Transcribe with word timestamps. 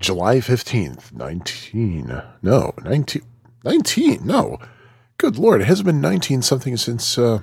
July 0.00 0.36
15th, 0.36 1.12
19. 1.12 2.22
No, 2.40 2.72
19. 2.84 3.22
19. 3.64 4.20
No. 4.24 4.58
Good 5.18 5.36
Lord. 5.36 5.60
It 5.60 5.64
hasn't 5.64 5.86
been 5.86 6.00
19 6.00 6.42
something 6.42 6.76
since, 6.76 7.18
uh, 7.18 7.40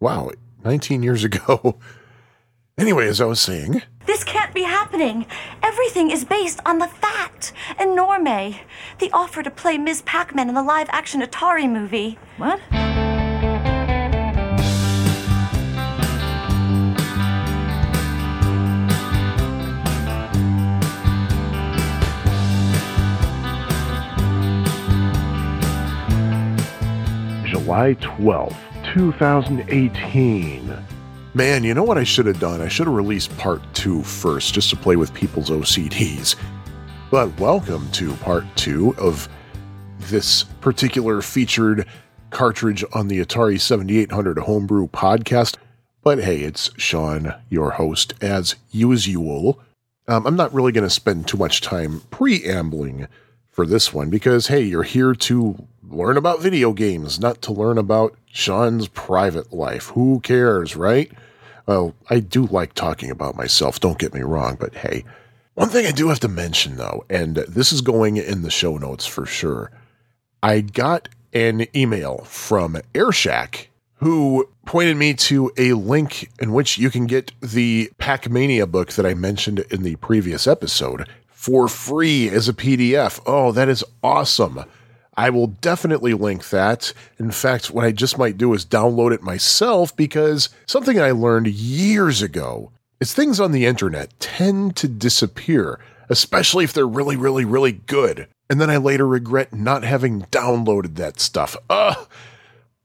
wow, 0.00 0.30
19 0.64 1.02
years 1.02 1.24
ago. 1.24 1.78
anyway, 2.78 3.06
as 3.06 3.20
I 3.20 3.26
was 3.26 3.38
saying. 3.38 3.82
This 4.06 4.24
can't 4.24 4.54
be 4.54 4.62
happening. 4.62 5.26
Everything 5.62 6.10
is 6.10 6.24
based 6.24 6.60
on 6.64 6.78
the 6.78 6.88
fact. 6.88 7.52
And 7.78 7.90
Enorme. 7.90 8.58
The 8.98 9.10
offer 9.12 9.42
to 9.42 9.50
play 9.50 9.76
Ms. 9.76 10.00
Pac 10.02 10.34
Man 10.34 10.48
in 10.48 10.54
the 10.54 10.62
live 10.62 10.88
action 10.90 11.20
Atari 11.20 11.70
movie. 11.70 12.18
What? 12.38 12.60
July 27.64 27.94
12th, 27.96 28.56
2018. 28.94 30.78
Man, 31.34 31.62
you 31.62 31.74
know 31.74 31.82
what 31.82 31.98
I 31.98 32.04
should 32.04 32.24
have 32.24 32.40
done? 32.40 32.62
I 32.62 32.68
should 32.68 32.86
have 32.86 32.96
released 32.96 33.36
part 33.36 33.60
two 33.74 34.02
first, 34.02 34.54
just 34.54 34.70
to 34.70 34.76
play 34.76 34.96
with 34.96 35.12
people's 35.12 35.50
OCDs. 35.50 36.36
But 37.10 37.38
welcome 37.38 37.90
to 37.90 38.14
part 38.14 38.44
two 38.56 38.94
of 38.96 39.28
this 39.98 40.44
particular 40.62 41.20
featured 41.20 41.86
cartridge 42.30 42.82
on 42.94 43.08
the 43.08 43.20
Atari 43.20 43.60
7800 43.60 44.38
Homebrew 44.38 44.88
podcast. 44.88 45.58
But 46.02 46.20
hey, 46.20 46.40
it's 46.40 46.70
Sean, 46.78 47.34
your 47.50 47.72
host, 47.72 48.14
as 48.22 48.56
usual. 48.70 49.60
Um, 50.08 50.26
I'm 50.26 50.36
not 50.36 50.54
really 50.54 50.72
going 50.72 50.88
to 50.88 50.90
spend 50.90 51.28
too 51.28 51.36
much 51.36 51.60
time 51.60 52.00
preambling 52.10 53.06
for 53.50 53.66
this 53.66 53.92
one 53.92 54.08
because, 54.08 54.46
hey, 54.46 54.62
you're 54.62 54.82
here 54.82 55.14
to 55.14 55.66
learn 55.90 56.16
about 56.16 56.40
video 56.40 56.72
games, 56.72 57.20
not 57.20 57.42
to 57.42 57.52
learn 57.52 57.78
about 57.78 58.16
Sean's 58.32 58.88
private 58.88 59.52
life. 59.52 59.88
Who 59.88 60.20
cares, 60.20 60.76
right? 60.76 61.10
Well, 61.66 61.94
I 62.08 62.20
do 62.20 62.46
like 62.46 62.74
talking 62.74 63.10
about 63.10 63.36
myself, 63.36 63.80
don't 63.80 63.98
get 63.98 64.14
me 64.14 64.20
wrong, 64.22 64.56
but 64.58 64.74
hey, 64.74 65.04
one 65.54 65.68
thing 65.68 65.86
I 65.86 65.92
do 65.92 66.08
have 66.08 66.20
to 66.20 66.28
mention 66.28 66.76
though, 66.76 67.04
and 67.10 67.36
this 67.36 67.72
is 67.72 67.80
going 67.80 68.16
in 68.16 68.42
the 68.42 68.50
show 68.50 68.76
notes 68.76 69.06
for 69.06 69.26
sure. 69.26 69.70
I 70.42 70.60
got 70.60 71.08
an 71.32 71.66
email 71.76 72.18
from 72.24 72.78
Airshack 72.94 73.66
who 73.96 74.48
pointed 74.64 74.96
me 74.96 75.12
to 75.12 75.52
a 75.58 75.74
link 75.74 76.30
in 76.40 76.52
which 76.52 76.78
you 76.78 76.90
can 76.90 77.06
get 77.06 77.32
the 77.40 77.90
Pac 77.98 78.30
Mania 78.30 78.66
book 78.66 78.92
that 78.94 79.04
I 79.04 79.14
mentioned 79.14 79.58
in 79.70 79.82
the 79.82 79.96
previous 79.96 80.46
episode 80.46 81.06
for 81.28 81.68
free 81.68 82.28
as 82.28 82.48
a 82.48 82.54
PDF. 82.54 83.20
Oh, 83.26 83.52
that 83.52 83.68
is 83.68 83.84
awesome. 84.02 84.64
I 85.16 85.30
will 85.30 85.48
definitely 85.48 86.14
link 86.14 86.48
that. 86.50 86.92
In 87.18 87.30
fact, 87.30 87.70
what 87.70 87.84
I 87.84 87.92
just 87.92 88.18
might 88.18 88.38
do 88.38 88.54
is 88.54 88.64
download 88.64 89.12
it 89.12 89.22
myself 89.22 89.94
because 89.94 90.48
something 90.66 91.00
I 91.00 91.10
learned 91.10 91.48
years 91.48 92.22
ago 92.22 92.72
is 93.00 93.12
things 93.12 93.40
on 93.40 93.52
the 93.52 93.66
internet 93.66 94.18
tend 94.20 94.76
to 94.76 94.88
disappear, 94.88 95.80
especially 96.08 96.64
if 96.64 96.72
they're 96.72 96.86
really, 96.86 97.16
really, 97.16 97.44
really 97.44 97.72
good. 97.72 98.28
And 98.48 98.60
then 98.60 98.70
I 98.70 98.76
later 98.76 99.06
regret 99.06 99.52
not 99.52 99.84
having 99.84 100.22
downloaded 100.22 100.96
that 100.96 101.20
stuff. 101.20 101.56
Ugh. 101.68 102.08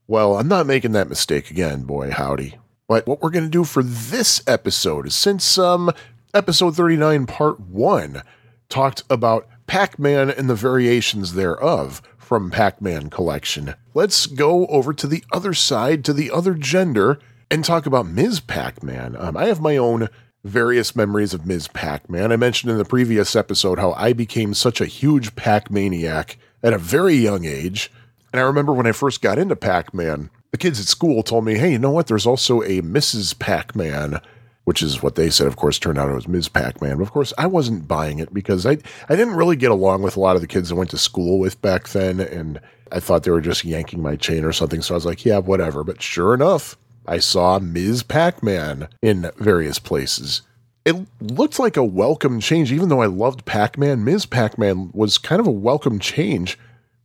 Well, 0.06 0.38
I'm 0.38 0.48
not 0.48 0.66
making 0.66 0.92
that 0.92 1.08
mistake 1.08 1.50
again, 1.50 1.82
boy, 1.82 2.10
howdy. 2.10 2.58
But 2.86 3.06
what 3.06 3.20
we're 3.20 3.30
going 3.30 3.44
to 3.44 3.50
do 3.50 3.64
for 3.64 3.82
this 3.82 4.42
episode 4.46 5.06
is 5.06 5.16
since 5.16 5.58
um, 5.58 5.90
episode 6.32 6.76
39, 6.76 7.26
part 7.26 7.58
1, 7.58 8.22
talked 8.68 9.02
about 9.10 9.48
Pac 9.66 9.98
Man 9.98 10.30
and 10.30 10.48
the 10.48 10.54
variations 10.54 11.34
thereof, 11.34 12.00
from 12.26 12.50
Pac 12.50 12.82
Man 12.82 13.08
collection. 13.08 13.76
Let's 13.94 14.26
go 14.26 14.66
over 14.66 14.92
to 14.92 15.06
the 15.06 15.22
other 15.32 15.54
side, 15.54 16.04
to 16.06 16.12
the 16.12 16.32
other 16.32 16.54
gender, 16.54 17.20
and 17.52 17.64
talk 17.64 17.86
about 17.86 18.08
Ms. 18.08 18.40
Pac 18.40 18.82
Man. 18.82 19.14
Um, 19.16 19.36
I 19.36 19.46
have 19.46 19.60
my 19.60 19.76
own 19.76 20.08
various 20.42 20.96
memories 20.96 21.32
of 21.32 21.46
Ms. 21.46 21.68
Pac 21.68 22.10
Man. 22.10 22.32
I 22.32 22.36
mentioned 22.36 22.72
in 22.72 22.78
the 22.78 22.84
previous 22.84 23.36
episode 23.36 23.78
how 23.78 23.92
I 23.92 24.12
became 24.12 24.54
such 24.54 24.80
a 24.80 24.86
huge 24.86 25.36
Pac 25.36 25.70
maniac 25.70 26.36
at 26.64 26.72
a 26.72 26.78
very 26.78 27.14
young 27.14 27.44
age. 27.44 27.92
And 28.32 28.40
I 28.40 28.44
remember 28.44 28.72
when 28.72 28.88
I 28.88 28.92
first 28.92 29.22
got 29.22 29.38
into 29.38 29.54
Pac 29.54 29.94
Man, 29.94 30.28
the 30.50 30.58
kids 30.58 30.80
at 30.80 30.86
school 30.86 31.22
told 31.22 31.44
me, 31.44 31.54
hey, 31.54 31.70
you 31.70 31.78
know 31.78 31.92
what? 31.92 32.08
There's 32.08 32.26
also 32.26 32.60
a 32.62 32.82
Mrs. 32.82 33.38
Pac 33.38 33.76
Man 33.76 34.20
which 34.66 34.82
is 34.82 35.00
what 35.00 35.14
they 35.14 35.30
said. 35.30 35.46
Of 35.46 35.54
course, 35.54 35.78
turned 35.78 35.96
out 35.96 36.10
it 36.10 36.14
was 36.14 36.26
Ms. 36.26 36.48
Pac-Man. 36.48 36.96
But 36.96 37.04
of 37.04 37.12
course, 37.12 37.32
I 37.38 37.46
wasn't 37.46 37.86
buying 37.86 38.18
it 38.18 38.34
because 38.34 38.66
I 38.66 38.78
I 39.08 39.14
didn't 39.14 39.36
really 39.36 39.54
get 39.54 39.70
along 39.70 40.02
with 40.02 40.16
a 40.16 40.20
lot 40.20 40.34
of 40.34 40.42
the 40.42 40.48
kids 40.48 40.70
I 40.70 40.74
went 40.74 40.90
to 40.90 40.98
school 40.98 41.38
with 41.38 41.62
back 41.62 41.88
then, 41.90 42.18
and 42.18 42.60
I 42.90 42.98
thought 42.98 43.22
they 43.22 43.30
were 43.30 43.40
just 43.40 43.64
yanking 43.64 44.02
my 44.02 44.16
chain 44.16 44.44
or 44.44 44.52
something. 44.52 44.82
So 44.82 44.94
I 44.94 44.96
was 44.96 45.06
like, 45.06 45.24
yeah, 45.24 45.38
whatever. 45.38 45.84
But 45.84 46.02
sure 46.02 46.34
enough, 46.34 46.76
I 47.06 47.20
saw 47.20 47.60
Ms. 47.60 48.02
Pac-Man 48.02 48.88
in 49.02 49.30
various 49.38 49.78
places. 49.78 50.42
It 50.84 50.96
looked 51.20 51.60
like 51.60 51.76
a 51.76 51.84
welcome 51.84 52.40
change, 52.40 52.72
even 52.72 52.88
though 52.88 53.02
I 53.02 53.06
loved 53.06 53.44
Pac-Man. 53.44 54.04
Ms. 54.04 54.26
Pac-Man 54.26 54.90
was 54.92 55.16
kind 55.16 55.40
of 55.40 55.46
a 55.46 55.52
welcome 55.52 56.00
change. 56.00 56.58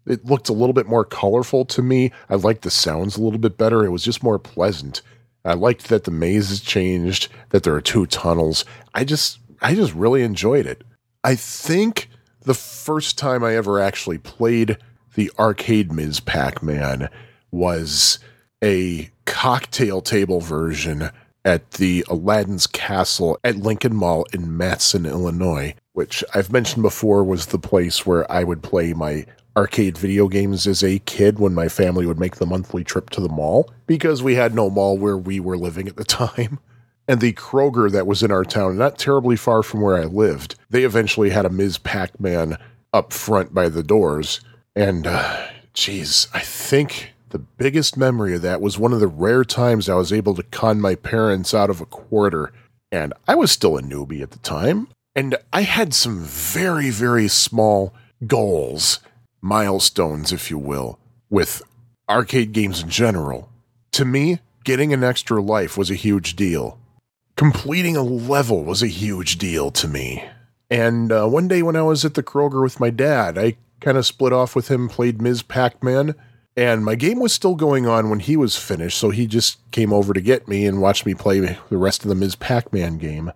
It 0.07 0.25
looked 0.25 0.49
a 0.49 0.53
little 0.53 0.73
bit 0.73 0.87
more 0.87 1.05
colorful 1.05 1.65
to 1.65 1.83
me. 1.83 2.11
I 2.27 2.35
liked 2.35 2.63
the 2.63 2.71
sounds 2.71 3.17
a 3.17 3.21
little 3.21 3.39
bit 3.39 3.57
better. 3.59 3.85
It 3.85 3.91
was 3.91 4.03
just 4.03 4.23
more 4.23 4.39
pleasant. 4.39 5.03
I 5.43 5.53
liked 5.53 5.89
that 5.89 6.03
the 6.03 6.11
maze 6.11 6.49
has 6.49 6.59
changed, 6.59 7.29
that 7.49 7.63
there 7.63 7.75
are 7.75 7.81
two 7.81 8.05
tunnels. 8.05 8.65
I 8.93 9.03
just 9.03 9.39
I 9.61 9.75
just 9.75 9.93
really 9.93 10.23
enjoyed 10.23 10.65
it. 10.65 10.83
I 11.23 11.35
think 11.35 12.09
the 12.41 12.53
first 12.53 13.17
time 13.17 13.43
I 13.43 13.55
ever 13.55 13.79
actually 13.79 14.17
played 14.17 14.77
the 15.15 15.31
arcade 15.37 15.91
Ms. 15.91 16.19
Pac-Man 16.19 17.09
was 17.51 18.19
a 18.63 19.09
cocktail 19.25 20.01
table 20.01 20.39
version 20.39 21.09
at 21.43 21.71
the 21.71 22.05
Aladdin's 22.07 22.67
Castle 22.67 23.37
at 23.43 23.57
Lincoln 23.57 23.95
Mall 23.95 24.25
in 24.33 24.57
Matteson, 24.57 25.07
Illinois, 25.07 25.75
which 25.93 26.23
I've 26.33 26.51
mentioned 26.51 26.83
before 26.83 27.23
was 27.23 27.47
the 27.47 27.59
place 27.59 28.05
where 28.05 28.31
I 28.31 28.43
would 28.43 28.63
play 28.63 28.93
my 28.93 29.25
arcade 29.55 29.97
video 29.97 30.27
games 30.27 30.65
as 30.65 30.83
a 30.83 30.99
kid 30.99 31.39
when 31.39 31.53
my 31.53 31.67
family 31.67 32.05
would 32.05 32.19
make 32.19 32.37
the 32.37 32.45
monthly 32.45 32.83
trip 32.83 33.09
to 33.09 33.21
the 33.21 33.29
mall 33.29 33.69
because 33.85 34.23
we 34.23 34.35
had 34.35 34.55
no 34.55 34.69
mall 34.69 34.97
where 34.97 35.17
we 35.17 35.39
were 35.39 35.57
living 35.57 35.87
at 35.87 35.97
the 35.97 36.03
time. 36.03 36.59
And 37.07 37.19
the 37.19 37.33
Kroger 37.33 37.91
that 37.91 38.07
was 38.07 38.23
in 38.23 38.31
our 38.31 38.45
town, 38.45 38.77
not 38.77 38.97
terribly 38.97 39.35
far 39.35 39.63
from 39.63 39.81
where 39.81 39.97
I 39.97 40.05
lived, 40.05 40.55
they 40.69 40.83
eventually 40.83 41.31
had 41.31 41.45
a 41.45 41.49
Ms. 41.49 41.77
Pac 41.79 42.17
Man 42.21 42.57
up 42.93 43.11
front 43.11 43.53
by 43.53 43.67
the 43.67 43.83
doors. 43.83 44.39
And, 44.77 45.07
uh, 45.07 45.47
geez, 45.73 46.27
I 46.33 46.39
think 46.39 47.13
the 47.29 47.39
biggest 47.39 47.97
memory 47.97 48.35
of 48.35 48.43
that 48.43 48.61
was 48.61 48.77
one 48.77 48.93
of 48.93 49.01
the 49.01 49.07
rare 49.07 49.43
times 49.43 49.89
I 49.89 49.95
was 49.95 50.13
able 50.13 50.35
to 50.35 50.43
con 50.43 50.79
my 50.79 50.95
parents 50.95 51.53
out 51.53 51.69
of 51.69 51.81
a 51.81 51.85
quarter. 51.85 52.53
And 52.91 53.13
I 53.27 53.35
was 53.35 53.51
still 53.51 53.77
a 53.77 53.81
newbie 53.81 54.21
at 54.21 54.31
the 54.31 54.39
time. 54.39 54.87
And 55.15 55.35
I 55.51 55.63
had 55.63 55.93
some 55.93 56.21
very, 56.21 56.91
very 56.91 57.27
small 57.27 57.93
goals 58.25 58.99
milestones, 59.41 60.31
if 60.31 60.49
you 60.49 60.57
will, 60.57 60.99
with 61.29 61.61
arcade 62.09 62.51
games 62.51 62.83
in 62.83 62.89
general. 62.89 63.49
To 63.93 64.05
me, 64.05 64.39
getting 64.63 64.93
an 64.93 65.03
extra 65.03 65.41
life 65.41 65.77
was 65.77 65.89
a 65.89 65.95
huge 65.95 66.35
deal. 66.35 66.79
Completing 67.35 67.97
a 67.97 68.03
level 68.03 68.63
was 68.63 68.83
a 68.83 68.87
huge 68.87 69.37
deal 69.37 69.71
to 69.71 69.87
me. 69.87 70.23
And 70.69 71.11
uh, 71.11 71.27
one 71.27 71.47
day 71.47 71.63
when 71.63 71.75
I 71.75 71.81
was 71.81 72.05
at 72.05 72.13
the 72.13 72.23
Kroger 72.23 72.61
with 72.61 72.79
my 72.79 72.89
dad, 72.89 73.37
I 73.37 73.57
kind 73.79 73.97
of 73.97 74.05
split 74.05 74.31
off 74.31 74.55
with 74.55 74.69
him, 74.69 74.87
played 74.87 75.21
Ms. 75.21 75.41
Pac 75.41 75.83
Man, 75.83 76.15
and 76.55 76.85
my 76.85 76.95
game 76.95 77.19
was 77.19 77.33
still 77.33 77.55
going 77.55 77.87
on 77.87 78.09
when 78.09 78.19
he 78.19 78.37
was 78.37 78.57
finished, 78.57 78.97
so 78.97 79.09
he 79.09 79.25
just 79.25 79.59
came 79.71 79.91
over 79.91 80.13
to 80.13 80.21
get 80.21 80.47
me 80.47 80.65
and 80.65 80.81
watched 80.81 81.05
me 81.05 81.13
play 81.13 81.39
the 81.39 81.77
rest 81.77 82.03
of 82.03 82.09
the 82.09 82.15
Ms. 82.15 82.35
Pac 82.35 82.71
Man 82.71 82.97
game. 82.97 83.31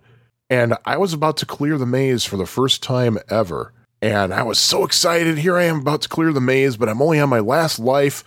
And 0.48 0.74
I 0.84 0.96
was 0.96 1.12
about 1.12 1.36
to 1.38 1.46
clear 1.46 1.76
the 1.76 1.86
maze 1.86 2.24
for 2.24 2.36
the 2.36 2.46
first 2.46 2.82
time 2.82 3.18
ever. 3.28 3.72
And 4.02 4.32
I 4.32 4.42
was 4.42 4.58
so 4.58 4.84
excited. 4.84 5.38
Here 5.38 5.56
I 5.56 5.64
am 5.64 5.80
about 5.80 6.02
to 6.02 6.08
clear 6.08 6.32
the 6.32 6.40
maze, 6.40 6.76
but 6.76 6.88
I'm 6.88 7.00
only 7.00 7.18
on 7.18 7.28
my 7.28 7.40
last 7.40 7.78
life. 7.78 8.24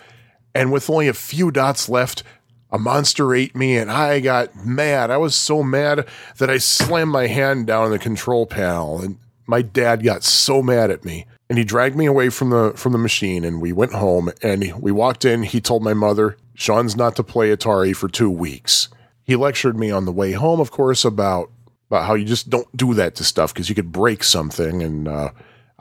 And 0.54 0.72
with 0.72 0.90
only 0.90 1.08
a 1.08 1.14
few 1.14 1.50
dots 1.50 1.88
left, 1.88 2.24
a 2.72 2.78
monster 2.78 3.34
ate 3.34 3.56
me 3.56 3.76
and 3.76 3.90
I 3.90 4.20
got 4.20 4.64
mad. 4.64 5.10
I 5.10 5.16
was 5.16 5.34
so 5.34 5.62
mad 5.62 6.06
that 6.38 6.50
I 6.50 6.58
slammed 6.58 7.10
my 7.10 7.26
hand 7.26 7.66
down 7.66 7.84
on 7.84 7.90
the 7.90 7.98
control 7.98 8.46
panel 8.46 9.00
and 9.00 9.18
my 9.46 9.62
dad 9.62 10.04
got 10.04 10.22
so 10.22 10.62
mad 10.62 10.90
at 10.90 11.04
me 11.04 11.26
and 11.48 11.58
he 11.58 11.64
dragged 11.64 11.96
me 11.96 12.06
away 12.06 12.28
from 12.28 12.50
the 12.50 12.72
from 12.76 12.92
the 12.92 12.98
machine 12.98 13.44
and 13.44 13.60
we 13.60 13.72
went 13.72 13.92
home 13.92 14.30
and 14.42 14.72
we 14.80 14.92
walked 14.92 15.24
in 15.24 15.42
he 15.42 15.60
told 15.60 15.82
my 15.82 15.94
mother 15.94 16.36
Sean's 16.54 16.96
not 16.96 17.16
to 17.16 17.24
play 17.24 17.54
Atari 17.54 17.94
for 17.96 18.08
2 18.08 18.30
weeks. 18.30 18.88
He 19.24 19.34
lectured 19.34 19.76
me 19.76 19.90
on 19.90 20.04
the 20.04 20.12
way 20.12 20.32
home 20.32 20.60
of 20.60 20.70
course 20.70 21.04
about 21.04 21.50
about 21.90 22.04
how 22.04 22.14
you 22.14 22.24
just 22.24 22.50
don't 22.50 22.74
do 22.76 22.94
that 22.94 23.16
to 23.16 23.24
stuff 23.24 23.52
because 23.52 23.68
you 23.68 23.74
could 23.74 23.90
break 23.90 24.22
something 24.22 24.80
and 24.80 25.08
uh, 25.08 25.30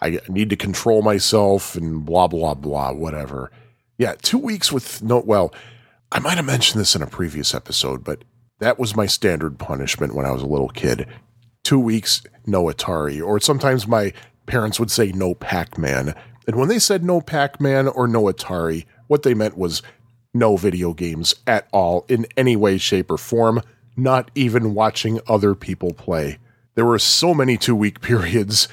I 0.02 0.20
need 0.28 0.50
to 0.50 0.56
control 0.56 1.02
myself 1.02 1.76
and 1.76 2.06
blah, 2.06 2.28
blah, 2.28 2.54
blah, 2.54 2.94
whatever. 2.94 3.52
Yeah, 3.98 4.16
two 4.22 4.38
weeks 4.38 4.72
with 4.72 5.02
no, 5.04 5.20
well, 5.20 5.54
I 6.12 6.20
might 6.20 6.38
have 6.38 6.46
mentioned 6.46 6.80
this 6.80 6.96
in 6.96 7.02
a 7.02 7.08
previous 7.08 7.54
episode, 7.54 8.04
but 8.04 8.24
that 8.60 8.80
was 8.80 8.96
my 8.96 9.06
standard 9.06 9.60
punishment 9.60 10.16
when 10.16 10.26
I 10.26 10.32
was 10.32 10.42
a 10.42 10.48
little 10.48 10.70
kid. 10.70 11.08
Two 11.64 11.80
weeks, 11.80 12.24
no 12.46 12.66
Atari. 12.66 13.26
Or 13.26 13.40
sometimes 13.40 13.88
my 13.88 14.14
parents 14.46 14.80
would 14.80 14.92
say 14.92 15.12
no 15.12 15.34
Pac 15.36 15.78
Man. 15.78 16.16
And 16.48 16.56
when 16.56 16.68
they 16.68 16.80
said 16.80 17.04
no 17.04 17.22
Pac 17.22 17.62
Man 17.62 17.88
or 17.88 18.08
no 18.08 18.24
Atari, 18.24 18.86
what 19.08 19.24
they 19.24 19.34
meant 19.34 19.58
was 19.58 19.82
no 20.34 20.58
video 20.58 20.94
games 20.94 21.36
at 21.46 21.68
all 21.72 22.06
in 22.08 22.26
any 22.38 22.56
way, 22.56 22.78
shape, 22.78 23.12
or 23.12 23.18
form, 23.18 23.62
not 23.96 24.32
even 24.36 24.74
watching 24.74 25.20
other 25.28 25.56
people 25.56 25.94
play. 25.94 26.38
There 26.76 26.86
were 26.86 27.00
so 27.00 27.34
many 27.34 27.58
two 27.58 27.76
week 27.76 28.02
periods 28.02 28.68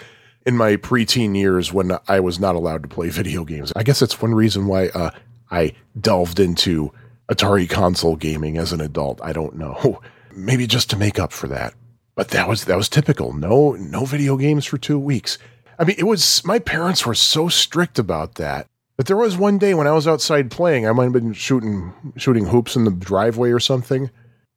in 0.47 0.57
my 0.57 0.77
preteen 0.77 1.37
years 1.37 1.73
when 1.73 1.99
I 2.07 2.21
was 2.21 2.39
not 2.39 2.55
allowed 2.55 2.83
to 2.85 2.89
play 2.89 3.09
video 3.09 3.45
games. 3.45 3.73
I 3.75 3.83
guess 3.83 3.99
that's 3.99 4.23
one 4.23 4.35
reason 4.35 4.69
why 4.69 4.89
uh, 4.89 5.11
I 5.51 5.75
delved 6.01 6.39
into 6.39 6.93
Atari 7.29 7.69
console 7.69 8.15
gaming 8.17 8.57
as 8.57 8.73
an 8.73 8.81
adult. 8.81 9.21
I 9.23 9.33
don't 9.33 9.57
know. 9.57 10.01
Maybe 10.35 10.67
just 10.67 10.89
to 10.91 10.97
make 10.97 11.19
up 11.19 11.33
for 11.33 11.49
that. 11.49 11.75
But 12.15 12.29
that 12.29 12.49
was 12.49 12.65
that 12.65 12.77
was 12.77 12.89
typical. 12.89 13.33
No 13.33 13.73
no 13.73 14.05
video 14.05 14.37
games 14.37 14.65
for 14.65 14.79
2 14.79 14.99
weeks. 14.99 15.39
I 15.79 15.85
mean, 15.85 15.97
it 15.99 16.05
was 16.05 16.45
my 16.45 16.59
parents 16.59 17.05
were 17.05 17.15
so 17.15 17.49
strict 17.49 17.99
about 17.99 18.37
that. 18.37 18.67
But 18.97 19.07
there 19.07 19.17
was 19.17 19.37
one 19.37 19.59
day 19.59 19.75
when 19.75 19.87
I 19.87 19.93
was 19.93 20.09
outside 20.09 20.51
playing, 20.51 20.87
I 20.87 20.93
might 20.93 21.05
have 21.05 21.13
been 21.13 21.35
shooting 21.35 21.93
shooting 22.17 22.47
hoops 22.47 22.77
in 22.77 22.85
the 22.85 22.91
driveway 22.91 23.51
or 23.51 23.61
something, 23.61 24.11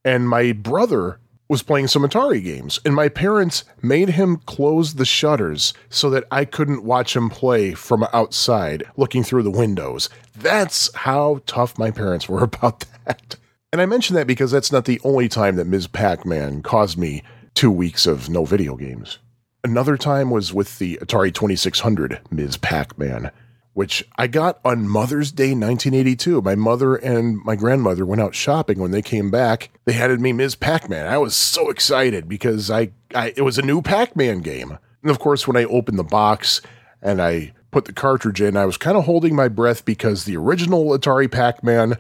and 0.06 0.30
my 0.30 0.54
brother 0.54 1.20
was 1.50 1.64
playing 1.64 1.88
some 1.88 2.04
Atari 2.04 2.44
games, 2.44 2.80
and 2.86 2.94
my 2.94 3.10
parents 3.10 3.64
made 3.82 4.10
him 4.10 4.38
close 4.46 4.94
the 4.94 5.06
shutters 5.06 5.74
so 5.90 6.12
that 6.12 6.26
I 6.32 6.46
couldn't 6.46 6.84
watch 6.84 7.16
him 7.16 7.30
play 7.30 7.74
from 7.74 8.06
outside 8.14 8.84
looking 8.96 9.24
through 9.24 9.42
the 9.44 9.50
windows. 9.50 10.10
That's 10.38 10.94
how 10.96 11.42
tough 11.48 11.78
my 11.80 11.90
parents 11.90 12.30
were 12.30 12.44
about 12.44 12.86
that. 13.06 13.36
And 13.74 13.82
I 13.82 13.88
mention 13.88 14.16
that 14.16 14.28
because 14.28 14.52
that's 14.52 14.72
not 14.72 14.86
the 14.86 15.02
only 15.04 15.28
time 15.28 15.56
that 15.56 15.66
Ms. 15.66 15.88
Pac 15.88 16.24
Man 16.24 16.62
caused 16.62 17.00
me 17.00 17.24
two 17.56 17.72
weeks 17.72 18.06
of 18.06 18.30
no 18.30 18.46
video 18.46 18.76
games. 18.76 19.18
Another 19.64 19.98
time 19.98 20.30
was 20.30 20.54
with 20.54 20.78
the 20.78 20.98
Atari 21.02 21.34
2600 21.34 22.22
Ms. 22.32 22.58
Pac 22.58 22.98
Man 22.98 23.32
which 23.80 24.04
I 24.18 24.28
got 24.28 24.60
on 24.66 24.90
Mother's 24.90 25.32
Day 25.32 25.52
1982. 25.52 26.42
My 26.42 26.54
mother 26.54 26.98
and 26.98 27.42
my 27.46 27.56
grandmother 27.56 28.06
went 28.06 28.22
out 28.22 28.36
shopping. 28.36 28.78
When 28.78 28.92
they 28.92 29.02
came 29.02 29.32
back, 29.32 29.70
they 29.86 29.94
handed 29.94 30.20
me 30.20 30.34
Ms. 30.34 30.56
Pac 30.56 30.90
Man. 30.90 31.08
I 31.08 31.18
was 31.18 31.34
so 31.34 31.70
excited 31.70 32.28
because 32.28 32.70
I, 32.70 32.92
I 33.16 33.32
it 33.38 33.44
was 33.44 33.58
a 33.58 33.62
new 33.62 33.82
Pac 33.82 34.18
Man 34.18 34.40
game. 34.40 34.78
And 35.02 35.10
of 35.10 35.20
course, 35.20 35.48
when 35.48 35.56
I 35.56 35.64
opened 35.64 35.98
the 35.98 36.04
box 36.04 36.62
and 37.02 37.22
I 37.22 37.54
put 37.72 37.86
the 37.86 37.94
cartridge 37.94 38.42
in, 38.42 38.58
I 38.58 38.66
was 38.66 38.76
kind 38.76 38.98
of 38.98 39.06
holding 39.06 39.34
my 39.34 39.48
breath 39.48 39.86
because 39.86 40.26
the 40.26 40.36
original 40.36 40.88
Atari 40.88 41.32
Pac 41.32 41.64
Man 41.64 41.98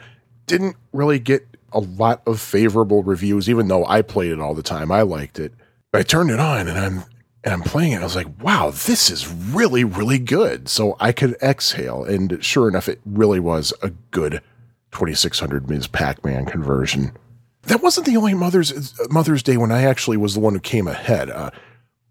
didn't 0.47 0.75
really 0.91 1.17
get 1.17 1.47
a 1.71 1.79
lot 1.79 2.21
of 2.27 2.41
favorable 2.41 3.03
reviews, 3.03 3.49
even 3.49 3.69
though 3.69 3.85
I 3.85 4.01
played 4.01 4.33
it 4.33 4.41
all 4.41 4.53
the 4.53 4.61
time. 4.61 4.91
I 4.91 5.03
liked 5.03 5.39
it. 5.39 5.53
I 5.93 6.03
turned 6.03 6.29
it 6.29 6.41
on 6.41 6.67
and 6.67 6.77
I'm 6.77 7.05
and 7.43 7.53
I'm 7.53 7.61
playing 7.61 7.93
it. 7.93 8.01
I 8.01 8.03
was 8.03 8.15
like, 8.15 8.43
wow, 8.43 8.71
this 8.71 9.09
is 9.09 9.27
really, 9.27 9.83
really 9.83 10.19
good. 10.19 10.67
So 10.67 10.95
I 10.99 11.11
could 11.11 11.35
exhale. 11.41 12.03
And 12.03 12.43
sure 12.43 12.67
enough, 12.67 12.89
it 12.89 12.99
really 13.05 13.39
was 13.39 13.73
a 13.81 13.91
good 14.11 14.41
2600 14.91 15.69
Ms. 15.69 15.87
Pac 15.87 16.23
Man 16.25 16.45
conversion. 16.45 17.13
That 17.63 17.81
wasn't 17.81 18.07
the 18.07 18.17
only 18.17 18.33
Mother's 18.33 18.99
Mother's 19.09 19.43
Day 19.43 19.57
when 19.57 19.71
I 19.71 19.83
actually 19.83 20.17
was 20.17 20.33
the 20.33 20.39
one 20.39 20.53
who 20.53 20.59
came 20.59 20.87
ahead. 20.87 21.29
Uh, 21.29 21.51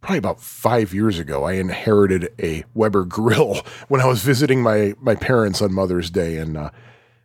probably 0.01 0.19
about 0.19 0.41
five 0.41 0.95
years 0.95 1.19
ago, 1.19 1.45
I 1.45 1.55
inherited 1.55 2.31
a 2.39 2.65
Weber 2.75 3.05
grill 3.05 3.63
when 3.89 4.01
I 4.01 4.07
was 4.07 4.23
visiting 4.23 4.63
my 4.63 4.95
my 5.01 5.15
parents 5.15 5.61
on 5.61 5.73
Mother's 5.73 6.11
Day, 6.11 6.37
and 6.37 6.57
uh, 6.57 6.71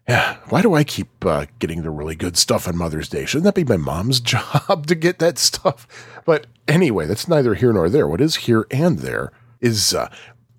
yeah, 0.07 0.37
why 0.49 0.61
do 0.61 0.73
I 0.73 0.83
keep 0.83 1.25
uh, 1.25 1.45
getting 1.59 1.83
the 1.83 1.89
really 1.89 2.15
good 2.15 2.37
stuff 2.37 2.67
on 2.67 2.77
Mother's 2.77 3.07
Day? 3.07 3.25
Shouldn't 3.25 3.45
that 3.45 3.55
be 3.55 3.63
my 3.63 3.77
mom's 3.77 4.19
job 4.21 4.87
to 4.87 4.95
get 4.95 5.19
that 5.19 5.37
stuff? 5.37 5.87
But 6.25 6.47
anyway, 6.67 7.05
that's 7.05 7.27
neither 7.27 7.55
here 7.55 7.73
nor 7.73 7.89
there. 7.89 8.07
What 8.07 8.21
is 8.21 8.35
here 8.35 8.67
and 8.69 8.99
there 8.99 9.31
is 9.61 9.93
uh, 9.93 10.09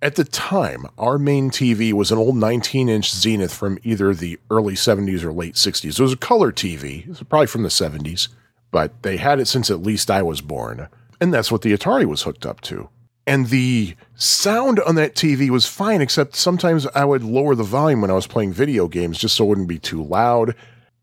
at 0.01 0.17
the 0.17 0.25
time, 0.25 0.87
our 0.99 1.19
main 1.19 1.51
TV 1.51 1.93
was 1.93 2.13
an 2.13 2.19
old 2.19 2.37
19 2.37 2.89
inch 2.89 3.11
Zenith 3.11 3.55
from 3.55 3.79
either 3.83 4.15
the 4.15 4.39
early 4.51 4.75
70s 4.75 5.25
or 5.25 5.33
late 5.33 5.55
60s. 5.55 5.99
It 5.99 6.01
was 6.01 6.13
a 6.13 6.17
color 6.17 6.53
TV, 6.53 7.05
it 7.05 7.09
was 7.09 7.23
probably 7.23 7.47
from 7.47 7.63
the 7.63 7.71
70s, 7.71 8.29
but 8.71 9.03
they 9.03 9.17
had 9.17 9.41
it 9.41 9.49
since 9.49 9.71
at 9.71 9.83
least 9.83 10.11
I 10.11 10.23
was 10.23 10.43
born. 10.43 10.89
And 11.21 11.33
that's 11.33 11.51
what 11.51 11.63
the 11.63 11.73
Atari 11.73 12.05
was 12.05 12.23
hooked 12.23 12.45
up 12.45 12.61
to. 12.63 12.91
And 13.27 13.49
the 13.49 13.97
sound 14.17 14.81
on 14.81 14.97
that 14.97 15.15
TV 15.15 15.49
was 15.49 15.67
fine, 15.67 16.03
except 16.03 16.37
sometimes 16.37 16.87
I 16.95 17.05
would 17.05 17.23
lower 17.23 17.55
the 17.55 17.63
volume 17.63 18.03
when 18.03 18.11
I 18.11 18.15
was 18.15 18.27
playing 18.27 18.53
video 18.53 18.87
games 18.87 19.19
just 19.19 19.37
so 19.37 19.45
it 19.45 19.49
wouldn't 19.49 19.69
be 19.69 19.79
too 19.79 20.03
loud. 20.03 20.55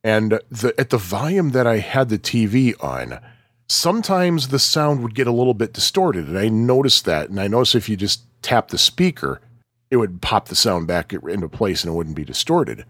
And 0.04 0.40
the, 0.50 0.74
at 0.78 0.92
the 0.92 0.98
volume 0.98 1.52
that 1.52 1.66
I 1.66 1.78
had 1.78 2.10
the 2.10 2.20
TV 2.20 2.76
on, 2.84 3.20
sometimes 3.68 4.50
the 4.50 4.60
sound 4.60 5.02
would 5.02 5.16
get 5.16 5.28
a 5.28 5.32
little 5.32 5.54
bit 5.54 5.74
distorted. 5.74 6.28
And 6.28 6.38
I 6.38 6.50
noticed 6.50 7.06
that. 7.06 7.30
And 7.30 7.40
I 7.40 7.48
noticed 7.48 7.76
if 7.76 7.90
you 7.90 7.98
just 7.98 8.24
tap 8.44 8.68
the 8.68 8.78
speaker, 8.78 9.42
it 9.90 9.98
would 9.98 10.22
pop 10.22 10.48
the 10.48 10.56
sound 10.56 10.88
back 10.88 11.14
into 11.14 11.50
place 11.50 11.84
and 11.84 11.92
it 11.92 11.96
wouldn't 11.96 12.16
be 12.16 12.24
distorted. 12.24 12.86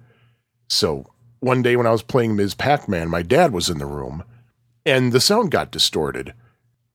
So 0.69 1.05
one 1.39 1.61
day 1.61 1.75
when 1.75 1.87
I 1.87 1.91
was 1.91 2.03
playing 2.03 2.35
Ms. 2.35 2.53
Pac 2.53 2.87
Man, 2.87 3.09
my 3.09 3.21
dad 3.21 3.53
was 3.53 3.69
in 3.69 3.79
the 3.79 3.85
room 3.85 4.23
and 4.85 5.11
the 5.11 5.21
sound 5.21 5.51
got 5.51 5.71
distorted. 5.71 6.33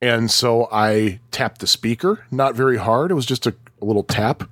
And 0.01 0.31
so 0.31 0.69
I 0.71 1.21
tapped 1.31 1.61
the 1.61 1.67
speaker, 1.67 2.25
not 2.31 2.55
very 2.55 2.77
hard. 2.77 3.11
It 3.11 3.15
was 3.15 3.27
just 3.27 3.47
a, 3.47 3.55
a, 3.81 3.85
little 3.85 4.03
tap. 4.03 4.49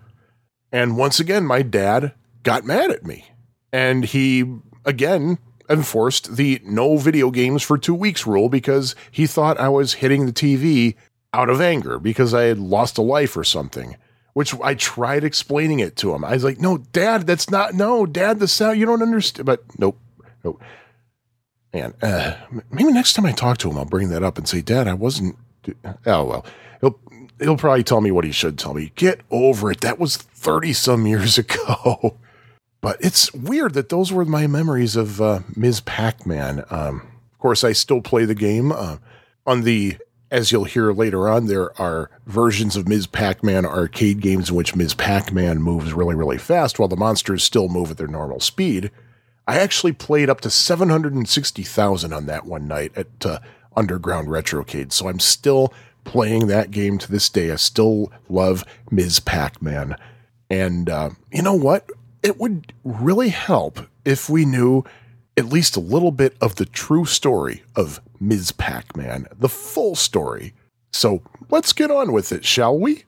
And 0.73 0.97
once 0.97 1.21
again, 1.21 1.45
my 1.45 1.63
dad 1.63 2.15
got 2.43 2.65
mad 2.65 2.91
at 2.91 3.05
me. 3.05 3.27
And 3.73 4.05
he, 4.05 4.45
again, 4.85 5.39
enforced 5.69 6.37
the 6.37 6.61
no 6.65 6.97
video 6.97 7.31
games 7.31 7.63
for 7.63 7.77
two 7.77 7.95
weeks 7.95 8.27
rule 8.27 8.49
because 8.49 8.95
he 9.11 9.27
thought 9.27 9.61
I 9.61 9.69
was 9.69 9.95
hitting 9.95 10.27
the 10.27 10.33
TV 10.33 10.95
out 11.33 11.51
of 11.51 11.61
anger 11.61 11.99
because 11.99 12.33
I 12.33 12.45
had 12.45 12.59
lost 12.59 12.97
a 12.97 13.03
life 13.03 13.37
or 13.37 13.45
something. 13.45 13.97
Which 14.33 14.53
I 14.61 14.75
tried 14.75 15.23
explaining 15.23 15.79
it 15.79 15.95
to 15.99 16.13
him. 16.13 16.25
I 16.25 16.33
was 16.33 16.43
like, 16.43 16.59
no, 16.59 16.79
dad, 16.79 17.25
that's 17.25 17.51
not, 17.51 17.75
no, 17.75 18.05
dad, 18.05 18.41
the 18.41 18.49
sound, 18.49 18.81
you 18.81 18.87
don't 18.87 19.01
understand. 19.01 19.47
But 19.47 19.63
nope, 19.79 19.97
nope 20.43 20.61
man, 21.75 21.95
uh, 22.01 22.37
maybe 22.71 22.93
next 22.93 23.15
time 23.15 23.27
I 23.27 23.33
talk 23.33 23.59
to 23.59 23.71
him, 23.71 23.77
I'll 23.77 23.85
bring 23.85 24.09
that 24.11 24.23
up 24.23 24.39
and 24.39 24.49
say, 24.49 24.63
Dad, 24.63 24.89
I 24.89 24.95
wasn't. 24.95 25.37
Oh 26.07 26.25
well, 26.25 26.47
he'll 26.81 26.99
he'll 27.41 27.57
probably 27.57 27.83
tell 27.83 28.01
me 28.01 28.11
what 28.11 28.25
he 28.25 28.33
should 28.33 28.59
tell 28.59 28.75
me. 28.75 28.93
Get 28.95 29.21
over 29.31 29.71
it. 29.71 29.81
That 29.81 29.99
was 29.99 30.17
thirty 30.17 30.73
some 30.73 31.07
years 31.07 31.37
ago. 31.37 32.17
but 32.81 32.97
it's 33.01 33.33
weird 33.35 33.75
that 33.75 33.89
those 33.89 34.13
were 34.13 34.25
my 34.25 34.47
memories 34.47 34.95
of 34.95 35.21
uh, 35.21 35.41
Ms. 35.57 35.81
Pac-Man. 35.81 36.65
Um, 36.71 37.01
of 37.33 37.39
course, 37.39 37.65
I 37.65 37.73
still 37.73 38.01
play 38.01 38.25
the 38.25 38.35
game 38.35 38.73
uh, 38.73 38.99
on 39.47 39.63
the. 39.63 39.97
As 40.31 40.51
you'll 40.51 40.65
hear 40.65 40.93
later 40.93 41.29
on, 41.29 41.47
there 41.47 41.81
are 41.81 42.11
versions 42.27 42.75
of 42.75 42.89
Ms. 42.89 43.07
Pac-Man 43.07 43.65
arcade 43.65 44.21
games 44.21 44.51
in 44.51 44.57
which 44.57 44.75
Ms. 44.75 44.95
Pac-Man 44.95 45.63
moves 45.63 45.93
really, 45.93 46.17
really 46.17 46.39
fast 46.39 46.79
while 46.79 46.89
the 46.89 46.97
monsters 46.97 47.45
still 47.45 47.69
move 47.69 47.93
at 47.93 47.99
their 47.99 48.09
normal 48.09 48.41
speed. 48.41 48.91
I 49.47 49.59
actually 49.59 49.93
played 49.93 50.31
up 50.31 50.41
to 50.43 50.51
760,000 50.51 52.13
on 52.13 52.27
that 52.27 52.47
one 52.47 52.67
night 52.67 52.93
at 52.97 53.27
uh, 53.27 53.41
Underground 53.77 54.29
Retrocade. 54.29 54.93
So 54.93 55.09
I'm 55.09 55.21
still 55.21 55.73
playing 56.05 56.47
that 56.47 56.71
game 56.71 56.99
to 56.99 57.11
this 57.11 57.29
day. 57.29 57.51
I 57.51 57.57
still 57.57 58.13
love 58.29 58.65
Ms. 58.91 59.21
Pac 59.21 59.61
Man. 59.61 59.97
And 60.51 60.89
uh, 60.89 61.11
you 61.33 61.43
know 61.43 61.55
what? 61.55 61.89
It 62.23 62.39
would 62.39 62.73
really 62.85 63.31
help 63.31 63.81
if 64.05 64.31
we 64.31 64.45
knew 64.45 64.85
at 65.37 65.47
least 65.47 65.77
a 65.77 65.81
little 65.81 66.13
bit 66.13 66.37
of 66.41 66.57
the 66.57 66.65
true 66.67 67.05
story 67.05 67.63
of 67.75 68.01
Ms. 68.21 68.53
Pac 68.53 68.97
Man, 68.97 69.27
the 69.37 69.49
full 69.49 69.95
story. 69.95 70.55
So 70.93 71.23
let's 71.51 71.73
get 71.73 71.91
on 71.91 72.13
with 72.13 72.33
it, 72.33 72.45
shall 72.45 72.79
we? 72.79 73.05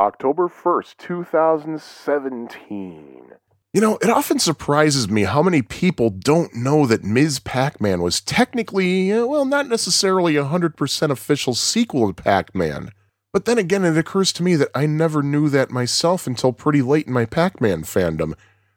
October 0.00 0.48
1st, 0.48 0.96
2017. 0.96 3.32
You 3.74 3.80
know, 3.82 3.98
it 4.00 4.08
often 4.08 4.38
surprises 4.38 5.10
me 5.10 5.24
how 5.24 5.42
many 5.42 5.60
people 5.60 6.08
don't 6.08 6.54
know 6.54 6.86
that 6.86 7.04
Ms. 7.04 7.40
Pac 7.40 7.82
Man 7.82 8.00
was 8.00 8.22
technically, 8.22 9.12
uh, 9.12 9.26
well, 9.26 9.44
not 9.44 9.68
necessarily 9.68 10.36
a 10.36 10.44
100% 10.44 11.10
official 11.10 11.54
sequel 11.54 12.10
to 12.10 12.22
Pac 12.22 12.54
Man. 12.54 12.92
But 13.34 13.44
then 13.44 13.58
again, 13.58 13.84
it 13.84 13.98
occurs 13.98 14.32
to 14.32 14.42
me 14.42 14.56
that 14.56 14.70
I 14.74 14.86
never 14.86 15.22
knew 15.22 15.50
that 15.50 15.70
myself 15.70 16.26
until 16.26 16.54
pretty 16.54 16.80
late 16.80 17.06
in 17.06 17.12
my 17.12 17.26
Pac 17.26 17.60
Man 17.60 17.82
fandom. 17.82 18.32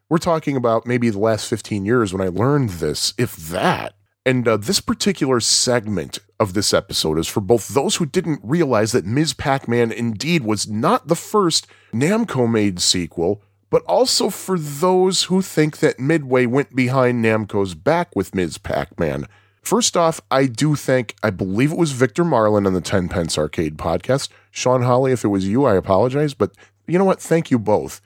We're 0.09 0.17
talking 0.17 0.57
about 0.57 0.85
maybe 0.85 1.09
the 1.09 1.19
last 1.19 1.49
15 1.49 1.85
years 1.85 2.11
when 2.11 2.21
I 2.21 2.27
learned 2.27 2.71
this, 2.71 3.13
if 3.17 3.37
that. 3.37 3.93
And 4.25 4.45
uh, 4.45 4.57
this 4.57 4.81
particular 4.81 5.39
segment 5.39 6.19
of 6.43 6.53
this 6.53 6.73
episode 6.73 7.17
is 7.17 7.27
for 7.27 7.41
both 7.41 7.69
those 7.69 7.95
who 7.95 8.05
didn't 8.05 8.41
realize 8.43 8.91
that 8.91 9.05
Ms. 9.05 9.33
Pac 9.33 9.67
Man 9.67 9.91
indeed 9.91 10.43
was 10.43 10.67
not 10.67 11.07
the 11.07 11.15
first 11.15 11.65
Namco 11.91 12.49
made 12.49 12.79
sequel, 12.79 13.41
but 13.71 13.83
also 13.85 14.29
for 14.29 14.59
those 14.59 15.23
who 15.23 15.41
think 15.41 15.77
that 15.79 15.99
Midway 15.99 16.45
went 16.45 16.75
behind 16.75 17.25
Namco's 17.25 17.73
back 17.73 18.15
with 18.15 18.35
Ms. 18.35 18.59
Pac 18.59 18.99
Man. 18.99 19.25
First 19.63 19.97
off, 19.97 20.21
I 20.29 20.45
do 20.45 20.75
think, 20.75 21.15
I 21.23 21.31
believe 21.31 21.71
it 21.71 21.77
was 21.77 21.93
Victor 21.93 22.23
Marlin 22.23 22.67
on 22.67 22.73
the 22.73 22.81
10 22.81 23.07
Pence 23.07 23.37
Arcade 23.37 23.77
podcast. 23.77 24.29
Sean 24.51 24.83
Holly, 24.83 25.13
if 25.13 25.23
it 25.23 25.29
was 25.29 25.47
you, 25.47 25.65
I 25.65 25.75
apologize, 25.75 26.33
but 26.33 26.51
you 26.85 26.99
know 26.99 27.05
what? 27.05 27.21
Thank 27.21 27.49
you 27.49 27.57
both. 27.57 28.01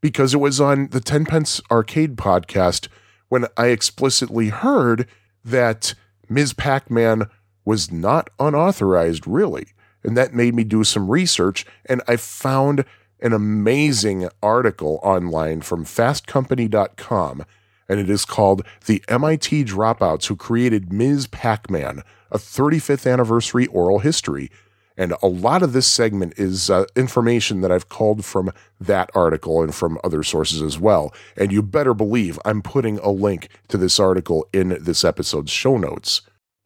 Because 0.00 0.34
it 0.34 0.38
was 0.38 0.60
on 0.60 0.88
the 0.88 1.00
10 1.00 1.26
Pence 1.26 1.60
Arcade 1.70 2.16
podcast 2.16 2.88
when 3.28 3.46
I 3.56 3.66
explicitly 3.66 4.48
heard 4.48 5.06
that 5.44 5.94
Ms. 6.28 6.54
Pac 6.54 6.90
Man 6.90 7.28
was 7.64 7.92
not 7.92 8.30
unauthorized, 8.38 9.26
really. 9.26 9.66
And 10.04 10.16
that 10.16 10.34
made 10.34 10.54
me 10.54 10.64
do 10.64 10.84
some 10.84 11.10
research, 11.10 11.64
and 11.86 12.02
I 12.08 12.16
found 12.16 12.84
an 13.20 13.32
amazing 13.32 14.28
article 14.42 14.98
online 15.02 15.60
from 15.60 15.84
fastcompany.com, 15.84 17.44
and 17.88 18.00
it 18.00 18.10
is 18.10 18.24
called 18.24 18.66
The 18.86 19.02
MIT 19.08 19.64
Dropouts 19.64 20.26
Who 20.26 20.36
Created 20.36 20.92
Ms. 20.92 21.28
Pac 21.28 21.70
Man, 21.70 22.02
a 22.30 22.38
35th 22.38 23.10
anniversary 23.10 23.66
oral 23.68 24.00
history. 24.00 24.50
And 24.96 25.14
a 25.22 25.26
lot 25.26 25.62
of 25.62 25.72
this 25.72 25.86
segment 25.86 26.34
is 26.36 26.68
uh, 26.68 26.84
information 26.96 27.60
that 27.62 27.72
I've 27.72 27.88
called 27.88 28.24
from 28.24 28.52
that 28.80 29.10
article 29.14 29.62
and 29.62 29.74
from 29.74 29.98
other 30.04 30.22
sources 30.22 30.60
as 30.60 30.78
well. 30.78 31.14
And 31.36 31.50
you 31.50 31.62
better 31.62 31.94
believe 31.94 32.38
I'm 32.44 32.60
putting 32.60 32.98
a 32.98 33.10
link 33.10 33.48
to 33.68 33.78
this 33.78 33.98
article 33.98 34.46
in 34.52 34.76
this 34.80 35.04
episode's 35.04 35.50
show 35.50 35.78
notes. 35.78 36.22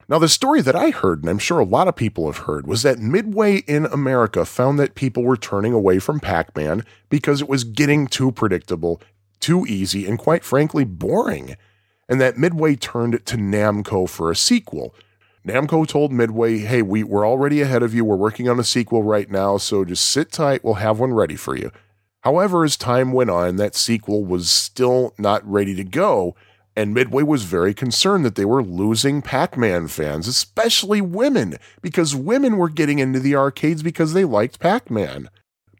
Now, 0.09 0.21
the 0.21 0.29
story 0.29 0.61
that 0.63 0.77
I 0.77 0.91
heard, 0.91 1.23
and 1.23 1.29
I'm 1.29 1.39
sure 1.39 1.59
a 1.59 1.65
lot 1.65 1.89
of 1.89 1.97
people 1.97 2.27
have 2.27 2.45
heard, 2.47 2.67
was 2.67 2.83
that 2.83 3.01
Midway 3.01 3.57
in 3.57 3.87
America 3.87 4.45
found 4.45 4.79
that 4.79 4.95
people 4.95 5.25
were 5.25 5.37
turning 5.37 5.73
away 5.73 5.99
from 5.99 6.21
Pac 6.21 6.55
Man 6.55 6.85
because 7.09 7.41
it 7.41 7.49
was 7.49 7.65
getting 7.65 8.07
too 8.07 8.31
predictable, 8.31 9.03
too 9.41 9.67
easy, 9.67 10.07
and 10.07 10.17
quite 10.17 10.45
frankly, 10.45 10.85
boring. 10.85 11.57
And 12.09 12.21
that 12.21 12.39
Midway 12.39 12.77
turned 12.77 13.27
to 13.27 13.37
Namco 13.37 14.09
for 14.09 14.31
a 14.31 14.37
sequel. 14.37 14.95
Namco 15.45 15.85
told 15.87 16.13
Midway, 16.13 16.59
hey, 16.59 16.83
we, 16.83 17.03
we're 17.03 17.27
already 17.27 17.61
ahead 17.61 17.83
of 17.83 17.93
you. 17.93 18.05
We're 18.05 18.15
working 18.15 18.49
on 18.49 18.61
a 18.61 18.65
sequel 18.65 19.03
right 19.03 19.29
now, 19.29 19.57
so 19.57 19.85
just 19.85 20.09
sit 20.09 20.31
tight. 20.31 20.63
We'll 20.63 20.75
have 20.75 21.01
one 21.01 21.15
ready 21.15 21.37
for 21.37 21.57
you. 21.57 21.73
However, 22.21 22.65
as 22.65 22.77
time 22.77 23.13
went 23.13 23.31
on, 23.31 23.57
that 23.57 23.75
sequel 23.75 24.25
was 24.25 24.51
still 24.51 25.15
not 25.19 25.49
ready 25.49 25.75
to 25.75 25.85
go 25.85 26.37
and 26.77 26.93
Midway 26.93 27.23
was 27.23 27.45
very 27.45 27.73
concerned 27.73 28.25
that 28.25 28.35
they 28.35 28.45
were 28.45 28.63
losing 28.63 29.23
Pac 29.23 29.57
Man 29.57 29.89
fans, 29.89 30.29
especially 30.29 31.01
women, 31.01 31.57
because 31.81 32.15
women 32.15 32.59
were 32.59 32.69
getting 32.69 32.99
into 32.99 33.19
the 33.19 33.35
arcades 33.35 33.83
because 33.83 34.13
they 34.13 34.25
liked 34.25 34.61
Pac 34.61 34.91
Man. 34.91 35.31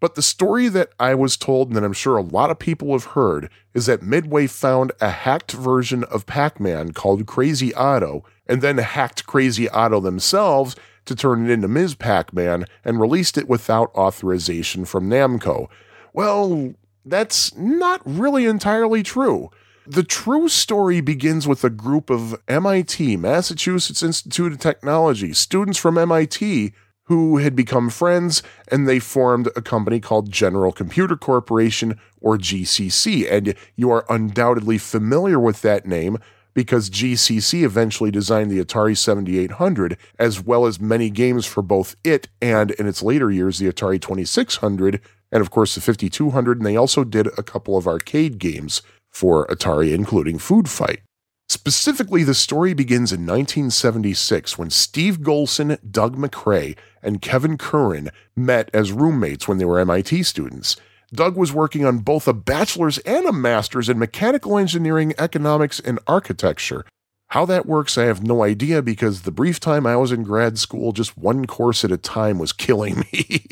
But 0.01 0.15
the 0.15 0.23
story 0.23 0.69
that 0.69 0.91
I 0.99 1.15
was 1.15 1.37
told, 1.37 1.69
and 1.69 1.77
that 1.77 1.85
I'm 1.85 1.93
sure 1.93 2.17
a 2.17 2.23
lot 2.23 2.51
of 2.51 2.59
people 2.59 2.93
have 2.93 3.13
heard, 3.13 3.51
is 3.75 3.87
that 3.87 4.03
Midway 4.03 4.47
found 4.47 4.93
a 5.01 5.11
hacked 5.11 5.53
version 5.53 6.05
of 6.05 6.27
Pac 6.27 6.59
Man 6.61 6.93
called 6.93 7.27
Crazy 7.27 7.75
Otto, 7.75 8.25
and 8.47 8.63
then 8.63 8.79
hacked 8.79 9.27
Crazy 9.27 9.69
Otto 9.69 10.01
themselves 10.01 10.77
to 11.07 11.15
turn 11.15 11.45
it 11.45 11.53
into 11.53 11.69
Ms. 11.69 11.95
Pac 11.95 12.33
Man 12.33 12.65
and 12.85 13.01
released 13.01 13.39
it 13.39 13.49
without 13.49 13.95
authorization 13.95 14.85
from 14.85 15.09
Namco. 15.09 15.69
Well, 16.13 16.75
that's 17.05 17.57
not 17.57 18.01
really 18.05 18.45
entirely 18.47 19.03
true. 19.03 19.51
The 19.89 20.03
true 20.03 20.49
story 20.49 21.01
begins 21.01 21.47
with 21.47 21.63
a 21.63 21.71
group 21.71 22.11
of 22.11 22.35
MIT, 22.49 23.17
Massachusetts 23.19 24.03
Institute 24.03 24.55
of 24.55 24.59
Technology, 24.59 25.33
students 25.33 25.79
from 25.79 25.97
MIT 25.97 26.73
who 27.05 27.37
had 27.37 27.55
become 27.55 27.89
friends 27.89 28.43
and 28.67 28.89
they 28.89 28.99
formed 28.99 29.49
a 29.55 29.63
company 29.63 30.01
called 30.01 30.33
General 30.33 30.73
Computer 30.73 31.15
Corporation 31.15 32.01
or 32.21 32.37
GCC. 32.37 33.31
And 33.31 33.55
you 33.77 33.93
are 33.93 34.05
undoubtedly 34.09 34.77
familiar 34.79 35.39
with 35.39 35.63
that 35.63 35.87
name 35.87 36.19
because 36.53 36.91
GCC 36.91 37.63
eventually 37.63 38.11
designed 38.11 38.51
the 38.51 38.65
Atari 38.65 38.97
7800 38.97 39.97
as 40.19 40.43
well 40.43 40.67
as 40.67 40.81
many 40.81 41.11
games 41.11 41.47
for 41.47 41.63
both 41.63 41.95
it 42.03 42.27
and 42.43 42.73
in 42.73 42.89
its 42.89 43.05
later 43.05 43.31
years 43.31 43.61
the 43.61 43.71
Atari 43.71 44.01
2600 44.01 45.01
and 45.31 45.41
of 45.41 45.51
course 45.51 45.77
the 45.77 45.81
5200 45.81 46.57
and 46.57 46.67
they 46.67 46.77
also 46.77 47.05
did 47.05 47.29
a 47.39 47.43
couple 47.45 47.77
of 47.77 47.87
arcade 47.87 48.39
games 48.39 48.83
for 49.17 49.47
Atari, 49.47 49.95
including 49.95 50.39
Food 50.39 50.69
Fight. 50.69 51.01
Specifically, 51.49 52.23
the 52.23 52.35
story 52.35 52.75
begins 52.75 53.13
in 53.13 53.21
1976 53.21 54.59
when 54.59 54.69
Steve 54.69 55.21
Golson, 55.21 55.79
Doug 55.91 56.19
Macrae, 56.19 56.77
and 57.03 57.23
Kevin 57.23 57.57
Curran 57.57 58.11
met 58.37 58.69
as 58.75 58.93
roommates 58.93 59.49
when 59.49 59.57
they 59.57 59.65
were 59.65 59.79
MIT 59.79 60.23
students. 60.25 60.77
Doug 61.15 61.35
was 61.35 61.51
working 61.51 61.83
on 61.87 62.01
both 62.01 62.29
a 62.29 62.35
bachelor's 62.35 62.99
and 62.99 63.25
a 63.27 63.33
master's 63.33 63.89
in 63.89 63.99
mechanical 63.99 64.59
engineering, 64.59 65.15
economics, 65.19 65.81
and 65.81 65.99
architecture. 66.07 66.85
How 67.29 67.47
that 67.47 67.65
works, 67.65 67.97
I 67.97 68.05
have 68.05 68.23
no 68.23 68.43
idea 68.43 68.83
because 68.83 69.23
the 69.23 69.33
brief 69.33 69.59
time 69.61 69.87
I 69.87 69.97
was 69.97 70.13
in 70.13 70.25
grad 70.25 70.59
school, 70.59 70.93
just 70.93 71.17
one 71.17 71.47
course 71.47 71.85
at 71.85 71.93
a 71.93 71.97
time 71.97 72.39
was 72.39 72.53
killing 72.67 73.05
me. 73.13 73.47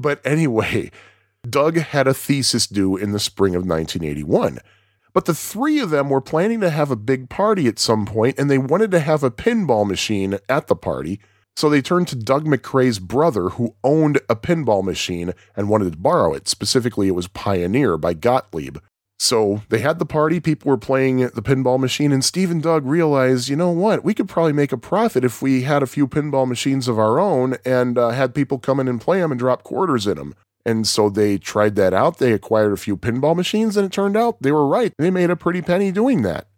but 0.00 0.20
anyway, 0.24 0.90
Doug 1.48 1.76
had 1.76 2.08
a 2.08 2.14
thesis 2.14 2.66
due 2.66 2.96
in 2.96 3.12
the 3.12 3.20
spring 3.20 3.54
of 3.54 3.66
1981. 3.66 4.58
But 5.16 5.24
the 5.24 5.34
three 5.34 5.78
of 5.78 5.88
them 5.88 6.10
were 6.10 6.20
planning 6.20 6.60
to 6.60 6.68
have 6.68 6.90
a 6.90 6.94
big 6.94 7.30
party 7.30 7.66
at 7.68 7.78
some 7.78 8.04
point, 8.04 8.38
and 8.38 8.50
they 8.50 8.58
wanted 8.58 8.90
to 8.90 9.00
have 9.00 9.22
a 9.22 9.30
pinball 9.30 9.86
machine 9.86 10.36
at 10.46 10.66
the 10.66 10.76
party. 10.76 11.20
So 11.56 11.70
they 11.70 11.80
turned 11.80 12.08
to 12.08 12.16
Doug 12.16 12.44
Macrae's 12.44 12.98
brother, 12.98 13.48
who 13.48 13.76
owned 13.82 14.18
a 14.28 14.36
pinball 14.36 14.84
machine 14.84 15.32
and 15.56 15.70
wanted 15.70 15.92
to 15.92 15.98
borrow 15.98 16.34
it. 16.34 16.48
Specifically, 16.48 17.08
it 17.08 17.14
was 17.14 17.28
Pioneer 17.28 17.96
by 17.96 18.12
Gottlieb. 18.12 18.76
So 19.18 19.62
they 19.70 19.78
had 19.78 19.98
the 19.98 20.04
party, 20.04 20.38
people 20.38 20.68
were 20.68 20.76
playing 20.76 21.20
the 21.20 21.42
pinball 21.42 21.80
machine, 21.80 22.12
and 22.12 22.22
Steve 22.22 22.50
and 22.50 22.62
Doug 22.62 22.84
realized, 22.84 23.48
you 23.48 23.56
know 23.56 23.70
what, 23.70 24.04
we 24.04 24.12
could 24.12 24.28
probably 24.28 24.52
make 24.52 24.70
a 24.70 24.76
profit 24.76 25.24
if 25.24 25.40
we 25.40 25.62
had 25.62 25.82
a 25.82 25.86
few 25.86 26.06
pinball 26.06 26.46
machines 26.46 26.88
of 26.88 26.98
our 26.98 27.18
own 27.18 27.56
and 27.64 27.96
uh, 27.96 28.10
had 28.10 28.34
people 28.34 28.58
come 28.58 28.78
in 28.80 28.86
and 28.86 29.00
play 29.00 29.20
them 29.20 29.32
and 29.32 29.38
drop 29.38 29.62
quarters 29.62 30.06
in 30.06 30.18
them. 30.18 30.34
And 30.66 30.84
so 30.84 31.08
they 31.08 31.38
tried 31.38 31.76
that 31.76 31.94
out. 31.94 32.18
They 32.18 32.32
acquired 32.32 32.72
a 32.72 32.76
few 32.76 32.96
pinball 32.96 33.36
machines, 33.36 33.76
and 33.76 33.86
it 33.86 33.92
turned 33.92 34.16
out 34.16 34.42
they 34.42 34.50
were 34.50 34.66
right. 34.66 34.92
They 34.98 35.12
made 35.12 35.30
a 35.30 35.36
pretty 35.36 35.62
penny 35.62 35.92
doing 35.92 36.22
that. 36.22 36.48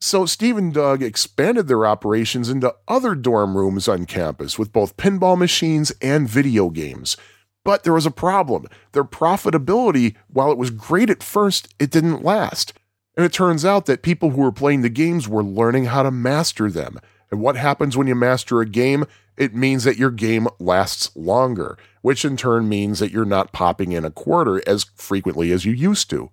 So 0.00 0.24
Steve 0.24 0.56
and 0.56 0.72
Doug 0.72 1.02
expanded 1.02 1.66
their 1.66 1.84
operations 1.84 2.48
into 2.48 2.76
other 2.86 3.16
dorm 3.16 3.56
rooms 3.56 3.88
on 3.88 4.06
campus 4.06 4.56
with 4.56 4.72
both 4.72 4.96
pinball 4.96 5.36
machines 5.36 5.90
and 6.00 6.28
video 6.28 6.70
games. 6.70 7.16
But 7.64 7.82
there 7.82 7.92
was 7.92 8.06
a 8.06 8.12
problem. 8.12 8.66
Their 8.92 9.02
profitability, 9.02 10.14
while 10.28 10.52
it 10.52 10.58
was 10.58 10.70
great 10.70 11.10
at 11.10 11.24
first, 11.24 11.74
it 11.80 11.90
didn't 11.90 12.24
last. 12.24 12.72
And 13.16 13.26
it 13.26 13.32
turns 13.32 13.64
out 13.64 13.86
that 13.86 14.02
people 14.02 14.30
who 14.30 14.42
were 14.42 14.52
playing 14.52 14.82
the 14.82 14.88
games 14.88 15.26
were 15.26 15.42
learning 15.42 15.86
how 15.86 16.04
to 16.04 16.12
master 16.12 16.70
them. 16.70 17.00
And 17.32 17.40
what 17.40 17.56
happens 17.56 17.96
when 17.96 18.06
you 18.06 18.14
master 18.14 18.60
a 18.60 18.66
game? 18.66 19.06
It 19.36 19.56
means 19.56 19.82
that 19.82 19.98
your 19.98 20.12
game 20.12 20.46
lasts 20.60 21.10
longer 21.16 21.76
which 22.06 22.24
in 22.24 22.36
turn 22.36 22.68
means 22.68 23.00
that 23.00 23.10
you're 23.10 23.24
not 23.24 23.50
popping 23.50 23.90
in 23.90 24.04
a 24.04 24.12
quarter 24.12 24.62
as 24.64 24.84
frequently 24.94 25.50
as 25.50 25.64
you 25.64 25.72
used 25.72 26.08
to. 26.08 26.30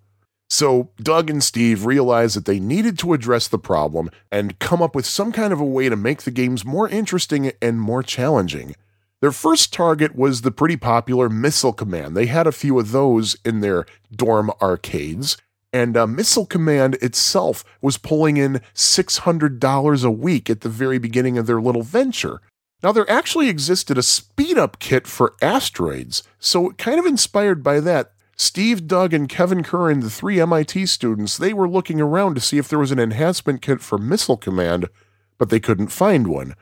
So, 0.48 0.90
Doug 1.02 1.28
and 1.28 1.42
Steve 1.42 1.84
realized 1.84 2.36
that 2.36 2.44
they 2.44 2.60
needed 2.60 2.96
to 3.00 3.12
address 3.12 3.48
the 3.48 3.58
problem 3.58 4.08
and 4.30 4.60
come 4.60 4.80
up 4.80 4.94
with 4.94 5.04
some 5.04 5.32
kind 5.32 5.52
of 5.52 5.58
a 5.58 5.64
way 5.64 5.88
to 5.88 5.96
make 5.96 6.22
the 6.22 6.30
games 6.30 6.64
more 6.64 6.88
interesting 6.88 7.50
and 7.60 7.80
more 7.80 8.04
challenging. 8.04 8.76
Their 9.20 9.32
first 9.32 9.72
target 9.72 10.14
was 10.14 10.42
the 10.42 10.52
pretty 10.52 10.76
popular 10.76 11.28
Missile 11.28 11.72
Command. 11.72 12.16
They 12.16 12.26
had 12.26 12.46
a 12.46 12.52
few 12.52 12.78
of 12.78 12.92
those 12.92 13.36
in 13.44 13.58
their 13.58 13.84
dorm 14.14 14.52
arcades, 14.62 15.38
and 15.72 15.96
uh, 15.96 16.06
Missile 16.06 16.46
Command 16.46 16.94
itself 17.02 17.64
was 17.82 17.98
pulling 17.98 18.36
in 18.36 18.60
$600 18.76 20.04
a 20.04 20.10
week 20.12 20.48
at 20.48 20.60
the 20.60 20.68
very 20.68 20.98
beginning 20.98 21.36
of 21.36 21.48
their 21.48 21.60
little 21.60 21.82
venture. 21.82 22.40
Now, 22.84 22.92
there 22.92 23.10
actually 23.10 23.48
existed 23.48 23.96
a 23.96 24.02
speed 24.02 24.58
up 24.58 24.78
kit 24.78 25.06
for 25.06 25.32
asteroids, 25.40 26.22
so 26.38 26.72
kind 26.72 26.98
of 27.00 27.06
inspired 27.06 27.62
by 27.62 27.80
that, 27.80 28.12
Steve, 28.36 28.86
Doug, 28.86 29.14
and 29.14 29.26
Kevin 29.26 29.62
Curran, 29.62 30.00
the 30.00 30.10
three 30.10 30.38
MIT 30.38 30.84
students, 30.84 31.38
they 31.38 31.54
were 31.54 31.66
looking 31.66 31.98
around 31.98 32.34
to 32.34 32.42
see 32.42 32.58
if 32.58 32.68
there 32.68 32.78
was 32.78 32.92
an 32.92 32.98
enhancement 32.98 33.62
kit 33.62 33.80
for 33.80 33.96
Missile 33.96 34.36
Command, 34.36 34.90
but 35.38 35.48
they 35.48 35.60
couldn't 35.60 35.88
find 35.88 36.26
one. 36.26 36.54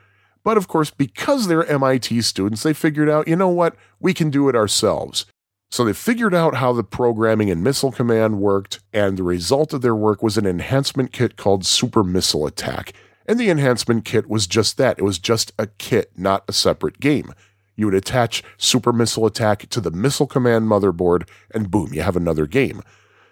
But 0.45 0.55
of 0.55 0.69
course, 0.69 0.91
because 0.91 1.47
they're 1.47 1.65
MIT 1.65 2.21
students, 2.21 2.63
they 2.63 2.73
figured 2.73 3.09
out, 3.09 3.27
you 3.27 3.35
know 3.35 3.49
what, 3.49 3.75
we 3.99 4.13
can 4.13 4.29
do 4.29 4.47
it 4.47 4.55
ourselves. 4.55 5.25
So 5.71 5.83
they 5.83 5.91
figured 5.91 6.33
out 6.33 6.55
how 6.55 6.71
the 6.71 6.85
programming 6.85 7.49
in 7.49 7.63
Missile 7.63 7.91
Command 7.91 8.39
worked, 8.39 8.79
and 8.93 9.17
the 9.17 9.23
result 9.23 9.73
of 9.73 9.81
their 9.81 9.95
work 9.95 10.23
was 10.23 10.37
an 10.37 10.45
enhancement 10.45 11.11
kit 11.11 11.35
called 11.35 11.65
Super 11.65 12.01
Missile 12.01 12.47
Attack. 12.47 12.93
And 13.25 13.39
the 13.39 13.49
enhancement 13.49 14.05
kit 14.05 14.29
was 14.29 14.47
just 14.47 14.77
that. 14.77 14.99
It 14.99 15.03
was 15.03 15.19
just 15.19 15.51
a 15.57 15.67
kit, 15.67 16.11
not 16.17 16.43
a 16.47 16.53
separate 16.53 16.99
game. 16.99 17.33
You 17.75 17.85
would 17.85 17.95
attach 17.95 18.43
Super 18.57 18.93
Missile 18.93 19.25
Attack 19.25 19.69
to 19.69 19.81
the 19.81 19.91
Missile 19.91 20.27
Command 20.27 20.67
motherboard, 20.67 21.27
and 21.51 21.71
boom, 21.71 21.93
you 21.93 22.01
have 22.01 22.15
another 22.15 22.45
game. 22.45 22.81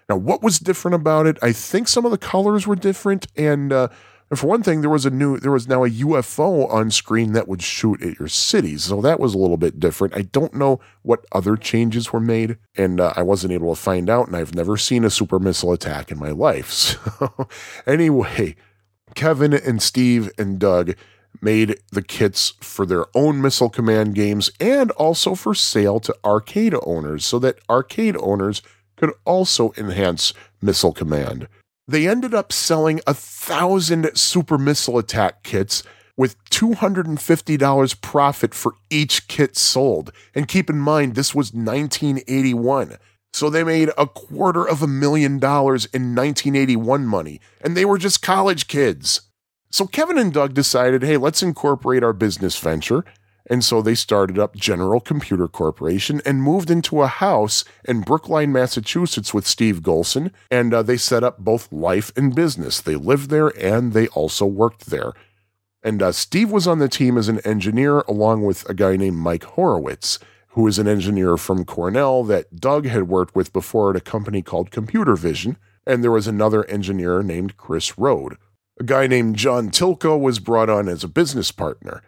Now, 0.10 0.16
what 0.16 0.42
was 0.42 0.60
different 0.60 0.96
about 0.96 1.28
it? 1.28 1.38
I 1.42 1.52
think 1.52 1.88
some 1.88 2.06
of 2.06 2.12
the 2.12 2.18
colors 2.18 2.66
were 2.66 2.76
different, 2.76 3.28
and 3.38 3.72
uh, 3.72 3.90
for 4.36 4.48
one 4.48 4.64
thing, 4.64 4.82
there 4.82 4.90
was 4.90 5.06
a 5.06 5.10
new, 5.10 5.38
there 5.38 5.52
was 5.52 5.68
now 5.68 5.84
a 5.84 5.90
UFO 5.90 6.72
on 6.72 6.90
screen 6.90 7.34
that 7.34 7.48
would 7.48 7.62
shoot 7.62 8.02
at 8.02 8.18
your 8.18 8.28
cities, 8.28 8.86
so 8.86 9.02
that 9.02 9.20
was 9.20 9.34
a 9.34 9.38
little 9.38 9.58
bit 9.58 9.80
different. 9.80 10.16
I 10.16 10.24
don't 10.24 10.54
know 10.54 10.80
what 11.02 11.26
other 11.34 11.56
changes 11.56 12.12
were 12.12 12.20
made, 12.20 12.58
and 12.76 13.00
uh, 13.00 13.14
I 13.16 13.24
wasn't 13.24 13.54
able 13.54 13.76
to 13.76 13.82
find 13.82 14.10
out, 14.10 14.28
and 14.28 14.36
I've 14.36 14.56
never 14.56 14.76
seen 14.78 15.04
a 15.04 15.10
super 15.10 15.38
missile 15.38 15.74
attack 15.74 16.12
in 16.12 16.20
my 16.20 16.32
life. 16.32 16.72
So, 17.22 17.48
anyway, 17.86 18.56
Kevin 19.16 19.54
and 19.54 19.82
Steve 19.82 20.32
and 20.38 20.60
Doug 20.60 20.96
made 21.42 21.80
the 21.92 22.02
kits 22.02 22.54
for 22.62 22.86
their 22.86 23.06
own 23.16 23.42
Missile 23.42 23.70
Command 23.70 24.16
games 24.16 24.52
and 24.60 24.92
also 24.92 25.36
for 25.36 25.56
sale 25.56 26.00
to 26.02 26.16
arcade 26.24 26.76
owners 26.84 27.26
so 27.26 27.40
that 27.40 27.60
arcade 27.70 28.16
owners 28.20 28.62
could 28.96 29.12
also 29.26 29.74
enhance 29.78 30.34
Missile 30.62 30.94
Command. 30.94 31.48
They 31.88 32.08
ended 32.08 32.34
up 32.34 32.54
selling 32.54 33.02
a 33.08 33.14
thousand 33.14 34.16
super 34.16 34.58
missile 34.58 34.98
attack 34.98 35.44
kits 35.44 35.84
with 36.16 36.42
$250 36.52 38.02
profit 38.02 38.54
for 38.54 38.76
each 38.90 39.28
kit 39.28 39.58
sold. 39.58 40.12
And 40.36 40.48
keep 40.48 40.70
in 40.70 40.78
mind, 40.78 41.16
this 41.16 41.34
was 41.34 41.54
1981. 41.54 42.98
So 43.34 43.50
they 43.50 43.64
made 43.64 43.90
a 43.98 44.08
quarter 44.08 44.68
of 44.68 44.82
a 44.82 44.88
million 44.88 45.40
dollars 45.40 45.86
in 45.86 46.16
1981 46.16 47.06
money, 47.06 47.40
and 47.62 47.76
they 47.76 47.86
were 47.86 47.98
just 47.98 48.22
college 48.22 48.68
kids. 48.68 49.22
So 49.70 49.88
Kevin 49.88 50.18
and 50.18 50.34
Doug 50.34 50.54
decided, 50.54 51.02
hey, 51.02 51.16
let's 51.18 51.42
incorporate 51.42 52.04
our 52.04 52.14
business 52.14 52.60
venture. 52.60 53.06
And 53.50 53.64
so 53.64 53.82
they 53.82 53.96
started 53.96 54.38
up 54.38 54.56
General 54.56 55.00
Computer 55.00 55.48
Corporation 55.48 56.22
and 56.26 56.44
moved 56.44 56.70
into 56.70 57.02
a 57.02 57.08
house 57.08 57.66
in 57.86 58.02
Brookline, 58.02 58.52
Massachusetts 58.52 59.34
with 59.34 59.48
Steve 59.48 59.82
Golson. 59.82 60.32
And 60.50 60.74
uh, 60.74 60.84
they 60.84 60.98
set 60.98 61.24
up 61.24 61.40
both 61.40 61.72
life 61.72 62.12
and 62.16 62.36
business. 62.36 62.80
They 62.80 62.96
lived 62.96 63.30
there 63.30 63.48
and 63.60 63.94
they 63.94 64.08
also 64.10 64.46
worked 64.46 64.88
there. 64.88 65.14
And 65.84 66.02
uh, 66.04 66.12
Steve 66.12 66.52
was 66.52 66.68
on 66.68 66.80
the 66.80 66.88
team 66.88 67.18
as 67.18 67.28
an 67.28 67.40
engineer, 67.40 68.02
along 68.02 68.46
with 68.46 68.70
a 68.70 68.74
guy 68.74 68.96
named 68.98 69.18
Mike 69.18 69.44
Horowitz, 69.44 70.20
who 70.52 70.68
is 70.68 70.80
an 70.80 70.88
engineer 70.88 71.38
from 71.38 71.66
Cornell 71.66 72.24
that 72.24 72.58
Doug 72.60 72.86
had 72.86 73.08
worked 73.08 73.36
with 73.36 73.54
before 73.54 73.92
at 73.92 73.96
a 73.96 74.02
company 74.02 74.42
called 74.42 74.72
Computer 74.72 75.16
Vision. 75.16 75.58
And 75.86 76.04
there 76.04 76.12
was 76.12 76.28
another 76.28 76.66
engineer 76.66 77.24
named 77.24 77.58
Chris 77.58 77.98
Rode. 77.98 78.38
A 78.80 78.84
guy 78.84 79.08
named 79.08 79.36
John 79.36 79.70
Tylko 79.70 80.20
was 80.20 80.40
brought 80.40 80.70
on 80.70 80.88
as 80.88 81.04
a 81.04 81.08
business 81.08 81.52
partner. 81.52 82.02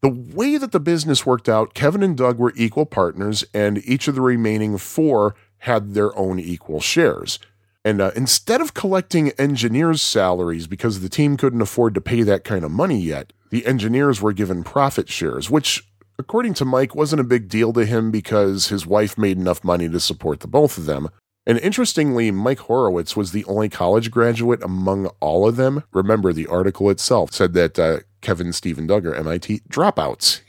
The 0.00 0.08
way 0.08 0.56
that 0.56 0.72
the 0.72 0.80
business 0.80 1.24
worked 1.24 1.48
out, 1.48 1.74
Kevin 1.74 2.02
and 2.02 2.16
Doug 2.16 2.38
were 2.38 2.52
equal 2.56 2.86
partners, 2.86 3.44
and 3.54 3.78
each 3.86 4.08
of 4.08 4.16
the 4.16 4.20
remaining 4.20 4.76
four 4.78 5.36
had 5.58 5.94
their 5.94 6.16
own 6.18 6.40
equal 6.40 6.80
shares. 6.80 7.38
And 7.84 8.00
uh, 8.00 8.10
instead 8.16 8.60
of 8.60 8.74
collecting 8.74 9.30
engineers' 9.32 10.02
salaries 10.02 10.66
because 10.66 11.00
the 11.00 11.08
team 11.08 11.36
couldn't 11.36 11.62
afford 11.62 11.94
to 11.94 12.00
pay 12.00 12.22
that 12.22 12.42
kind 12.44 12.64
of 12.64 12.70
money 12.70 13.00
yet, 13.00 13.32
the 13.50 13.66
engineers 13.66 14.20
were 14.20 14.32
given 14.32 14.64
profit 14.64 15.08
shares, 15.08 15.50
which, 15.50 15.86
according 16.18 16.54
to 16.54 16.64
Mike, 16.64 16.94
wasn't 16.94 17.20
a 17.20 17.24
big 17.24 17.48
deal 17.48 17.72
to 17.72 17.84
him 17.84 18.10
because 18.10 18.68
his 18.68 18.86
wife 18.86 19.18
made 19.18 19.36
enough 19.36 19.64
money 19.64 19.88
to 19.88 20.00
support 20.00 20.40
the 20.40 20.48
both 20.48 20.78
of 20.78 20.86
them. 20.86 21.08
And 21.46 21.58
interestingly, 21.58 22.30
Mike 22.30 22.60
Horowitz 22.60 23.16
was 23.16 23.32
the 23.32 23.44
only 23.46 23.68
college 23.68 24.10
graduate 24.10 24.62
among 24.62 25.06
all 25.20 25.48
of 25.48 25.56
them. 25.56 25.82
Remember, 25.92 26.32
the 26.32 26.46
article 26.46 26.88
itself 26.88 27.32
said 27.32 27.52
that 27.54 27.78
uh, 27.78 28.00
Kevin, 28.20 28.52
Stephen 28.52 28.86
Doug 28.86 29.04
are 29.06 29.14
MIT 29.14 29.62
dropouts. 29.68 30.40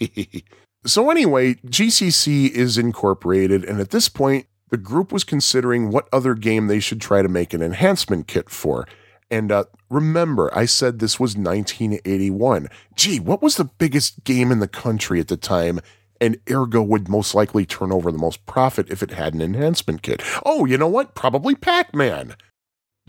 so, 0.85 1.09
anyway, 1.09 1.55
GCC 1.65 2.51
is 2.51 2.77
incorporated, 2.77 3.65
and 3.65 3.79
at 3.79 3.89
this 3.89 4.07
point, 4.07 4.45
the 4.69 4.77
group 4.77 5.11
was 5.11 5.23
considering 5.23 5.89
what 5.89 6.07
other 6.13 6.35
game 6.35 6.67
they 6.67 6.79
should 6.79 7.01
try 7.01 7.21
to 7.23 7.29
make 7.29 7.53
an 7.53 7.63
enhancement 7.63 8.27
kit 8.27 8.49
for. 8.49 8.87
And 9.31 9.51
uh, 9.51 9.65
remember, 9.93 10.55
I 10.57 10.65
said 10.65 10.99
this 10.99 11.19
was 11.19 11.37
1981. 11.37 12.67
Gee, 12.95 13.19
what 13.19 13.41
was 13.41 13.57
the 13.57 13.65
biggest 13.65 14.23
game 14.23 14.51
in 14.51 14.59
the 14.59 14.67
country 14.67 15.19
at 15.19 15.27
the 15.27 15.37
time? 15.37 15.79
And 16.19 16.39
ergo 16.49 16.81
would 16.81 17.09
most 17.09 17.35
likely 17.35 17.65
turn 17.65 17.91
over 17.91 18.11
the 18.11 18.17
most 18.17 18.45
profit 18.45 18.89
if 18.89 19.03
it 19.03 19.11
had 19.11 19.33
an 19.33 19.41
enhancement 19.41 20.01
kit. 20.01 20.21
Oh, 20.45 20.65
you 20.65 20.77
know 20.77 20.87
what? 20.87 21.15
Probably 21.15 21.55
Pac 21.55 21.93
Man. 21.93 22.35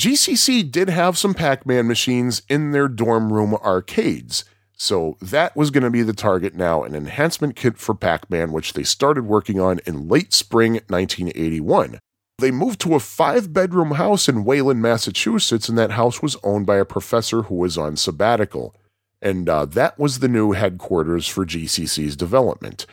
GCC 0.01 0.71
did 0.71 0.89
have 0.89 1.17
some 1.17 1.35
Pac 1.35 1.65
Man 1.65 1.87
machines 1.87 2.43
in 2.49 2.73
their 2.73 2.89
dorm 2.89 3.33
room 3.33 3.55
arcades. 3.55 4.45
So 4.77 5.17
that 5.23 5.55
was 5.55 5.71
going 5.71 5.85
to 5.85 5.91
be 5.91 6.03
the 6.03 6.13
target 6.13 6.55
now 6.55 6.83
an 6.83 6.95
enhancement 6.95 7.55
kit 7.55 7.79
for 7.79 7.95
Pac 7.95 8.29
Man, 8.29 8.51
which 8.51 8.73
they 8.73 8.83
started 8.83 9.25
working 9.25 9.61
on 9.61 9.81
in 9.87 10.09
late 10.09 10.35
spring 10.35 10.75
1981. 10.89 12.01
They 12.39 12.51
moved 12.51 12.81
to 12.81 12.95
a 12.95 13.01
five 13.01 13.53
bedroom 13.53 13.93
house 13.93 14.29
in 14.29 14.45
Wayland, 14.45 14.83
Massachusetts, 14.83 15.69
and 15.69 15.79
that 15.79 15.93
house 15.93 16.21
was 16.21 16.37
owned 16.43 16.67
by 16.67 16.77
a 16.77 16.85
professor 16.85 17.43
who 17.43 17.55
was 17.55 17.79
on 17.79 17.97
sabbatical. 17.97 18.75
And 19.23 19.49
uh, 19.49 19.65
that 19.67 19.99
was 19.99 20.19
the 20.19 20.29
new 20.29 20.53
headquarters 20.53 21.29
for 21.29 21.47
GCC's 21.47 22.17
development. 22.17 22.87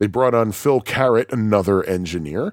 They 0.00 0.06
brought 0.06 0.34
on 0.34 0.52
Phil 0.52 0.80
Carrot, 0.80 1.32
another 1.32 1.84
engineer. 1.84 2.52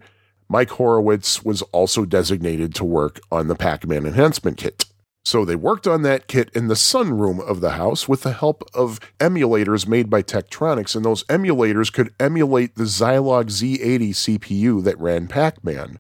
Mike 0.49 0.71
Horowitz 0.71 1.43
was 1.43 1.61
also 1.71 2.05
designated 2.05 2.75
to 2.75 2.83
work 2.83 3.19
on 3.31 3.47
the 3.47 3.55
Pac 3.55 3.87
Man 3.87 4.05
enhancement 4.05 4.57
kit. 4.57 4.85
So 5.25 5.45
they 5.45 5.55
worked 5.55 5.87
on 5.87 6.01
that 6.01 6.27
kit 6.27 6.49
in 6.53 6.67
the 6.67 6.73
sunroom 6.73 7.39
of 7.39 7.61
the 7.61 7.71
house 7.71 8.09
with 8.09 8.23
the 8.23 8.33
help 8.33 8.63
of 8.73 8.99
emulators 9.19 9.87
made 9.87 10.09
by 10.09 10.21
Tektronix, 10.21 10.95
and 10.95 11.05
those 11.05 11.23
emulators 11.25 11.91
could 11.91 12.13
emulate 12.19 12.75
the 12.75 12.83
Zilog 12.83 13.45
Z80 13.45 14.09
CPU 14.09 14.83
that 14.83 14.99
ran 14.99 15.27
Pac 15.27 15.63
Man. 15.63 15.97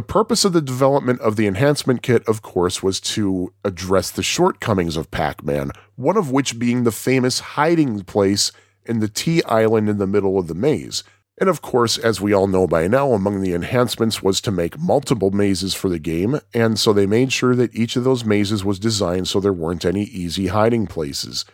The 0.00 0.06
purpose 0.06 0.46
of 0.46 0.54
the 0.54 0.62
development 0.62 1.20
of 1.20 1.36
the 1.36 1.46
enhancement 1.46 2.00
kit, 2.00 2.26
of 2.26 2.40
course, 2.40 2.82
was 2.82 3.00
to 3.00 3.52
address 3.66 4.10
the 4.10 4.22
shortcomings 4.22 4.96
of 4.96 5.10
Pac 5.10 5.44
Man, 5.44 5.72
one 5.96 6.16
of 6.16 6.30
which 6.30 6.58
being 6.58 6.84
the 6.84 6.90
famous 6.90 7.40
hiding 7.40 8.00
place 8.04 8.50
in 8.86 9.00
the 9.00 9.08
T 9.08 9.42
island 9.44 9.90
in 9.90 9.98
the 9.98 10.06
middle 10.06 10.38
of 10.38 10.46
the 10.46 10.54
maze. 10.54 11.04
And 11.38 11.50
of 11.50 11.60
course, 11.60 11.98
as 11.98 12.18
we 12.18 12.32
all 12.32 12.46
know 12.46 12.66
by 12.66 12.88
now, 12.88 13.12
among 13.12 13.42
the 13.42 13.52
enhancements 13.52 14.22
was 14.22 14.40
to 14.40 14.50
make 14.50 14.78
multiple 14.78 15.32
mazes 15.32 15.74
for 15.74 15.90
the 15.90 15.98
game, 15.98 16.40
and 16.54 16.78
so 16.78 16.94
they 16.94 17.04
made 17.04 17.30
sure 17.30 17.54
that 17.54 17.74
each 17.76 17.94
of 17.94 18.04
those 18.04 18.24
mazes 18.24 18.64
was 18.64 18.78
designed 18.78 19.28
so 19.28 19.38
there 19.38 19.52
weren't 19.52 19.84
any 19.84 20.04
easy 20.04 20.46
hiding 20.46 20.86
places. 20.86 21.44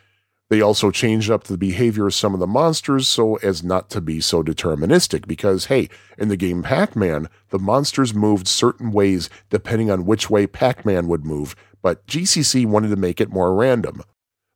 They 0.48 0.60
also 0.60 0.92
changed 0.92 1.30
up 1.30 1.44
the 1.44 1.58
behavior 1.58 2.06
of 2.06 2.14
some 2.14 2.32
of 2.32 2.40
the 2.40 2.46
monsters 2.46 3.08
so 3.08 3.34
as 3.36 3.64
not 3.64 3.90
to 3.90 4.00
be 4.00 4.20
so 4.20 4.42
deterministic, 4.44 5.26
because 5.26 5.66
hey, 5.66 5.88
in 6.16 6.28
the 6.28 6.36
game 6.36 6.62
Pac 6.62 6.94
Man, 6.94 7.28
the 7.50 7.58
monsters 7.58 8.14
moved 8.14 8.46
certain 8.46 8.92
ways 8.92 9.28
depending 9.50 9.90
on 9.90 10.06
which 10.06 10.30
way 10.30 10.46
Pac 10.46 10.86
Man 10.86 11.08
would 11.08 11.24
move, 11.24 11.56
but 11.82 12.06
GCC 12.06 12.64
wanted 12.64 12.88
to 12.90 12.96
make 12.96 13.20
it 13.20 13.30
more 13.30 13.54
random. 13.54 14.02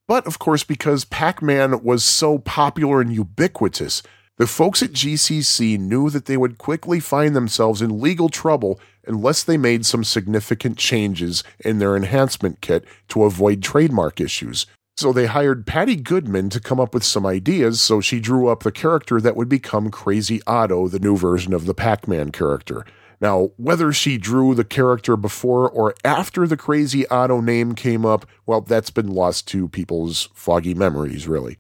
But 0.07 0.27
of 0.27 0.39
course, 0.39 0.63
because 0.63 1.05
Pac 1.05 1.43
Man 1.43 1.83
was 1.83 2.05
so 2.05 2.39
popular 2.39 3.01
and 3.01 3.13
ubiquitous, 3.13 4.03
the 4.39 4.47
folks 4.47 4.83
at 4.83 4.93
GCC 4.93 5.79
knew 5.79 6.09
that 6.09 6.27
they 6.27 6.37
would 6.37 6.57
quickly 6.57 6.99
find 6.99 7.37
themselves 7.37 7.83
in 7.83 8.01
legal 8.01 8.29
trouble 8.29 8.81
unless 9.07 9.43
they 9.43 9.57
made 9.57 9.85
some 9.85 10.03
significant 10.03 10.79
changes 10.79 11.43
in 11.59 11.79
their 11.79 11.97
enhancement 11.97 12.61
kit 12.61 12.85
to 13.09 13.25
avoid 13.25 13.63
trademark 13.63 14.21
issues. 14.21 14.67
So 15.01 15.15
they 15.15 15.25
hired 15.25 15.67
Patty 15.67 15.97
Goodman 15.97 16.51
to 16.51 16.61
come 16.61 16.79
up 16.79 16.93
with 16.93 17.05
some 17.05 17.25
ideas, 17.25 17.81
so 17.81 18.03
she 18.03 18.21
drew 18.21 18.49
up 18.49 18.65
the 18.65 18.71
character 18.71 19.19
that 19.19 19.35
would 19.35 19.49
become 19.49 19.91
Crazy 19.91 20.43
Otto, 20.47 20.89
the 20.89 20.99
new 20.99 21.17
version 21.17 21.55
of 21.55 21.65
the 21.65 21.73
Pac 21.73 22.07
Man 22.07 22.31
character. 22.31 22.85
Now, 23.19 23.53
whether 23.57 23.95
she 23.95 24.19
drew 24.19 24.55
the 24.55 24.63
character 24.63 25.17
before 25.17 25.71
or 25.71 25.95
after 26.05 26.47
the 26.47 26.59
Crazy 26.59 27.09
Otto 27.09 27.41
name 27.41 27.75
came 27.75 28.05
up, 28.05 28.27
well, 28.45 28.61
that's 28.61 28.91
been 28.91 29.09
lost 29.09 29.49
to 29.49 29.71
people's 29.71 30.29
foggy 30.35 30.75
memories, 30.75 31.27
really. 31.27 31.57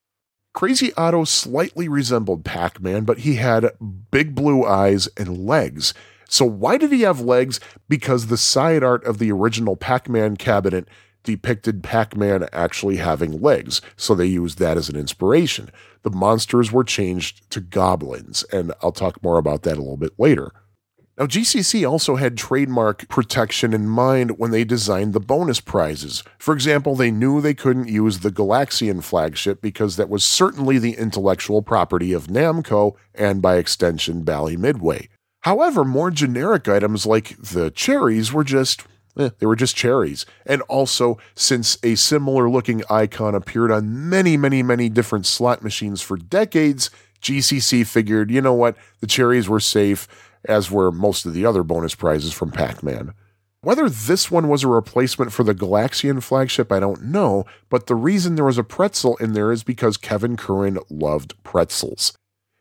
Crazy 0.53 0.92
Otto 0.98 1.24
slightly 1.24 1.88
resembled 1.88 2.44
Pac 2.44 2.79
Man, 2.83 3.05
but 3.05 3.20
he 3.20 3.37
had 3.37 3.72
big 4.11 4.35
blue 4.35 4.66
eyes 4.66 5.09
and 5.16 5.46
legs. 5.46 5.94
So, 6.29 6.44
why 6.44 6.76
did 6.76 6.92
he 6.92 7.00
have 7.03 7.22
legs? 7.22 7.59
Because 7.88 8.26
the 8.26 8.37
side 8.37 8.85
art 8.85 9.03
of 9.05 9.16
the 9.16 9.33
original 9.33 9.76
Pac 9.76 10.11
Man 10.11 10.37
cabinet 10.37 10.87
depicted 11.22 11.83
Pac 11.83 12.16
Man 12.16 12.48
actually 12.52 12.96
having 12.96 13.40
legs, 13.40 13.80
so 13.96 14.14
they 14.14 14.26
used 14.26 14.59
that 14.59 14.76
as 14.76 14.88
an 14.88 14.96
inspiration. 14.96 15.70
The 16.02 16.11
monsters 16.11 16.72
were 16.72 16.85
changed 16.85 17.50
to 17.50 17.61
goblins, 17.61 18.44
and 18.52 18.72
I'll 18.83 18.92
talk 18.92 19.22
more 19.22 19.38
about 19.38 19.62
that 19.62 19.76
a 19.76 19.83
little 19.83 19.96
bit 19.96 20.12
later. 20.18 20.52
Now, 21.20 21.26
GCC 21.26 21.87
also 21.87 22.16
had 22.16 22.38
trademark 22.38 23.06
protection 23.09 23.74
in 23.74 23.87
mind 23.87 24.38
when 24.38 24.52
they 24.52 24.64
designed 24.64 25.12
the 25.12 25.20
bonus 25.20 25.61
prizes. 25.61 26.24
For 26.38 26.54
example, 26.54 26.96
they 26.96 27.11
knew 27.11 27.42
they 27.42 27.52
couldn't 27.52 27.88
use 27.88 28.20
the 28.20 28.30
Galaxian 28.30 29.02
flagship 29.02 29.61
because 29.61 29.96
that 29.96 30.09
was 30.09 30.24
certainly 30.24 30.78
the 30.78 30.96
intellectual 30.96 31.61
property 31.61 32.14
of 32.14 32.28
Namco 32.28 32.94
and, 33.14 33.42
by 33.42 33.56
extension, 33.56 34.22
Bally 34.22 34.56
Midway. 34.56 35.11
However, 35.42 35.85
more 35.85 36.11
generic 36.11 36.68
items 36.68 37.04
like 37.04 37.37
the 37.37 37.70
cherries 37.70 38.33
were 38.33 38.44
just 38.44 38.85
Eh, 39.16 39.31
they 39.38 39.46
were 39.46 39.57
just 39.57 39.77
cherries. 39.77 40.27
And 40.46 40.62
also, 40.62 41.18
since 41.35 41.79
a 41.83 41.94
similar 41.94 42.49
looking 42.49 42.83
icon 42.88 43.35
appeared 43.35 43.70
on 43.70 44.09
many, 44.09 44.37
many, 44.37 44.62
many 44.62 44.88
different 44.88 45.27
slot 45.27 45.62
machines 45.62 46.01
for 46.01 46.16
decades, 46.16 46.90
GCC 47.20 47.87
figured, 47.87 48.31
you 48.31 48.40
know 48.40 48.55
what, 48.55 48.77
the 49.01 49.07
cherries 49.07 49.49
were 49.49 49.61
safe 49.61 50.09
as 50.44 50.70
were 50.70 50.90
most 50.90 51.27
of 51.27 51.35
the 51.35 51.44
other 51.44 51.62
bonus 51.62 51.94
prizes 51.94 52.33
from 52.33 52.51
Pac 52.51 52.83
Man. 52.83 53.12
Whether 53.62 53.90
this 53.90 54.31
one 54.31 54.49
was 54.49 54.64
a 54.64 54.68
replacement 54.68 55.33
for 55.33 55.44
the 55.44 55.55
Galaxian 55.55 56.23
flagship, 56.23 56.73
I 56.73 56.81
don't 56.81 57.03
know, 57.05 57.44
but 57.68 57.88
the 57.88 57.94
reason 57.94 58.35
there 58.35 58.44
was 58.46 58.57
a 58.57 58.64
pretzel 58.64 59.18
in 59.18 59.35
there 59.35 59.53
is 59.53 59.62
because 59.62 59.99
Kevin 59.99 60.38
Curran 60.38 60.79
loved 60.88 61.35
pretzels. 61.42 62.16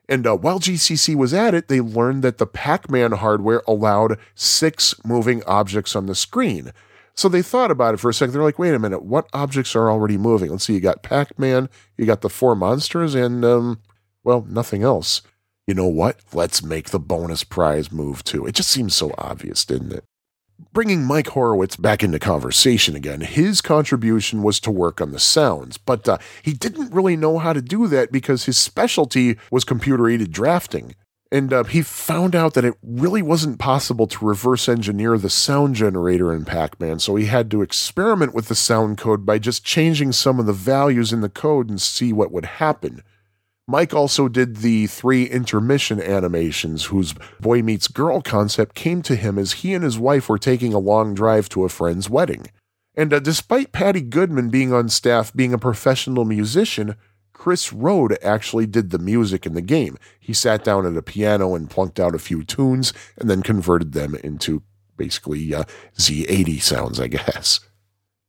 And 0.09 0.27
uh, 0.27 0.35
while 0.35 0.59
GCC 0.59 1.15
was 1.15 1.33
at 1.33 1.53
it, 1.53 1.69
they 1.69 1.79
learned 1.79 2.23
that 2.23 2.37
the 2.37 2.47
Pac 2.47 2.89
Man 2.89 3.13
hardware 3.13 3.61
allowed 3.67 4.17
six 4.35 4.93
moving 5.05 5.43
objects 5.45 5.95
on 5.95 6.07
the 6.07 6.15
screen. 6.15 6.73
So 7.15 7.29
they 7.29 7.41
thought 7.41 7.71
about 7.71 7.93
it 7.93 7.97
for 7.97 8.09
a 8.09 8.13
second. 8.13 8.33
They're 8.33 8.43
like, 8.43 8.59
wait 8.59 8.73
a 8.73 8.79
minute, 8.79 9.03
what 9.03 9.29
objects 9.33 9.75
are 9.75 9.89
already 9.89 10.17
moving? 10.17 10.51
Let's 10.51 10.65
see, 10.65 10.73
you 10.73 10.79
got 10.81 11.03
Pac 11.03 11.37
Man, 11.39 11.69
you 11.97 12.05
got 12.05 12.21
the 12.21 12.29
four 12.29 12.55
monsters, 12.55 13.13
and, 13.13 13.45
um, 13.45 13.79
well, 14.23 14.45
nothing 14.49 14.83
else 14.83 15.21
you 15.69 15.75
know 15.75 15.85
what? 15.85 16.19
Let's 16.33 16.63
make 16.63 16.89
the 16.89 16.97
bonus 16.97 17.43
prize 17.43 17.91
move 17.91 18.23
too. 18.23 18.47
It 18.47 18.55
just 18.55 18.71
seems 18.71 18.95
so 18.95 19.13
obvious, 19.19 19.63
didn't 19.63 19.93
it? 19.93 20.03
Bringing 20.73 21.05
Mike 21.05 21.29
Horowitz 21.29 21.77
back 21.77 22.03
into 22.03 22.19
conversation 22.19 22.95
again, 22.95 23.21
his 23.21 23.61
contribution 23.61 24.43
was 24.43 24.59
to 24.59 24.71
work 24.71 24.99
on 24.99 25.11
the 25.11 25.19
sounds, 25.19 25.77
but 25.77 26.07
uh, 26.07 26.17
he 26.43 26.53
didn't 26.53 26.93
really 26.93 27.15
know 27.15 27.39
how 27.39 27.53
to 27.53 27.61
do 27.61 27.87
that 27.87 28.11
because 28.11 28.45
his 28.45 28.57
specialty 28.57 29.37
was 29.51 29.63
computer 29.63 30.09
aided 30.09 30.31
drafting. 30.31 30.95
And 31.31 31.53
uh, 31.53 31.63
he 31.63 31.81
found 31.81 32.35
out 32.35 32.55
that 32.55 32.65
it 32.65 32.75
really 32.83 33.21
wasn't 33.21 33.59
possible 33.59 34.07
to 34.07 34.25
reverse 34.25 34.67
engineer 34.67 35.17
the 35.17 35.29
sound 35.29 35.75
generator 35.75 36.33
in 36.33 36.43
Pac 36.43 36.79
Man, 36.79 36.99
so 36.99 37.15
he 37.15 37.27
had 37.27 37.49
to 37.51 37.61
experiment 37.61 38.33
with 38.33 38.47
the 38.47 38.55
sound 38.55 38.97
code 38.97 39.25
by 39.25 39.39
just 39.39 39.63
changing 39.63 40.11
some 40.11 40.39
of 40.39 40.45
the 40.45 40.53
values 40.53 41.13
in 41.13 41.21
the 41.21 41.29
code 41.29 41.69
and 41.69 41.79
see 41.79 42.11
what 42.11 42.31
would 42.31 42.45
happen. 42.45 43.03
Mike 43.69 43.93
also 43.93 44.27
did 44.27 44.57
the 44.57 44.87
three 44.87 45.25
intermission 45.25 46.01
animations, 46.01 46.85
whose 46.85 47.13
boy 47.39 47.61
meets 47.61 47.87
girl 47.87 48.19
concept 48.19 48.73
came 48.73 49.03
to 49.03 49.15
him 49.15 49.37
as 49.37 49.51
he 49.51 49.75
and 49.75 49.83
his 49.83 49.99
wife 49.99 50.27
were 50.27 50.39
taking 50.39 50.73
a 50.73 50.79
long 50.79 51.13
drive 51.13 51.47
to 51.49 51.63
a 51.63 51.69
friend's 51.69 52.09
wedding. 52.09 52.47
And 52.95 53.13
uh, 53.13 53.19
despite 53.19 53.71
Patty 53.71 54.01
Goodman 54.01 54.49
being 54.49 54.73
on 54.73 54.89
staff 54.89 55.31
being 55.35 55.53
a 55.53 55.59
professional 55.59 56.25
musician, 56.25 56.95
Chris 57.31 57.71
Rode 57.71 58.17
actually 58.23 58.65
did 58.65 58.89
the 58.89 58.97
music 58.97 59.45
in 59.45 59.53
the 59.53 59.61
game. 59.61 59.99
He 60.19 60.33
sat 60.33 60.63
down 60.63 60.87
at 60.87 60.97
a 60.97 61.03
piano 61.03 61.53
and 61.53 61.69
plunked 61.69 61.99
out 61.99 62.15
a 62.15 62.19
few 62.19 62.43
tunes 62.43 62.91
and 63.19 63.29
then 63.29 63.43
converted 63.43 63.91
them 63.91 64.15
into 64.15 64.63
basically 64.97 65.53
uh, 65.53 65.65
Z80 65.95 66.59
sounds, 66.59 66.99
I 66.99 67.07
guess. 67.07 67.59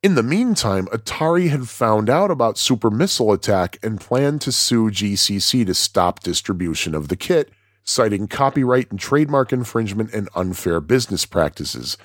In 0.02 0.14
the 0.14 0.22
meantime, 0.22 0.86
Atari 0.86 1.50
had 1.50 1.68
found 1.68 2.08
out 2.08 2.30
about 2.30 2.56
Super 2.56 2.90
Missile 2.90 3.34
Attack 3.34 3.78
and 3.82 4.00
planned 4.00 4.40
to 4.40 4.50
sue 4.50 4.90
GCC 4.90 5.66
to 5.66 5.74
stop 5.74 6.20
distribution 6.20 6.94
of 6.94 7.08
the 7.08 7.16
kit, 7.16 7.50
citing 7.84 8.26
copyright 8.26 8.90
and 8.90 8.98
trademark 8.98 9.52
infringement 9.52 10.14
and 10.14 10.30
unfair 10.34 10.80
business 10.80 11.26
practices. 11.26 11.98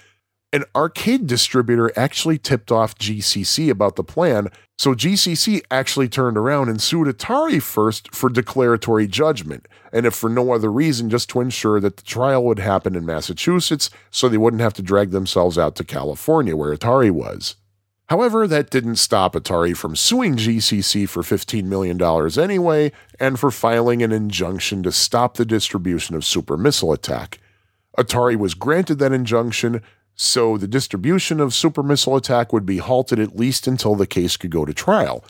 An 0.52 0.66
arcade 0.76 1.26
distributor 1.26 1.90
actually 1.98 2.38
tipped 2.38 2.70
off 2.70 2.98
GCC 2.98 3.70
about 3.70 3.96
the 3.96 4.04
plan, 4.04 4.50
so 4.78 4.94
GCC 4.94 5.62
actually 5.72 6.10
turned 6.10 6.38
around 6.38 6.68
and 6.68 6.82
sued 6.82 7.08
Atari 7.08 7.62
first 7.62 8.14
for 8.14 8.30
declaratory 8.30 9.08
judgment, 9.08 9.70
and 9.94 10.06
if 10.06 10.14
for 10.14 10.30
no 10.30 10.52
other 10.52 10.70
reason, 10.70 11.10
just 11.10 11.30
to 11.30 11.40
ensure 11.40 11.80
that 11.80 11.96
the 11.96 12.04
trial 12.04 12.44
would 12.44 12.60
happen 12.60 12.94
in 12.94 13.06
Massachusetts 13.06 13.90
so 14.12 14.28
they 14.28 14.38
wouldn't 14.38 14.62
have 14.62 14.74
to 14.74 14.82
drag 14.82 15.12
themselves 15.12 15.58
out 15.58 15.78
to 15.78 15.86
California 15.86 16.58
where 16.58 16.76
Atari 16.76 17.10
was. 17.10 17.56
However, 18.08 18.48
that 18.48 18.70
didn't 18.70 18.98
stop 18.98 19.34
Atari 19.34 19.76
from 19.76 19.96
suing 19.96 20.36
GCC 20.36 21.10
for 21.10 21.24
$15 21.24 21.64
million 21.64 22.00
anyway, 22.40 22.92
and 23.20 23.40
for 23.40 23.50
filing 23.50 24.04
an 24.04 24.12
injunction 24.12 24.84
to 24.84 24.92
stop 24.92 25.36
the 25.36 25.46
distribution 25.46 26.16
of 26.16 26.24
Super 26.24 26.56
Missile 26.56 26.94
Attack. 26.94 27.40
Atari 27.98 28.36
was 28.36 28.54
granted 28.54 29.00
that 29.00 29.12
injunction, 29.12 29.82
so 30.14 30.56
the 30.58 30.68
distribution 30.68 31.40
of 31.40 31.54
Super 31.54 31.82
Missile 31.82 32.16
Attack 32.16 32.54
would 32.54 32.66
be 32.66 32.78
halted 32.78 33.20
at 33.20 33.36
least 33.36 33.66
until 33.66 33.96
the 33.96 34.06
case 34.06 34.38
could 34.38 34.52
go 34.52 34.66
to 34.66 34.74
trial. 34.74 35.26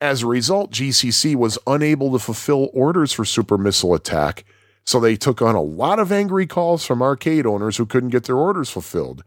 As 0.00 0.22
a 0.22 0.26
result, 0.26 0.70
GCC 0.70 1.34
was 1.34 1.58
unable 1.66 2.12
to 2.12 2.18
fulfill 2.18 2.68
orders 2.74 3.12
for 3.12 3.24
Super 3.24 3.56
Missile 3.56 3.94
Attack, 3.94 4.44
so 4.84 5.00
they 5.00 5.16
took 5.16 5.40
on 5.40 5.54
a 5.54 5.62
lot 5.62 5.98
of 5.98 6.12
angry 6.12 6.46
calls 6.46 6.84
from 6.84 7.02
arcade 7.02 7.46
owners 7.46 7.78
who 7.78 7.86
couldn't 7.86 8.10
get 8.10 8.24
their 8.24 8.36
orders 8.36 8.70
fulfilled. 8.70 9.24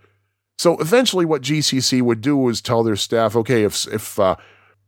So 0.62 0.78
eventually, 0.78 1.26
what 1.26 1.41
GCC 1.41 2.04
would 2.04 2.21
do 2.21 2.38
was 2.38 2.62
tell 2.62 2.84
their 2.84 2.95
staff, 2.95 3.36
okay, 3.36 3.63
if 3.63 3.88
if 3.88 4.19
uh, 4.19 4.36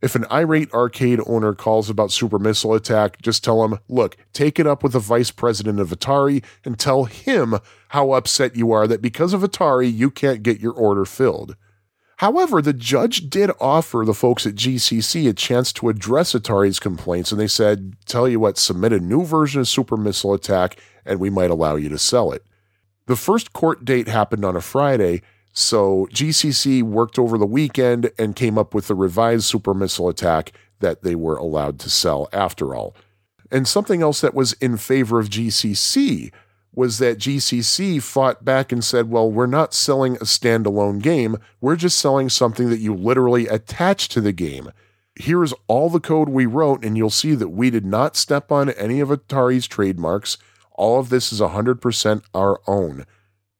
if 0.03 0.13
an 0.13 0.27
irate 0.29 0.71
arcade 0.71 1.19
owner 1.25 1.55
calls 1.55 1.89
about 1.89 2.11
Super 2.11 2.37
Missile 2.37 2.75
Attack, 2.75 3.23
just 3.23 3.43
tell 3.43 3.65
him, 3.65 3.79
look, 3.89 4.15
take 4.33 4.59
it 4.59 4.67
up 4.67 4.83
with 4.83 4.91
the 4.91 4.99
vice 4.99 5.31
president 5.31 5.79
of 5.79 5.89
Atari 5.89 6.43
and 6.63 6.77
tell 6.77 7.05
him 7.05 7.55
how 7.87 8.11
upset 8.11 8.55
you 8.55 8.71
are 8.71 8.85
that 8.85 9.01
because 9.01 9.33
of 9.33 9.41
Atari, 9.41 9.91
you 9.91 10.11
can't 10.11 10.43
get 10.43 10.59
your 10.59 10.73
order 10.73 11.05
filled. 11.05 11.55
However, 12.17 12.61
the 12.61 12.73
judge 12.73 13.27
did 13.27 13.49
offer 13.59 14.03
the 14.05 14.13
folks 14.13 14.45
at 14.45 14.53
GCC 14.53 15.27
a 15.27 15.33
chance 15.33 15.73
to 15.73 15.89
address 15.89 16.33
Atari's 16.33 16.79
complaints, 16.79 17.31
and 17.31 17.41
they 17.41 17.47
said, 17.47 17.95
tell 18.05 18.29
you 18.29 18.39
what, 18.39 18.59
submit 18.59 18.93
a 18.93 18.99
new 18.99 19.25
version 19.25 19.61
of 19.61 19.67
Super 19.67 19.97
Missile 19.97 20.35
Attack, 20.35 20.79
and 21.03 21.19
we 21.19 21.31
might 21.31 21.49
allow 21.49 21.77
you 21.77 21.89
to 21.89 21.97
sell 21.97 22.31
it. 22.31 22.45
The 23.07 23.15
first 23.15 23.53
court 23.53 23.83
date 23.83 24.07
happened 24.07 24.45
on 24.45 24.55
a 24.55 24.61
Friday, 24.61 25.23
so 25.53 26.07
GCC 26.11 26.81
worked 26.81 27.19
over 27.19 27.37
the 27.37 27.45
weekend 27.45 28.11
and 28.17 28.35
came 28.35 28.57
up 28.57 28.73
with 28.73 28.87
the 28.87 28.95
revised 28.95 29.45
super 29.45 29.73
missile 29.73 30.09
attack 30.09 30.51
that 30.79 31.03
they 31.03 31.15
were 31.15 31.37
allowed 31.37 31.79
to 31.79 31.89
sell 31.89 32.27
after 32.33 32.75
all. 32.75 32.95
And 33.51 33.67
something 33.67 34.01
else 34.01 34.19
that 34.21 34.33
was 34.33 34.53
in 34.53 34.77
favor 34.77 35.19
of 35.19 35.29
GCC 35.29 36.31
was 36.75 36.97
that 36.97 37.19
GCC 37.19 38.01
fought 38.01 38.43
back 38.43 38.71
and 38.71 38.83
said, 38.83 39.11
well, 39.11 39.29
we're 39.29 39.45
not 39.45 39.75
selling 39.75 40.15
a 40.15 40.21
standalone 40.21 41.01
game. 41.01 41.37
We're 41.61 41.75
just 41.75 41.99
selling 41.99 42.29
something 42.29 42.71
that 42.71 42.79
you 42.79 42.95
literally 42.95 43.47
attach 43.47 44.09
to 44.09 44.21
the 44.21 44.31
game. 44.31 44.71
Here's 45.15 45.53
all 45.67 45.91
the 45.91 45.99
code 45.99 46.29
we 46.29 46.47
wrote, 46.47 46.83
and 46.83 46.97
you'll 46.97 47.11
see 47.11 47.35
that 47.35 47.49
we 47.49 47.69
did 47.69 47.85
not 47.85 48.15
step 48.15 48.51
on 48.51 48.71
any 48.71 48.99
of 48.99 49.09
Atari's 49.09 49.67
trademarks. 49.67 50.39
All 50.71 50.99
of 50.99 51.09
this 51.09 51.31
is 51.31 51.39
100% 51.39 52.23
our 52.33 52.59
own. 52.65 53.05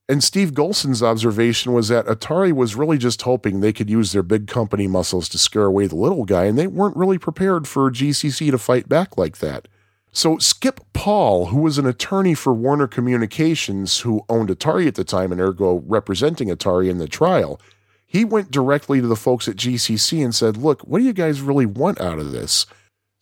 And 0.09 0.21
Steve 0.21 0.51
Golson's 0.51 1.01
observation 1.01 1.71
was 1.71 1.87
that 1.87 2.07
Atari 2.07 2.51
was 2.51 2.75
really 2.75 2.97
just 2.97 3.21
hoping 3.21 3.59
they 3.59 3.71
could 3.71 3.89
use 3.89 4.11
their 4.11 4.23
big 4.23 4.47
company 4.47 4.85
muscles 4.85 5.29
to 5.29 5.37
scare 5.37 5.63
away 5.63 5.87
the 5.87 5.95
little 5.95 6.25
guy, 6.25 6.43
and 6.43 6.57
they 6.57 6.67
weren't 6.67 6.97
really 6.97 7.17
prepared 7.17 7.67
for 7.69 7.89
GCC 7.89 8.51
to 8.51 8.57
fight 8.57 8.89
back 8.89 9.17
like 9.17 9.37
that. 9.37 9.69
So 10.11 10.37
Skip 10.37 10.81
Paul, 10.91 11.47
who 11.47 11.61
was 11.61 11.77
an 11.77 11.87
attorney 11.87 12.33
for 12.33 12.53
Warner 12.53 12.87
Communications, 12.87 13.99
who 13.99 14.25
owned 14.27 14.49
Atari 14.49 14.87
at 14.87 14.95
the 14.95 15.05
time 15.05 15.31
and 15.31 15.39
ergo 15.39 15.81
representing 15.87 16.49
Atari 16.49 16.89
in 16.89 16.97
the 16.97 17.07
trial, 17.07 17.59
he 18.05 18.25
went 18.25 18.51
directly 18.51 19.01
to 19.01 19.07
the 19.07 19.15
folks 19.15 19.47
at 19.47 19.55
GCC 19.55 20.23
and 20.23 20.35
said, 20.35 20.57
Look, 20.57 20.81
what 20.81 20.99
do 20.99 21.05
you 21.05 21.13
guys 21.13 21.41
really 21.41 21.65
want 21.65 21.99
out 21.99 22.19
of 22.19 22.31
this? 22.31 22.67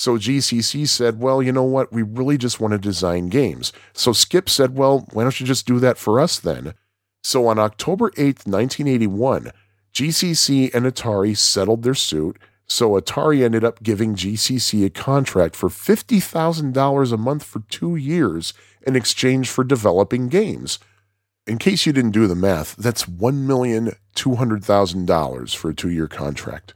So 0.01 0.17
GCC 0.17 0.89
said, 0.89 1.19
Well, 1.19 1.43
you 1.43 1.51
know 1.51 1.61
what? 1.61 1.93
We 1.93 2.01
really 2.01 2.35
just 2.35 2.59
want 2.59 2.71
to 2.71 2.79
design 2.79 3.29
games. 3.29 3.71
So 3.93 4.13
Skip 4.13 4.49
said, 4.49 4.75
Well, 4.75 5.07
why 5.13 5.21
don't 5.21 5.39
you 5.39 5.45
just 5.45 5.67
do 5.67 5.77
that 5.77 5.99
for 5.99 6.19
us 6.19 6.39
then? 6.39 6.73
So 7.23 7.45
on 7.45 7.59
October 7.59 8.09
8th, 8.17 8.47
1981, 8.47 9.51
GCC 9.93 10.73
and 10.73 10.87
Atari 10.87 11.37
settled 11.37 11.83
their 11.83 11.93
suit. 11.93 12.39
So 12.65 12.99
Atari 12.99 13.43
ended 13.43 13.63
up 13.63 13.83
giving 13.83 14.15
GCC 14.15 14.87
a 14.87 14.89
contract 14.89 15.55
for 15.55 15.69
$50,000 15.69 17.13
a 17.13 17.17
month 17.17 17.43
for 17.43 17.59
two 17.69 17.95
years 17.95 18.55
in 18.81 18.95
exchange 18.95 19.51
for 19.51 19.63
developing 19.63 20.29
games. 20.29 20.79
In 21.45 21.59
case 21.59 21.85
you 21.85 21.93
didn't 21.93 22.09
do 22.09 22.25
the 22.25 22.33
math, 22.33 22.75
that's 22.75 23.05
$1,200,000 23.05 25.55
for 25.55 25.69
a 25.69 25.75
two 25.75 25.91
year 25.91 26.07
contract. 26.07 26.73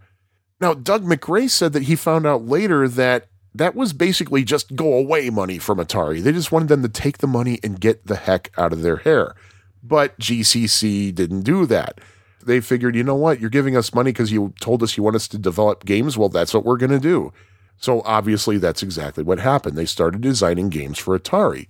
Now, 0.66 0.74
Doug 0.74 1.06
Macrae 1.06 1.48
said 1.48 1.74
that 1.74 1.84
he 1.84 1.96
found 1.96 2.26
out 2.26 2.48
later 2.48 2.88
that 2.88 3.28
that 3.54 3.76
was 3.76 3.94
basically 3.94 4.44
just 4.44 4.76
go 4.76 4.96
away 4.96 5.30
money 5.30 5.60
from 5.60 5.78
Atari. 5.78 6.24
They 6.24 6.32
just 6.32 6.52
wanted 6.52 6.70
them 6.70 6.82
to 6.82 6.90
take 6.90 7.20
the 7.20 7.28
money 7.28 7.60
and 7.62 7.80
get 7.80 8.08
the 8.08 8.16
heck 8.16 8.52
out 8.58 8.74
of 8.74 8.82
their 8.82 8.96
hair. 8.96 9.36
But 9.84 10.18
GCC 10.18 11.14
didn't 11.14 11.42
do 11.42 11.68
that. 11.68 12.02
They 12.44 12.62
figured, 12.62 12.96
you 12.96 13.04
know 13.04 13.14
what, 13.14 13.40
you're 13.40 13.52
giving 13.52 13.78
us 13.78 13.94
money 13.94 14.12
because 14.12 14.32
you 14.32 14.56
told 14.60 14.82
us 14.82 14.98
you 14.98 15.04
want 15.04 15.16
us 15.16 15.28
to 15.28 15.38
develop 15.38 15.86
games. 15.86 16.18
Well, 16.18 16.30
that's 16.30 16.52
what 16.52 16.66
we're 16.66 16.78
going 16.78 16.90
to 16.90 17.00
do. 17.00 17.32
So 17.78 18.02
obviously, 18.02 18.58
that's 18.58 18.82
exactly 18.82 19.24
what 19.24 19.38
happened. 19.38 19.78
They 19.78 19.86
started 19.86 20.22
designing 20.22 20.70
games 20.70 20.98
for 20.98 21.16
Atari. 21.16 21.68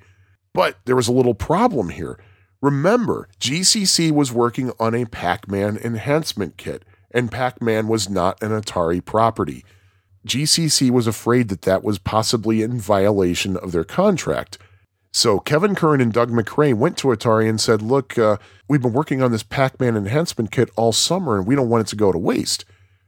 But 0.54 0.78
there 0.86 0.96
was 0.96 1.10
a 1.10 1.14
little 1.14 1.36
problem 1.36 1.90
here. 1.90 2.18
Remember, 2.62 3.28
GCC 3.42 4.12
was 4.12 4.32
working 4.32 4.72
on 4.80 4.96
a 4.96 5.04
Pac 5.04 5.50
Man 5.50 5.76
enhancement 5.76 6.56
kit 6.56 6.86
and 7.16 7.32
Pac 7.32 7.62
Man 7.62 7.88
was 7.88 8.10
not 8.10 8.42
an 8.44 8.52
Atari 8.52 9.04
property. 9.04 9.64
GCC 10.28 10.92
was 10.92 11.08
afraid 11.08 11.48
that 11.48 11.62
that 11.62 11.84
was 11.84 11.98
possibly 11.98 12.62
in 12.62 12.80
violation 12.80 13.56
of 13.56 13.72
their 13.72 13.84
contract. 13.86 14.58
So 15.14 15.40
Kevin 15.40 15.76
Curran 15.76 16.02
and 16.02 16.12
Doug 16.12 16.30
Macrae 16.30 16.74
went 16.74 16.98
to 16.98 17.08
Atari 17.08 17.48
and 17.48 17.62
said, 17.62 17.82
Look, 17.82 18.18
uh, 18.18 18.36
we've 18.68 18.82
been 18.82 18.92
working 18.92 19.22
on 19.22 19.32
this 19.32 19.44
Pac 19.44 19.80
Man 19.80 19.96
enhancement 19.96 20.52
kit 20.52 20.70
all 20.76 20.92
summer 20.92 21.38
and 21.38 21.48
we 21.48 21.56
don't 21.56 21.70
want 21.70 21.88
it 21.88 21.90
to 21.92 21.96
go 21.96 22.12
to 22.12 22.18
waste. 22.18 22.66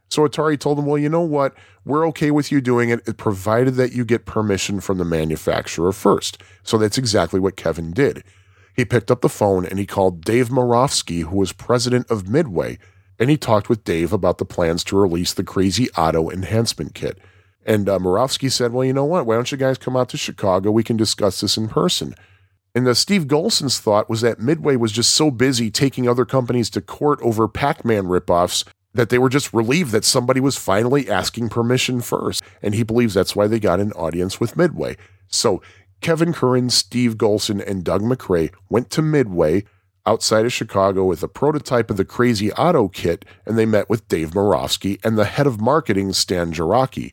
So 0.10 0.26
Atari 0.26 0.58
told 0.58 0.78
them, 0.78 0.86
Well, 0.86 0.98
you 0.98 1.10
know 1.10 1.22
what? 1.22 1.54
We're 1.84 2.08
okay 2.08 2.32
with 2.32 2.50
you 2.50 2.62
doing 2.62 2.90
it, 2.92 3.18
provided 3.18 3.76
that 3.76 3.92
you 3.92 4.06
get 4.06 4.26
permission 4.26 4.80
from 4.80 5.00
the 5.00 5.06
manufacturer 5.06 5.92
first. 5.92 6.42
So 6.64 6.78
that's 6.78 6.98
exactly 6.98 7.42
what 7.42 7.58
Kevin 7.58 7.92
did. 7.92 8.24
He 8.74 8.86
picked 8.86 9.12
up 9.12 9.20
the 9.20 9.28
phone 9.28 9.66
and 9.66 9.78
he 9.78 9.86
called 9.86 10.24
Dave 10.24 10.48
Marofske, 10.48 11.24
who 11.24 11.36
was 11.36 11.52
president 11.52 12.10
of 12.10 12.30
Midway, 12.30 12.78
and 13.20 13.30
he 13.30 13.38
talked 13.38 13.70
with 13.70 13.84
Dave 13.84 14.14
about 14.14 14.38
the 14.38 14.46
plans 14.46 14.84
to 14.86 14.98
release 14.98 15.34
the 15.34 15.44
Crazy 15.44 15.90
Otto 15.96 16.30
enhancement 16.30 16.94
kit. 16.94 17.20
And 17.66 17.90
uh, 17.90 18.28
said, 18.28 18.72
Well, 18.72 18.86
you 18.86 18.94
know 18.94 19.06
what? 19.06 19.26
Why 19.26 19.36
don't 19.36 19.52
you 19.52 19.58
guys 19.58 19.78
come 19.78 19.98
out 19.98 20.10
to 20.10 20.18
Chicago? 20.18 20.72
We 20.72 20.84
can 20.84 20.96
discuss 20.96 21.42
this 21.42 21.58
in 21.58 21.68
person. 21.68 22.16
And 22.74 22.88
uh, 22.88 22.94
Steve 22.94 23.26
Golson's 23.26 23.80
thought 23.80 24.10
was 24.10 24.22
that 24.22 24.40
Midway 24.40 24.76
was 24.76 24.92
just 24.92 25.14
so 25.14 25.32
busy 25.32 25.70
taking 25.70 26.08
other 26.08 26.26
companies 26.26 26.70
to 26.72 26.82
court 26.82 27.20
over 27.22 27.48
Pac 27.48 27.84
Man 27.84 28.06
ripoffs 28.06 28.66
that 28.94 29.10
they 29.10 29.18
were 29.18 29.30
just 29.30 29.54
relieved 29.54 29.92
that 29.92 30.06
somebody 30.06 30.40
was 30.40 30.58
finally 30.58 31.10
asking 31.10 31.50
permission 31.50 32.02
first. 32.02 32.42
And 32.62 32.74
he 32.74 32.84
believes 32.84 33.14
that's 33.14 33.36
why 33.36 33.48
they 33.48 33.60
got 33.60 33.80
an 33.80 33.92
audience 33.94 34.40
with 34.40 34.56
Midway. 34.56 34.96
So 35.28 35.62
Kevin 36.02 36.34
Curran, 36.34 36.70
Steve 36.70 37.16
Golson, 37.16 37.66
and 37.66 37.84
Doug 37.84 38.02
Macrae 38.02 38.52
went 38.70 38.90
to 38.92 39.02
Midway 39.02 39.66
outside 40.08 40.46
of 40.46 40.54
Chicago 40.54 41.04
with 41.04 41.22
a 41.22 41.28
prototype 41.28 41.92
of 41.92 41.98
the 41.98 42.06
Crazy 42.06 42.52
Otto 42.54 42.88
kit, 42.88 43.26
and 43.46 43.58
they 43.58 43.66
met 43.66 43.90
with 43.90 44.08
Dave 44.08 44.32
Marofske 44.32 45.04
and 45.06 45.18
the 45.18 45.26
head 45.26 45.46
of 45.46 45.62
marketing, 45.62 46.14
Stan 46.14 46.52
Jarocki. 46.54 47.12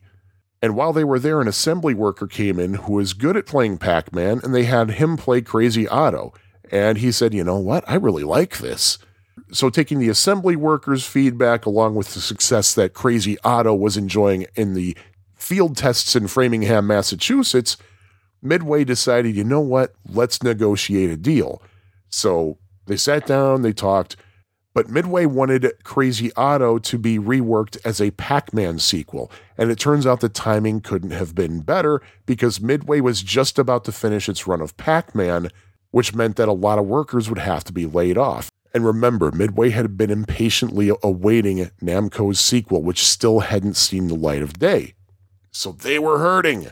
And 0.61 0.75
while 0.75 0.93
they 0.93 1.03
were 1.03 1.19
there, 1.19 1.41
an 1.41 1.47
assembly 1.47 1.93
worker 1.93 2.25
came 2.25 2.57
in 2.57 2.75
who 2.75 2.93
was 2.93 3.13
good 3.13 3.37
at 3.37 3.45
playing 3.45 3.77
Pac 3.77 4.13
Man, 4.13 4.39
and 4.43 4.55
they 4.55 4.63
had 4.63 4.91
him 4.91 5.17
play 5.17 5.41
Crazy 5.41 5.87
Otto. 5.87 6.33
And 6.71 6.97
he 6.97 7.11
said, 7.11 7.33
You 7.33 7.43
know 7.43 7.59
what? 7.59 7.83
I 7.87 7.95
really 7.95 8.23
like 8.23 8.57
this. 8.57 8.97
So, 9.51 9.69
taking 9.69 9.99
the 9.99 10.09
assembly 10.09 10.55
workers' 10.55 11.05
feedback 11.05 11.65
along 11.65 11.95
with 11.95 12.13
the 12.13 12.21
success 12.21 12.73
that 12.73 12.93
Crazy 12.93 13.37
Otto 13.43 13.75
was 13.75 13.97
enjoying 13.97 14.47
in 14.55 14.73
the 14.73 14.97
field 15.35 15.77
tests 15.77 16.15
in 16.15 16.27
Framingham, 16.27 16.87
Massachusetts, 16.87 17.77
Midway 18.41 18.83
decided, 18.83 19.35
you 19.35 19.43
know 19.43 19.59
what? 19.59 19.93
Let's 20.07 20.41
negotiate 20.41 21.09
a 21.09 21.17
deal. 21.17 21.61
So 22.09 22.57
they 22.85 22.97
sat 22.97 23.25
down, 23.25 23.61
they 23.61 23.73
talked, 23.73 24.15
but 24.75 24.89
Midway 24.89 25.25
wanted 25.25 25.71
Crazy 25.83 26.31
Otto 26.35 26.79
to 26.79 26.97
be 26.97 27.17
reworked 27.17 27.77
as 27.85 28.01
a 28.01 28.11
Pac 28.11 28.53
Man 28.53 28.77
sequel. 28.77 29.31
And 29.57 29.71
it 29.71 29.79
turns 29.79 30.05
out 30.05 30.19
the 30.19 30.27
timing 30.27 30.81
couldn't 30.81 31.11
have 31.11 31.33
been 31.33 31.61
better 31.61 32.01
because 32.25 32.59
Midway 32.59 32.99
was 32.99 33.21
just 33.21 33.57
about 33.57 33.85
to 33.85 33.93
finish 33.93 34.27
its 34.27 34.45
run 34.45 34.59
of 34.59 34.75
Pac 34.75 35.15
Man, 35.15 35.49
which 35.91 36.13
meant 36.13 36.35
that 36.35 36.49
a 36.49 36.53
lot 36.53 36.77
of 36.77 36.85
workers 36.85 37.29
would 37.29 37.39
have 37.39 37.63
to 37.63 37.73
be 37.73 37.85
laid 37.85 38.17
off. 38.17 38.51
And 38.73 38.85
remember, 38.85 39.31
Midway 39.31 39.69
had 39.69 39.95
been 39.95 40.11
impatiently 40.11 40.91
awaiting 41.01 41.71
Namco's 41.81 42.41
sequel, 42.41 42.83
which 42.83 43.05
still 43.05 43.39
hadn't 43.39 43.77
seen 43.77 44.07
the 44.07 44.15
light 44.15 44.41
of 44.41 44.59
day. 44.59 44.95
So 45.53 45.71
they 45.71 45.99
were 45.99 46.17
hurting. 46.17 46.67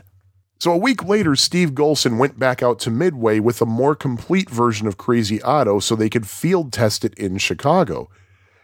So 0.58 0.72
a 0.72 0.78
week 0.78 1.04
later, 1.04 1.36
Steve 1.36 1.72
Golson 1.72 2.18
went 2.18 2.38
back 2.38 2.62
out 2.62 2.78
to 2.80 2.90
Midway 2.90 3.38
with 3.38 3.60
a 3.60 3.66
more 3.66 3.94
complete 3.94 4.48
version 4.48 4.86
of 4.86 4.96
Crazy 4.96 5.42
Otto 5.42 5.78
so 5.78 5.94
they 5.94 6.08
could 6.08 6.28
field 6.28 6.72
test 6.72 7.04
it 7.04 7.14
in 7.14 7.38
Chicago. 7.38 8.08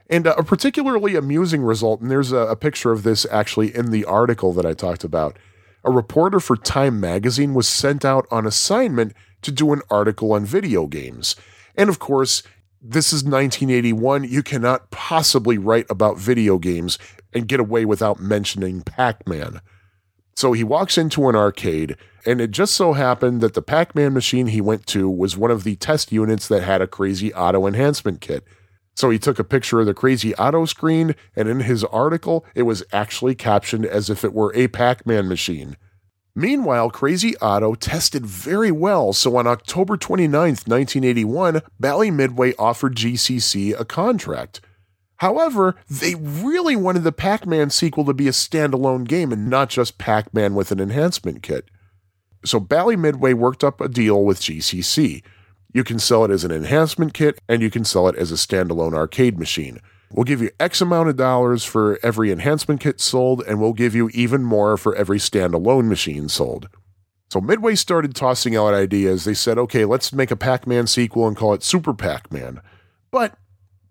And 0.09 0.26
uh, 0.26 0.35
a 0.38 0.42
particularly 0.42 1.14
amusing 1.14 1.62
result, 1.62 2.00
and 2.00 2.11
there's 2.11 2.33
a, 2.33 2.38
a 2.38 2.57
picture 2.57 2.90
of 2.92 3.03
this 3.03 3.26
actually 3.31 3.74
in 3.74 3.90
the 3.90 4.05
article 4.05 4.53
that 4.55 4.66
I 4.66 4.72
talked 4.72 5.05
about. 5.05 5.38
A 5.85 5.90
reporter 5.90 6.40
for 6.40 6.57
Time 6.57 7.00
magazine 7.00 7.55
was 7.55 7.68
sent 7.68 8.05
out 8.05 8.26
on 8.31 8.46
assignment 8.46 9.14
to 9.42 9.53
do 9.53 9.72
an 9.72 9.83
article 9.90 10.33
on 10.33 10.44
video 10.44 10.87
games. 10.87 11.37
And 11.76 11.88
of 11.88 11.98
course, 11.98 12.42
this 12.83 13.12
is 13.12 13.22
1981. 13.22 14.24
You 14.24 14.42
cannot 14.42 14.90
possibly 14.90 15.59
write 15.59 15.87
about 15.90 16.18
video 16.18 16.59
games 16.59 16.98
and 17.33 17.48
get 17.48 17.61
away 17.61 17.85
without 17.85 18.20
mentioning 18.20 18.83
Pac 18.83 19.26
Man. 19.29 19.61
So 20.40 20.55
he 20.55 20.64
walks 20.64 20.96
into 20.96 21.29
an 21.29 21.37
arcade, 21.37 21.98
and 22.24 22.40
it 22.40 22.50
just 22.50 22.72
so 22.72 22.94
happened 22.94 23.42
that 23.42 23.53
the 23.53 23.61
Pac 23.61 23.94
Man 23.94 24.14
machine 24.14 24.46
he 24.46 24.62
went 24.62 24.87
to 24.87 25.07
was 25.07 25.37
one 25.37 25.50
of 25.50 25.64
the 25.64 25.76
test 25.76 26.12
units 26.12 26.48
that 26.48 26.62
had 26.62 26.81
a 26.81 26.87
Crazy 26.87 27.31
Otto 27.35 27.66
enhancement 27.66 28.22
kit. 28.22 28.42
So 28.96 29.11
he 29.11 29.18
took 29.18 29.38
a 29.38 29.44
picture 29.44 29.81
of 29.81 29.87
the 29.87 29.92
Crazy 29.92 30.35
Otto 30.37 30.64
screen, 30.64 31.14
and 31.37 31.46
in 31.46 31.61
his 31.61 31.85
article, 31.85 32.46
it 32.55 32.62
was 32.62 32.83
actually 32.90 33.35
captioned 33.35 33.85
as 33.85 34.09
if 34.09 34.24
it 34.24 34.33
were 34.33 34.50
a 34.55 34.68
Pac 34.68 35.05
Man 35.05 35.29
machine. 35.29 35.76
Meanwhile, 36.35 36.88
Crazy 36.88 37.37
Otto 37.42 37.74
tested 37.74 38.24
very 38.24 38.72
well, 38.72 39.12
so 39.12 39.37
on 39.37 39.46
October 39.46 39.98
29, 39.98 40.33
1981, 40.33 41.61
Bally 41.79 42.11
Midway 42.11 42.55
offered 42.59 42.96
GCC 42.96 43.79
a 43.79 43.85
contract. 43.85 44.62
However, 45.20 45.76
they 45.88 46.14
really 46.14 46.76
wanted 46.76 47.04
the 47.04 47.12
Pac 47.12 47.46
Man 47.46 47.68
sequel 47.68 48.06
to 48.06 48.14
be 48.14 48.26
a 48.26 48.33
standalone 48.33 49.06
game 49.06 49.33
and 49.33 49.48
not 49.48 49.68
just 49.68 49.98
Pac 49.98 50.33
Man 50.33 50.54
with 50.54 50.72
an 50.72 50.80
enhancement 50.80 51.42
kit. 51.42 51.70
So 52.42 52.59
Bally 52.59 52.96
Midway 52.96 53.35
worked 53.35 53.62
up 53.62 53.83
a 53.83 53.88
deal 53.88 54.24
with 54.24 54.40
GCC. 54.40 55.22
You 55.74 55.85
can 55.85 55.98
sell 55.98 56.24
it 56.24 56.30
as 56.30 56.42
an 56.42 56.50
enhancement 56.50 57.12
kit 57.12 57.38
and 57.50 57.61
you 57.61 57.70
can 57.70 57.85
sell 57.85 58.09
it 58.09 58.16
as 58.16 58.33
a 58.33 58.37
standalone 58.37 58.94
arcade 58.94 59.38
machine. 59.38 59.80
We'll 60.11 60.24
give 60.24 60.40
you 60.40 60.50
X 60.59 60.80
amount 60.80 61.11
of 61.11 61.16
dollars 61.16 61.64
for 61.64 62.00
every 62.02 62.33
enhancement 62.33 62.80
kit 62.80 62.98
sold, 62.98 63.42
and 63.46 63.61
we'll 63.61 63.74
give 63.74 63.94
you 63.94 64.09
even 64.12 64.42
more 64.42 64.76
for 64.76 64.96
every 64.96 65.18
standalone 65.18 65.87
machine 65.87 66.28
sold. 66.28 66.68
So 67.30 67.40
Midway 67.40 67.76
started 67.76 68.14
tossing 68.16 68.56
out 68.56 68.74
ideas. 68.74 69.24
They 69.24 69.35
said, 69.35 69.56
okay, 69.56 69.85
let's 69.85 70.12
make 70.12 70.33
a 70.33 70.37
Pac 70.37 70.66
Man 70.66 70.88
sequel 70.88 71.28
and 71.28 71.37
call 71.37 71.54
it 71.54 71.62
Super 71.62 71.94
Pac 71.94 72.33
Man. 72.33 72.61
But 73.12 73.37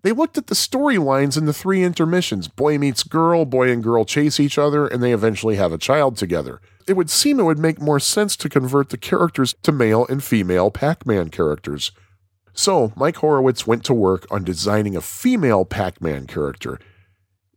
they 0.02 0.12
looked 0.12 0.38
at 0.38 0.46
the 0.46 0.54
storylines 0.54 1.36
in 1.36 1.46
the 1.46 1.52
three 1.52 1.82
intermissions 1.82 2.48
boy 2.48 2.78
meets 2.78 3.02
girl, 3.02 3.44
boy 3.44 3.70
and 3.70 3.82
girl 3.82 4.04
chase 4.04 4.40
each 4.40 4.58
other, 4.58 4.86
and 4.86 5.02
they 5.02 5.12
eventually 5.12 5.56
have 5.56 5.72
a 5.72 5.78
child 5.78 6.16
together. 6.16 6.60
It 6.86 6.94
would 6.94 7.10
seem 7.10 7.38
it 7.38 7.44
would 7.44 7.58
make 7.58 7.80
more 7.80 8.00
sense 8.00 8.36
to 8.36 8.48
convert 8.48 8.88
the 8.88 8.96
characters 8.96 9.54
to 9.62 9.72
male 9.72 10.06
and 10.08 10.24
female 10.24 10.70
Pac 10.70 11.06
Man 11.06 11.28
characters. 11.28 11.92
So, 12.52 12.92
Mike 12.96 13.16
Horowitz 13.16 13.66
went 13.66 13.84
to 13.84 13.94
work 13.94 14.26
on 14.30 14.42
designing 14.42 14.96
a 14.96 15.00
female 15.00 15.64
Pac 15.64 16.00
Man 16.00 16.26
character. 16.26 16.78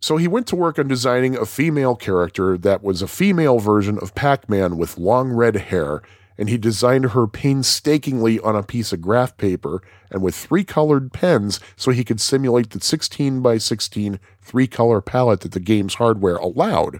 So, 0.02 0.18
he 0.18 0.28
went 0.28 0.48
to 0.48 0.56
work 0.56 0.78
on 0.78 0.88
designing 0.88 1.36
a 1.36 1.46
female 1.46 1.96
character 1.96 2.58
that 2.58 2.84
was 2.84 3.02
a 3.02 3.08
female 3.08 3.60
version 3.60 3.98
of 4.00 4.14
Pac 4.14 4.50
Man 4.50 4.78
with 4.78 4.98
long 4.98 5.32
red 5.32 5.56
hair 5.56 6.02
and 6.38 6.50
he 6.50 6.58
designed 6.58 7.12
her 7.12 7.28
painstakingly 7.28 8.40
on 8.40 8.56
a 8.56 8.64
piece 8.64 8.92
of 8.94 9.02
graph 9.02 9.38
paper 9.38 9.82
and 10.12 10.22
with 10.22 10.36
three 10.36 10.64
colored 10.64 11.14
pens 11.14 11.60
so 11.76 11.92
he 11.92 12.04
could 12.04 12.22
simulate 12.22 12.72
the 12.72 12.80
16 12.80 13.42
by 13.42 13.58
16 13.58 14.20
three 14.42 14.68
color 14.68 15.02
palette 15.02 15.42
that 15.42 15.52
the 15.52 15.60
game's 15.60 15.96
hardware 15.96 16.38
allowed. 16.38 17.00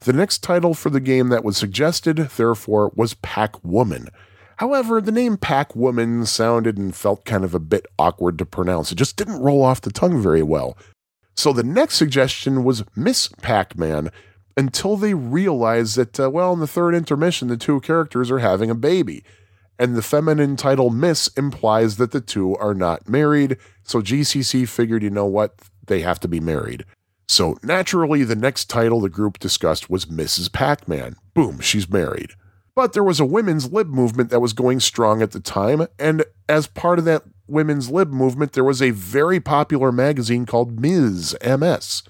The 0.00 0.12
next 0.12 0.42
title 0.42 0.74
for 0.74 0.90
the 0.90 1.00
game 1.00 1.30
that 1.30 1.44
was 1.44 1.56
suggested, 1.56 2.18
therefore, 2.18 2.92
was 2.94 3.14
Pac 3.14 3.62
Woman. 3.64 4.08
However, 4.58 5.00
the 5.00 5.10
name 5.10 5.36
Pac 5.36 5.74
Woman 5.74 6.26
sounded 6.26 6.76
and 6.76 6.94
felt 6.94 7.24
kind 7.24 7.42
of 7.42 7.54
a 7.54 7.58
bit 7.58 7.86
awkward 7.98 8.38
to 8.38 8.46
pronounce. 8.46 8.92
It 8.92 8.96
just 8.96 9.16
didn't 9.16 9.40
roll 9.40 9.62
off 9.62 9.80
the 9.80 9.90
tongue 9.90 10.20
very 10.20 10.42
well. 10.42 10.76
So 11.34 11.52
the 11.52 11.64
next 11.64 11.96
suggestion 11.96 12.64
was 12.64 12.84
Miss 12.94 13.28
Pac 13.42 13.76
Man, 13.76 14.10
until 14.56 14.96
they 14.96 15.14
realize 15.14 15.94
that, 15.94 16.18
uh, 16.18 16.30
well, 16.30 16.52
in 16.52 16.60
the 16.60 16.66
third 16.66 16.94
intermission, 16.94 17.48
the 17.48 17.56
two 17.56 17.80
characters 17.80 18.30
are 18.30 18.38
having 18.38 18.70
a 18.70 18.74
baby. 18.74 19.24
And 19.78 19.96
the 19.96 20.02
feminine 20.02 20.56
title 20.56 20.90
Miss 20.90 21.28
implies 21.36 21.96
that 21.96 22.12
the 22.12 22.20
two 22.20 22.56
are 22.56 22.74
not 22.74 23.08
married. 23.08 23.56
So 23.82 24.00
GCC 24.00 24.68
figured, 24.68 25.02
you 25.02 25.10
know 25.10 25.26
what? 25.26 25.54
They 25.86 26.00
have 26.02 26.20
to 26.20 26.28
be 26.28 26.40
married. 26.40 26.84
So 27.26 27.58
naturally, 27.62 28.22
the 28.22 28.36
next 28.36 28.70
title 28.70 29.00
the 29.00 29.08
group 29.08 29.38
discussed 29.38 29.90
was 29.90 30.06
Mrs. 30.06 30.52
Pac 30.52 30.86
Man. 30.86 31.16
Boom, 31.34 31.58
she's 31.58 31.88
married. 31.90 32.30
But 32.76 32.92
there 32.92 33.04
was 33.04 33.18
a 33.18 33.24
women's 33.24 33.72
lib 33.72 33.88
movement 33.88 34.30
that 34.30 34.40
was 34.40 34.52
going 34.52 34.80
strong 34.80 35.22
at 35.22 35.32
the 35.32 35.40
time. 35.40 35.86
And 35.98 36.24
as 36.48 36.66
part 36.66 36.98
of 36.98 37.04
that 37.06 37.22
women's 37.48 37.90
lib 37.90 38.12
movement, 38.12 38.52
there 38.52 38.64
was 38.64 38.82
a 38.82 38.90
very 38.90 39.40
popular 39.40 39.90
magazine 39.90 40.46
called 40.46 40.80
Ms. 40.80 41.36
MS 41.44 42.02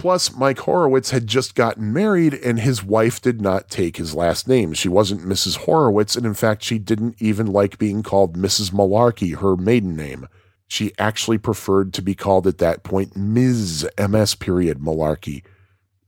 Plus, 0.00 0.34
Mike 0.34 0.60
Horowitz 0.60 1.10
had 1.10 1.26
just 1.26 1.54
gotten 1.54 1.92
married 1.92 2.32
and 2.32 2.58
his 2.58 2.82
wife 2.82 3.20
did 3.20 3.42
not 3.42 3.68
take 3.68 3.98
his 3.98 4.14
last 4.14 4.48
name. 4.48 4.72
She 4.72 4.88
wasn't 4.88 5.26
Mrs. 5.26 5.58
Horowitz, 5.58 6.16
and 6.16 6.24
in 6.24 6.32
fact, 6.32 6.62
she 6.62 6.78
didn't 6.78 7.16
even 7.18 7.46
like 7.46 7.76
being 7.76 8.02
called 8.02 8.34
Mrs. 8.34 8.70
Malarkey, 8.70 9.36
her 9.36 9.58
maiden 9.58 9.94
name. 9.94 10.26
She 10.66 10.92
actually 10.98 11.36
preferred 11.36 11.92
to 11.92 12.00
be 12.00 12.14
called 12.14 12.46
at 12.46 12.56
that 12.56 12.82
point 12.82 13.14
Ms. 13.14 13.86
MS 13.98 14.34
period 14.36 14.78
Malarkey. 14.78 15.42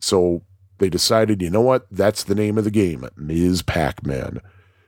So 0.00 0.40
they 0.78 0.88
decided, 0.88 1.42
you 1.42 1.50
know 1.50 1.60
what? 1.60 1.86
That's 1.90 2.24
the 2.24 2.34
name 2.34 2.56
of 2.56 2.64
the 2.64 2.70
game, 2.70 3.06
Ms. 3.14 3.60
Pac 3.60 4.06
Man. 4.06 4.40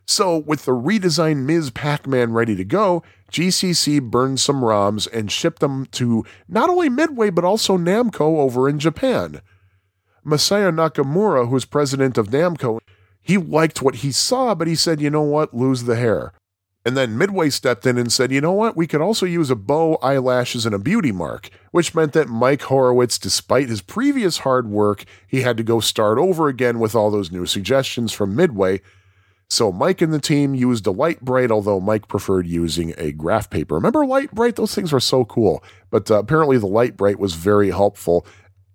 So, 0.06 0.38
with 0.38 0.66
the 0.66 0.72
redesigned 0.72 1.44
Ms. 1.44 1.70
Pac 1.70 2.06
Man 2.06 2.32
ready 2.32 2.54
to 2.56 2.64
go, 2.64 3.02
GCC 3.32 4.02
burned 4.02 4.38
some 4.38 4.60
ROMs 4.60 5.10
and 5.12 5.32
shipped 5.32 5.60
them 5.60 5.86
to 5.92 6.24
not 6.46 6.68
only 6.68 6.88
Midway 6.88 7.30
but 7.30 7.44
also 7.44 7.78
Namco 7.78 8.38
over 8.38 8.68
in 8.68 8.78
Japan. 8.78 9.40
Masaya 10.24 10.70
Nakamura, 10.72 11.48
who's 11.48 11.64
president 11.64 12.18
of 12.18 12.28
Namco, 12.28 12.80
he 13.20 13.38
liked 13.38 13.82
what 13.82 13.96
he 13.96 14.12
saw, 14.12 14.54
but 14.54 14.68
he 14.68 14.74
said, 14.74 15.00
you 15.00 15.10
know 15.10 15.22
what, 15.22 15.54
lose 15.54 15.84
the 15.84 15.96
hair. 15.96 16.32
And 16.86 16.96
then 16.96 17.16
Midway 17.16 17.48
stepped 17.48 17.86
in 17.86 17.96
and 17.96 18.12
said, 18.12 18.30
you 18.30 18.42
know 18.42 18.52
what, 18.52 18.76
we 18.76 18.86
could 18.86 19.00
also 19.00 19.24
use 19.24 19.50
a 19.50 19.56
bow, 19.56 19.96
eyelashes, 20.02 20.66
and 20.66 20.74
a 20.74 20.78
beauty 20.78 21.12
mark, 21.12 21.48
which 21.70 21.94
meant 21.94 22.12
that 22.12 22.28
Mike 22.28 22.62
Horowitz, 22.62 23.18
despite 23.18 23.70
his 23.70 23.80
previous 23.80 24.38
hard 24.38 24.68
work, 24.68 25.04
he 25.26 25.40
had 25.40 25.56
to 25.56 25.62
go 25.62 25.80
start 25.80 26.18
over 26.18 26.48
again 26.48 26.78
with 26.78 26.94
all 26.94 27.10
those 27.10 27.32
new 27.32 27.46
suggestions 27.46 28.12
from 28.12 28.36
Midway 28.36 28.82
so 29.54 29.70
Mike 29.70 30.02
and 30.02 30.12
the 30.12 30.20
team 30.20 30.54
used 30.54 30.86
a 30.86 30.90
Lite-Brite, 30.90 31.50
although 31.50 31.80
Mike 31.80 32.08
preferred 32.08 32.46
using 32.46 32.92
a 32.98 33.12
graph 33.12 33.48
paper. 33.48 33.76
Remember 33.76 34.04
Lite-Brite? 34.04 34.56
Those 34.56 34.74
things 34.74 34.92
were 34.92 35.00
so 35.00 35.24
cool. 35.24 35.62
But 35.90 36.10
uh, 36.10 36.18
apparently 36.18 36.58
the 36.58 36.66
Lite-Brite 36.66 37.18
was 37.18 37.34
very 37.34 37.70
helpful 37.70 38.26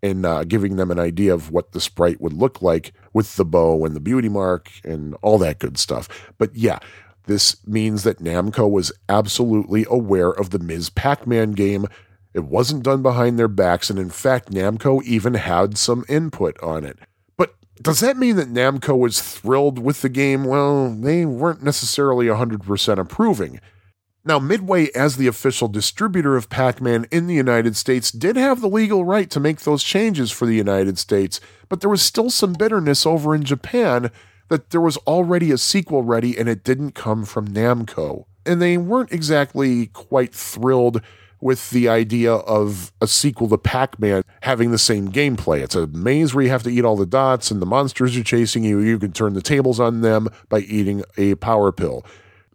in 0.01 0.23
uh, 0.23 0.43
giving 0.45 0.77
them 0.77 0.91
an 0.91 0.99
idea 0.99 1.33
of 1.33 1.51
what 1.51 1.73
the 1.73 1.81
sprite 1.81 2.21
would 2.21 2.33
look 2.33 2.61
like 2.61 2.93
with 3.13 3.35
the 3.35 3.43
bow 3.43 3.83
and 3.83 3.95
the 3.95 3.99
beauty 3.99 4.29
mark 4.29 4.69
and 4.83 5.15
all 5.21 5.37
that 5.39 5.59
good 5.59 5.77
stuff. 5.77 6.31
But 6.37 6.55
yeah, 6.55 6.79
this 7.25 7.65
means 7.67 8.03
that 8.03 8.19
Namco 8.19 8.69
was 8.69 8.91
absolutely 9.09 9.85
aware 9.89 10.31
of 10.31 10.51
the 10.51 10.59
Ms. 10.59 10.89
Pac 10.89 11.27
Man 11.27 11.51
game. 11.51 11.85
It 12.33 12.45
wasn't 12.45 12.83
done 12.83 13.01
behind 13.01 13.37
their 13.37 13.47
backs, 13.47 13.89
and 13.89 13.99
in 13.99 14.09
fact, 14.09 14.51
Namco 14.51 15.03
even 15.03 15.33
had 15.33 15.77
some 15.77 16.05
input 16.07 16.61
on 16.63 16.85
it. 16.85 16.99
Does 17.81 18.01
that 18.01 18.17
mean 18.17 18.35
that 18.35 18.51
Namco 18.51 18.97
was 18.97 19.21
thrilled 19.21 19.79
with 19.79 20.01
the 20.01 20.09
game? 20.09 20.43
Well, 20.43 20.93
they 20.93 21.25
weren't 21.25 21.63
necessarily 21.63 22.25
100% 22.25 22.99
approving. 22.99 23.61
Now, 24.25 24.37
Midway, 24.37 24.91
as 24.93 25.15
the 25.15 25.27
official 25.27 25.69
distributor 25.69 26.35
of 26.35 26.49
Pac 26.49 26.81
Man 26.81 27.07
in 27.09 27.27
the 27.27 27.35
United 27.35 27.77
States, 27.77 28.11
did 28.11 28.35
have 28.35 28.59
the 28.59 28.67
legal 28.67 29.05
right 29.05 29.29
to 29.29 29.39
make 29.39 29.61
those 29.61 29.81
changes 29.81 30.29
for 30.29 30.45
the 30.45 30.55
United 30.55 30.99
States, 30.99 31.39
but 31.69 31.79
there 31.79 31.89
was 31.89 32.01
still 32.01 32.29
some 32.29 32.53
bitterness 32.53 33.05
over 33.05 33.33
in 33.33 33.43
Japan 33.43 34.11
that 34.49 34.71
there 34.71 34.81
was 34.81 34.97
already 34.97 35.51
a 35.51 35.57
sequel 35.57 36.03
ready 36.03 36.37
and 36.37 36.49
it 36.49 36.63
didn't 36.65 36.95
come 36.95 37.23
from 37.23 37.47
Namco. 37.47 38.25
And 38.45 38.61
they 38.61 38.77
weren't 38.77 39.13
exactly 39.13 39.87
quite 39.87 40.33
thrilled 40.33 41.01
with 41.41 41.69
the 41.69 41.87
idea 41.87 42.33
of 42.33 42.91
a 43.01 43.07
sequel 43.07 43.47
to 43.49 43.57
Pac 43.57 43.99
Man 43.99 44.23
having 44.41 44.71
the 44.71 44.77
same 44.77 45.11
gameplay. 45.11 45.61
It's 45.61 45.75
a 45.75 45.87
maze 45.87 46.33
where 46.33 46.43
you 46.43 46.49
have 46.49 46.63
to 46.63 46.69
eat 46.69 46.85
all 46.85 46.97
the 46.97 47.05
dots 47.05 47.51
and 47.51 47.61
the 47.61 47.65
monsters 47.65 48.17
are 48.17 48.23
chasing 48.23 48.63
you. 48.63 48.79
You 48.79 48.99
can 48.99 49.11
turn 49.11 49.33
the 49.33 49.41
tables 49.41 49.79
on 49.79 50.01
them 50.01 50.29
by 50.49 50.59
eating 50.59 51.03
a 51.17 51.35
power 51.35 51.71
pill. 51.71 52.05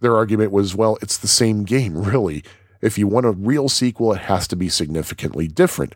Their 0.01 0.17
argument 0.17 0.53
was, 0.53 0.75
well, 0.75 0.99
it's 1.01 1.19
the 1.19 1.29
same 1.29 1.65
game, 1.65 1.97
really. 2.05 2.45
If 2.83 2.99
you 2.99 3.07
want 3.07 3.27
a 3.27 3.31
real 3.31 3.69
sequel, 3.69 4.13
it 4.13 4.21
has 4.23 4.47
to 4.49 4.57
be 4.57 4.69
significantly 4.69 5.49
different. 5.49 5.95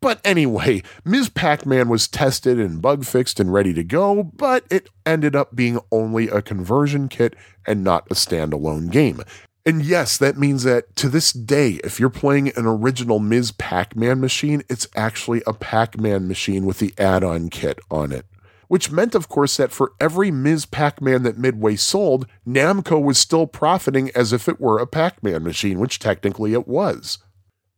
But 0.00 0.20
anyway, 0.24 0.82
Ms. 1.04 1.30
Pac 1.30 1.64
Man 1.64 1.88
was 1.88 2.06
tested 2.06 2.60
and 2.60 2.82
bug 2.82 3.04
fixed 3.04 3.40
and 3.40 3.52
ready 3.52 3.72
to 3.72 3.82
go, 3.82 4.22
but 4.22 4.64
it 4.70 4.90
ended 5.06 5.34
up 5.34 5.56
being 5.56 5.78
only 5.90 6.28
a 6.28 6.42
conversion 6.42 7.08
kit 7.08 7.34
and 7.66 7.82
not 7.82 8.06
a 8.10 8.14
standalone 8.14 8.90
game. 8.90 9.22
And 9.66 9.84
yes, 9.84 10.16
that 10.18 10.38
means 10.38 10.62
that 10.62 10.94
to 10.96 11.08
this 11.08 11.32
day, 11.32 11.80
if 11.82 11.98
you're 11.98 12.08
playing 12.08 12.56
an 12.56 12.66
original 12.66 13.18
Ms. 13.18 13.50
Pac 13.50 13.96
Man 13.96 14.20
machine, 14.20 14.62
it's 14.68 14.86
actually 14.94 15.42
a 15.44 15.52
Pac 15.52 15.98
Man 15.98 16.28
machine 16.28 16.64
with 16.64 16.78
the 16.78 16.94
add 16.96 17.24
on 17.24 17.50
kit 17.50 17.80
on 17.90 18.12
it 18.12 18.26
which 18.68 18.90
meant, 18.90 19.14
of 19.14 19.28
course, 19.28 19.56
that 19.56 19.72
for 19.72 19.92
every 20.00 20.30
Ms. 20.30 20.66
Pac 20.66 21.00
Man 21.00 21.22
that 21.22 21.38
Midway 21.38 21.76
sold, 21.76 22.26
Namco 22.46 23.02
was 23.02 23.18
still 23.18 23.46
profiting 23.46 24.10
as 24.14 24.32
if 24.32 24.48
it 24.48 24.60
were 24.60 24.78
a 24.78 24.86
Pac 24.86 25.22
Man 25.22 25.42
machine, 25.42 25.78
which 25.78 25.98
technically 25.98 26.52
it 26.52 26.66
was. 26.66 27.18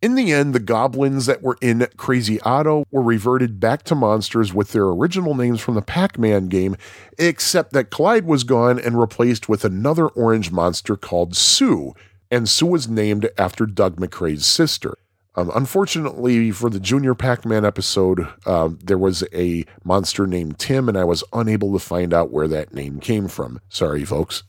In 0.01 0.15
the 0.15 0.33
end, 0.33 0.55
the 0.55 0.61
goblins 0.61 1.27
that 1.27 1.43
were 1.43 1.59
in 1.61 1.89
Crazy 1.97 2.41
Otto 2.43 2.85
were 2.93 3.03
reverted 3.03 3.59
back 3.59 3.83
to 3.85 3.97
monsters 3.97 4.55
with 4.55 4.71
their 4.71 4.85
original 4.85 5.35
names 5.35 5.61
from 5.61 5.75
the 5.75 5.83
Pac 5.83 6.17
Man 6.17 6.47
game, 6.47 6.77
except 7.19 7.73
that 7.73 7.91
Clyde 7.91 8.25
was 8.25 8.45
gone 8.45 8.79
and 8.79 9.01
replaced 9.01 9.49
with 9.49 9.65
another 9.65 10.07
orange 10.07 10.53
monster 10.53 10.97
called 10.97 11.35
Sue, 11.35 11.95
and 12.31 12.49
Sue 12.49 12.67
was 12.67 12.89
named 12.89 13.29
after 13.37 13.67
Doug 13.67 13.97
Macrae's 13.97 14.47
sister. 14.47 14.95
Um, 15.35 15.51
unfortunately, 15.53 16.53
for 16.53 16.71
the 16.71 16.81
Junior 16.81 17.17
Pac 17.17 17.45
Man 17.45 17.65
episode, 17.65 18.29
uh, 18.47 18.71
there 18.81 18.99
was 18.99 19.25
a 19.35 19.65
monster 19.83 20.29
named 20.29 20.61
Tim, 20.61 20.89
and 20.89 20.97
I 20.97 21.05
was 21.05 21.25
unable 21.33 21.73
to 21.73 21.81
find 21.81 22.15
out 22.15 22.31
where 22.31 22.47
that 22.47 22.73
name 22.73 23.01
came 23.01 23.27
from. 23.27 23.61
Sorry, 23.69 24.05
folks. 24.05 24.45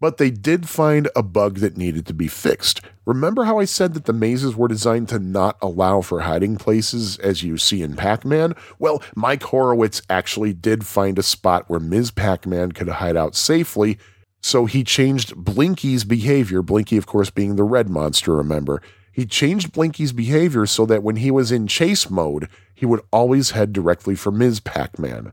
But 0.00 0.16
they 0.16 0.30
did 0.30 0.68
find 0.68 1.08
a 1.14 1.22
bug 1.22 1.58
that 1.58 1.76
needed 1.76 2.06
to 2.06 2.14
be 2.14 2.26
fixed. 2.26 2.80
Remember 3.04 3.44
how 3.44 3.58
I 3.58 3.66
said 3.66 3.94
that 3.94 4.06
the 4.06 4.12
mazes 4.14 4.56
were 4.56 4.66
designed 4.66 5.10
to 5.10 5.18
not 5.18 5.58
allow 5.60 6.00
for 6.00 6.20
hiding 6.20 6.56
places, 6.56 7.18
as 7.18 7.42
you 7.42 7.58
see 7.58 7.82
in 7.82 7.96
Pac 7.96 8.24
Man? 8.24 8.54
Well, 8.78 9.02
Mike 9.14 9.42
Horowitz 9.42 10.00
actually 10.08 10.54
did 10.54 10.86
find 10.86 11.18
a 11.18 11.22
spot 11.22 11.68
where 11.68 11.80
Ms. 11.80 12.10
Pac 12.10 12.46
Man 12.46 12.72
could 12.72 12.88
hide 12.88 13.16
out 13.16 13.36
safely, 13.36 13.98
so 14.40 14.64
he 14.64 14.82
changed 14.82 15.36
Blinky's 15.36 16.04
behavior, 16.04 16.62
Blinky, 16.62 16.96
of 16.96 17.06
course, 17.06 17.28
being 17.28 17.56
the 17.56 17.64
red 17.64 17.90
monster, 17.90 18.34
remember 18.34 18.80
he 19.12 19.26
changed 19.26 19.72
Blinky's 19.72 20.12
behavior 20.12 20.66
so 20.66 20.86
that 20.86 21.02
when 21.02 21.16
he 21.16 21.30
was 21.30 21.52
in 21.52 21.66
chase 21.66 22.08
mode, 22.08 22.48
he 22.74 22.86
would 22.86 23.00
always 23.12 23.50
head 23.50 23.72
directly 23.72 24.14
for 24.14 24.30
Ms. 24.30 24.60
Pac 24.60 24.98
Man. 24.98 25.32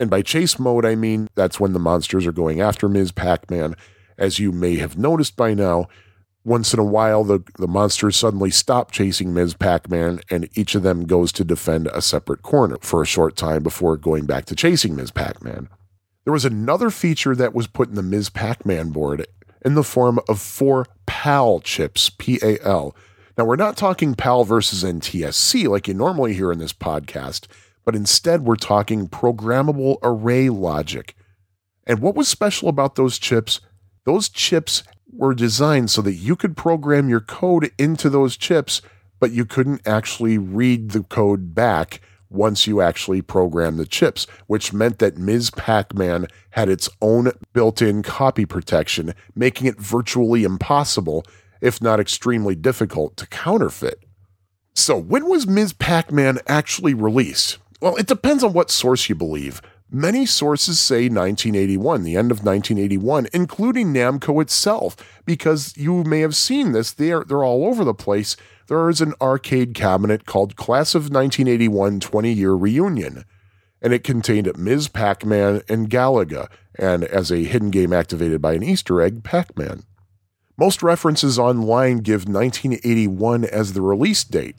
And 0.00 0.10
by 0.10 0.22
chase 0.22 0.58
mode, 0.58 0.84
I 0.84 0.94
mean 0.94 1.28
that's 1.34 1.58
when 1.58 1.72
the 1.72 1.78
monsters 1.78 2.26
are 2.26 2.32
going 2.32 2.60
after 2.60 2.88
Ms. 2.88 3.12
Pac 3.12 3.50
Man. 3.50 3.74
As 4.16 4.38
you 4.38 4.50
may 4.52 4.76
have 4.76 4.98
noticed 4.98 5.36
by 5.36 5.54
now, 5.54 5.88
once 6.44 6.72
in 6.72 6.80
a 6.80 6.84
while, 6.84 7.24
the, 7.24 7.40
the 7.58 7.68
monsters 7.68 8.16
suddenly 8.16 8.50
stop 8.50 8.90
chasing 8.90 9.34
Ms. 9.34 9.54
Pac 9.54 9.90
Man, 9.90 10.20
and 10.30 10.48
each 10.54 10.74
of 10.74 10.82
them 10.82 11.04
goes 11.04 11.30
to 11.32 11.44
defend 11.44 11.88
a 11.88 12.00
separate 12.00 12.42
corner 12.42 12.78
for 12.80 13.02
a 13.02 13.06
short 13.06 13.36
time 13.36 13.62
before 13.62 13.96
going 13.96 14.24
back 14.24 14.44
to 14.46 14.56
chasing 14.56 14.96
Ms. 14.96 15.10
Pac 15.10 15.42
Man. 15.42 15.68
There 16.24 16.32
was 16.32 16.44
another 16.44 16.90
feature 16.90 17.34
that 17.36 17.54
was 17.54 17.66
put 17.66 17.88
in 17.88 17.94
the 17.94 18.02
Ms. 18.02 18.30
Pac 18.30 18.64
Man 18.64 18.90
board, 18.90 19.26
in 19.64 19.74
the 19.74 19.84
form 19.84 20.20
of 20.28 20.40
four 20.40 20.86
PAL 21.06 21.60
chips, 21.60 22.10
P 22.10 22.38
A 22.42 22.58
L. 22.64 22.94
Now, 23.36 23.44
we're 23.44 23.56
not 23.56 23.76
talking 23.76 24.14
PAL 24.14 24.44
versus 24.44 24.82
NTSC 24.82 25.68
like 25.68 25.86
you 25.86 25.94
normally 25.94 26.34
hear 26.34 26.50
in 26.50 26.58
this 26.58 26.72
podcast, 26.72 27.46
but 27.88 27.96
instead 27.96 28.42
we're 28.42 28.54
talking 28.54 29.08
programmable 29.08 29.96
array 30.02 30.50
logic. 30.50 31.16
And 31.86 32.00
what 32.00 32.14
was 32.14 32.28
special 32.28 32.68
about 32.68 32.96
those 32.96 33.18
chips? 33.18 33.62
Those 34.04 34.28
chips 34.28 34.82
were 35.10 35.32
designed 35.32 35.88
so 35.88 36.02
that 36.02 36.12
you 36.12 36.36
could 36.36 36.54
program 36.54 37.08
your 37.08 37.22
code 37.22 37.70
into 37.78 38.10
those 38.10 38.36
chips, 38.36 38.82
but 39.18 39.30
you 39.32 39.46
couldn't 39.46 39.88
actually 39.88 40.36
read 40.36 40.90
the 40.90 41.02
code 41.02 41.54
back 41.54 42.02
once 42.28 42.66
you 42.66 42.82
actually 42.82 43.22
program 43.22 43.78
the 43.78 43.86
chips, 43.86 44.26
which 44.48 44.74
meant 44.74 44.98
that 44.98 45.16
Ms. 45.16 45.48
Pac 45.48 45.94
Man 45.94 46.26
had 46.50 46.68
its 46.68 46.90
own 47.00 47.32
built 47.54 47.80
in 47.80 48.02
copy 48.02 48.44
protection, 48.44 49.14
making 49.34 49.66
it 49.66 49.80
virtually 49.80 50.44
impossible, 50.44 51.24
if 51.62 51.80
not 51.80 52.00
extremely 52.00 52.54
difficult, 52.54 53.16
to 53.16 53.26
counterfeit. 53.28 54.04
So, 54.74 54.98
when 54.98 55.26
was 55.26 55.46
Ms. 55.46 55.72
Pac 55.72 56.12
Man 56.12 56.38
actually 56.46 56.92
released? 56.92 57.56
Well, 57.80 57.96
it 57.96 58.06
depends 58.06 58.42
on 58.42 58.52
what 58.52 58.70
source 58.70 59.08
you 59.08 59.14
believe. 59.14 59.62
Many 59.90 60.26
sources 60.26 60.78
say 60.78 61.08
1981, 61.08 62.02
the 62.02 62.16
end 62.16 62.30
of 62.30 62.44
1981, 62.44 63.28
including 63.32 63.94
Namco 63.94 64.42
itself, 64.42 64.96
because 65.24 65.74
you 65.76 66.04
may 66.04 66.20
have 66.20 66.36
seen 66.36 66.72
this. 66.72 66.92
They're, 66.92 67.24
they're 67.24 67.44
all 67.44 67.64
over 67.64 67.84
the 67.84 67.94
place 67.94 68.36
there 68.68 68.90
is 68.90 69.00
an 69.00 69.14
arcade 69.20 69.74
cabinet 69.74 70.26
called 70.26 70.56
Class 70.56 70.94
of 70.94 71.04
1981 71.04 72.00
20 72.00 72.32
Year 72.32 72.52
Reunion, 72.52 73.24
and 73.80 73.94
it 73.94 74.04
contained 74.04 74.50
Ms. 74.58 74.88
Pac 74.88 75.24
Man 75.24 75.62
and 75.70 75.88
Galaga, 75.88 76.48
and 76.78 77.04
as 77.04 77.32
a 77.32 77.44
hidden 77.44 77.70
game 77.70 77.94
activated 77.94 78.42
by 78.42 78.52
an 78.52 78.62
Easter 78.62 79.00
egg, 79.00 79.24
Pac 79.24 79.56
Man. 79.56 79.84
Most 80.58 80.82
references 80.82 81.38
online 81.38 81.98
give 81.98 82.28
1981 82.28 83.46
as 83.46 83.72
the 83.72 83.80
release 83.80 84.22
date. 84.22 84.56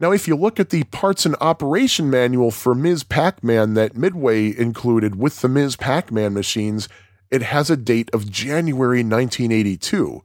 Now, 0.00 0.12
if 0.12 0.26
you 0.26 0.36
look 0.36 0.58
at 0.58 0.70
the 0.70 0.84
parts 0.84 1.24
and 1.24 1.36
operation 1.40 2.10
manual 2.10 2.50
for 2.50 2.74
Ms. 2.74 3.04
Pac 3.04 3.42
Man 3.44 3.74
that 3.74 3.96
Midway 3.96 4.56
included 4.56 5.16
with 5.16 5.40
the 5.40 5.48
Ms. 5.48 5.76
Pac 5.76 6.10
Man 6.10 6.34
machines, 6.34 6.88
it 7.30 7.42
has 7.42 7.70
a 7.70 7.76
date 7.76 8.10
of 8.12 8.30
January 8.30 9.02
1982 9.04 10.22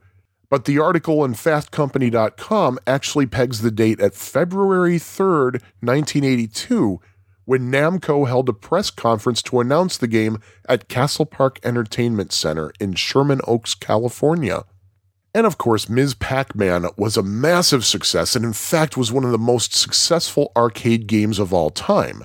but 0.50 0.64
the 0.64 0.80
article 0.80 1.24
in 1.24 1.32
fastcompany.com 1.32 2.78
actually 2.86 3.26
pegs 3.26 3.62
the 3.62 3.70
date 3.70 4.00
at 4.00 4.14
February 4.14 4.96
3rd, 4.96 5.62
1982, 5.80 7.00
when 7.44 7.70
Namco 7.70 8.26
held 8.26 8.48
a 8.48 8.52
press 8.52 8.90
conference 8.90 9.42
to 9.42 9.60
announce 9.60 9.96
the 9.96 10.08
game 10.08 10.40
at 10.68 10.88
Castle 10.88 11.24
Park 11.24 11.60
Entertainment 11.62 12.32
Center 12.32 12.72
in 12.80 12.94
Sherman 12.94 13.40
Oaks, 13.46 13.74
California. 13.74 14.64
And 15.34 15.46
of 15.46 15.58
course, 15.58 15.88
Ms. 15.88 16.14
Pac 16.14 16.56
Man 16.56 16.86
was 16.96 17.16
a 17.16 17.22
massive 17.22 17.84
success 17.84 18.34
and, 18.34 18.44
in 18.44 18.52
fact, 18.52 18.96
was 18.96 19.12
one 19.12 19.24
of 19.24 19.30
the 19.30 19.38
most 19.38 19.72
successful 19.74 20.50
arcade 20.56 21.06
games 21.06 21.38
of 21.38 21.54
all 21.54 21.70
time. 21.70 22.24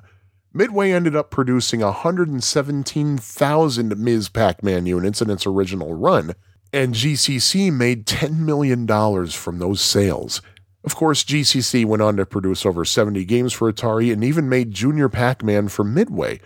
Midway 0.54 0.92
ended 0.92 1.16
up 1.16 1.30
producing 1.30 1.82
117,000 1.82 3.98
Ms. 3.98 4.30
Pac 4.30 4.64
Man 4.64 4.86
units 4.86 5.22
in 5.22 5.30
its 5.30 5.46
original 5.46 5.94
run, 5.94 6.34
and 6.74 6.96
GCC 6.96 7.72
made 7.72 8.08
$10 8.08 8.40
million 8.40 8.88
from 9.28 9.60
those 9.60 9.82
sales. 9.82 10.42
Of 10.84 10.96
course, 10.96 11.24
GCC 11.24 11.86
went 11.86 12.02
on 12.02 12.18
to 12.18 12.26
produce 12.26 12.66
over 12.66 12.86
70 12.86 13.24
games 13.26 13.54
for 13.54 13.72
Atari 13.72 14.12
and 14.14 14.24
even 14.24 14.48
made 14.48 14.72
Junior 14.72 15.10
Pac 15.10 15.44
Man 15.44 15.68
for 15.68 15.84
Midway. 15.84 16.40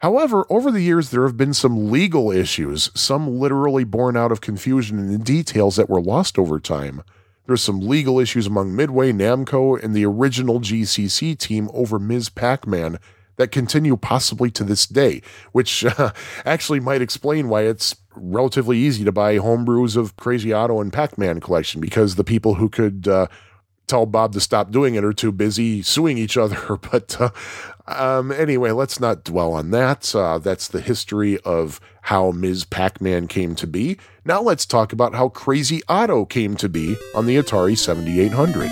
However, 0.00 0.44
over 0.50 0.70
the 0.70 0.82
years, 0.82 1.10
there 1.10 1.24
have 1.24 1.36
been 1.36 1.54
some 1.54 1.90
legal 1.90 2.30
issues, 2.30 2.90
some 2.94 3.38
literally 3.38 3.84
born 3.84 4.16
out 4.16 4.32
of 4.32 4.40
confusion 4.40 4.98
in 4.98 5.10
the 5.10 5.18
details 5.18 5.76
that 5.76 5.88
were 5.88 6.00
lost 6.00 6.38
over 6.38 6.60
time. 6.60 7.02
There's 7.46 7.62
some 7.62 7.80
legal 7.80 8.18
issues 8.18 8.46
among 8.46 8.74
Midway, 8.74 9.12
Namco, 9.12 9.82
and 9.82 9.94
the 9.94 10.04
original 10.04 10.60
GCC 10.60 11.38
team 11.38 11.70
over 11.72 11.98
Ms. 11.98 12.28
Pac 12.28 12.66
Man 12.66 12.98
that 13.36 13.52
continue 13.52 13.96
possibly 13.96 14.50
to 14.50 14.64
this 14.64 14.86
day, 14.86 15.22
which 15.52 15.84
uh, 15.98 16.12
actually 16.44 16.80
might 16.80 17.02
explain 17.02 17.48
why 17.48 17.62
it's 17.62 17.94
relatively 18.14 18.78
easy 18.78 19.04
to 19.04 19.12
buy 19.12 19.36
homebrews 19.36 19.96
of 19.96 20.16
Crazy 20.16 20.52
Otto 20.52 20.80
and 20.80 20.92
Pac 20.92 21.16
Man 21.16 21.40
collection 21.40 21.80
because 21.80 22.16
the 22.16 22.24
people 22.24 22.54
who 22.54 22.68
could 22.68 23.06
uh, 23.06 23.26
tell 23.86 24.06
Bob 24.06 24.32
to 24.32 24.40
stop 24.40 24.70
doing 24.70 24.94
it 24.94 25.04
are 25.04 25.12
too 25.12 25.32
busy 25.32 25.82
suing 25.82 26.18
each 26.18 26.36
other. 26.36 26.56
But 26.90 27.20
uh, 27.20 27.30
um, 27.86 28.30
anyway, 28.32 28.70
let's 28.70 29.00
not 29.00 29.24
dwell 29.24 29.52
on 29.52 29.70
that. 29.70 30.14
Uh, 30.14 30.38
that's 30.38 30.68
the 30.68 30.80
history 30.80 31.38
of 31.40 31.80
how 32.02 32.30
Ms. 32.30 32.64
Pac 32.64 33.00
Man 33.00 33.26
came 33.26 33.54
to 33.56 33.66
be. 33.66 33.98
Now 34.24 34.40
let's 34.40 34.66
talk 34.66 34.92
about 34.92 35.14
how 35.14 35.28
Crazy 35.28 35.82
Otto 35.88 36.24
came 36.24 36.56
to 36.56 36.68
be 36.68 36.96
on 37.14 37.26
the 37.26 37.36
Atari 37.36 37.76
7800. 37.76 38.70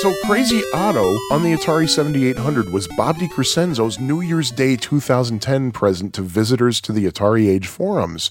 So, 0.00 0.14
Crazy 0.26 0.62
Otto 0.72 1.16
on 1.32 1.42
the 1.42 1.56
Atari 1.56 1.88
7800 1.88 2.72
was 2.72 2.86
Bob 2.96 3.16
DeCrescenzo's 3.16 3.98
New 3.98 4.20
Year's 4.20 4.52
Day 4.52 4.76
2010 4.76 5.72
present 5.72 6.14
to 6.14 6.22
visitors 6.22 6.80
to 6.82 6.92
the 6.92 7.06
Atari 7.06 7.48
Age 7.48 7.66
forums. 7.66 8.30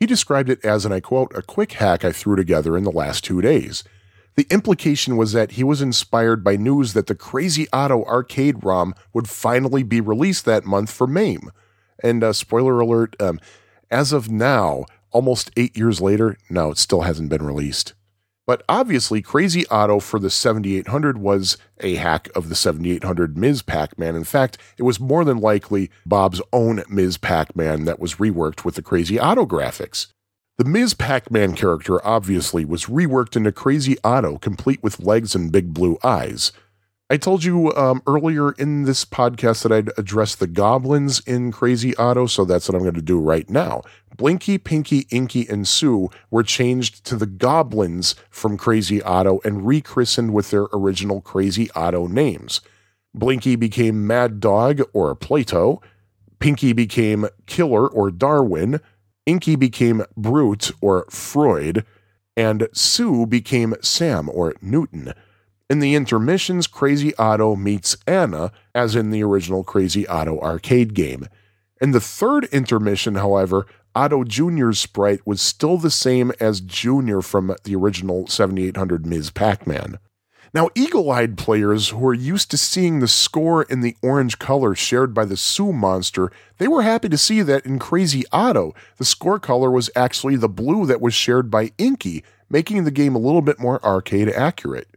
He 0.00 0.06
described 0.06 0.48
it 0.48 0.64
as, 0.64 0.86
and 0.86 0.94
I 0.94 1.00
quote, 1.00 1.30
a 1.36 1.42
quick 1.42 1.72
hack 1.72 2.02
I 2.02 2.12
threw 2.12 2.34
together 2.34 2.78
in 2.78 2.84
the 2.84 2.90
last 2.90 3.24
two 3.24 3.42
days. 3.42 3.84
The 4.36 4.46
implication 4.50 5.18
was 5.18 5.32
that 5.32 5.52
he 5.52 5.62
was 5.62 5.82
inspired 5.82 6.42
by 6.42 6.56
news 6.56 6.94
that 6.94 7.08
the 7.08 7.14
Crazy 7.14 7.66
Otto 7.74 8.04
arcade 8.04 8.64
ROM 8.64 8.94
would 9.12 9.28
finally 9.28 9.82
be 9.82 10.00
released 10.00 10.46
that 10.46 10.64
month 10.64 10.90
for 10.90 11.06
MAME. 11.06 11.50
And 12.02 12.24
uh, 12.24 12.32
spoiler 12.32 12.80
alert, 12.80 13.20
um, 13.20 13.38
as 13.90 14.14
of 14.14 14.30
now, 14.30 14.86
almost 15.10 15.50
eight 15.58 15.76
years 15.76 16.00
later, 16.00 16.38
no, 16.48 16.70
it 16.70 16.78
still 16.78 17.02
hasn't 17.02 17.28
been 17.28 17.44
released. 17.44 17.92
But 18.46 18.64
obviously, 18.68 19.22
Crazy 19.22 19.66
Otto 19.68 20.00
for 20.00 20.18
the 20.18 20.30
7800 20.30 21.18
was 21.18 21.56
a 21.80 21.94
hack 21.94 22.28
of 22.34 22.48
the 22.48 22.56
7800 22.56 23.38
Ms. 23.38 23.62
Pac 23.62 23.98
Man. 23.98 24.16
In 24.16 24.24
fact, 24.24 24.58
it 24.76 24.82
was 24.82 24.98
more 24.98 25.24
than 25.24 25.38
likely 25.38 25.90
Bob's 26.04 26.42
own 26.52 26.82
Ms. 26.88 27.18
Pac 27.18 27.54
Man 27.54 27.84
that 27.84 28.00
was 28.00 28.16
reworked 28.16 28.64
with 28.64 28.74
the 28.74 28.82
Crazy 28.82 29.18
Otto 29.18 29.46
graphics. 29.46 30.08
The 30.58 30.64
Ms. 30.64 30.94
Pac 30.94 31.30
Man 31.30 31.54
character 31.54 32.04
obviously 32.06 32.64
was 32.64 32.86
reworked 32.86 33.36
into 33.36 33.52
Crazy 33.52 33.96
Otto, 34.04 34.38
complete 34.38 34.82
with 34.82 35.00
legs 35.00 35.34
and 35.34 35.50
big 35.50 35.72
blue 35.72 35.96
eyes. 36.04 36.52
I 37.12 37.18
told 37.18 37.44
you 37.44 37.70
um, 37.74 38.00
earlier 38.06 38.52
in 38.52 38.84
this 38.84 39.04
podcast 39.04 39.64
that 39.64 39.70
I'd 39.70 39.90
address 39.98 40.34
the 40.34 40.46
goblins 40.46 41.20
in 41.26 41.52
Crazy 41.52 41.94
Otto, 41.96 42.26
so 42.26 42.46
that's 42.46 42.66
what 42.66 42.74
I'm 42.74 42.80
going 42.80 42.94
to 42.94 43.02
do 43.02 43.20
right 43.20 43.50
now. 43.50 43.82
Blinky, 44.16 44.56
Pinky, 44.56 45.06
Inky, 45.10 45.46
and 45.46 45.68
Sue 45.68 46.08
were 46.30 46.42
changed 46.42 47.04
to 47.04 47.16
the 47.16 47.26
goblins 47.26 48.14
from 48.30 48.56
Crazy 48.56 49.02
Otto 49.02 49.42
and 49.44 49.66
rechristened 49.66 50.32
with 50.32 50.50
their 50.50 50.68
original 50.72 51.20
Crazy 51.20 51.70
Otto 51.72 52.06
names. 52.06 52.62
Blinky 53.12 53.56
became 53.56 54.06
Mad 54.06 54.40
Dog 54.40 54.80
or 54.94 55.14
Plato, 55.14 55.82
Pinky 56.38 56.72
became 56.72 57.26
Killer 57.44 57.86
or 57.86 58.10
Darwin, 58.10 58.80
Inky 59.26 59.54
became 59.54 60.02
Brute 60.16 60.70
or 60.80 61.04
Freud, 61.10 61.84
and 62.38 62.68
Sue 62.72 63.26
became 63.26 63.74
Sam 63.82 64.30
or 64.30 64.54
Newton. 64.62 65.12
In 65.72 65.78
the 65.78 65.94
intermissions, 65.94 66.66
Crazy 66.66 67.16
Otto 67.16 67.56
meets 67.56 67.96
Anna, 68.06 68.52
as 68.74 68.94
in 68.94 69.08
the 69.08 69.22
original 69.22 69.64
Crazy 69.64 70.06
Otto 70.06 70.38
arcade 70.38 70.92
game. 70.92 71.26
In 71.80 71.92
the 71.92 71.98
third 71.98 72.44
intermission, 72.52 73.14
however, 73.14 73.64
Otto 73.94 74.22
Jr.'s 74.22 74.78
sprite 74.78 75.26
was 75.26 75.40
still 75.40 75.78
the 75.78 75.90
same 75.90 76.30
as 76.38 76.60
Jr. 76.60 77.20
from 77.22 77.56
the 77.64 77.74
original 77.74 78.26
7800 78.26 79.06
Ms. 79.06 79.30
Pac 79.30 79.66
Man. 79.66 79.98
Now, 80.52 80.68
eagle 80.74 81.10
eyed 81.10 81.38
players 81.38 81.88
who 81.88 82.06
are 82.06 82.12
used 82.12 82.50
to 82.50 82.58
seeing 82.58 83.00
the 83.00 83.08
score 83.08 83.62
in 83.62 83.80
the 83.80 83.96
orange 84.02 84.38
color 84.38 84.74
shared 84.74 85.14
by 85.14 85.24
the 85.24 85.38
Sue 85.38 85.72
monster, 85.72 86.30
they 86.58 86.68
were 86.68 86.82
happy 86.82 87.08
to 87.08 87.16
see 87.16 87.40
that 87.40 87.64
in 87.64 87.78
Crazy 87.78 88.24
Otto, 88.30 88.74
the 88.98 89.06
score 89.06 89.38
color 89.38 89.70
was 89.70 89.88
actually 89.96 90.36
the 90.36 90.50
blue 90.50 90.84
that 90.84 91.00
was 91.00 91.14
shared 91.14 91.50
by 91.50 91.72
Inky, 91.78 92.22
making 92.50 92.84
the 92.84 92.90
game 92.90 93.14
a 93.14 93.18
little 93.18 93.40
bit 93.40 93.58
more 93.58 93.82
arcade 93.82 94.28
accurate. 94.28 94.91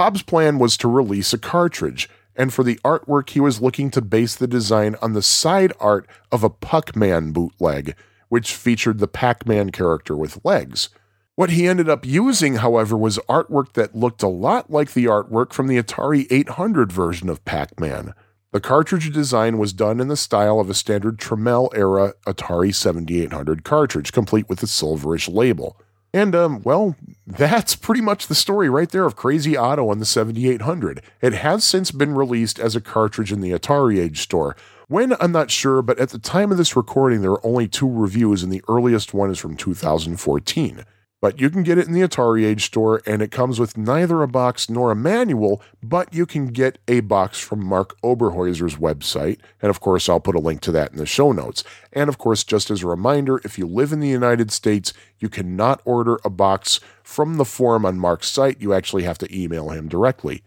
Bob's 0.00 0.22
plan 0.22 0.58
was 0.58 0.78
to 0.78 0.88
release 0.88 1.34
a 1.34 1.38
cartridge, 1.38 2.08
and 2.34 2.54
for 2.54 2.64
the 2.64 2.76
artwork, 2.76 3.28
he 3.28 3.38
was 3.38 3.60
looking 3.60 3.90
to 3.90 4.00
base 4.00 4.34
the 4.34 4.46
design 4.46 4.96
on 5.02 5.12
the 5.12 5.20
side 5.20 5.74
art 5.78 6.08
of 6.32 6.42
a 6.42 6.48
Puckman 6.48 7.34
bootleg, 7.34 7.94
which 8.30 8.54
featured 8.54 8.98
the 8.98 9.06
Pac 9.06 9.46
Man 9.46 9.68
character 9.68 10.16
with 10.16 10.42
legs. 10.42 10.88
What 11.34 11.50
he 11.50 11.68
ended 11.68 11.90
up 11.90 12.06
using, 12.06 12.54
however, 12.54 12.96
was 12.96 13.18
artwork 13.28 13.74
that 13.74 13.94
looked 13.94 14.22
a 14.22 14.26
lot 14.26 14.70
like 14.70 14.94
the 14.94 15.04
artwork 15.04 15.52
from 15.52 15.66
the 15.66 15.76
Atari 15.76 16.26
800 16.30 16.90
version 16.90 17.28
of 17.28 17.44
Pac 17.44 17.78
Man. 17.78 18.14
The 18.52 18.60
cartridge 18.60 19.12
design 19.12 19.58
was 19.58 19.74
done 19.74 20.00
in 20.00 20.08
the 20.08 20.16
style 20.16 20.60
of 20.60 20.70
a 20.70 20.74
standard 20.74 21.18
Tramiel 21.18 21.68
era 21.74 22.14
Atari 22.26 22.74
7800 22.74 23.64
cartridge, 23.64 24.12
complete 24.12 24.48
with 24.48 24.62
a 24.62 24.66
silverish 24.66 25.30
label. 25.30 25.78
And, 26.12 26.34
um, 26.34 26.62
well, 26.62 26.96
that's 27.26 27.76
pretty 27.76 28.00
much 28.00 28.26
the 28.26 28.34
story 28.34 28.68
right 28.68 28.90
there 28.90 29.06
of 29.06 29.14
Crazy 29.14 29.56
Otto 29.56 29.88
on 29.90 30.00
the 30.00 30.04
7800. 30.04 31.02
It 31.20 31.34
has 31.34 31.62
since 31.62 31.92
been 31.92 32.14
released 32.14 32.58
as 32.58 32.74
a 32.74 32.80
cartridge 32.80 33.30
in 33.30 33.40
the 33.40 33.52
Atari 33.52 34.00
Age 34.00 34.20
store. 34.20 34.56
When, 34.88 35.14
I'm 35.20 35.30
not 35.30 35.52
sure, 35.52 35.82
but 35.82 36.00
at 36.00 36.08
the 36.08 36.18
time 36.18 36.50
of 36.50 36.58
this 36.58 36.74
recording, 36.74 37.22
there 37.22 37.30
are 37.30 37.46
only 37.46 37.68
two 37.68 37.88
reviews, 37.88 38.42
and 38.42 38.52
the 38.52 38.64
earliest 38.68 39.14
one 39.14 39.30
is 39.30 39.38
from 39.38 39.56
2014. 39.56 40.84
But 41.20 41.38
you 41.38 41.50
can 41.50 41.62
get 41.62 41.76
it 41.76 41.86
in 41.86 41.92
the 41.92 42.00
Atari 42.00 42.46
Age 42.46 42.64
store, 42.64 43.02
and 43.06 43.20
it 43.20 43.30
comes 43.30 43.60
with 43.60 43.76
neither 43.76 44.22
a 44.22 44.28
box 44.28 44.70
nor 44.70 44.90
a 44.90 44.96
manual, 44.96 45.60
but 45.82 46.14
you 46.14 46.24
can 46.24 46.46
get 46.46 46.78
a 46.88 47.00
box 47.00 47.38
from 47.38 47.64
Mark 47.64 48.00
Oberhäuser's 48.00 48.76
website. 48.76 49.38
And 49.60 49.68
of 49.68 49.80
course, 49.80 50.08
I'll 50.08 50.20
put 50.20 50.34
a 50.34 50.40
link 50.40 50.62
to 50.62 50.72
that 50.72 50.92
in 50.92 50.96
the 50.96 51.04
show 51.04 51.32
notes. 51.32 51.62
And 51.92 52.08
of 52.08 52.16
course, 52.16 52.42
just 52.42 52.70
as 52.70 52.82
a 52.82 52.86
reminder, 52.86 53.40
if 53.44 53.58
you 53.58 53.66
live 53.66 53.92
in 53.92 54.00
the 54.00 54.08
United 54.08 54.50
States, 54.50 54.94
you 55.18 55.28
cannot 55.28 55.82
order 55.84 56.18
a 56.24 56.30
box 56.30 56.80
from 57.02 57.36
the 57.36 57.44
forum 57.44 57.84
on 57.84 57.98
Mark's 57.98 58.28
site. 58.28 58.60
You 58.60 58.72
actually 58.72 59.02
have 59.02 59.18
to 59.18 59.36
email 59.36 59.68
him 59.68 59.88
directly. 59.88 60.42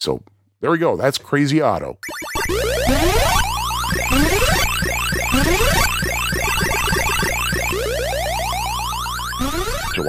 So 0.00 0.22
there 0.60 0.70
we 0.70 0.78
go. 0.78 0.96
That's 0.96 1.18
Crazy 1.18 1.60
Otto. 1.60 1.98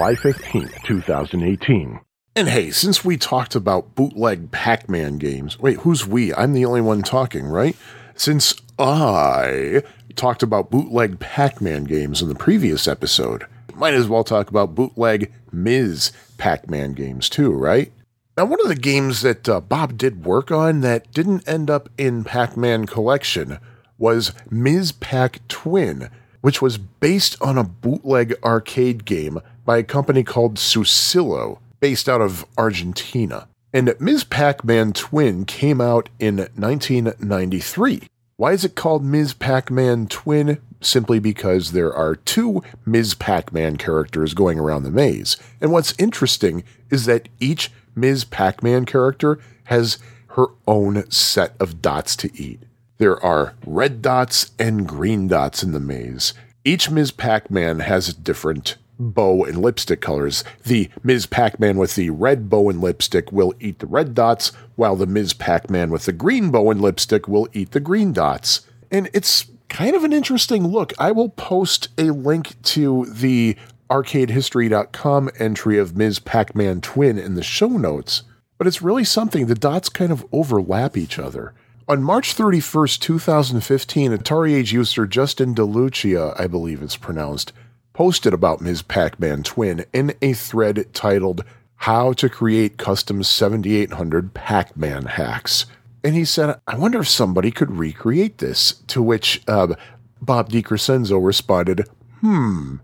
July 0.00 0.14
15th, 0.14 0.82
2018. 0.82 2.00
And 2.34 2.48
hey, 2.48 2.70
since 2.70 3.04
we 3.04 3.18
talked 3.18 3.54
about 3.54 3.94
bootleg 3.94 4.50
Pac 4.50 4.88
Man 4.88 5.18
games, 5.18 5.58
wait, 5.58 5.80
who's 5.80 6.06
we? 6.06 6.32
I'm 6.32 6.54
the 6.54 6.64
only 6.64 6.80
one 6.80 7.02
talking, 7.02 7.44
right? 7.44 7.76
Since 8.14 8.54
I 8.78 9.82
talked 10.16 10.42
about 10.42 10.70
bootleg 10.70 11.20
Pac 11.20 11.60
Man 11.60 11.84
games 11.84 12.22
in 12.22 12.30
the 12.30 12.34
previous 12.34 12.88
episode, 12.88 13.44
might 13.74 13.92
as 13.92 14.08
well 14.08 14.24
talk 14.24 14.48
about 14.48 14.74
bootleg 14.74 15.34
Ms. 15.52 16.12
Pac 16.38 16.70
Man 16.70 16.94
games 16.94 17.28
too, 17.28 17.52
right? 17.52 17.92
Now, 18.38 18.46
one 18.46 18.62
of 18.62 18.68
the 18.68 18.76
games 18.76 19.20
that 19.20 19.46
uh, 19.50 19.60
Bob 19.60 19.98
did 19.98 20.24
work 20.24 20.50
on 20.50 20.80
that 20.80 21.12
didn't 21.12 21.46
end 21.46 21.68
up 21.68 21.90
in 21.98 22.24
Pac 22.24 22.56
Man 22.56 22.86
Collection 22.86 23.58
was 23.98 24.32
Ms. 24.50 24.92
Pac 24.92 25.46
Twin, 25.48 26.08
which 26.40 26.62
was 26.62 26.78
based 26.78 27.36
on 27.42 27.58
a 27.58 27.64
bootleg 27.64 28.34
arcade 28.42 29.04
game 29.04 29.40
by 29.70 29.78
a 29.78 29.84
company 29.84 30.24
called 30.24 30.56
Susilu, 30.56 31.60
based 31.78 32.08
out 32.08 32.20
of 32.20 32.44
Argentina. 32.58 33.46
And 33.72 33.94
Ms. 34.00 34.24
Pac 34.24 34.64
Man 34.64 34.92
Twin 34.92 35.44
came 35.44 35.80
out 35.80 36.08
in 36.18 36.38
1993. 36.38 38.02
Why 38.34 38.50
is 38.50 38.64
it 38.64 38.74
called 38.74 39.04
Ms. 39.04 39.32
Pac 39.34 39.70
Man 39.70 40.08
Twin? 40.08 40.60
Simply 40.80 41.20
because 41.20 41.70
there 41.70 41.94
are 41.94 42.16
two 42.16 42.64
Ms. 42.84 43.14
Pac 43.14 43.52
Man 43.52 43.76
characters 43.76 44.34
going 44.34 44.58
around 44.58 44.82
the 44.82 44.90
maze. 44.90 45.36
And 45.60 45.70
what's 45.70 45.94
interesting 46.00 46.64
is 46.90 47.04
that 47.04 47.28
each 47.38 47.70
Ms. 47.94 48.24
Pac 48.24 48.64
Man 48.64 48.84
character 48.84 49.38
has 49.66 49.98
her 50.30 50.46
own 50.66 51.08
set 51.12 51.54
of 51.60 51.80
dots 51.80 52.16
to 52.16 52.36
eat. 52.36 52.64
There 52.98 53.24
are 53.24 53.54
red 53.64 54.02
dots 54.02 54.50
and 54.58 54.84
green 54.88 55.28
dots 55.28 55.62
in 55.62 55.70
the 55.70 55.78
maze. 55.78 56.34
Each 56.64 56.90
Ms. 56.90 57.12
Pac 57.12 57.52
Man 57.52 57.78
has 57.78 58.08
a 58.08 58.18
different 58.18 58.76
bow 59.00 59.44
and 59.44 59.60
lipstick 59.60 60.00
colors. 60.00 60.44
The 60.64 60.90
Ms. 61.02 61.26
Pac 61.26 61.58
Man 61.58 61.78
with 61.78 61.96
the 61.96 62.10
red 62.10 62.48
bow 62.48 62.68
and 62.68 62.80
lipstick 62.80 63.32
will 63.32 63.54
eat 63.58 63.80
the 63.80 63.86
red 63.86 64.14
dots, 64.14 64.52
while 64.76 64.94
the 64.94 65.06
Ms. 65.06 65.32
Pac 65.32 65.70
Man 65.70 65.90
with 65.90 66.04
the 66.04 66.12
green 66.12 66.50
bow 66.50 66.70
and 66.70 66.80
lipstick 66.80 67.26
will 67.26 67.48
eat 67.52 67.72
the 67.72 67.80
green 67.80 68.12
dots. 68.12 68.60
And 68.90 69.08
it's 69.12 69.46
kind 69.68 69.96
of 69.96 70.04
an 70.04 70.12
interesting 70.12 70.66
look. 70.66 70.92
I 70.98 71.12
will 71.12 71.30
post 71.30 71.88
a 71.96 72.10
link 72.10 72.60
to 72.62 73.06
the 73.06 73.56
arcadehistory.com 73.88 75.30
entry 75.38 75.78
of 75.78 75.96
Ms. 75.96 76.18
Pac 76.20 76.54
Man 76.54 76.80
Twin 76.80 77.18
in 77.18 77.34
the 77.34 77.42
show 77.42 77.68
notes, 77.68 78.22
but 78.58 78.66
it's 78.66 78.82
really 78.82 79.04
something. 79.04 79.46
The 79.46 79.54
dots 79.54 79.88
kind 79.88 80.12
of 80.12 80.26
overlap 80.32 80.96
each 80.96 81.18
other. 81.18 81.54
On 81.88 82.02
March 82.02 82.36
31st, 82.36 83.00
2015, 83.00 84.12
Atari 84.12 84.54
Age 84.54 84.72
user 84.72 85.06
Justin 85.06 85.56
DeLucia, 85.56 86.38
I 86.38 86.46
believe 86.46 86.82
it's 86.82 86.96
pronounced, 86.96 87.52
posted 88.00 88.32
about 88.32 88.62
Ms. 88.62 88.80
Pac 88.80 89.20
Man 89.20 89.42
Twin 89.42 89.84
in 89.92 90.14
a 90.22 90.32
thread 90.32 90.86
titled 90.94 91.44
How 91.76 92.14
to 92.14 92.30
Create 92.30 92.78
Custom 92.78 93.22
7800 93.22 94.32
Pac 94.32 94.74
Man 94.74 95.04
Hacks. 95.04 95.66
And 96.02 96.14
he 96.14 96.24
said, 96.24 96.58
I 96.66 96.78
wonder 96.78 97.00
if 97.00 97.08
somebody 97.10 97.50
could 97.50 97.76
recreate 97.76 98.38
this. 98.38 98.72
To 98.86 99.02
which 99.02 99.42
uh, 99.46 99.74
Bob 100.18 100.48
DeCrescenzo 100.48 101.22
responded, 101.22 101.86
Hmm. 102.20 102.76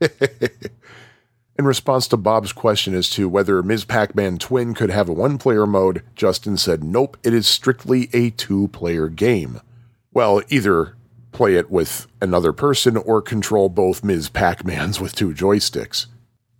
In 1.58 1.64
response 1.64 2.06
to 2.06 2.16
Bob's 2.16 2.52
question 2.52 2.94
as 2.94 3.10
to 3.10 3.28
whether 3.28 3.64
Ms. 3.64 3.84
Pac 3.84 4.14
Man 4.14 4.38
Twin 4.38 4.74
could 4.74 4.90
have 4.90 5.08
a 5.08 5.12
one 5.12 5.38
player 5.38 5.66
mode, 5.66 6.04
Justin 6.14 6.56
said, 6.56 6.84
Nope, 6.84 7.16
it 7.24 7.34
is 7.34 7.48
strictly 7.48 8.08
a 8.12 8.30
two 8.30 8.68
player 8.68 9.08
game. 9.08 9.60
Well, 10.12 10.40
either 10.48 10.95
play 11.36 11.56
it 11.56 11.70
with 11.70 12.06
another 12.22 12.50
person 12.50 12.96
or 12.96 13.20
control 13.20 13.68
both 13.68 14.02
Ms. 14.02 14.30
Pac 14.30 14.64
Mans 14.64 14.98
with 14.98 15.14
two 15.14 15.34
joysticks. 15.34 16.06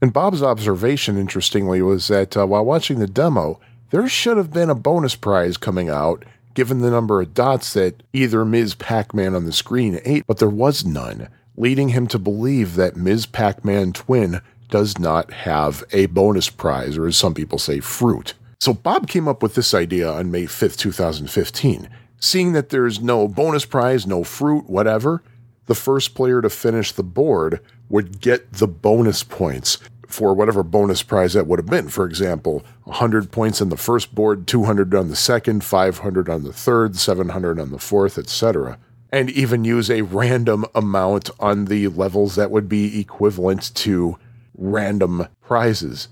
And 0.02 0.12
Bob's 0.12 0.42
observation, 0.42 1.16
interestingly, 1.16 1.80
was 1.80 2.08
that 2.08 2.36
uh, 2.36 2.46
while 2.46 2.62
watching 2.62 2.98
the 2.98 3.06
demo, 3.06 3.58
there 3.88 4.06
should 4.06 4.36
have 4.36 4.52
been 4.52 4.68
a 4.68 4.74
bonus 4.74 5.14
prize 5.14 5.56
coming 5.56 5.88
out 5.88 6.26
given 6.52 6.80
the 6.80 6.90
number 6.90 7.22
of 7.22 7.32
dots 7.32 7.72
that 7.72 8.02
either 8.12 8.44
Ms. 8.44 8.74
Pac 8.74 9.14
Man 9.14 9.34
on 9.34 9.46
the 9.46 9.52
screen 9.52 9.98
ate, 10.04 10.26
but 10.26 10.38
there 10.38 10.50
was 10.50 10.84
none, 10.84 11.28
leading 11.56 11.88
him 11.88 12.06
to 12.08 12.18
believe 12.18 12.76
that 12.76 12.96
Ms. 12.96 13.24
Pac 13.24 13.64
Man 13.64 13.94
Twin 13.94 14.42
does 14.68 14.98
not 14.98 15.32
have 15.32 15.84
a 15.92 16.04
bonus 16.04 16.50
prize, 16.50 16.98
or 16.98 17.06
as 17.06 17.16
some 17.16 17.32
people 17.32 17.58
say, 17.58 17.80
fruit. 17.80 18.34
So 18.60 18.74
Bob 18.74 19.08
came 19.08 19.26
up 19.26 19.42
with 19.42 19.54
this 19.54 19.72
idea 19.72 20.10
on 20.10 20.30
May 20.30 20.44
5th, 20.44 20.76
2015. 20.76 21.88
Seeing 22.18 22.52
that 22.52 22.70
there's 22.70 23.00
no 23.00 23.28
bonus 23.28 23.64
prize, 23.64 24.06
no 24.06 24.24
fruit, 24.24 24.68
whatever, 24.68 25.22
the 25.66 25.74
first 25.74 26.14
player 26.14 26.40
to 26.40 26.50
finish 26.50 26.92
the 26.92 27.02
board 27.02 27.60
would 27.88 28.20
get 28.20 28.52
the 28.54 28.68
bonus 28.68 29.22
points 29.22 29.78
for 30.06 30.34
whatever 30.34 30.62
bonus 30.62 31.02
prize 31.02 31.34
that 31.34 31.46
would 31.46 31.58
have 31.58 31.66
been. 31.66 31.88
For 31.88 32.06
example, 32.06 32.64
100 32.84 33.30
points 33.30 33.60
on 33.60 33.68
the 33.68 33.76
first 33.76 34.14
board, 34.14 34.46
200 34.46 34.94
on 34.94 35.08
the 35.08 35.16
second, 35.16 35.64
500 35.64 36.28
on 36.28 36.44
the 36.44 36.52
third, 36.52 36.96
700 36.96 37.58
on 37.58 37.70
the 37.70 37.78
fourth, 37.78 38.16
etc. 38.16 38.78
And 39.12 39.30
even 39.30 39.64
use 39.64 39.90
a 39.90 40.02
random 40.02 40.64
amount 40.74 41.30
on 41.38 41.66
the 41.66 41.88
levels 41.88 42.36
that 42.36 42.50
would 42.50 42.68
be 42.68 43.00
equivalent 43.00 43.74
to 43.76 44.18
random 44.56 45.26
prizes. 45.42 46.08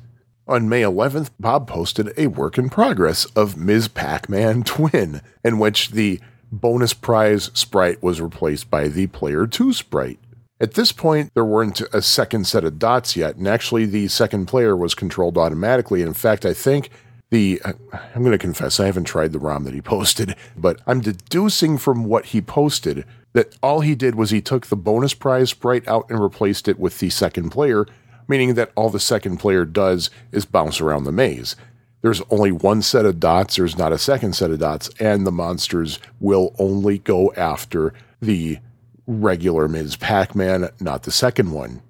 On 0.46 0.68
May 0.68 0.82
11th, 0.82 1.30
Bob 1.40 1.66
posted 1.66 2.12
a 2.18 2.26
work 2.26 2.58
in 2.58 2.68
progress 2.68 3.24
of 3.34 3.56
Ms. 3.56 3.88
Pac 3.88 4.28
Man 4.28 4.62
Twin, 4.62 5.22
in 5.42 5.58
which 5.58 5.92
the 5.92 6.20
bonus 6.52 6.92
prize 6.92 7.50
sprite 7.54 8.02
was 8.02 8.20
replaced 8.20 8.70
by 8.70 8.88
the 8.88 9.06
Player 9.06 9.46
2 9.46 9.72
sprite. 9.72 10.18
At 10.60 10.74
this 10.74 10.92
point, 10.92 11.32
there 11.32 11.46
weren't 11.46 11.80
a 11.94 12.02
second 12.02 12.46
set 12.46 12.62
of 12.62 12.78
dots 12.78 13.16
yet, 13.16 13.36
and 13.36 13.48
actually, 13.48 13.86
the 13.86 14.06
second 14.08 14.44
player 14.44 14.76
was 14.76 14.94
controlled 14.94 15.38
automatically. 15.38 16.02
In 16.02 16.12
fact, 16.12 16.44
I 16.44 16.52
think 16.52 16.90
the 17.30 17.58
I'm 17.64 18.22
going 18.22 18.32
to 18.32 18.38
confess 18.38 18.78
I 18.78 18.86
haven't 18.86 19.04
tried 19.04 19.32
the 19.32 19.38
ROM 19.38 19.64
that 19.64 19.74
he 19.74 19.80
posted, 19.80 20.36
but 20.58 20.78
I'm 20.86 21.00
deducing 21.00 21.78
from 21.78 22.04
what 22.04 22.26
he 22.26 22.42
posted 22.42 23.06
that 23.32 23.56
all 23.62 23.80
he 23.80 23.94
did 23.94 24.14
was 24.14 24.30
he 24.30 24.42
took 24.42 24.66
the 24.66 24.76
bonus 24.76 25.14
prize 25.14 25.50
sprite 25.50 25.88
out 25.88 26.08
and 26.10 26.20
replaced 26.20 26.68
it 26.68 26.78
with 26.78 26.98
the 26.98 27.10
second 27.10 27.48
player, 27.50 27.86
meaning 28.28 28.54
that 28.54 28.72
all 28.74 28.90
the 28.90 29.00
second 29.00 29.38
player 29.38 29.64
does 29.64 30.10
is 30.32 30.44
bounce 30.44 30.80
around 30.80 31.04
the 31.04 31.12
maze. 31.12 31.56
There's 32.02 32.22
only 32.30 32.52
one 32.52 32.82
set 32.82 33.06
of 33.06 33.18
dots, 33.18 33.56
there's 33.56 33.78
not 33.78 33.92
a 33.92 33.98
second 33.98 34.34
set 34.34 34.50
of 34.50 34.58
dots, 34.58 34.90
and 35.00 35.26
the 35.26 35.32
monsters 35.32 35.98
will 36.20 36.54
only 36.58 36.98
go 36.98 37.32
after 37.34 37.94
the 38.20 38.58
regular 39.06 39.68
Ms. 39.68 39.96
Pac 39.96 40.34
Man, 40.34 40.68
not 40.80 41.04
the 41.04 41.10
second 41.10 41.52
one. 41.52 41.82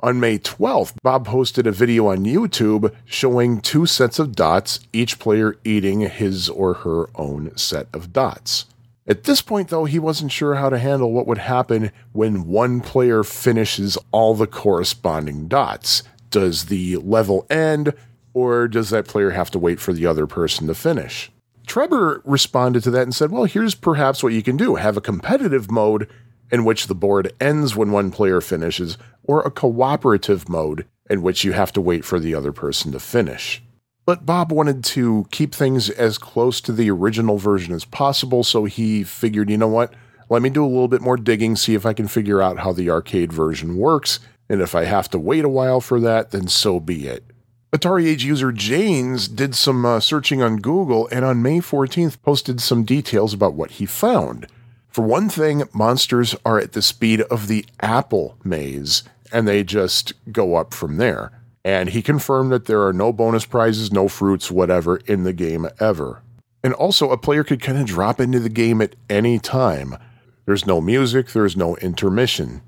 On 0.00 0.18
May 0.18 0.38
12th, 0.38 0.94
Bob 1.02 1.26
posted 1.26 1.66
a 1.66 1.72
video 1.72 2.08
on 2.08 2.24
YouTube 2.24 2.92
showing 3.04 3.60
two 3.60 3.86
sets 3.86 4.18
of 4.18 4.34
dots, 4.34 4.80
each 4.92 5.18
player 5.18 5.56
eating 5.64 6.00
his 6.00 6.48
or 6.48 6.74
her 6.74 7.08
own 7.14 7.56
set 7.56 7.86
of 7.94 8.12
dots. 8.12 8.66
At 9.06 9.24
this 9.24 9.42
point, 9.42 9.68
though, 9.68 9.84
he 9.84 9.98
wasn't 9.98 10.30
sure 10.30 10.54
how 10.54 10.68
to 10.68 10.78
handle 10.78 11.12
what 11.12 11.26
would 11.26 11.38
happen 11.38 11.90
when 12.12 12.46
one 12.46 12.80
player 12.80 13.24
finishes 13.24 13.98
all 14.12 14.34
the 14.34 14.46
corresponding 14.46 15.48
dots. 15.48 16.04
Does 16.30 16.66
the 16.66 16.96
level 16.96 17.44
end, 17.50 17.94
or 18.32 18.68
does 18.68 18.90
that 18.90 19.08
player 19.08 19.30
have 19.30 19.50
to 19.50 19.58
wait 19.58 19.80
for 19.80 19.92
the 19.92 20.06
other 20.06 20.26
person 20.26 20.68
to 20.68 20.74
finish? 20.74 21.32
Trevor 21.66 22.22
responded 22.24 22.82
to 22.84 22.90
that 22.92 23.02
and 23.02 23.14
said, 23.14 23.30
Well, 23.30 23.44
here's 23.44 23.74
perhaps 23.74 24.22
what 24.22 24.32
you 24.32 24.42
can 24.42 24.56
do 24.56 24.76
have 24.76 24.96
a 24.96 25.02
competitive 25.02 25.70
mode 25.70 26.08
in 26.50 26.64
which 26.64 26.86
the 26.86 26.94
board 26.94 27.32
ends 27.40 27.74
when 27.74 27.90
one 27.90 28.10
player 28.10 28.40
finishes, 28.40 28.98
or 29.24 29.40
a 29.40 29.50
cooperative 29.50 30.48
mode 30.48 30.86
in 31.10 31.22
which 31.22 31.44
you 31.44 31.52
have 31.52 31.72
to 31.72 31.80
wait 31.80 32.04
for 32.04 32.20
the 32.20 32.34
other 32.34 32.52
person 32.52 32.92
to 32.92 33.00
finish. 33.00 33.62
But 34.04 34.26
Bob 34.26 34.50
wanted 34.50 34.82
to 34.84 35.26
keep 35.30 35.54
things 35.54 35.88
as 35.88 36.18
close 36.18 36.60
to 36.62 36.72
the 36.72 36.90
original 36.90 37.38
version 37.38 37.72
as 37.72 37.84
possible, 37.84 38.42
so 38.42 38.64
he 38.64 39.04
figured, 39.04 39.48
you 39.48 39.56
know 39.56 39.68
what? 39.68 39.94
Let 40.28 40.42
me 40.42 40.50
do 40.50 40.64
a 40.64 40.66
little 40.66 40.88
bit 40.88 41.02
more 41.02 41.16
digging, 41.16 41.56
see 41.56 41.74
if 41.74 41.86
I 41.86 41.92
can 41.92 42.08
figure 42.08 42.42
out 42.42 42.58
how 42.58 42.72
the 42.72 42.90
arcade 42.90 43.32
version 43.32 43.76
works, 43.76 44.18
and 44.48 44.60
if 44.60 44.74
I 44.74 44.84
have 44.84 45.08
to 45.10 45.18
wait 45.18 45.44
a 45.44 45.48
while 45.48 45.80
for 45.80 46.00
that, 46.00 46.30
then 46.32 46.48
so 46.48 46.80
be 46.80 47.06
it. 47.06 47.24
Atari 47.72 48.06
Age 48.06 48.24
user 48.24 48.52
Janes 48.52 49.28
did 49.28 49.54
some 49.54 49.86
uh, 49.86 50.00
searching 50.00 50.42
on 50.42 50.56
Google 50.56 51.08
and 51.10 51.24
on 51.24 51.42
May 51.42 51.58
14th 51.60 52.20
posted 52.22 52.60
some 52.60 52.84
details 52.84 53.32
about 53.32 53.54
what 53.54 53.72
he 53.72 53.86
found. 53.86 54.46
For 54.88 55.02
one 55.02 55.30
thing, 55.30 55.62
monsters 55.72 56.36
are 56.44 56.58
at 56.58 56.72
the 56.72 56.82
speed 56.82 57.22
of 57.22 57.46
the 57.46 57.64
apple 57.80 58.36
maze, 58.44 59.04
and 59.32 59.48
they 59.48 59.64
just 59.64 60.12
go 60.30 60.56
up 60.56 60.74
from 60.74 60.98
there. 60.98 61.32
And 61.64 61.90
he 61.90 62.02
confirmed 62.02 62.50
that 62.52 62.66
there 62.66 62.84
are 62.86 62.92
no 62.92 63.12
bonus 63.12 63.44
prizes, 63.44 63.92
no 63.92 64.08
fruits, 64.08 64.50
whatever, 64.50 64.96
in 65.06 65.22
the 65.22 65.32
game 65.32 65.68
ever. 65.78 66.22
And 66.64 66.74
also, 66.74 67.10
a 67.10 67.18
player 67.18 67.44
could 67.44 67.62
kind 67.62 67.78
of 67.78 67.86
drop 67.86 68.20
into 68.20 68.40
the 68.40 68.48
game 68.48 68.80
at 68.80 68.96
any 69.08 69.38
time. 69.38 69.96
There's 70.44 70.66
no 70.66 70.80
music, 70.80 71.30
there's 71.32 71.56
no 71.56 71.76
intermission. 71.76 72.62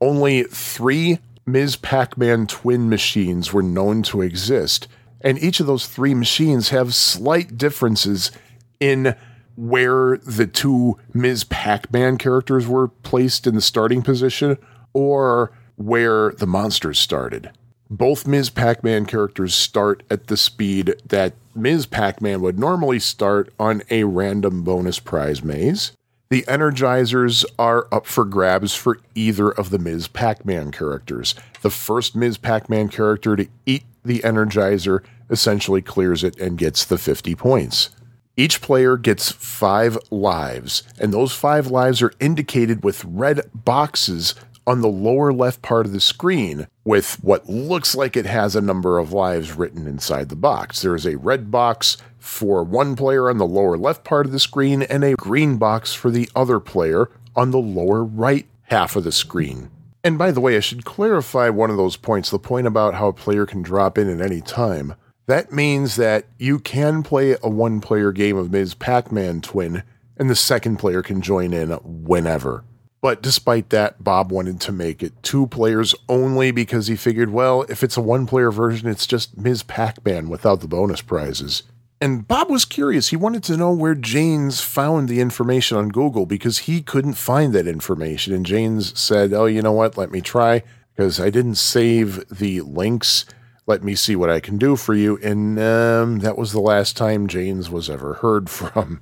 Only 0.00 0.44
three 0.44 1.18
Ms. 1.46 1.76
Pac 1.76 2.16
Man 2.16 2.46
twin 2.46 2.88
machines 2.88 3.52
were 3.52 3.62
known 3.62 4.02
to 4.04 4.22
exist, 4.22 4.88
and 5.20 5.38
each 5.38 5.60
of 5.60 5.66
those 5.66 5.86
three 5.86 6.14
machines 6.14 6.70
have 6.70 6.94
slight 6.94 7.56
differences 7.56 8.30
in 8.78 9.14
where 9.56 10.16
the 10.18 10.46
two 10.46 10.98
Ms. 11.12 11.44
Pac 11.44 11.92
Man 11.92 12.18
characters 12.18 12.66
were 12.66 12.88
placed 12.88 13.46
in 13.46 13.54
the 13.54 13.60
starting 13.60 14.02
position 14.02 14.56
or 14.92 15.52
where 15.76 16.32
the 16.32 16.46
monsters 16.46 16.98
started. 16.98 17.50
Both 17.92 18.24
Ms. 18.24 18.50
Pac 18.50 18.84
Man 18.84 19.04
characters 19.04 19.52
start 19.52 20.04
at 20.08 20.28
the 20.28 20.36
speed 20.36 20.94
that 21.04 21.34
Ms. 21.56 21.86
Pac 21.86 22.22
Man 22.22 22.40
would 22.40 22.56
normally 22.56 23.00
start 23.00 23.52
on 23.58 23.82
a 23.90 24.04
random 24.04 24.62
bonus 24.62 25.00
prize 25.00 25.42
maze. 25.42 25.90
The 26.28 26.42
Energizers 26.42 27.44
are 27.58 27.88
up 27.90 28.06
for 28.06 28.24
grabs 28.24 28.76
for 28.76 29.00
either 29.16 29.50
of 29.50 29.70
the 29.70 29.80
Ms. 29.80 30.06
Pac 30.06 30.46
Man 30.46 30.70
characters. 30.70 31.34
The 31.62 31.70
first 31.70 32.14
Ms. 32.14 32.38
Pac 32.38 32.70
Man 32.70 32.88
character 32.88 33.34
to 33.34 33.48
eat 33.66 33.82
the 34.04 34.20
Energizer 34.20 35.02
essentially 35.28 35.82
clears 35.82 36.22
it 36.22 36.38
and 36.38 36.56
gets 36.56 36.84
the 36.84 36.96
50 36.96 37.34
points. 37.34 37.90
Each 38.36 38.60
player 38.60 38.96
gets 38.96 39.32
five 39.32 39.98
lives, 40.12 40.84
and 41.00 41.12
those 41.12 41.32
five 41.32 41.66
lives 41.66 42.00
are 42.00 42.12
indicated 42.20 42.84
with 42.84 43.04
red 43.04 43.40
boxes 43.52 44.36
on 44.70 44.82
the 44.82 44.88
lower 44.88 45.32
left 45.32 45.62
part 45.62 45.84
of 45.84 45.90
the 45.90 46.00
screen 46.00 46.68
with 46.84 47.16
what 47.24 47.48
looks 47.48 47.96
like 47.96 48.16
it 48.16 48.24
has 48.24 48.54
a 48.54 48.60
number 48.60 49.00
of 49.00 49.12
lives 49.12 49.56
written 49.56 49.88
inside 49.88 50.28
the 50.28 50.36
box. 50.36 50.80
There 50.80 50.94
is 50.94 51.04
a 51.04 51.18
red 51.18 51.50
box 51.50 51.96
for 52.20 52.62
one 52.62 52.94
player 52.94 53.28
on 53.28 53.38
the 53.38 53.46
lower 53.48 53.76
left 53.76 54.04
part 54.04 54.26
of 54.26 54.32
the 54.32 54.38
screen 54.38 54.82
and 54.82 55.02
a 55.02 55.16
green 55.16 55.56
box 55.56 55.92
for 55.92 56.08
the 56.08 56.30
other 56.36 56.60
player 56.60 57.10
on 57.34 57.50
the 57.50 57.58
lower 57.58 58.04
right 58.04 58.46
half 58.62 58.94
of 58.94 59.02
the 59.02 59.10
screen. 59.10 59.72
And 60.04 60.16
by 60.16 60.30
the 60.30 60.40
way, 60.40 60.56
I 60.56 60.60
should 60.60 60.84
clarify 60.84 61.48
one 61.48 61.70
of 61.70 61.76
those 61.76 61.96
points 61.96 62.30
the 62.30 62.38
point 62.38 62.68
about 62.68 62.94
how 62.94 63.08
a 63.08 63.12
player 63.12 63.46
can 63.46 63.62
drop 63.62 63.98
in 63.98 64.08
at 64.08 64.24
any 64.24 64.40
time. 64.40 64.94
That 65.26 65.52
means 65.52 65.96
that 65.96 66.26
you 66.38 66.60
can 66.60 67.02
play 67.02 67.36
a 67.42 67.50
one 67.50 67.80
player 67.80 68.12
game 68.12 68.36
of 68.36 68.52
Ms. 68.52 68.74
Pac 68.74 69.10
Man 69.10 69.40
Twin, 69.40 69.82
and 70.16 70.30
the 70.30 70.36
second 70.36 70.76
player 70.76 71.02
can 71.02 71.22
join 71.22 71.52
in 71.52 71.70
whenever. 71.82 72.62
But 73.02 73.22
despite 73.22 73.70
that, 73.70 74.04
Bob 74.04 74.30
wanted 74.30 74.60
to 74.62 74.72
make 74.72 75.02
it 75.02 75.22
two 75.22 75.46
players 75.46 75.94
only 76.08 76.50
because 76.50 76.86
he 76.86 76.96
figured, 76.96 77.30
well, 77.30 77.62
if 77.68 77.82
it's 77.82 77.96
a 77.96 78.02
one 78.02 78.26
player 78.26 78.50
version, 78.50 78.88
it's 78.88 79.06
just 79.06 79.38
Ms. 79.38 79.62
Pac 79.62 80.04
Man 80.04 80.28
without 80.28 80.60
the 80.60 80.68
bonus 80.68 81.00
prizes. 81.00 81.62
And 82.02 82.26
Bob 82.26 82.50
was 82.50 82.64
curious. 82.64 83.08
He 83.08 83.16
wanted 83.16 83.42
to 83.44 83.56
know 83.56 83.72
where 83.72 83.94
Janes 83.94 84.60
found 84.60 85.08
the 85.08 85.20
information 85.20 85.76
on 85.76 85.88
Google 85.88 86.26
because 86.26 86.58
he 86.58 86.82
couldn't 86.82 87.14
find 87.14 87.52
that 87.54 87.66
information. 87.66 88.34
And 88.34 88.44
Janes 88.44 88.98
said, 88.98 89.32
Oh, 89.32 89.46
you 89.46 89.62
know 89.62 89.72
what? 89.72 89.96
Let 89.96 90.10
me 90.10 90.20
try 90.20 90.62
because 90.94 91.20
I 91.20 91.30
didn't 91.30 91.56
save 91.56 92.28
the 92.28 92.60
links 92.62 93.24
let 93.70 93.84
me 93.84 93.94
see 93.94 94.16
what 94.16 94.30
I 94.30 94.40
can 94.40 94.58
do 94.58 94.74
for 94.74 94.94
you. 94.94 95.16
And 95.22 95.56
um, 95.60 96.18
that 96.18 96.36
was 96.36 96.50
the 96.50 96.60
last 96.60 96.96
time 96.96 97.28
Janes 97.28 97.70
was 97.70 97.88
ever 97.88 98.14
heard 98.14 98.50
from. 98.58 99.00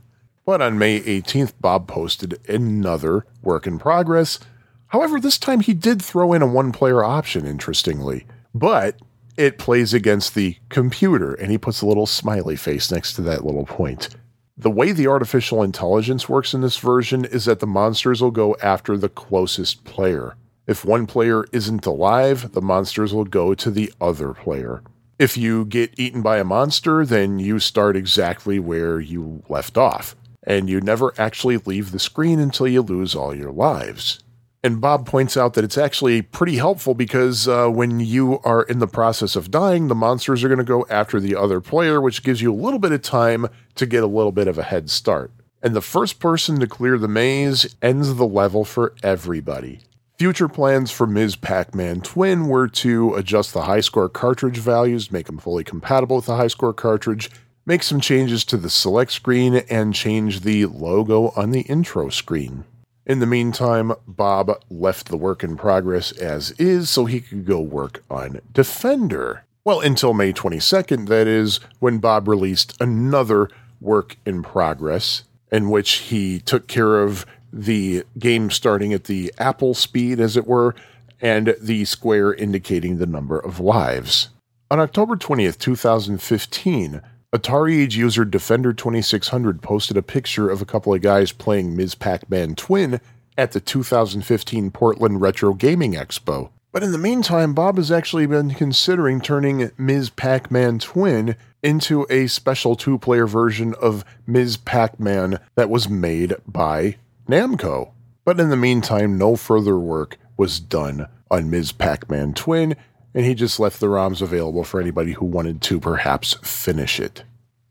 But 0.49 0.63
on 0.63 0.79
May 0.79 0.99
18th, 1.01 1.53
Bob 1.61 1.87
posted 1.87 2.41
another 2.49 3.27
work 3.43 3.67
in 3.67 3.79
progress. 3.79 4.39
However, 4.87 5.21
this 5.21 5.37
time 5.37 5.61
he 5.61 5.75
did 5.75 6.01
throw 6.01 6.33
in 6.33 6.41
a 6.41 6.47
one 6.47 6.73
player 6.73 7.05
option, 7.05 7.45
interestingly. 7.47 8.25
But 8.55 8.97
it 9.37 9.59
plays 9.59 9.93
against 9.93 10.35
the 10.35 10.57
computer, 10.71 11.35
and 11.35 11.51
he 11.51 11.59
puts 11.59 11.83
a 11.83 11.87
little 11.87 12.07
smiley 12.07 12.57
face 12.57 12.91
next 12.91 13.13
to 13.17 13.23
that 13.25 13.45
little 13.45 13.67
point. 13.67 14.09
The 14.57 14.71
way 14.71 14.93
the 14.93 15.07
artificial 15.07 15.63
intelligence 15.63 16.31
works 16.31 16.55
in 16.55 16.63
this 16.63 16.79
version 16.79 17.27
is 17.27 17.45
that 17.45 17.61
the 17.61 17.67
monsters 17.67 18.23
will 18.23 18.31
go 18.31 18.57
after 18.63 18.97
the 18.97 19.11
closest 19.11 19.85
player. 19.85 20.35
If 20.67 20.83
one 20.83 21.07
player 21.07 21.45
isn't 21.53 21.85
alive, 21.85 22.53
the 22.53 22.63
monsters 22.63 23.13
will 23.13 23.27
go 23.27 23.53
to 23.53 23.71
the 23.71 23.93
other 24.01 24.33
player. 24.33 24.83
If 25.19 25.37
you 25.37 25.67
get 25.67 25.93
eaten 25.99 26.23
by 26.23 26.39
a 26.39 26.45
monster, 26.45 27.05
then 27.05 27.39
you 27.39 27.59
start 27.59 27.97
exactly 27.97 28.59
where 28.59 28.99
you 28.99 29.43
left 29.51 29.77
off, 29.77 30.17
and 30.49 30.71
you 30.71 30.81
never 30.81 31.13
actually 31.19 31.59
leave 31.59 31.93
the 31.93 31.99
screen 31.99 32.41
until 32.41 32.67
you 32.67 32.81
lose 32.81 33.15
all 33.15 33.35
your 33.35 33.53
lives. 33.53 34.19
And 34.65 34.81
Bob 34.81 35.07
points 35.07 35.37
out 35.37 35.55
that 35.55 35.63
it's 35.63 35.79
actually 35.79 36.23
pretty 36.23 36.57
helpful 36.57 36.95
because 36.95 37.47
uh, 37.47 37.69
when 37.69 38.01
you 38.01 38.41
are 38.41 38.63
in 38.63 38.81
the 38.81 38.89
process 38.89 39.37
of 39.37 39.53
dying, 39.53 39.87
the 39.87 39.95
monsters 39.95 40.43
are 40.43 40.49
going 40.49 40.59
to 40.59 40.65
go 40.65 40.85
after 40.91 41.21
the 41.21 41.37
other 41.37 41.61
player, 41.61 42.01
which 42.01 42.25
gives 42.25 42.43
you 42.43 42.53
a 42.53 42.57
little 42.57 42.81
bit 42.81 42.91
of 42.91 43.03
time 43.03 43.47
to 43.77 43.87
get 43.87 44.03
a 44.03 44.09
little 44.09 44.33
bit 44.33 44.49
of 44.49 44.59
a 44.59 44.65
head 44.65 44.91
start. 44.91 45.31
And 45.63 45.77
the 45.77 45.81
first 45.81 46.19
person 46.19 46.59
to 46.61 46.67
clear 46.67 46.99
the 46.99 47.09
maze 47.09 47.77
ends 47.83 48.15
the 48.15 48.27
level 48.27 48.65
for 48.65 48.95
everybody. 49.03 49.81
Future 50.19 50.49
plans 50.49 50.91
for 50.91 51.07
Ms. 51.07 51.37
Pac 51.37 51.75
Man 51.75 52.01
Twin 52.01 52.49
were 52.49 52.67
to 52.69 53.15
adjust 53.15 53.53
the 53.53 53.63
high 53.63 53.81
score 53.81 54.09
cartridge 54.09 54.59
values, 54.59 55.13
make 55.13 55.27
them 55.27 55.39
fully 55.39 55.63
compatible 55.63 56.17
with 56.17 56.27
the 56.27 56.37
high 56.37 56.49
score 56.49 56.73
cartridge, 56.73 57.31
make 57.69 57.83
some 57.83 58.01
changes 58.01 58.47
to 58.47 58.57
the 58.57 58.71
select 58.71 59.13
screen, 59.13 59.57
and 59.69 59.95
change 59.95 60.41
the 60.41 60.65
logo 60.65 61.35
on 61.37 61.51
the 61.51 61.61
intro 61.61 62.09
screen. 62.09 62.65
In 63.05 63.21
the 63.21 63.27
meantime, 63.27 63.93
Bob 64.07 64.63
left 64.71 65.09
the 65.09 65.19
work 65.19 65.45
in 65.45 65.55
progress 65.55 66.11
as 66.13 66.51
is 66.53 66.89
so 66.89 67.05
he 67.05 67.21
could 67.21 67.45
go 67.45 67.61
work 67.61 68.03
on 68.11 68.41
Defender. 68.55 69.45
Well, 69.65 69.81
until 69.81 70.15
May 70.15 70.33
22nd, 70.33 71.09
that 71.09 71.27
is, 71.27 71.61
when 71.79 71.99
Bob 71.99 72.27
released 72.27 72.75
another 72.81 73.51
work 73.83 74.17
in 74.25 74.43
progress 74.43 75.25
in 75.53 75.69
which 75.69 75.93
he 75.93 76.41
took 76.41 76.69
care 76.69 77.03
of 77.03 77.27
the 77.53 78.05
game 78.19 78.51
starting 78.51 78.95
at 78.95 79.05
the 79.05 79.33
apple 79.39 79.75
speed, 79.75 80.21
as 80.21 80.39
it 80.39 80.47
were, 80.47 80.75
and 81.21 81.55
the 81.61 81.85
square 81.85 82.33
indicating 82.33 82.97
the 82.97 83.07
number 83.07 83.39
of 83.39 83.61
lives. 83.61 84.31
On 84.71 84.81
October 84.81 85.17
20th, 85.17 85.59
2015, 85.59 87.03
Atari 87.31 87.83
Age 87.83 87.95
user 87.95 88.25
Defender 88.25 88.73
2600 88.73 89.61
posted 89.61 89.99
a 89.99 90.03
picture 90.03 90.49
of 90.49 90.63
a 90.63 90.65
couple 90.65 90.95
of 90.95 91.03
guys 91.03 91.31
playing 91.31 91.77
Ms. 91.77 91.95
Pac 91.95 92.31
Man 92.31 92.55
Twin 92.55 93.03
at 93.37 93.53
the 93.53 93.61
2015 93.61 94.71
Portland 94.71 95.21
Retro 95.21 95.53
Gaming 95.53 95.93
Expo. 95.93 96.49
But 96.73 96.83
in 96.83 96.91
the 96.91 96.97
meantime, 96.97 97.53
Bob 97.53 97.77
has 97.77 97.93
actually 97.93 98.25
been 98.25 98.55
considering 98.55 99.21
turning 99.21 99.71
Ms. 99.77 100.09
Pac 100.09 100.51
Man 100.51 100.79
Twin 100.79 101.37
into 101.63 102.07
a 102.09 102.29
special 102.29 102.75
two 102.75 102.97
player 102.97 103.27
version 103.27 103.75
of 103.75 104.07
Ms. 104.27 104.57
Pac 104.57 104.99
Man 104.99 105.39
that 105.55 105.69
was 105.69 105.87
made 105.87 106.35
by 106.47 106.97
Namco. 107.29 107.91
But 108.25 108.41
in 108.41 108.49
the 108.49 108.57
meantime, 108.57 109.19
no 109.19 109.37
further 109.37 109.79
work 109.79 110.17
was 110.39 110.61
done 110.61 111.07
on 111.31 111.51
Ms. 111.51 111.73
Pac 111.73 112.09
Man 112.09 112.33
Twin, 112.33 112.75
and 113.19 113.27
he 113.27 113.35
just 113.35 113.59
left 113.59 113.81
the 113.81 113.89
ROMs 113.89 114.23
available 114.23 114.63
for 114.63 114.81
anybody 114.81 115.11
who 115.11 115.27
wanted 115.27 115.61
to 115.61 115.81
perhaps 115.81 116.35
finish 116.35 117.01
it. 117.01 117.25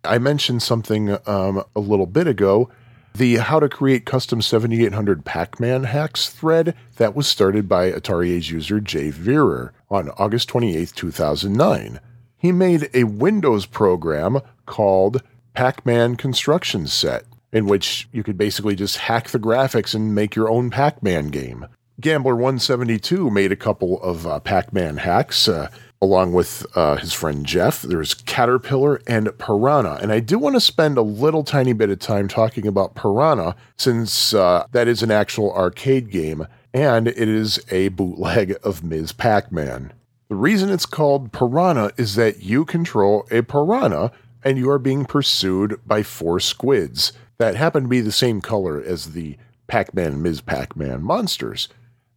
I 0.04 0.18
mentioned 0.18 0.62
something 0.62 1.18
um, 1.26 1.64
a 1.74 1.80
little 1.80 2.06
bit 2.06 2.28
ago 2.28 2.70
the 3.16 3.38
How 3.38 3.62
to 3.62 3.70
Create 3.70 4.06
Custom 4.06 4.42
7800 4.42 5.24
Pac 5.24 5.58
Man 5.58 5.86
Hacks 5.86 6.28
thread 6.28 6.76
that 6.98 7.16
was 7.16 7.28
started 7.28 7.70
by 7.70 7.90
Atari 7.94 8.32
Age 8.32 8.52
user 8.52 8.82
Jay 8.82 9.10
Veerer 9.10 9.72
on 9.90 10.10
August 10.18 10.50
28, 10.50 10.92
2009. 10.94 12.02
He 12.36 12.52
made 12.52 12.90
a 12.94 13.06
Windows 13.06 13.66
program 13.66 14.42
called 14.66 15.24
Pac 15.54 15.86
Man 15.86 16.18
Construction 16.18 16.88
Set 16.88 17.24
in 17.54 17.68
which 17.68 18.10
you 18.12 18.22
could 18.22 18.38
basically 18.38 18.76
just 18.76 18.98
hack 18.98 19.30
the 19.30 19.40
graphics 19.40 19.96
and 19.96 20.14
make 20.14 20.36
your 20.36 20.50
own 20.50 20.70
Pac 20.70 21.02
Man 21.02 21.30
game. 21.30 21.68
Gambler 22.00 22.36
172 22.36 23.30
made 23.32 23.52
a 23.52 23.56
couple 23.56 24.02
of 24.02 24.28
uh, 24.28 24.40
Pac 24.40 24.72
Man 24.72 24.98
hacks. 24.98 25.48
Uh, 25.48 25.70
along 26.02 26.32
with 26.32 26.66
uh, 26.76 26.96
his 26.98 27.12
friend 27.12 27.46
Jeff. 27.46 27.82
There's 27.82 28.14
Caterpillar 28.14 29.02
and 29.08 29.36
Piranha. 29.40 29.98
And 30.02 30.12
I 30.12 30.20
do 30.20 30.38
want 30.38 30.56
to 30.56 30.62
spend 30.62 30.98
a 30.98 31.02
little 31.02 31.44
tiny 31.44 31.74
bit 31.74 31.90
of 31.90 32.00
time 32.00 32.28
talking 32.28 32.68
about 32.68 32.96
Piranha 32.96 33.56
since 33.78 34.34
uh, 34.34 34.68
that 34.74 34.88
is 34.88 35.02
an 35.02 35.12
actual 35.12 35.52
arcade 35.54 36.12
game 36.12 36.46
and 36.74 37.08
it 37.08 37.18
is 37.18 37.60
a 37.72 37.88
bootleg 37.90 38.56
of 38.64 38.84
Ms. 38.84 39.12
Pac 39.12 39.52
Man. 39.52 39.92
The 40.30 40.36
reason 40.36 40.70
it's 40.70 40.86
called 40.86 41.32
Piranha 41.32 41.92
is 41.98 42.16
that 42.16 42.44
you 42.44 42.66
control 42.66 43.26
a 43.32 43.42
piranha 43.42 44.12
and 44.44 44.58
you 44.58 44.70
are 44.70 44.78
being 44.78 45.06
pursued 45.06 45.80
by 45.88 46.04
four 46.04 46.40
squids 46.40 47.14
that 47.38 47.56
happen 47.56 47.84
to 47.84 47.90
be 47.90 48.02
the 48.02 48.12
same 48.12 48.42
color 48.42 48.82
as 48.82 49.14
the 49.14 49.38
Pac 49.68 49.94
Man 49.94 50.22
Ms. 50.22 50.42
Pac 50.42 50.76
Man 50.76 51.02
monsters. 51.02 51.70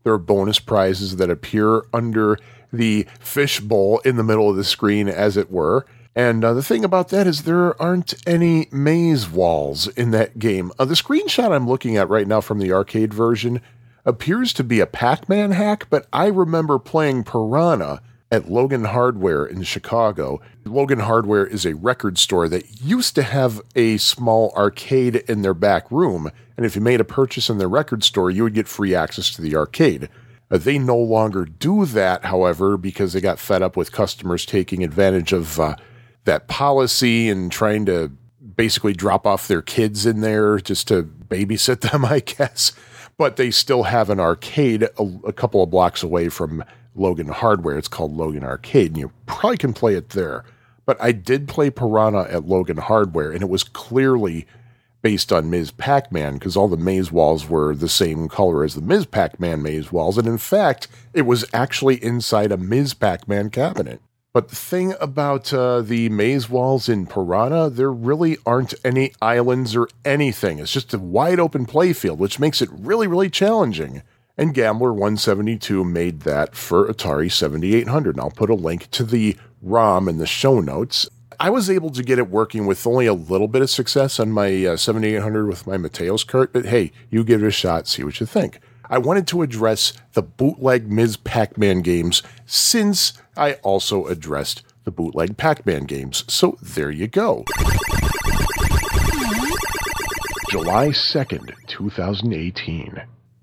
There 0.02 0.12
are 0.12 0.18
bonus 0.18 0.58
prizes 0.58 1.16
that 1.16 1.30
appear 1.30 1.82
under 1.92 2.38
the 2.72 3.06
fishbowl 3.18 4.00
in 4.04 4.16
the 4.16 4.24
middle 4.24 4.48
of 4.48 4.56
the 4.56 4.64
screen, 4.64 5.08
as 5.08 5.36
it 5.36 5.50
were. 5.50 5.86
And 6.14 6.44
uh, 6.44 6.54
the 6.54 6.62
thing 6.62 6.84
about 6.84 7.08
that 7.10 7.26
is 7.26 7.42
there 7.42 7.80
aren't 7.80 8.14
any 8.26 8.68
maze 8.72 9.28
walls 9.28 9.86
in 9.88 10.10
that 10.10 10.38
game. 10.38 10.72
Uh, 10.78 10.84
the 10.84 10.94
screenshot 10.94 11.52
I'm 11.52 11.68
looking 11.68 11.96
at 11.96 12.08
right 12.08 12.26
now 12.26 12.40
from 12.40 12.58
the 12.58 12.72
arcade 12.72 13.14
version 13.14 13.60
appears 14.04 14.52
to 14.54 14.64
be 14.64 14.80
a 14.80 14.86
Pac 14.86 15.28
Man 15.28 15.52
hack, 15.52 15.86
but 15.90 16.06
I 16.12 16.26
remember 16.26 16.78
playing 16.78 17.24
Piranha 17.24 18.02
at 18.30 18.50
Logan 18.50 18.84
Hardware 18.84 19.44
in 19.44 19.62
Chicago. 19.62 20.40
Logan 20.64 21.00
Hardware 21.00 21.46
is 21.46 21.66
a 21.66 21.74
record 21.74 22.18
store 22.18 22.48
that 22.48 22.80
used 22.80 23.14
to 23.16 23.22
have 23.22 23.60
a 23.74 23.96
small 23.98 24.52
arcade 24.56 25.16
in 25.28 25.42
their 25.42 25.54
back 25.54 25.90
room, 25.90 26.30
and 26.56 26.64
if 26.64 26.76
you 26.76 26.80
made 26.80 27.00
a 27.00 27.04
purchase 27.04 27.50
in 27.50 27.58
their 27.58 27.68
record 27.68 28.04
store, 28.04 28.30
you 28.30 28.44
would 28.44 28.54
get 28.54 28.68
free 28.68 28.94
access 28.94 29.30
to 29.30 29.42
the 29.42 29.56
arcade. 29.56 30.08
Uh, 30.50 30.58
they 30.58 30.78
no 30.78 30.96
longer 30.96 31.44
do 31.44 31.84
that, 31.86 32.24
however, 32.24 32.76
because 32.76 33.12
they 33.12 33.20
got 33.20 33.38
fed 33.38 33.62
up 33.62 33.76
with 33.76 33.92
customers 33.92 34.46
taking 34.46 34.84
advantage 34.84 35.32
of 35.32 35.58
uh, 35.58 35.76
that 36.24 36.48
policy 36.48 37.28
and 37.28 37.50
trying 37.50 37.86
to 37.86 38.10
basically 38.56 38.92
drop 38.92 39.26
off 39.26 39.48
their 39.48 39.62
kids 39.62 40.06
in 40.06 40.20
there 40.20 40.58
just 40.58 40.88
to 40.88 41.02
babysit 41.02 41.80
them, 41.90 42.04
I 42.04 42.20
guess. 42.20 42.72
But 43.16 43.36
they 43.36 43.50
still 43.50 43.84
have 43.84 44.08
an 44.10 44.18
arcade 44.18 44.82
a, 44.82 45.02
a 45.26 45.32
couple 45.32 45.62
of 45.62 45.70
blocks 45.70 46.02
away 46.02 46.28
from 46.28 46.64
Logan 46.94 47.28
Hardware. 47.28 47.78
It's 47.78 47.88
called 47.88 48.16
Logan 48.16 48.44
Arcade, 48.44 48.92
and 48.92 48.98
you 48.98 49.12
probably 49.26 49.56
can 49.58 49.72
play 49.72 49.94
it 49.94 50.10
there. 50.10 50.44
But 50.86 51.00
I 51.00 51.12
did 51.12 51.48
play 51.48 51.70
Piranha 51.70 52.26
at 52.30 52.46
Logan 52.46 52.78
Hardware, 52.78 53.30
and 53.30 53.42
it 53.42 53.48
was 53.48 53.62
clearly 53.64 54.46
based 55.02 55.32
on 55.32 55.50
Ms. 55.50 55.70
Pac 55.70 56.12
Man 56.12 56.34
because 56.34 56.56
all 56.56 56.68
the 56.68 56.76
maze 56.76 57.10
walls 57.10 57.48
were 57.48 57.74
the 57.74 57.88
same 57.88 58.28
color 58.28 58.64
as 58.64 58.74
the 58.74 58.80
Ms. 58.80 59.06
Pac 59.06 59.40
Man 59.40 59.62
maze 59.62 59.90
walls. 59.92 60.18
And 60.18 60.28
in 60.28 60.38
fact, 60.38 60.88
it 61.14 61.22
was 61.22 61.44
actually 61.52 62.02
inside 62.02 62.52
a 62.52 62.56
Ms. 62.56 62.94
Pac 62.94 63.28
Man 63.28 63.50
cabinet. 63.50 64.00
But 64.32 64.48
the 64.48 64.56
thing 64.56 64.94
about 65.00 65.52
uh, 65.52 65.82
the 65.82 66.08
maze 66.08 66.48
walls 66.48 66.88
in 66.88 67.06
Piranha, 67.06 67.68
there 67.68 67.90
really 67.90 68.36
aren't 68.46 68.74
any 68.84 69.12
islands 69.20 69.74
or 69.74 69.88
anything. 70.04 70.60
It's 70.60 70.72
just 70.72 70.94
a 70.94 70.98
wide 70.98 71.40
open 71.40 71.66
playfield, 71.66 72.18
which 72.18 72.38
makes 72.38 72.62
it 72.62 72.68
really, 72.70 73.08
really 73.08 73.28
challenging. 73.28 74.02
And 74.40 74.54
Gambler 74.54 74.94
172 74.94 75.84
made 75.84 76.20
that 76.20 76.56
for 76.56 76.88
Atari 76.88 77.30
7800. 77.30 78.14
And 78.14 78.20
I'll 78.22 78.30
put 78.30 78.48
a 78.48 78.54
link 78.54 78.90
to 78.92 79.04
the 79.04 79.36
ROM 79.60 80.08
in 80.08 80.16
the 80.16 80.26
show 80.26 80.60
notes. 80.60 81.06
I 81.38 81.50
was 81.50 81.68
able 81.68 81.90
to 81.90 82.02
get 82.02 82.18
it 82.18 82.30
working 82.30 82.64
with 82.64 82.86
only 82.86 83.04
a 83.04 83.12
little 83.12 83.48
bit 83.48 83.60
of 83.60 83.68
success 83.68 84.18
on 84.18 84.32
my 84.32 84.64
uh, 84.64 84.76
7800 84.78 85.46
with 85.46 85.66
my 85.66 85.76
Mateos 85.76 86.26
cart, 86.26 86.54
but 86.54 86.64
hey, 86.64 86.90
you 87.10 87.22
give 87.22 87.42
it 87.42 87.48
a 87.48 87.50
shot, 87.50 87.86
see 87.86 88.02
what 88.02 88.18
you 88.18 88.24
think. 88.24 88.60
I 88.88 88.96
wanted 88.96 89.26
to 89.26 89.42
address 89.42 89.92
the 90.14 90.22
bootleg 90.22 90.90
Ms. 90.90 91.18
Pac 91.18 91.58
Man 91.58 91.82
games 91.82 92.22
since 92.46 93.12
I 93.36 93.54
also 93.56 94.06
addressed 94.06 94.62
the 94.84 94.90
bootleg 94.90 95.36
Pac 95.36 95.66
Man 95.66 95.84
games. 95.84 96.24
So 96.32 96.56
there 96.62 96.90
you 96.90 97.08
go. 97.08 97.44
July 100.50 100.88
2nd, 100.88 101.52
2018. 101.66 103.02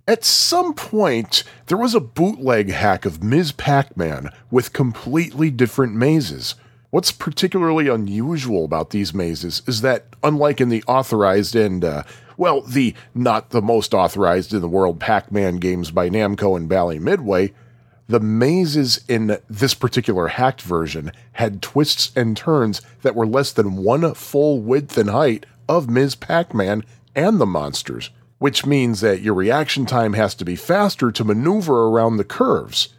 At 0.10 0.24
some 0.24 0.74
point, 0.74 1.43
there 1.66 1.78
was 1.78 1.93
a 1.93 1.99
bootleg 1.99 2.70
hack 2.70 3.05
of 3.05 3.22
Ms. 3.22 3.51
Pac 3.51 3.97
Man 3.97 4.30
with 4.49 4.72
completely 4.72 5.51
different 5.51 5.95
mazes. 5.95 6.55
What's 6.91 7.12
particularly 7.12 7.89
unusual 7.89 8.64
about 8.64 8.91
these 8.91 9.14
mazes 9.14 9.62
is 9.68 9.82
that, 9.82 10.05
unlike 10.24 10.62
in 10.62 10.70
the 10.70 10.82
authorized 10.88 11.58
and, 11.58 11.84
uh, 11.84 12.03
well, 12.38 12.62
the 12.62 12.95
not 13.14 13.49
the 13.49 13.62
most 13.62 13.93
authorized 13.93 14.53
in 14.53 14.62
the 14.62 14.70
world 14.70 15.01
Pac 15.01 15.30
Man 15.30 15.58
games 15.58 15.91
by 15.91 16.10
Namco 16.10 16.55
and 16.55 16.70
Bally 16.70 16.99
Midway, 16.99 17.51
the 18.08 18.22
mazes 18.22 19.01
in 19.10 19.38
this 19.49 19.74
particular 19.74 20.30
hacked 20.30 20.62
version 20.62 21.12
had 21.34 21.62
twists 21.62 22.14
and 22.16 22.38
turns 22.38 22.82
that 23.01 23.16
were 23.16 23.28
less 23.28 23.51
than 23.51 23.84
one 23.84 24.14
full 24.14 24.62
width 24.62 24.97
and 24.97 25.10
height 25.10 25.45
of 25.68 25.89
Ms. 25.89 26.16
Pac 26.16 26.53
Man 26.53 26.86
and 27.14 27.41
the 27.41 27.45
monsters, 27.45 28.10
which 28.39 28.65
means 28.65 29.01
that 29.01 29.21
your 29.21 29.33
reaction 29.33 29.85
time 29.85 30.13
has 30.13 30.35
to 30.35 30.45
be 30.45 30.55
faster 30.55 31.11
to 31.11 31.23
maneuver 31.23 31.88
around 31.88 32.17
the 32.17 32.23
curves. 32.23 32.89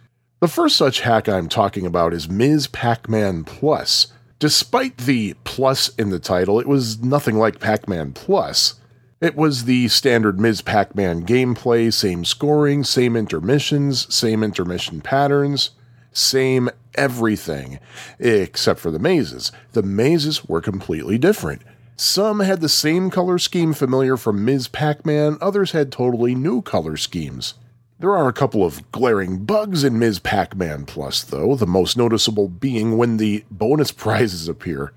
The 0.41 0.47
first 0.47 0.75
such 0.75 1.01
hack 1.01 1.27
I'm 1.27 1.49
talking 1.49 1.85
about 1.85 2.13
is 2.13 2.29
Ms. 2.29 2.67
Pac 2.67 3.09
Man 3.09 3.43
Plus. 3.43 4.07
Despite 4.39 4.99
the 4.99 5.35
plus 5.43 5.89
in 5.95 6.11
the 6.11 6.19
title, 6.19 6.59
it 6.59 6.67
was 6.67 7.03
nothing 7.03 7.35
like 7.35 7.59
Pac 7.59 7.89
Man 7.89 8.13
Plus. 8.13 8.75
It 9.19 9.35
was 9.35 9.65
the 9.65 9.89
standard 9.89 10.39
Ms. 10.39 10.61
Pac 10.61 10.95
Man 10.95 11.25
gameplay, 11.25 11.91
same 11.91 12.23
scoring, 12.23 12.85
same 12.85 13.17
intermissions, 13.17 14.13
same 14.13 14.41
intermission 14.41 15.01
patterns, 15.01 15.71
same 16.13 16.69
everything, 16.95 17.79
except 18.17 18.79
for 18.79 18.91
the 18.91 18.99
mazes. 18.99 19.51
The 19.73 19.83
mazes 19.83 20.45
were 20.45 20.61
completely 20.61 21.17
different. 21.17 21.63
Some 22.01 22.39
had 22.39 22.61
the 22.61 22.69
same 22.69 23.09
color 23.09 23.37
scheme 23.37 23.73
familiar 23.73 24.15
from 24.15 24.45
Ms. 24.45 24.69
Pac 24.69 25.05
Man, 25.05 25.37
others 25.41 25.73
had 25.73 25.91
totally 25.91 26.33
new 26.33 26.61
color 26.61 26.95
schemes. 26.95 27.55
There 27.99 28.15
are 28.15 28.29
a 28.29 28.33
couple 28.33 28.63
of 28.63 28.89
glaring 28.93 29.43
bugs 29.43 29.83
in 29.83 29.99
Ms. 29.99 30.19
Pac 30.19 30.55
Man 30.55 30.85
Plus, 30.85 31.21
though, 31.23 31.55
the 31.55 31.67
most 31.67 31.97
noticeable 31.97 32.47
being 32.47 32.95
when 32.95 33.17
the 33.17 33.43
bonus 33.51 33.91
prizes 34.05 34.47
appear. 34.47 34.93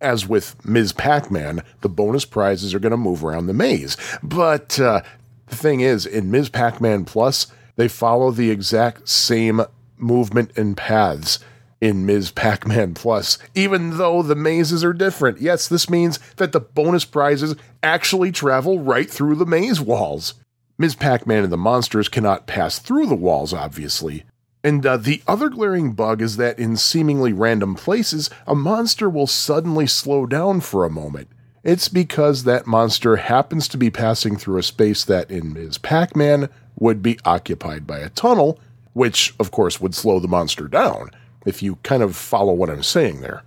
As 0.00 0.26
with 0.26 0.56
Ms. 0.64 0.94
Pac 0.94 1.30
Man, 1.30 1.60
the 1.82 1.90
bonus 1.90 2.24
prizes 2.24 2.72
are 2.72 2.80
going 2.80 2.90
to 2.90 2.96
move 2.96 3.22
around 3.22 3.48
the 3.48 3.52
maze. 3.52 3.98
But 4.22 4.80
uh, 4.80 5.02
the 5.48 5.56
thing 5.56 5.80
is, 5.80 6.06
in 6.06 6.30
Ms. 6.30 6.48
Pac 6.48 6.80
Man 6.80 7.04
Plus, 7.04 7.48
they 7.76 7.86
follow 7.86 8.30
the 8.30 8.50
exact 8.50 9.10
same 9.10 9.60
movement 9.98 10.52
and 10.56 10.74
paths 10.74 11.38
in 11.80 12.06
Ms. 12.06 12.30
Pac 12.30 12.66
Man 12.66 12.94
Plus, 12.94 13.38
even 13.54 13.98
though 13.98 14.22
the 14.22 14.34
mazes 14.34 14.82
are 14.82 14.92
different. 14.92 15.40
Yes, 15.40 15.68
this 15.68 15.90
means 15.90 16.18
that 16.36 16.52
the 16.52 16.60
bonus 16.60 17.04
prizes 17.04 17.54
actually 17.82 18.32
travel 18.32 18.80
right 18.80 19.10
through 19.10 19.36
the 19.36 19.46
maze 19.46 19.80
walls. 19.80 20.34
Ms. 20.78 20.94
Pac 20.94 21.26
Man 21.26 21.44
and 21.44 21.52
the 21.52 21.56
monsters 21.56 22.08
cannot 22.08 22.46
pass 22.46 22.78
through 22.78 23.06
the 23.06 23.14
walls, 23.14 23.52
obviously. 23.52 24.24
And 24.62 24.84
uh, 24.84 24.96
the 24.96 25.22
other 25.28 25.48
glaring 25.48 25.92
bug 25.92 26.20
is 26.20 26.38
that 26.38 26.58
in 26.58 26.76
seemingly 26.76 27.32
random 27.32 27.76
places, 27.76 28.30
a 28.46 28.54
monster 28.54 29.08
will 29.08 29.28
suddenly 29.28 29.86
slow 29.86 30.26
down 30.26 30.60
for 30.60 30.84
a 30.84 30.90
moment. 30.90 31.28
It's 31.62 31.88
because 31.88 32.44
that 32.44 32.66
monster 32.66 33.16
happens 33.16 33.68
to 33.68 33.76
be 33.76 33.90
passing 33.90 34.36
through 34.36 34.58
a 34.58 34.62
space 34.62 35.04
that 35.04 35.30
in 35.30 35.52
Ms. 35.52 35.78
Pac 35.78 36.14
Man 36.14 36.48
would 36.78 37.02
be 37.02 37.18
occupied 37.24 37.86
by 37.86 37.98
a 37.98 38.10
tunnel, 38.10 38.58
which, 38.92 39.34
of 39.38 39.50
course, 39.50 39.80
would 39.80 39.94
slow 39.94 40.18
the 40.20 40.28
monster 40.28 40.68
down, 40.68 41.10
if 41.46 41.62
you 41.62 41.76
kind 41.76 42.02
of 42.02 42.14
follow 42.16 42.52
what 42.52 42.68
I'm 42.68 42.82
saying 42.82 43.20
there. 43.20 43.42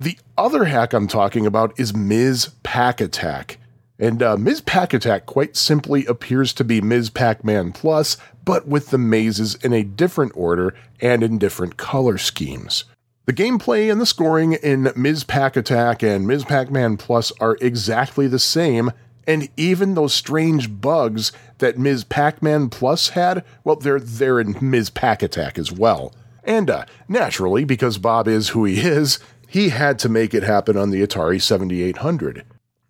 The 0.00 0.18
other 0.36 0.64
hack 0.64 0.92
I'm 0.92 1.06
talking 1.06 1.46
about 1.46 1.78
is 1.78 1.94
Ms. 1.94 2.50
Pac 2.64 3.00
Attack. 3.00 3.58
And 3.98 4.22
uh, 4.22 4.36
Ms. 4.36 4.60
Pac 4.62 4.92
Attack 4.92 5.26
quite 5.26 5.56
simply 5.56 6.04
appears 6.06 6.52
to 6.54 6.64
be 6.64 6.80
Ms. 6.80 7.10
Pac 7.10 7.44
Man 7.44 7.70
Plus, 7.70 8.16
but 8.44 8.66
with 8.66 8.90
the 8.90 8.98
mazes 8.98 9.54
in 9.56 9.72
a 9.72 9.84
different 9.84 10.32
order 10.34 10.74
and 11.00 11.22
in 11.22 11.38
different 11.38 11.76
color 11.76 12.18
schemes. 12.18 12.84
The 13.26 13.32
gameplay 13.32 13.90
and 13.90 14.00
the 14.00 14.06
scoring 14.06 14.54
in 14.54 14.92
Ms. 14.96 15.24
Pac 15.24 15.56
Attack 15.56 16.02
and 16.02 16.26
Ms. 16.26 16.44
Pac 16.44 16.70
Man 16.70 16.96
Plus 16.96 17.32
are 17.40 17.56
exactly 17.60 18.26
the 18.26 18.38
same, 18.38 18.90
and 19.26 19.48
even 19.56 19.94
those 19.94 20.12
strange 20.12 20.80
bugs 20.80 21.32
that 21.58 21.78
Ms. 21.78 22.04
Pac 22.04 22.42
Man 22.42 22.68
Plus 22.68 23.10
had, 23.10 23.44
well, 23.62 23.76
they're 23.76 24.00
there 24.00 24.40
in 24.40 24.56
Ms. 24.60 24.90
Pac 24.90 25.22
Attack 25.22 25.58
as 25.58 25.72
well. 25.72 26.12
And 26.44 26.70
uh, 26.70 26.86
naturally, 27.08 27.64
because 27.64 27.98
Bob 27.98 28.28
is 28.28 28.50
who 28.50 28.64
he 28.64 28.80
is, 28.80 29.18
he 29.48 29.70
had 29.70 29.98
to 30.00 30.08
make 30.08 30.34
it 30.34 30.42
happen 30.42 30.76
on 30.76 30.90
the 30.90 31.06
Atari 31.06 31.40
7800. 31.40 32.44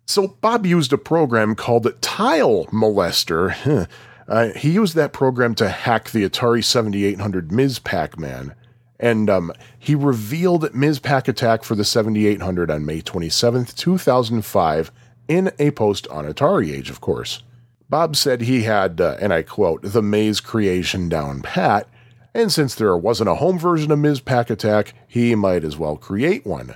So 0.07 0.27
Bob 0.41 0.65
used 0.65 0.93
a 0.93 0.97
program 0.97 1.55
called 1.55 1.89
Tile 2.01 2.65
Molester. 2.67 3.87
Uh, 4.27 4.49
he 4.55 4.71
used 4.71 4.95
that 4.95 5.13
program 5.13 5.53
to 5.53 5.69
hack 5.69 6.09
the 6.09 6.27
Atari 6.27 6.63
7800 6.63 7.51
Ms. 7.51 7.77
Pac 7.77 8.17
Man. 8.17 8.55
And 8.99 9.29
um, 9.29 9.53
he 9.77 9.93
revealed 9.93 10.73
Ms. 10.73 10.97
Pac 10.99 11.27
Attack 11.27 11.63
for 11.63 11.75
the 11.75 11.83
7800 11.83 12.71
on 12.71 12.85
May 12.85 13.01
27, 13.01 13.65
2005, 13.65 14.91
in 15.27 15.51
a 15.59 15.71
post 15.71 16.07
on 16.07 16.25
Atari 16.25 16.73
Age, 16.73 16.89
of 16.89 17.01
course. 17.01 17.43
Bob 17.89 18.15
said 18.15 18.41
he 18.41 18.63
had, 18.63 18.99
uh, 18.99 19.15
and 19.19 19.31
I 19.33 19.43
quote, 19.43 19.81
the 19.83 20.01
maze 20.01 20.39
creation 20.39 21.07
down 21.07 21.41
pat, 21.41 21.87
and 22.35 22.51
since 22.51 22.75
there 22.75 22.95
wasn't 22.97 23.29
a 23.29 23.35
home 23.35 23.57
version 23.57 23.91
of 23.91 23.99
Ms. 23.99 24.19
Pac 24.19 24.49
Attack, 24.49 24.93
he 25.07 25.33
might 25.35 25.63
as 25.63 25.77
well 25.77 25.95
create 25.95 26.45
one. 26.45 26.75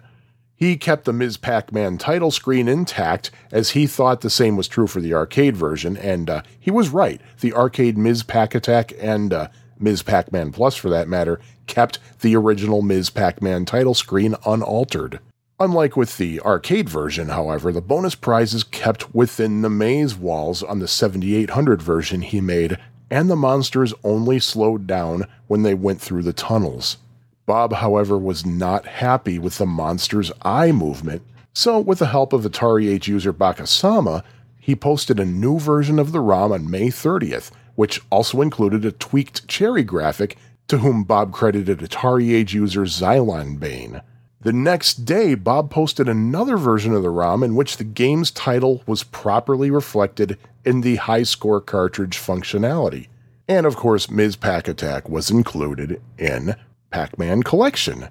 He 0.55 0.77
kept 0.77 1.03
the 1.03 1.13
Ms. 1.13 1.35
Pac 1.35 1.73
Man 1.73 1.97
title 1.97 2.31
screen 2.31 2.69
intact, 2.69 3.29
as 3.51 3.71
he 3.71 3.85
thought 3.85 4.21
the 4.21 4.29
same 4.29 4.55
was 4.55 4.69
true 4.69 4.87
for 4.87 5.01
the 5.01 5.13
arcade 5.13 5.57
version, 5.57 5.97
and 5.97 6.29
uh, 6.29 6.41
he 6.57 6.71
was 6.71 6.89
right. 6.89 7.19
The 7.41 7.53
arcade 7.53 7.97
Ms. 7.97 8.23
Pac 8.23 8.55
Attack 8.55 8.93
and 8.99 9.33
uh, 9.33 9.49
Ms. 9.77 10.01
Pac 10.01 10.31
Man 10.31 10.53
Plus, 10.53 10.75
for 10.75 10.89
that 10.89 11.09
matter, 11.09 11.41
kept 11.67 11.99
the 12.21 12.37
original 12.37 12.81
Ms. 12.81 13.09
Pac 13.09 13.41
Man 13.41 13.65
title 13.65 13.93
screen 13.93 14.35
unaltered. 14.45 15.19
Unlike 15.61 15.97
with 15.97 16.15
the 16.15 16.39
arcade 16.39 16.87
version, 16.87 17.29
however, 17.29 17.73
the 17.73 17.81
bonus 17.81 18.15
prizes 18.15 18.63
kept 18.63 19.13
within 19.13 19.61
the 19.61 19.69
maze 19.69 20.15
walls 20.15 20.63
on 20.63 20.79
the 20.79 20.87
7800 20.87 21.81
version 21.81 22.21
he 22.21 22.39
made, 22.39 22.77
and 23.09 23.29
the 23.29 23.35
monsters 23.35 23.93
only 24.03 24.39
slowed 24.39 24.87
down 24.87 25.25
when 25.47 25.63
they 25.63 25.73
went 25.73 26.01
through 26.01 26.23
the 26.23 26.33
tunnels. 26.33 26.97
Bob, 27.45 27.73
however, 27.73 28.17
was 28.17 28.45
not 28.45 28.85
happy 28.85 29.39
with 29.39 29.57
the 29.57 29.65
monster's 29.65 30.31
eye 30.43 30.71
movement, 30.71 31.21
so 31.53 31.79
with 31.79 31.99
the 31.99 32.07
help 32.07 32.31
of 32.31 32.43
Atari 32.43 32.87
Age 32.87 33.07
user 33.07 33.33
Bakasama, 33.33 34.23
he 34.59 34.75
posted 34.75 35.19
a 35.19 35.25
new 35.25 35.57
version 35.57 35.97
of 35.97 36.11
the 36.11 36.19
ROM 36.19 36.51
on 36.51 36.69
May 36.69 36.89
30th, 36.89 37.49
which 37.75 38.01
also 38.11 38.41
included 38.41 38.85
a 38.85 38.91
tweaked 38.91 39.47
cherry 39.47 39.83
graphic 39.83 40.37
to 40.67 40.77
whom 40.77 41.03
Bob 41.03 41.33
credited 41.33 41.79
Atari 41.79 42.33
Age 42.35 42.53
user 42.53 42.83
Xylon 42.83 43.59
Bane. 43.59 44.01
The 44.41 44.53
next 44.53 45.03
day, 45.03 45.35
Bob 45.35 45.69
posted 45.69 46.07
another 46.07 46.55
version 46.55 46.93
of 46.93 47.03
the 47.03 47.09
ROM 47.09 47.43
in 47.43 47.55
which 47.55 47.75
the 47.75 47.83
game's 47.83 48.31
title 48.31 48.81
was 48.87 49.03
properly 49.03 49.69
reflected 49.69 50.37
in 50.63 50.79
the 50.79 50.95
high 50.95 51.23
score 51.23 51.59
cartridge 51.59 52.17
functionality. 52.17 53.07
And 53.49 53.65
of 53.65 53.75
course, 53.75 54.09
Ms. 54.09 54.37
Pac 54.37 54.69
Attack 54.69 55.09
was 55.09 55.29
included 55.29 56.01
in 56.17 56.55
Pac 56.89 57.19
Man 57.19 57.43
collection. 57.43 58.07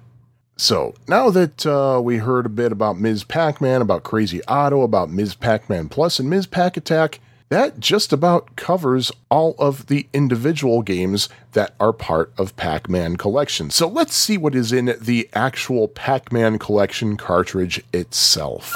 So 0.55 0.93
now 1.07 1.31
that 1.31 1.65
uh, 1.65 1.99
we 2.03 2.17
heard 2.17 2.45
a 2.45 2.49
bit 2.49 2.71
about 2.71 2.99
Ms. 2.99 3.23
Pac 3.23 3.59
Man, 3.59 3.81
about 3.81 4.03
Crazy 4.03 4.43
Otto, 4.45 4.81
about 4.81 5.09
Ms. 5.09 5.33
Pac 5.33 5.67
Man 5.67 5.89
Plus, 5.89 6.19
and 6.19 6.29
Ms. 6.29 6.45
Pac 6.45 6.77
Attack, 6.77 7.21
that 7.49 7.79
just 7.79 8.13
about 8.13 8.55
covers 8.55 9.11
all 9.29 9.55
of 9.57 9.87
the 9.87 10.07
individual 10.13 10.81
games 10.81 11.29
that 11.53 11.73
are 11.79 11.93
part 11.93 12.31
of 12.37 12.55
Pac 12.55 12.87
Man 12.87 13.17
Collection. 13.17 13.69
So 13.69 13.87
let's 13.87 14.15
see 14.15 14.37
what 14.37 14.55
is 14.55 14.71
in 14.71 14.95
the 15.01 15.27
actual 15.33 15.87
Pac 15.87 16.31
Man 16.31 16.57
Collection 16.59 17.17
cartridge 17.17 17.83
itself. 17.91 18.73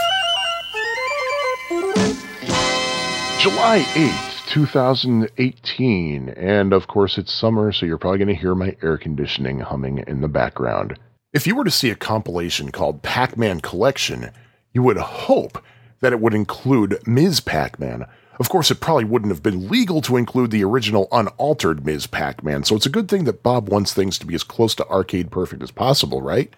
July 3.39 3.86
8th. 3.93 4.30
2018. 4.53 6.30
And 6.30 6.74
of 6.74 6.88
course, 6.88 7.17
it's 7.17 7.34
summer, 7.34 7.71
so 7.71 7.86
you're 7.88 7.97
probably 7.97 8.19
going 8.19 8.28
to 8.28 8.36
hear 8.36 8.53
my 8.53 8.76
air 8.84 8.97
conditioning 8.97 9.61
humming 9.61 10.03
in 10.05 10.21
the 10.21 10.28
background. 10.28 10.99
If 11.32 11.47
you 11.47 11.55
were 11.55 11.63
to 11.63 11.71
see 11.71 11.89
a 11.89 11.95
compilation 11.95 12.71
called 12.71 13.01
Pac 13.01 13.36
Man 13.36 13.61
Collection, 13.61 14.30
you 14.71 14.84
would 14.84 14.97
hope 14.97 15.63
that 16.01 16.13
it 16.13 16.19
would 16.19 16.36
include 16.36 17.01
Ms. 17.07 17.39
Pac 17.39 17.80
Man. 17.80 18.05
Of 18.39 18.49
course, 18.49 18.71
it 18.71 18.79
probably 18.79 19.05
wouldn't 19.05 19.31
have 19.31 19.43
been 19.43 19.69
legal 19.69 20.01
to 20.01 20.17
include 20.17 20.51
the 20.51 20.63
original 20.63 21.07
unaltered 21.11 21.86
Ms. 21.86 22.07
Pac 22.07 22.43
Man, 22.43 22.63
so 22.63 22.75
it's 22.75 22.86
a 22.86 22.91
good 22.91 23.07
thing 23.07 23.25
that 23.25 23.43
Bob 23.43 23.69
wants 23.69 23.93
things 23.93 24.17
to 24.19 24.25
be 24.25 24.34
as 24.34 24.43
close 24.43 24.73
to 24.75 24.88
arcade 24.88 25.31
perfect 25.31 25.61
as 25.61 25.71
possible, 25.71 26.21
right? 26.21 26.51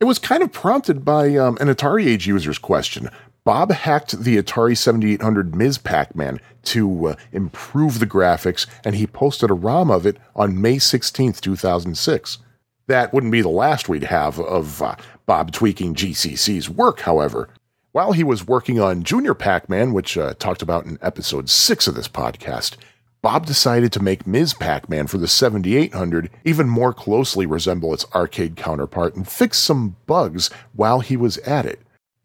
It 0.00 0.04
was 0.04 0.18
kind 0.18 0.42
of 0.42 0.50
prompted 0.50 1.04
by 1.04 1.36
um, 1.36 1.56
an 1.60 1.68
Atari 1.68 2.06
Age 2.06 2.26
user's 2.26 2.58
question. 2.58 3.10
Bob 3.44 3.70
hacked 3.70 4.22
the 4.22 4.36
Atari 4.42 4.76
7800 4.76 5.54
Ms. 5.54 5.78
Pac 5.78 6.14
Man 6.14 6.40
to 6.64 7.08
uh, 7.08 7.16
improve 7.32 7.98
the 7.98 8.06
graphics, 8.06 8.66
and 8.84 8.94
he 8.96 9.06
posted 9.06 9.50
a 9.50 9.54
ROM 9.54 9.90
of 9.90 10.06
it 10.06 10.16
on 10.34 10.60
May 10.60 10.78
16, 10.78 11.34
2006. 11.34 12.38
That 12.86 13.12
wouldn't 13.12 13.32
be 13.32 13.40
the 13.40 13.48
last 13.48 13.88
we'd 13.88 14.04
have 14.04 14.40
of 14.40 14.82
uh, 14.82 14.96
Bob 15.26 15.52
tweaking 15.52 15.94
GCC's 15.94 16.68
work, 16.68 17.00
however. 17.00 17.48
While 17.92 18.12
he 18.12 18.22
was 18.22 18.46
working 18.46 18.78
on 18.78 19.02
Junior 19.02 19.34
Pac 19.34 19.68
Man, 19.68 19.92
which 19.92 20.16
uh, 20.16 20.34
talked 20.34 20.62
about 20.62 20.86
in 20.86 20.96
episode 21.02 21.50
6 21.50 21.88
of 21.88 21.96
this 21.96 22.06
podcast, 22.06 22.76
Bob 23.20 23.46
decided 23.46 23.90
to 23.92 24.02
make 24.02 24.28
Ms. 24.28 24.54
Pac 24.54 24.88
Man 24.88 25.08
for 25.08 25.18
the 25.18 25.26
7800 25.26 26.30
even 26.44 26.68
more 26.68 26.94
closely 26.94 27.46
resemble 27.46 27.92
its 27.92 28.06
arcade 28.14 28.54
counterpart 28.54 29.16
and 29.16 29.26
fix 29.26 29.58
some 29.58 29.96
bugs 30.06 30.50
while 30.72 31.00
he 31.00 31.16
was 31.16 31.38
at 31.38 31.66
it. 31.66 31.80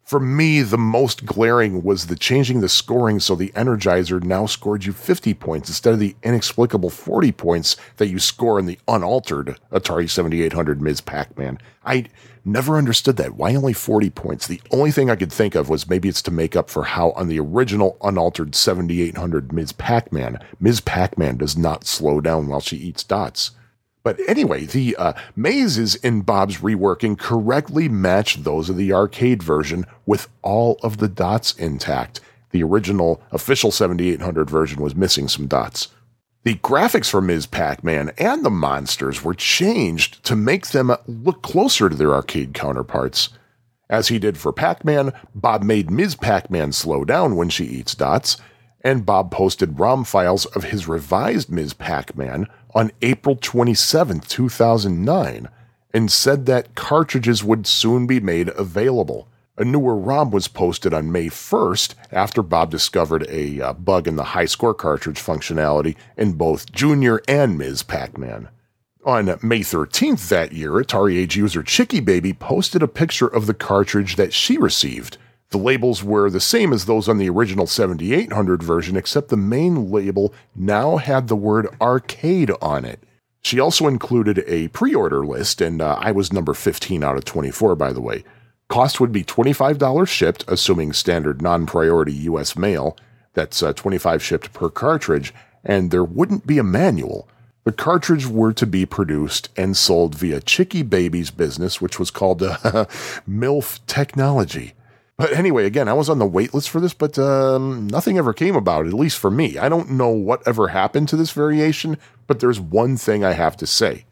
For 0.06 0.20
me, 0.20 0.62
the 0.62 0.78
most 0.78 1.26
glaring 1.26 1.82
was 1.82 2.06
the 2.06 2.14
changing 2.14 2.60
the 2.60 2.68
scoring 2.68 3.18
so 3.18 3.34
the 3.34 3.50
Energizer 3.56 4.22
now 4.22 4.46
scored 4.46 4.84
you 4.84 4.92
50 4.92 5.34
points 5.34 5.68
instead 5.68 5.94
of 5.94 5.98
the 5.98 6.14
inexplicable 6.22 6.90
40 6.90 7.32
points 7.32 7.76
that 7.96 8.06
you 8.06 8.20
score 8.20 8.60
in 8.60 8.66
the 8.66 8.78
unaltered 8.86 9.58
Atari 9.72 10.08
7800 10.08 10.80
Ms. 10.80 11.00
Pac 11.00 11.36
Man. 11.36 11.58
I 11.84 12.04
never 12.44 12.78
understood 12.78 13.16
that. 13.16 13.34
Why 13.34 13.56
only 13.56 13.72
40 13.72 14.10
points? 14.10 14.46
The 14.46 14.62
only 14.70 14.92
thing 14.92 15.10
I 15.10 15.16
could 15.16 15.32
think 15.32 15.56
of 15.56 15.68
was 15.68 15.90
maybe 15.90 16.08
it's 16.08 16.22
to 16.22 16.30
make 16.30 16.54
up 16.54 16.70
for 16.70 16.84
how 16.84 17.10
on 17.10 17.26
the 17.26 17.40
original 17.40 17.96
unaltered 18.00 18.54
7800 18.54 19.52
Ms. 19.52 19.72
Pac 19.72 20.12
Man, 20.12 20.38
Ms. 20.60 20.82
Pac 20.82 21.18
Man 21.18 21.36
does 21.36 21.56
not 21.56 21.84
slow 21.84 22.20
down 22.20 22.46
while 22.46 22.60
she 22.60 22.76
eats 22.76 23.02
dots. 23.02 23.55
But 24.06 24.20
anyway, 24.28 24.66
the 24.66 24.94
uh, 24.94 25.14
mazes 25.34 25.96
in 25.96 26.20
Bob's 26.20 26.58
reworking 26.58 27.18
correctly 27.18 27.88
match 27.88 28.36
those 28.36 28.70
of 28.70 28.76
the 28.76 28.92
arcade 28.92 29.42
version 29.42 29.84
with 30.06 30.28
all 30.42 30.78
of 30.84 30.98
the 30.98 31.08
dots 31.08 31.56
intact. 31.56 32.20
The 32.52 32.62
original 32.62 33.20
official 33.32 33.72
7800 33.72 34.48
version 34.48 34.80
was 34.80 34.94
missing 34.94 35.26
some 35.26 35.48
dots. 35.48 35.88
The 36.44 36.54
graphics 36.54 37.10
for 37.10 37.20
Ms. 37.20 37.46
Pac 37.46 37.82
Man 37.82 38.12
and 38.16 38.44
the 38.44 38.50
monsters 38.50 39.24
were 39.24 39.34
changed 39.34 40.22
to 40.26 40.36
make 40.36 40.68
them 40.68 40.94
look 41.08 41.42
closer 41.42 41.88
to 41.88 41.96
their 41.96 42.14
arcade 42.14 42.54
counterparts. 42.54 43.30
As 43.90 44.06
he 44.06 44.20
did 44.20 44.38
for 44.38 44.52
Pac 44.52 44.84
Man, 44.84 45.12
Bob 45.34 45.64
made 45.64 45.90
Ms. 45.90 46.14
Pac 46.14 46.48
Man 46.48 46.70
slow 46.70 47.04
down 47.04 47.34
when 47.34 47.48
she 47.48 47.64
eats 47.64 47.96
dots, 47.96 48.36
and 48.82 49.04
Bob 49.04 49.32
posted 49.32 49.80
ROM 49.80 50.04
files 50.04 50.46
of 50.46 50.62
his 50.62 50.86
revised 50.86 51.50
Ms. 51.50 51.74
Pac 51.74 52.16
Man 52.16 52.46
on 52.76 52.92
April 53.00 53.36
27, 53.36 54.20
2009, 54.20 55.48
and 55.94 56.12
said 56.12 56.44
that 56.44 56.74
cartridges 56.74 57.42
would 57.42 57.66
soon 57.66 58.06
be 58.06 58.20
made 58.20 58.50
available. 58.50 59.26
A 59.56 59.64
newer 59.64 59.96
ROM 59.96 60.30
was 60.30 60.46
posted 60.46 60.92
on 60.92 61.10
May 61.10 61.28
1st 61.28 61.94
after 62.12 62.42
Bob 62.42 62.70
discovered 62.70 63.26
a 63.30 63.62
uh, 63.62 63.72
bug 63.72 64.06
in 64.06 64.16
the 64.16 64.24
high 64.24 64.44
score 64.44 64.74
cartridge 64.74 65.16
functionality 65.16 65.96
in 66.18 66.34
both 66.34 66.70
Junior 66.70 67.22
and 67.26 67.56
Ms. 67.56 67.82
Pac 67.82 68.18
Man. 68.18 68.50
On 69.06 69.24
May 69.42 69.60
13th 69.60 70.28
that 70.28 70.52
year, 70.52 70.72
Atari 70.72 71.16
Age 71.16 71.34
user 71.34 71.62
Chicky 71.62 72.00
Baby 72.00 72.34
posted 72.34 72.82
a 72.82 72.88
picture 72.88 73.28
of 73.28 73.46
the 73.46 73.54
cartridge 73.54 74.16
that 74.16 74.34
she 74.34 74.58
received. 74.58 75.16
The 75.56 75.62
labels 75.62 76.04
were 76.04 76.28
the 76.28 76.38
same 76.38 76.70
as 76.74 76.84
those 76.84 77.08
on 77.08 77.16
the 77.16 77.30
original 77.30 77.66
7800 77.66 78.62
version, 78.62 78.94
except 78.94 79.30
the 79.30 79.38
main 79.38 79.90
label 79.90 80.34
now 80.54 80.98
had 80.98 81.28
the 81.28 81.34
word 81.34 81.66
arcade 81.80 82.50
on 82.60 82.84
it. 82.84 83.02
She 83.40 83.58
also 83.58 83.88
included 83.88 84.44
a 84.46 84.68
pre 84.68 84.94
order 84.94 85.24
list, 85.24 85.62
and 85.62 85.80
uh, 85.80 85.96
I 85.98 86.12
was 86.12 86.30
number 86.30 86.52
15 86.52 87.02
out 87.02 87.16
of 87.16 87.24
24, 87.24 87.74
by 87.74 87.94
the 87.94 88.02
way. 88.02 88.22
Cost 88.68 89.00
would 89.00 89.12
be 89.12 89.24
$25 89.24 90.06
shipped, 90.06 90.44
assuming 90.46 90.92
standard 90.92 91.40
non 91.40 91.64
priority 91.64 92.12
US 92.12 92.54
mail. 92.54 92.94
That's 93.32 93.62
uh, 93.62 93.72
25 93.72 94.22
shipped 94.22 94.52
per 94.52 94.68
cartridge, 94.68 95.32
and 95.64 95.90
there 95.90 96.04
wouldn't 96.04 96.46
be 96.46 96.58
a 96.58 96.62
manual. 96.62 97.30
The 97.64 97.72
cartridge 97.72 98.26
were 98.26 98.52
to 98.52 98.66
be 98.66 98.84
produced 98.84 99.48
and 99.56 99.74
sold 99.74 100.16
via 100.16 100.42
Chicky 100.42 100.82
Baby's 100.82 101.30
business, 101.30 101.80
which 101.80 101.98
was 101.98 102.10
called 102.10 102.42
uh, 102.42 102.58
MILF 103.26 103.80
Technology. 103.86 104.74
But 105.18 105.32
anyway, 105.32 105.64
again, 105.64 105.88
I 105.88 105.94
was 105.94 106.10
on 106.10 106.18
the 106.18 106.26
wait 106.26 106.52
list 106.52 106.68
for 106.68 106.78
this, 106.78 106.92
but 106.92 107.18
um, 107.18 107.86
nothing 107.86 108.18
ever 108.18 108.34
came 108.34 108.54
about 108.54 108.84
it, 108.84 108.88
at 108.90 108.94
least 108.94 109.18
for 109.18 109.30
me. 109.30 109.56
I 109.56 109.68
don't 109.68 109.90
know 109.90 110.10
what 110.10 110.46
ever 110.46 110.68
happened 110.68 111.08
to 111.08 111.16
this 111.16 111.30
variation, 111.30 111.96
but 112.26 112.40
there's 112.40 112.60
one 112.60 112.98
thing 112.98 113.24
I 113.24 113.32
have 113.32 113.56
to 113.58 113.66
say. 113.66 114.04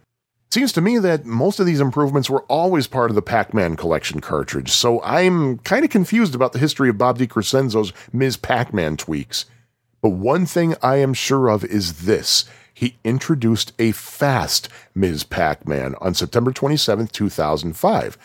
It 0.48 0.54
Seems 0.54 0.72
to 0.72 0.80
me 0.80 0.98
that 0.98 1.26
most 1.26 1.60
of 1.60 1.66
these 1.66 1.80
improvements 1.80 2.30
were 2.30 2.42
always 2.44 2.86
part 2.86 3.10
of 3.10 3.16
the 3.16 3.22
Pac 3.22 3.52
Man 3.52 3.76
collection 3.76 4.20
cartridge, 4.20 4.70
so 4.70 5.02
I'm 5.02 5.58
kind 5.58 5.84
of 5.84 5.90
confused 5.90 6.34
about 6.34 6.52
the 6.52 6.58
history 6.58 6.88
of 6.88 6.96
Bob 6.96 7.18
DeCrescenzo's 7.18 7.92
Ms. 8.12 8.38
Pac 8.38 8.72
Man 8.72 8.96
tweaks. 8.96 9.44
But 10.00 10.10
one 10.10 10.46
thing 10.46 10.74
I 10.82 10.96
am 10.96 11.12
sure 11.12 11.48
of 11.48 11.64
is 11.64 12.04
this 12.04 12.46
he 12.72 12.96
introduced 13.04 13.72
a 13.78 13.92
fast 13.92 14.68
Ms. 14.94 15.22
Pac 15.24 15.66
Man 15.68 15.94
on 16.00 16.12
September 16.12 16.50
27, 16.50 17.06
2005. 17.08 18.18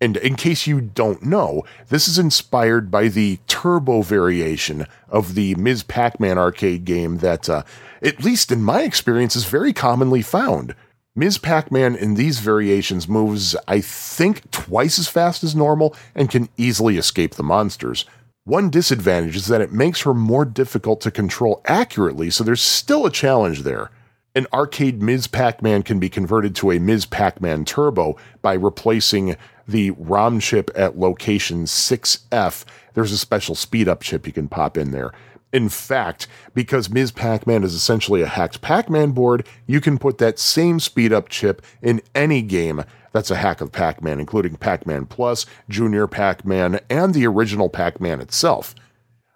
And 0.00 0.18
in 0.18 0.36
case 0.36 0.66
you 0.66 0.80
don't 0.80 1.22
know, 1.22 1.64
this 1.88 2.06
is 2.06 2.18
inspired 2.18 2.90
by 2.90 3.08
the 3.08 3.38
turbo 3.46 4.02
variation 4.02 4.86
of 5.08 5.34
the 5.34 5.54
Ms. 5.54 5.84
Pac 5.84 6.20
Man 6.20 6.36
arcade 6.36 6.84
game 6.84 7.18
that, 7.18 7.48
uh, 7.48 7.62
at 8.02 8.22
least 8.22 8.52
in 8.52 8.62
my 8.62 8.82
experience, 8.82 9.36
is 9.36 9.44
very 9.44 9.72
commonly 9.72 10.20
found. 10.20 10.74
Ms. 11.14 11.38
Pac 11.38 11.72
Man 11.72 11.96
in 11.96 12.14
these 12.14 12.40
variations 12.40 13.08
moves, 13.08 13.56
I 13.66 13.80
think, 13.80 14.50
twice 14.50 14.98
as 14.98 15.08
fast 15.08 15.42
as 15.42 15.56
normal 15.56 15.96
and 16.14 16.30
can 16.30 16.50
easily 16.58 16.98
escape 16.98 17.34
the 17.34 17.42
monsters. 17.42 18.04
One 18.44 18.68
disadvantage 18.68 19.34
is 19.34 19.46
that 19.46 19.62
it 19.62 19.72
makes 19.72 20.02
her 20.02 20.12
more 20.12 20.44
difficult 20.44 21.00
to 21.00 21.10
control 21.10 21.62
accurately, 21.64 22.28
so 22.28 22.44
there's 22.44 22.60
still 22.60 23.06
a 23.06 23.10
challenge 23.10 23.62
there. 23.62 23.90
An 24.34 24.46
arcade 24.52 25.02
Ms. 25.02 25.26
Pac 25.26 25.62
Man 25.62 25.82
can 25.82 25.98
be 25.98 26.10
converted 26.10 26.54
to 26.56 26.70
a 26.70 26.78
Ms. 26.78 27.06
Pac 27.06 27.40
Man 27.40 27.64
Turbo 27.64 28.18
by 28.42 28.52
replacing 28.52 29.36
the 29.66 29.90
ROM 29.92 30.40
chip 30.40 30.70
at 30.74 30.98
location 30.98 31.64
6F. 31.64 32.64
There's 32.94 33.12
a 33.12 33.18
special 33.18 33.54
speed 33.54 33.88
up 33.88 34.02
chip 34.02 34.26
you 34.26 34.32
can 34.32 34.48
pop 34.48 34.76
in 34.76 34.90
there. 34.92 35.12
In 35.52 35.68
fact, 35.68 36.26
because 36.54 36.90
Ms. 36.90 37.12
Pac 37.12 37.46
Man 37.46 37.64
is 37.64 37.72
essentially 37.72 38.20
a 38.20 38.26
hacked 38.26 38.60
Pac 38.60 38.90
Man 38.90 39.12
board, 39.12 39.46
you 39.66 39.80
can 39.80 39.96
put 39.96 40.18
that 40.18 40.38
same 40.38 40.80
speed 40.80 41.12
up 41.12 41.28
chip 41.28 41.62
in 41.80 42.02
any 42.14 42.42
game 42.42 42.84
that's 43.12 43.30
a 43.30 43.36
hack 43.36 43.62
of 43.62 43.72
Pac 43.72 44.02
Man, 44.02 44.20
including 44.20 44.56
Pac 44.56 44.86
Man 44.86 45.06
Plus, 45.06 45.46
Junior 45.70 46.06
Pac 46.06 46.44
Man, 46.44 46.78
and 46.90 47.14
the 47.14 47.26
original 47.26 47.70
Pac 47.70 47.98
Man 48.00 48.20
itself. 48.20 48.74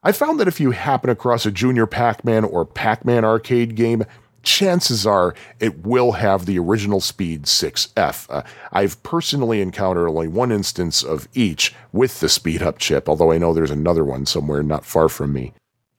I 0.02 0.12
found 0.12 0.38
that 0.38 0.48
if 0.48 0.60
you 0.60 0.72
happen 0.72 1.08
across 1.08 1.46
a 1.46 1.50
Junior 1.50 1.86
Pac 1.86 2.22
Man 2.22 2.44
or 2.44 2.66
Pac 2.66 3.06
Man 3.06 3.24
arcade 3.24 3.76
game, 3.76 4.04
chances 4.42 5.06
are 5.06 5.34
it 5.58 5.84
will 5.84 6.12
have 6.12 6.46
the 6.46 6.58
original 6.58 7.00
speed 7.00 7.44
6F. 7.44 8.26
Uh, 8.30 8.42
I've 8.72 9.02
personally 9.02 9.60
encountered 9.60 10.08
only 10.08 10.28
one 10.28 10.52
instance 10.52 11.02
of 11.02 11.28
each 11.34 11.74
with 11.92 12.20
the 12.20 12.28
speed 12.28 12.62
up 12.62 12.78
chip, 12.78 13.08
although 13.08 13.32
I 13.32 13.38
know 13.38 13.52
there's 13.52 13.70
another 13.70 14.04
one 14.04 14.26
somewhere 14.26 14.62
not 14.62 14.84
far 14.84 15.08
from 15.08 15.32
me. 15.32 15.52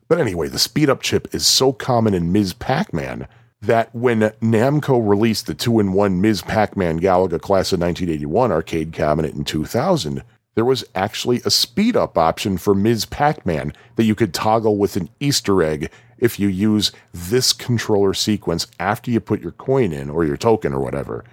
But 0.08 0.20
anyway, 0.20 0.50
the 0.50 0.60
speed 0.60 0.90
up 0.90 1.02
chip 1.02 1.34
is 1.34 1.48
so 1.48 1.72
common 1.72 2.14
in 2.14 2.32
Ms. 2.32 2.54
Pac 2.54 2.94
Man 2.94 3.28
that 3.62 3.94
when 3.96 4.20
Namco 4.42 5.08
released 5.08 5.46
the 5.48 5.54
2 5.54 5.80
in 5.80 5.94
1 5.94 6.20
Ms. 6.20 6.42
Pac 6.42 6.76
Man 6.76 7.00
Galaga 7.00 7.40
Class 7.40 7.72
of 7.72 7.80
1981 7.80 8.52
arcade 8.52 8.92
cabinet 8.92 9.36
in 9.36 9.44
2000, 9.44 10.24
there 10.56 10.66
was 10.66 10.84
actually 10.96 11.42
a 11.46 11.52
speed 11.52 11.96
up 11.96 12.18
option 12.18 12.58
for 12.58 12.76
Ms. 12.76 13.06
Pac 13.06 13.46
Man 13.46 13.72
that 13.96 14.04
you 14.04 14.16
could 14.16 14.34
toggle 14.34 14.78
with 14.78 14.98
an 14.98 15.10
Easter 15.20 15.64
egg 15.64 15.92
if 16.22 16.40
you 16.40 16.48
use 16.48 16.94
this 17.14 17.52
controller 17.52 18.14
sequence 18.14 18.68
after 18.80 19.12
you 19.12 19.20
put 19.20 19.42
your 19.42 19.52
coin 19.52 19.92
in 19.92 20.10
or 20.10 20.24
your 20.24 20.38
token 20.38 20.74
or 20.74 20.80
whatever. 20.80 21.26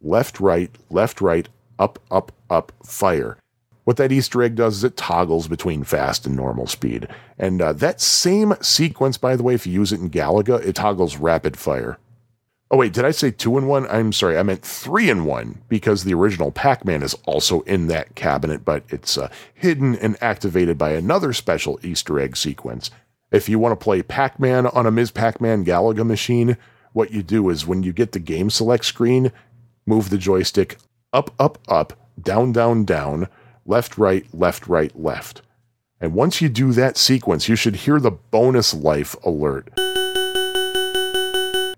Left, 0.00 0.40
right, 0.40 0.70
left, 0.90 1.20
right, 1.20 1.48
up, 1.78 2.00
up, 2.10 2.32
up, 2.50 2.72
fire. 2.84 3.38
What 3.84 3.96
that 3.98 4.12
Easter 4.12 4.42
egg 4.42 4.54
does 4.54 4.78
is 4.78 4.84
it 4.84 4.96
toggles 4.96 5.48
between 5.48 5.84
fast 5.84 6.26
and 6.26 6.34
normal 6.34 6.66
speed. 6.66 7.08
And 7.38 7.60
uh, 7.60 7.72
that 7.74 8.00
same 8.00 8.54
sequence, 8.60 9.18
by 9.18 9.36
the 9.36 9.42
way, 9.42 9.54
if 9.54 9.66
you 9.66 9.72
use 9.72 9.92
it 9.92 10.00
in 10.00 10.10
Galaga, 10.10 10.64
it 10.64 10.76
toggles 10.76 11.16
rapid 11.16 11.56
fire. 11.56 11.98
Oh, 12.70 12.78
wait, 12.78 12.94
did 12.94 13.04
I 13.04 13.10
say 13.10 13.30
two 13.30 13.58
in 13.58 13.66
one? 13.66 13.86
I'm 13.88 14.12
sorry, 14.12 14.38
I 14.38 14.42
meant 14.42 14.62
three 14.62 15.10
in 15.10 15.26
one 15.26 15.60
because 15.68 16.04
the 16.04 16.14
original 16.14 16.50
Pac 16.50 16.86
Man 16.86 17.02
is 17.02 17.14
also 17.26 17.60
in 17.62 17.88
that 17.88 18.14
cabinet, 18.14 18.64
but 18.64 18.82
it's 18.88 19.18
uh, 19.18 19.28
hidden 19.52 19.94
and 19.96 20.16
activated 20.22 20.78
by 20.78 20.92
another 20.92 21.34
special 21.34 21.78
Easter 21.82 22.18
egg 22.18 22.34
sequence. 22.34 22.90
If 23.32 23.48
you 23.48 23.58
want 23.58 23.72
to 23.72 23.82
play 23.82 24.02
Pac 24.02 24.38
Man 24.38 24.66
on 24.66 24.86
a 24.86 24.90
Ms. 24.90 25.10
Pac 25.10 25.40
Man 25.40 25.64
Galaga 25.64 26.06
machine, 26.06 26.58
what 26.92 27.10
you 27.10 27.22
do 27.22 27.48
is 27.48 27.66
when 27.66 27.82
you 27.82 27.92
get 27.94 28.12
the 28.12 28.18
game 28.18 28.50
select 28.50 28.84
screen, 28.84 29.32
move 29.86 30.10
the 30.10 30.18
joystick 30.18 30.76
up, 31.14 31.30
up, 31.38 31.58
up, 31.66 31.94
down, 32.20 32.52
down, 32.52 32.84
down 32.84 33.28
left, 33.64 33.96
right, 33.96 34.26
left, 34.34 34.66
right, 34.66 34.94
left. 34.94 35.40
And 35.98 36.12
once 36.12 36.42
you 36.42 36.50
do 36.50 36.72
that 36.72 36.98
sequence, 36.98 37.48
you 37.48 37.56
should 37.56 37.76
hear 37.76 37.98
the 37.98 38.10
bonus 38.10 38.74
life 38.74 39.16
alert. 39.24 39.70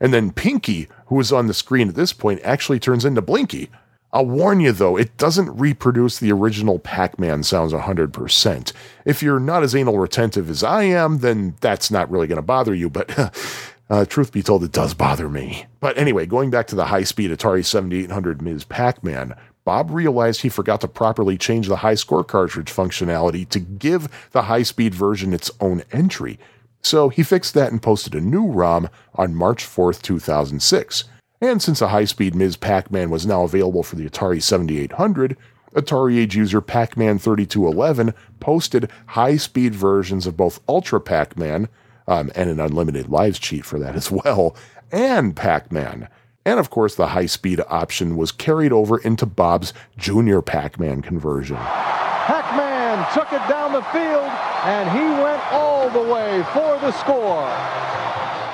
And 0.01 0.13
then 0.13 0.33
Pinky, 0.33 0.89
who 1.07 1.21
is 1.21 1.33
on 1.33 1.47
the 1.47 1.55
screen 1.55 1.89
at 1.89 1.95
this 1.95 2.13
point, 2.13 2.41
actually 2.43 2.81
turns 2.81 3.05
into 3.05 3.23
Blinky. 3.23 3.71
I'll 4.15 4.27
warn 4.27 4.61
you 4.61 4.71
though, 4.71 4.97
it 4.97 5.17
doesn't 5.17 5.59
reproduce 5.59 6.21
the 6.21 6.31
original 6.31 6.79
Pac 6.79 7.19
Man 7.19 7.43
sounds 7.43 7.73
100%. 7.73 8.73
If 9.05 9.25
you're 9.25 9.41
not 9.41 9.65
as 9.65 9.75
anal 9.75 9.99
retentive 9.99 10.49
as 10.49 10.63
I 10.63 10.85
am, 10.85 11.19
then 11.19 11.57
that's 11.61 11.91
not 11.91 12.09
really 12.09 12.29
going 12.29 12.37
to 12.37 12.43
bother 12.43 12.73
you, 12.73 12.89
but 12.89 13.35
uh, 13.91 14.05
truth 14.05 14.31
be 14.31 14.41
told, 14.41 14.63
it 14.63 14.71
does 14.71 14.95
bother 14.95 15.29
me. 15.29 15.67
But 15.81 15.99
anyway, 15.99 16.27
going 16.27 16.51
back 16.51 16.69
to 16.69 16.77
the 16.77 16.87
high 16.87 17.03
speed 17.03 17.33
Atari 17.33 17.65
7800 17.65 18.41
Ms. 18.41 18.63
Pac 18.63 19.03
Man, 19.03 19.35
Bob 19.65 19.91
realized 19.91 20.43
he 20.43 20.49
forgot 20.49 20.81
to 20.83 20.89
properly 20.89 21.37
change 21.37 21.67
the 21.67 21.77
high 21.77 21.97
score 21.97 22.23
cartridge 22.23 22.73
functionality 22.73 23.49
to 23.49 23.59
give 23.59 24.09
the 24.31 24.43
high 24.43 24.63
speed 24.63 24.95
version 24.95 25.33
its 25.33 25.51
own 25.61 25.83
entry. 25.91 26.39
So 26.83 27.09
he 27.09 27.25
fixed 27.25 27.55
that 27.55 27.73
and 27.73 27.83
posted 27.83 28.15
a 28.15 28.21
new 28.21 28.47
ROM 28.47 28.91
on 29.17 29.35
March 29.35 29.65
4th, 29.65 30.03
2006. 30.03 31.05
And 31.41 31.61
since 31.61 31.83
a 31.83 31.89
high 31.89 32.05
speed 32.05 32.35
Ms. 32.35 32.57
Pac 32.57 32.91
Man 32.91 33.11
was 33.11 33.27
now 33.27 33.43
available 33.45 33.83
for 33.83 33.97
the 33.97 34.09
Atari 34.09 34.43
7800, 34.43 35.37
Atari 35.75 36.19
Age 36.19 36.37
user 36.37 36.61
Pac 36.61 36.97
Man 36.97 37.19
3211 37.19 38.15
posted 38.41 38.91
high 39.09 39.37
speed 39.37 39.75
versions 39.75 40.27
of 40.27 40.37
both 40.37 40.61
Ultra 40.69 41.01
Pac 41.01 41.37
Man, 41.37 41.69
um, 42.07 42.31
and 42.35 42.49
an 42.49 42.61
unlimited 42.61 43.09
lives 43.09 43.39
cheat 43.39 43.65
for 43.65 43.79
that 43.79 43.97
as 43.97 44.11
well, 44.25 44.57
and 44.93 45.35
Pac 45.35 45.73
Man. 45.73 46.09
And 46.47 46.61
of 46.61 46.71
course, 46.71 46.95
the 46.95 47.09
high 47.09 47.27
speed 47.27 47.61
option 47.69 48.17
was 48.17 48.31
carried 48.31 48.73
over 48.73 48.99
into 48.99 49.27
Bob's 49.27 49.73
Junior 49.97 50.43
Pac 50.43 50.79
Man 50.79 51.03
conversion. 51.03 51.57
Pac 51.57 52.57
Man 52.57 53.05
took 53.13 53.33
it 53.33 53.47
down 53.49 53.73
the 53.73 53.83
field, 53.83 54.31
and 54.65 54.91
he 54.91 55.23
went 55.23 55.43
all 55.53 55.91
the 55.91 56.13
way 56.13 56.43
for 56.53 56.79
the 56.81 56.93
score. 56.93 57.94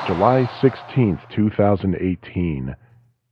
July 0.07 0.49
16th, 0.61 1.21
2018. 1.31 2.77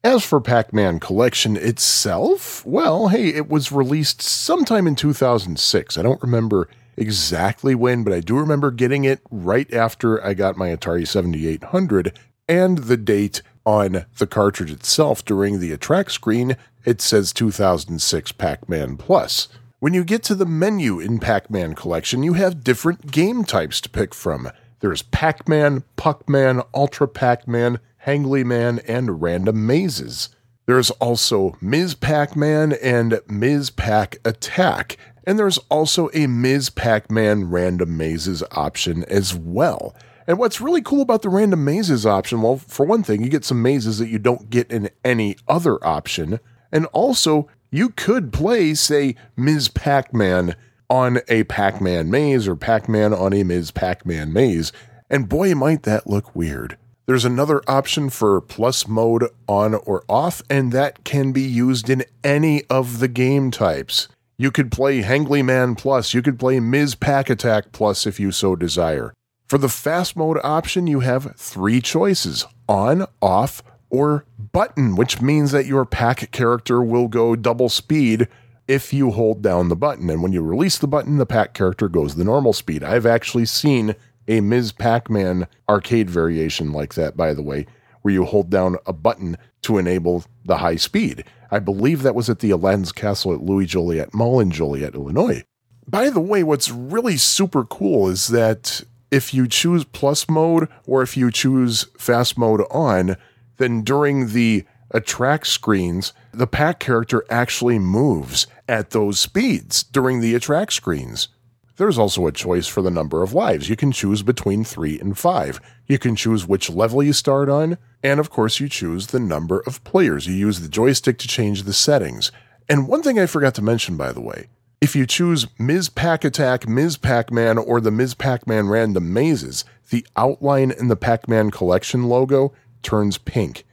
As 0.04 0.24
for 0.24 0.40
Pac 0.40 0.72
Man 0.72 1.00
Collection 1.00 1.56
itself, 1.56 2.64
well, 2.64 3.08
hey, 3.08 3.28
it 3.28 3.48
was 3.48 3.72
released 3.72 4.22
sometime 4.22 4.86
in 4.86 4.94
2006. 4.94 5.98
I 5.98 6.02
don't 6.02 6.22
remember 6.22 6.68
exactly 6.96 7.74
when, 7.74 8.04
but 8.04 8.12
I 8.12 8.20
do 8.20 8.36
remember 8.36 8.70
getting 8.70 9.04
it 9.04 9.20
right 9.30 9.72
after 9.72 10.24
I 10.24 10.34
got 10.34 10.56
my 10.56 10.68
Atari 10.68 11.06
7800 11.06 12.18
and 12.48 12.78
the 12.78 12.96
date 12.96 13.42
on 13.64 14.06
the 14.18 14.26
cartridge 14.26 14.70
itself 14.70 15.24
during 15.24 15.60
the 15.60 15.72
attract 15.72 16.12
screen, 16.12 16.56
it 16.84 17.00
says 17.00 17.32
2006 17.32 18.32
Pac 18.32 18.68
Man 18.68 18.96
Plus. 18.96 19.48
When 19.80 19.94
you 19.94 20.04
get 20.04 20.22
to 20.24 20.34
the 20.34 20.46
menu 20.46 20.98
in 21.00 21.18
Pac 21.18 21.50
Man 21.50 21.74
Collection, 21.74 22.22
you 22.22 22.32
have 22.34 22.64
different 22.64 23.10
game 23.10 23.44
types 23.44 23.80
to 23.82 23.88
pick 23.88 24.14
from. 24.14 24.50
There's 24.80 25.02
Pac 25.02 25.48
Man, 25.48 25.82
Puck 25.96 26.28
Man, 26.28 26.62
Ultra 26.74 27.08
Pac 27.08 27.48
Man, 27.48 27.80
Hangly 28.06 28.44
Man, 28.44 28.80
and 28.86 29.20
Random 29.20 29.66
Mazes. 29.66 30.28
There's 30.66 30.90
also 30.92 31.56
Ms. 31.60 31.94
Pac 31.94 32.36
Man 32.36 32.74
and 32.74 33.20
Ms. 33.26 33.70
Pac 33.70 34.18
Attack, 34.24 34.98
and 35.24 35.38
there's 35.38 35.58
also 35.70 36.10
a 36.12 36.26
Ms. 36.26 36.70
Pac 36.70 37.10
Man 37.10 37.50
Random 37.50 37.96
Mazes 37.96 38.42
option 38.52 39.02
as 39.04 39.34
well. 39.34 39.96
And 40.26 40.38
what's 40.38 40.60
really 40.60 40.82
cool 40.82 41.00
about 41.00 41.22
the 41.22 41.30
Random 41.30 41.64
Mazes 41.64 42.04
option, 42.04 42.42
well, 42.42 42.58
for 42.58 42.84
one 42.84 43.02
thing, 43.02 43.22
you 43.22 43.30
get 43.30 43.46
some 43.46 43.62
mazes 43.62 43.98
that 43.98 44.08
you 44.08 44.18
don't 44.18 44.50
get 44.50 44.70
in 44.70 44.90
any 45.02 45.36
other 45.48 45.82
option, 45.84 46.38
and 46.70 46.84
also 46.86 47.48
you 47.70 47.88
could 47.88 48.32
play, 48.32 48.74
say, 48.74 49.16
Ms. 49.36 49.68
Pac 49.68 50.12
Man 50.12 50.54
on 50.90 51.20
a 51.28 51.44
Pac 51.44 51.80
Man 51.80 52.10
maze 52.10 52.48
or 52.48 52.56
Pac 52.56 52.88
Man 52.88 53.12
on 53.12 53.32
a 53.32 53.42
Ms. 53.42 53.70
Pac 53.70 54.06
Man 54.06 54.32
maze, 54.32 54.72
and 55.10 55.28
boy, 55.28 55.54
might 55.54 55.82
that 55.84 56.06
look 56.06 56.34
weird. 56.34 56.76
There's 57.06 57.24
another 57.24 57.62
option 57.66 58.10
for 58.10 58.40
plus 58.40 58.86
mode 58.86 59.24
on 59.48 59.74
or 59.74 60.04
off, 60.08 60.42
and 60.50 60.72
that 60.72 61.04
can 61.04 61.32
be 61.32 61.42
used 61.42 61.88
in 61.88 62.04
any 62.22 62.64
of 62.64 62.98
the 62.98 63.08
game 63.08 63.50
types. 63.50 64.08
You 64.36 64.50
could 64.50 64.70
play 64.70 65.02
Hangly 65.02 65.44
Man 65.44 65.74
Plus, 65.74 66.12
you 66.14 66.22
could 66.22 66.38
play 66.38 66.60
Ms. 66.60 66.94
Pac 66.94 67.30
Attack 67.30 67.72
Plus 67.72 68.06
if 68.06 68.20
you 68.20 68.30
so 68.30 68.54
desire. 68.56 69.14
For 69.46 69.56
the 69.56 69.70
fast 69.70 70.16
mode 70.16 70.38
option, 70.44 70.86
you 70.86 71.00
have 71.00 71.34
three 71.36 71.80
choices 71.80 72.44
on, 72.68 73.06
off, 73.22 73.62
or 73.88 74.26
button, 74.52 74.94
which 74.94 75.22
means 75.22 75.50
that 75.52 75.64
your 75.64 75.86
pack 75.86 76.30
character 76.30 76.82
will 76.82 77.08
go 77.08 77.34
double 77.34 77.70
speed 77.70 78.28
if 78.68 78.92
you 78.92 79.10
hold 79.10 79.42
down 79.42 79.70
the 79.70 79.76
button. 79.76 80.08
And 80.10 80.22
when 80.22 80.32
you 80.32 80.42
release 80.42 80.78
the 80.78 80.86
button, 80.86 81.16
the 81.16 81.26
pack 81.26 81.54
character 81.54 81.88
goes 81.88 82.14
the 82.14 82.24
normal 82.24 82.52
speed. 82.52 82.84
I've 82.84 83.06
actually 83.06 83.46
seen 83.46 83.96
a 84.28 84.40
Ms. 84.40 84.72
Pac 84.72 85.10
Man 85.10 85.48
arcade 85.68 86.10
variation 86.10 86.72
like 86.72 86.94
that, 86.94 87.16
by 87.16 87.32
the 87.32 87.42
way, 87.42 87.66
where 88.02 88.12
you 88.12 88.24
hold 88.24 88.50
down 88.50 88.76
a 88.86 88.92
button 88.92 89.38
to 89.62 89.78
enable 89.78 90.24
the 90.44 90.58
high 90.58 90.76
speed. 90.76 91.24
I 91.50 91.58
believe 91.58 92.02
that 92.02 92.14
was 92.14 92.28
at 92.28 92.40
the 92.40 92.50
Aladdin's 92.50 92.92
Castle 92.92 93.32
at 93.32 93.40
Louis 93.40 93.64
Joliet 93.64 94.12
Mall 94.12 94.38
in 94.38 94.50
Joliet, 94.50 94.94
Illinois. 94.94 95.42
By 95.86 96.10
the 96.10 96.20
way, 96.20 96.42
what's 96.42 96.70
really 96.70 97.16
super 97.16 97.64
cool 97.64 98.08
is 98.08 98.28
that 98.28 98.82
if 99.10 99.32
you 99.32 99.48
choose 99.48 99.84
plus 99.84 100.28
mode 100.28 100.68
or 100.86 101.00
if 101.00 101.16
you 101.16 101.30
choose 101.30 101.84
fast 101.96 102.36
mode 102.36 102.62
on, 102.70 103.16
then 103.56 103.82
during 103.82 104.28
the 104.28 104.66
attract 104.90 105.46
screens, 105.46 106.12
the 106.38 106.46
pack 106.46 106.78
character 106.78 107.24
actually 107.28 107.78
moves 107.78 108.46
at 108.68 108.90
those 108.90 109.18
speeds 109.18 109.82
during 109.82 110.20
the 110.20 110.34
attract 110.34 110.72
screens. 110.72 111.28
There's 111.76 111.98
also 111.98 112.26
a 112.26 112.32
choice 112.32 112.66
for 112.66 112.80
the 112.80 112.90
number 112.90 113.22
of 113.22 113.34
lives. 113.34 113.68
You 113.68 113.76
can 113.76 113.92
choose 113.92 114.22
between 114.22 114.64
3 114.64 115.00
and 115.00 115.18
5. 115.18 115.60
You 115.86 115.98
can 115.98 116.16
choose 116.16 116.46
which 116.46 116.70
level 116.70 117.02
you 117.02 117.12
start 117.12 117.48
on, 117.48 117.76
and 118.02 118.20
of 118.20 118.30
course, 118.30 118.60
you 118.60 118.68
choose 118.68 119.08
the 119.08 119.20
number 119.20 119.60
of 119.66 119.82
players. 119.84 120.26
You 120.26 120.34
use 120.34 120.60
the 120.60 120.68
joystick 120.68 121.18
to 121.18 121.28
change 121.28 121.64
the 121.64 121.72
settings. 121.72 122.30
And 122.68 122.88
one 122.88 123.02
thing 123.02 123.18
I 123.18 123.26
forgot 123.26 123.54
to 123.56 123.62
mention, 123.62 123.96
by 123.96 124.12
the 124.12 124.20
way, 124.20 124.48
if 124.80 124.94
you 124.94 125.06
choose 125.06 125.46
Ms. 125.58 125.88
Pac 125.88 126.24
Attack, 126.24 126.68
Ms. 126.68 126.98
Pac 126.98 127.32
Man, 127.32 127.58
or 127.58 127.80
the 127.80 127.90
Ms. 127.90 128.14
Pac 128.14 128.46
Man 128.46 128.68
Random 128.68 129.12
Mazes, 129.12 129.64
the 129.90 130.06
outline 130.16 130.70
in 130.70 130.86
the 130.86 130.96
Pac 130.96 131.28
Man 131.28 131.50
Collection 131.50 132.04
logo 132.08 132.52
turns 132.82 133.18
pink. 133.18 133.64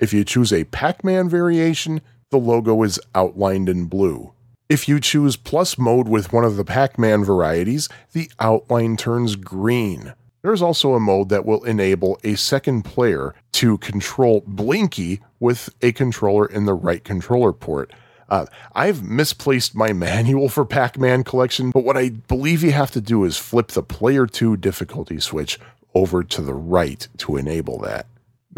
If 0.00 0.12
you 0.12 0.24
choose 0.24 0.52
a 0.52 0.64
Pac 0.64 1.02
Man 1.02 1.28
variation, 1.28 2.00
the 2.30 2.38
logo 2.38 2.82
is 2.82 3.00
outlined 3.14 3.68
in 3.68 3.86
blue. 3.86 4.32
If 4.68 4.86
you 4.86 5.00
choose 5.00 5.36
plus 5.36 5.78
mode 5.78 6.08
with 6.08 6.32
one 6.32 6.44
of 6.44 6.56
the 6.56 6.64
Pac 6.64 6.98
Man 6.98 7.24
varieties, 7.24 7.88
the 8.12 8.30
outline 8.38 8.96
turns 8.96 9.34
green. 9.34 10.14
There's 10.42 10.62
also 10.62 10.94
a 10.94 11.00
mode 11.00 11.30
that 11.30 11.44
will 11.44 11.64
enable 11.64 12.18
a 12.22 12.36
second 12.36 12.82
player 12.82 13.34
to 13.52 13.78
control 13.78 14.44
Blinky 14.46 15.20
with 15.40 15.74
a 15.82 15.92
controller 15.92 16.46
in 16.46 16.64
the 16.64 16.74
right 16.74 17.02
controller 17.02 17.52
port. 17.52 17.92
Uh, 18.28 18.46
I've 18.74 19.02
misplaced 19.02 19.74
my 19.74 19.92
manual 19.94 20.48
for 20.48 20.64
Pac 20.64 20.96
Man 20.96 21.24
Collection, 21.24 21.70
but 21.70 21.82
what 21.82 21.96
I 21.96 22.10
believe 22.10 22.62
you 22.62 22.70
have 22.72 22.92
to 22.92 23.00
do 23.00 23.24
is 23.24 23.36
flip 23.36 23.68
the 23.68 23.82
Player 23.82 24.26
2 24.26 24.58
difficulty 24.58 25.18
switch 25.18 25.58
over 25.94 26.22
to 26.22 26.42
the 26.42 26.54
right 26.54 27.08
to 27.16 27.36
enable 27.36 27.80
that. 27.80 28.06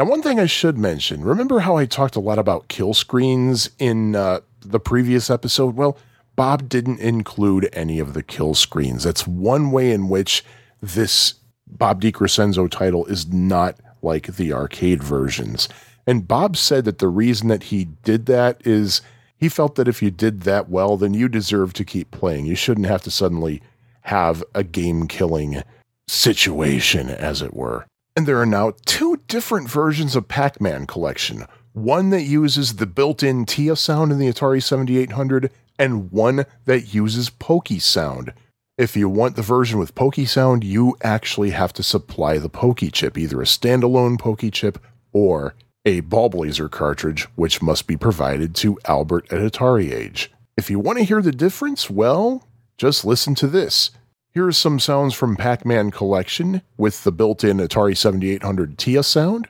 Now, 0.00 0.06
one 0.06 0.22
thing 0.22 0.40
I 0.40 0.46
should 0.46 0.78
mention 0.78 1.22
remember 1.24 1.60
how 1.60 1.76
I 1.76 1.84
talked 1.84 2.16
a 2.16 2.20
lot 2.20 2.38
about 2.38 2.68
kill 2.68 2.94
screens 2.94 3.68
in 3.78 4.16
uh, 4.16 4.40
the 4.62 4.80
previous 4.80 5.28
episode? 5.28 5.76
Well, 5.76 5.98
Bob 6.36 6.70
didn't 6.70 7.00
include 7.00 7.68
any 7.74 7.98
of 7.98 8.14
the 8.14 8.22
kill 8.22 8.54
screens. 8.54 9.04
That's 9.04 9.26
one 9.26 9.72
way 9.72 9.92
in 9.92 10.08
which 10.08 10.42
this 10.80 11.34
Bob 11.66 12.00
DeCrescenzo 12.00 12.70
title 12.70 13.04
is 13.04 13.30
not 13.30 13.78
like 14.00 14.36
the 14.36 14.54
arcade 14.54 15.02
versions. 15.02 15.68
And 16.06 16.26
Bob 16.26 16.56
said 16.56 16.86
that 16.86 16.96
the 16.96 17.08
reason 17.08 17.48
that 17.48 17.64
he 17.64 17.84
did 18.02 18.24
that 18.24 18.66
is 18.66 19.02
he 19.36 19.50
felt 19.50 19.74
that 19.74 19.86
if 19.86 20.02
you 20.02 20.10
did 20.10 20.44
that 20.44 20.70
well, 20.70 20.96
then 20.96 21.12
you 21.12 21.28
deserve 21.28 21.74
to 21.74 21.84
keep 21.84 22.10
playing. 22.10 22.46
You 22.46 22.56
shouldn't 22.56 22.86
have 22.86 23.02
to 23.02 23.10
suddenly 23.10 23.60
have 24.00 24.42
a 24.54 24.64
game 24.64 25.08
killing 25.08 25.62
situation, 26.08 27.10
as 27.10 27.42
it 27.42 27.52
were. 27.52 27.84
And 28.20 28.28
there 28.28 28.38
are 28.38 28.44
now 28.44 28.74
two 28.84 29.22
different 29.28 29.70
versions 29.70 30.14
of 30.14 30.28
Pac 30.28 30.60
Man 30.60 30.86
Collection 30.86 31.46
one 31.72 32.10
that 32.10 32.24
uses 32.24 32.76
the 32.76 32.84
built 32.84 33.22
in 33.22 33.46
TIA 33.46 33.76
sound 33.76 34.12
in 34.12 34.18
the 34.18 34.30
Atari 34.30 34.62
7800, 34.62 35.50
and 35.78 36.12
one 36.12 36.44
that 36.66 36.92
uses 36.92 37.30
Pokey 37.30 37.78
sound. 37.78 38.34
If 38.76 38.94
you 38.94 39.08
want 39.08 39.36
the 39.36 39.42
version 39.42 39.78
with 39.78 39.94
Pokey 39.94 40.26
sound, 40.26 40.64
you 40.64 40.98
actually 41.02 41.52
have 41.52 41.72
to 41.72 41.82
supply 41.82 42.36
the 42.36 42.50
Pokey 42.50 42.90
chip, 42.90 43.16
either 43.16 43.40
a 43.40 43.46
standalone 43.46 44.18
Pokey 44.18 44.50
chip 44.50 44.78
or 45.14 45.54
a 45.86 46.02
Ballblazer 46.02 46.70
cartridge, 46.70 47.22
which 47.36 47.62
must 47.62 47.86
be 47.86 47.96
provided 47.96 48.54
to 48.56 48.78
Albert 48.84 49.32
at 49.32 49.40
Atari 49.40 49.94
Age. 49.94 50.30
If 50.58 50.68
you 50.68 50.78
want 50.78 50.98
to 50.98 51.04
hear 51.04 51.22
the 51.22 51.32
difference, 51.32 51.88
well, 51.88 52.46
just 52.76 53.02
listen 53.02 53.34
to 53.36 53.46
this. 53.46 53.92
Here 54.32 54.46
are 54.46 54.52
some 54.52 54.78
sounds 54.78 55.12
from 55.12 55.34
Pac 55.34 55.66
Man 55.66 55.90
Collection 55.90 56.62
with 56.76 57.02
the 57.02 57.10
built 57.10 57.42
in 57.42 57.56
Atari 57.56 57.96
7800 57.96 58.78
TIA 58.78 59.02
sound. 59.02 59.48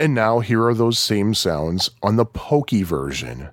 And 0.00 0.14
now 0.14 0.38
here 0.38 0.64
are 0.64 0.72
those 0.72 0.98
same 0.98 1.34
sounds 1.34 1.90
on 2.02 2.16
the 2.16 2.24
Pokey 2.24 2.82
version. 2.82 3.50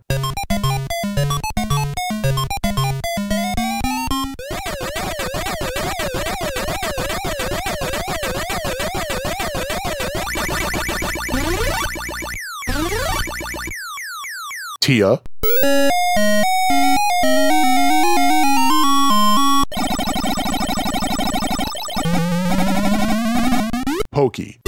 Tia. 14.86 15.20
Pokey. 24.12 24.65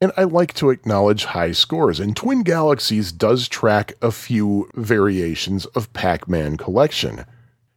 And 0.00 0.12
I 0.16 0.24
like 0.24 0.54
to 0.54 0.70
acknowledge 0.70 1.26
high 1.26 1.52
scores, 1.52 2.00
and 2.00 2.16
Twin 2.16 2.42
Galaxies 2.42 3.12
does 3.12 3.46
track 3.48 3.92
a 4.00 4.10
few 4.10 4.70
variations 4.74 5.66
of 5.66 5.92
Pac 5.92 6.26
Man 6.26 6.56
collection. 6.56 7.26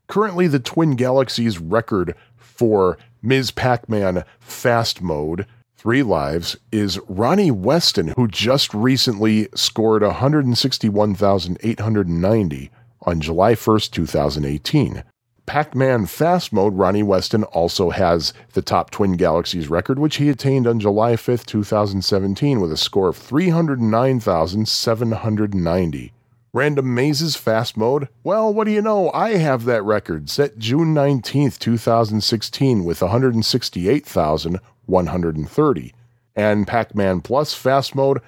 Currently, 0.08 0.48
the 0.48 0.60
Twin 0.60 0.96
Galaxies 0.96 1.60
record 1.60 2.16
for 2.38 2.98
Ms. 3.22 3.52
Pac 3.52 3.90
Man 3.90 4.24
Fast 4.40 5.02
Mode, 5.02 5.46
three 5.76 6.04
lives, 6.04 6.56
is 6.72 6.98
Ronnie 7.10 7.52
Weston, 7.52 8.14
who 8.16 8.28
just 8.28 8.74
recently 8.74 9.50
scored 9.56 10.02
161,890 10.02 12.72
on 13.02 13.20
July 13.20 13.54
1st, 13.54 13.92
2018. 13.92 15.04
Pac 15.46 15.76
Man 15.76 16.06
Fast 16.06 16.54
Mode, 16.54 16.76
Ronnie 16.76 17.04
Weston 17.04 17.44
also 17.44 17.90
has 17.90 18.32
the 18.54 18.62
top 18.62 18.92
Twin 18.92 19.18
Galaxies 19.18 19.70
record, 19.70 20.00
which 20.00 20.16
he 20.16 20.30
attained 20.30 20.66
on 20.66 20.80
July 20.80 21.12
5th, 21.14 21.46
2017, 21.46 22.62
with 22.62 22.72
a 22.72 22.78
score 22.78 23.10
of 23.10 23.18
309,790. 23.18 26.14
Random 26.54 26.96
Mazes 26.96 27.36
Fast 27.36 27.76
Mode, 27.76 28.08
well, 28.24 28.54
what 28.54 28.64
do 28.66 28.72
you 28.72 28.82
know? 28.82 29.12
I 29.12 29.32
have 29.38 29.66
that 29.66 29.84
record 29.84 30.30
set 30.30 30.60
June 30.60 30.94
19th, 30.94 31.60
2016, 31.60 32.86
with 32.86 33.02
168,130. 33.02 35.94
And 36.36 36.68
Pac 36.68 36.96
Man 36.96 37.22
Plus 37.22 37.54
Fast 37.54 37.96
Mode, 37.96 38.22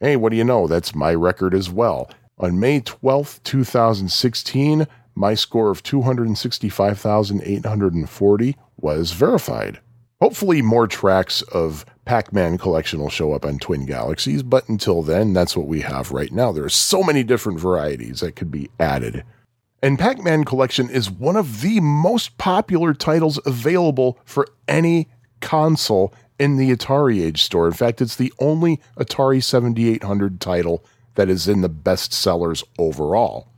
hey, 0.00 0.16
what 0.16 0.30
do 0.30 0.36
you 0.36 0.44
know? 0.44 0.66
That's 0.66 0.94
my 0.94 1.14
record 1.14 1.54
as 1.54 1.68
well. 1.68 2.08
On 2.38 2.58
May 2.58 2.80
12th, 2.80 3.42
2016, 3.42 4.86
my 5.14 5.34
score 5.34 5.70
of 5.70 5.82
265,840 5.82 8.56
was 8.76 9.12
verified. 9.12 9.80
Hopefully, 10.20 10.62
more 10.62 10.86
tracks 10.86 11.42
of 11.42 11.84
Pac 12.04 12.32
Man 12.32 12.56
collection 12.56 13.00
will 13.00 13.10
show 13.10 13.32
up 13.32 13.44
on 13.44 13.58
Twin 13.58 13.86
Galaxies, 13.86 14.42
but 14.42 14.68
until 14.68 15.02
then, 15.02 15.32
that's 15.32 15.56
what 15.56 15.66
we 15.66 15.80
have 15.80 16.12
right 16.12 16.30
now. 16.30 16.52
There 16.52 16.64
are 16.64 16.68
so 16.68 17.02
many 17.02 17.24
different 17.24 17.58
varieties 17.58 18.20
that 18.20 18.36
could 18.36 18.50
be 18.50 18.70
added. 18.78 19.24
And 19.82 19.98
Pac 19.98 20.22
Man 20.22 20.44
Collection 20.44 20.88
is 20.88 21.10
one 21.10 21.34
of 21.34 21.60
the 21.60 21.80
most 21.80 22.38
popular 22.38 22.94
titles 22.94 23.40
available 23.44 24.16
for 24.24 24.46
any 24.68 25.08
console 25.40 26.14
in 26.38 26.56
the 26.56 26.70
Atari 26.70 27.20
Age 27.20 27.42
store. 27.42 27.66
In 27.66 27.72
fact, 27.72 28.00
it's 28.00 28.14
the 28.14 28.32
only 28.38 28.80
Atari 28.96 29.42
7800 29.42 30.40
title 30.40 30.84
that 31.16 31.28
is 31.28 31.48
in 31.48 31.62
the 31.62 31.68
best 31.68 32.12
sellers 32.12 32.62
overall. 32.78 33.48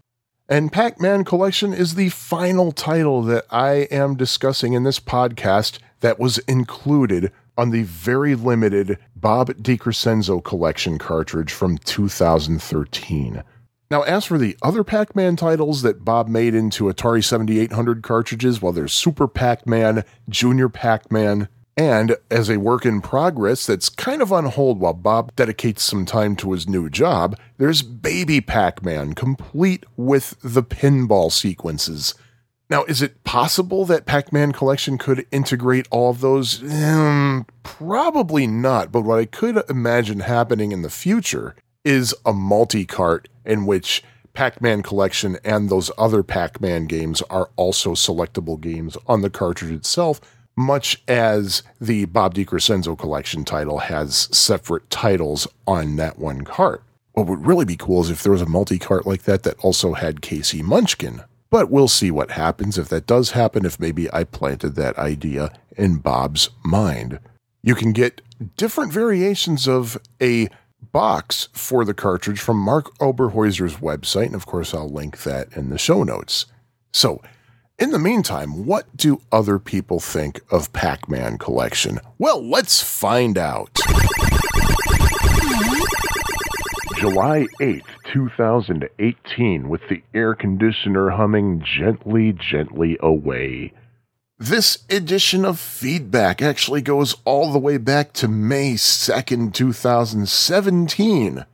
And 0.47 0.71
Pac 0.71 1.01
Man 1.01 1.25
Collection 1.25 1.73
is 1.73 1.95
the 1.95 2.11
final 2.11 2.71
title 2.71 3.23
that 3.23 3.47
I 3.51 3.89
am 3.91 4.15
discussing 4.15 4.75
in 4.75 4.83
this 4.83 5.01
podcast 5.01 5.79
that 6.01 6.19
was 6.19 6.37
included 6.41 7.33
on 7.57 7.71
the 7.71 7.85
very 7.85 8.35
limited 8.35 8.99
Bob 9.17 9.55
DeCrescenzo 9.55 10.45
collection 10.45 10.99
cartridge 10.99 11.51
from 11.51 11.79
2013. 11.79 13.43
Now, 13.91 14.03
as 14.03 14.27
for 14.27 14.37
the 14.37 14.55
other 14.61 14.85
Pac 14.85 15.17
Man 15.17 15.35
titles 15.37 15.81
that 15.81 16.05
Bob 16.05 16.29
made 16.29 16.55
into 16.55 16.93
Atari 16.93 17.25
7800 17.25 18.03
cartridges, 18.03 18.61
well, 18.61 18.73
there's 18.73 18.93
Super 18.93 19.27
Pac 19.27 19.67
Man, 19.67 20.05
Junior 20.29 20.69
Pac 20.69 21.11
Man, 21.11 21.49
and 21.77 22.17
as 22.31 22.49
a 22.49 22.59
work 22.59 22.87
in 22.87 23.01
progress 23.01 23.67
that's 23.67 23.89
kind 23.89 24.23
of 24.23 24.33
on 24.33 24.47
hold 24.47 24.79
while 24.79 24.93
Bob 24.93 25.35
dedicates 25.35 25.83
some 25.83 26.07
time 26.07 26.37
to 26.37 26.53
his 26.53 26.69
new 26.69 26.89
job, 26.89 27.37
there's 27.59 27.83
Baby 27.83 28.41
Pac 28.41 28.85
Man, 28.85 29.15
complete 29.15 29.85
with 29.97 30.37
the 30.43 30.63
pinball 30.63 31.33
sequences. 31.33 32.15
Now, 32.71 32.85
is 32.85 33.03
it 33.03 33.23
possible 33.25 33.85
that 33.87 34.07
Pac 34.07 34.33
Man 34.33 34.53
Collection 34.53 34.99
could 34.99 35.27
integrate 35.31 35.87
all 35.91 36.11
of 36.11 36.21
those? 36.21 36.63
Um, 36.63 37.47
probably 37.63 38.47
not, 38.47 38.91
but 38.91 39.03
what 39.03 39.19
I 39.19 39.27
could 39.27 39.63
imagine 39.69 40.21
happening 40.21 40.73
in 40.73 40.83
the 40.83 40.91
future 40.91 41.57
is 41.85 42.15
a 42.25 42.33
multi 42.33 42.87
cart 42.87 43.29
in 43.45 43.67
which 43.67 44.03
Pac 44.33 44.63
Man 44.63 44.83
Collection 44.83 45.39
and 45.45 45.69
those 45.69 45.91
other 45.99 46.23
Pac 46.23 46.61
Man 46.61 46.87
games 46.87 47.21
are 47.23 47.51
also 47.57 47.93
selectable 47.93 48.61
games 48.61 48.97
on 49.07 49.23
the 49.23 49.31
cartridge 49.31 49.73
itself 49.73 50.21
much 50.57 51.03
as 51.09 51.63
the 51.81 52.05
Bob 52.07 52.35
DeCrescenzo 52.35 52.99
collection 52.99 53.45
title 53.45 53.79
has 53.79 54.29
separate 54.37 54.89
titles 54.91 55.47
on 55.67 55.97
that 55.97 56.19
one 56.19 56.43
cart. 56.43 56.83
What 57.13 57.27
would 57.27 57.47
really 57.47 57.65
be 57.65 57.77
cool 57.77 58.03
is 58.03 58.11
if 58.11 58.23
there 58.23 58.33
was 58.33 58.43
a 58.43 58.47
multi 58.47 58.79
cart 58.79 59.07
like 59.07 59.23
that 59.23 59.43
that 59.45 59.59
also 59.61 59.95
had 59.95 60.21
K.C. 60.21 60.63
Munchkin. 60.63 61.23
But 61.51 61.71
we'll 61.71 61.89
see 61.89 62.11
what 62.11 62.33
happens 62.33 62.79
if 62.79 62.89
that 62.89 63.07
does 63.07 63.31
happen, 63.31 63.65
if 63.65 63.79
maybe 63.79 64.13
I 64.13 64.25
planted 64.25 64.75
that 64.75 64.99
idea 64.99 65.53
in 65.77 65.99
Bob's 65.99 66.51
mind. 66.65 67.21
You 67.63 67.77
can 67.77 67.93
get 67.93 68.21
different 68.57 68.93
variations 68.93 69.69
of 69.69 69.97
a 70.21 70.49
box 70.93 71.49
for 71.53 71.85
the 71.85 71.95
cartridge 71.95 72.41
from 72.41 72.59
Mark 72.59 72.97
Oberhäuser's 72.99 73.77
website, 73.77 74.27
and 74.27 74.35
of 74.35 74.47
course, 74.47 74.75
I'll 74.75 74.91
link 74.91 75.23
that 75.23 75.57
in 75.57 75.71
the 75.71 75.79
show 75.79 76.03
notes. 76.03 76.47
So, 76.93 77.23
in 77.79 77.91
the 77.91 77.99
meantime, 77.99 78.67
what 78.67 78.97
do 78.97 79.21
other 79.33 79.59
people 79.59 80.01
think 80.01 80.41
of 80.51 80.73
Pac 80.73 81.09
Man 81.09 81.39
Collection? 81.39 82.01
Well, 82.19 82.43
let's 82.43 82.83
find 82.83 83.37
out. 83.37 83.71
July 86.97 87.47
8th, 87.61 87.83
2018, 88.13 89.69
with 89.69 89.81
the 89.91 90.03
air 90.15 90.35
conditioner 90.35 91.11
humming 91.11 91.63
gently, 91.79 92.33
gently 92.33 92.97
away. 93.01 93.73
This 94.39 94.85
edition 94.89 95.45
of 95.45 95.61
Feedback 95.61 96.41
actually 96.41 96.83
goes 96.83 97.17
all 97.25 97.53
the 97.53 97.59
way 97.59 97.77
back 97.77 98.13
to 98.15 98.29
May 98.29 98.75
2nd, 98.75 99.53
2017. 99.53 101.45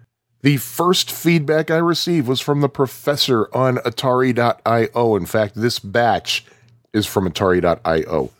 The 0.42 0.56
first 0.56 1.10
feedback 1.10 1.70
I 1.70 1.76
received 1.76 2.26
was 2.26 2.40
from 2.40 2.60
the 2.60 2.68
professor 2.68 3.54
on 3.54 3.76
Atari.io. 3.78 5.16
In 5.16 5.26
fact, 5.26 5.54
this 5.54 5.78
batch 5.78 6.46
is 6.92 7.06
from 7.06 7.28
Atari.io. 7.28 8.30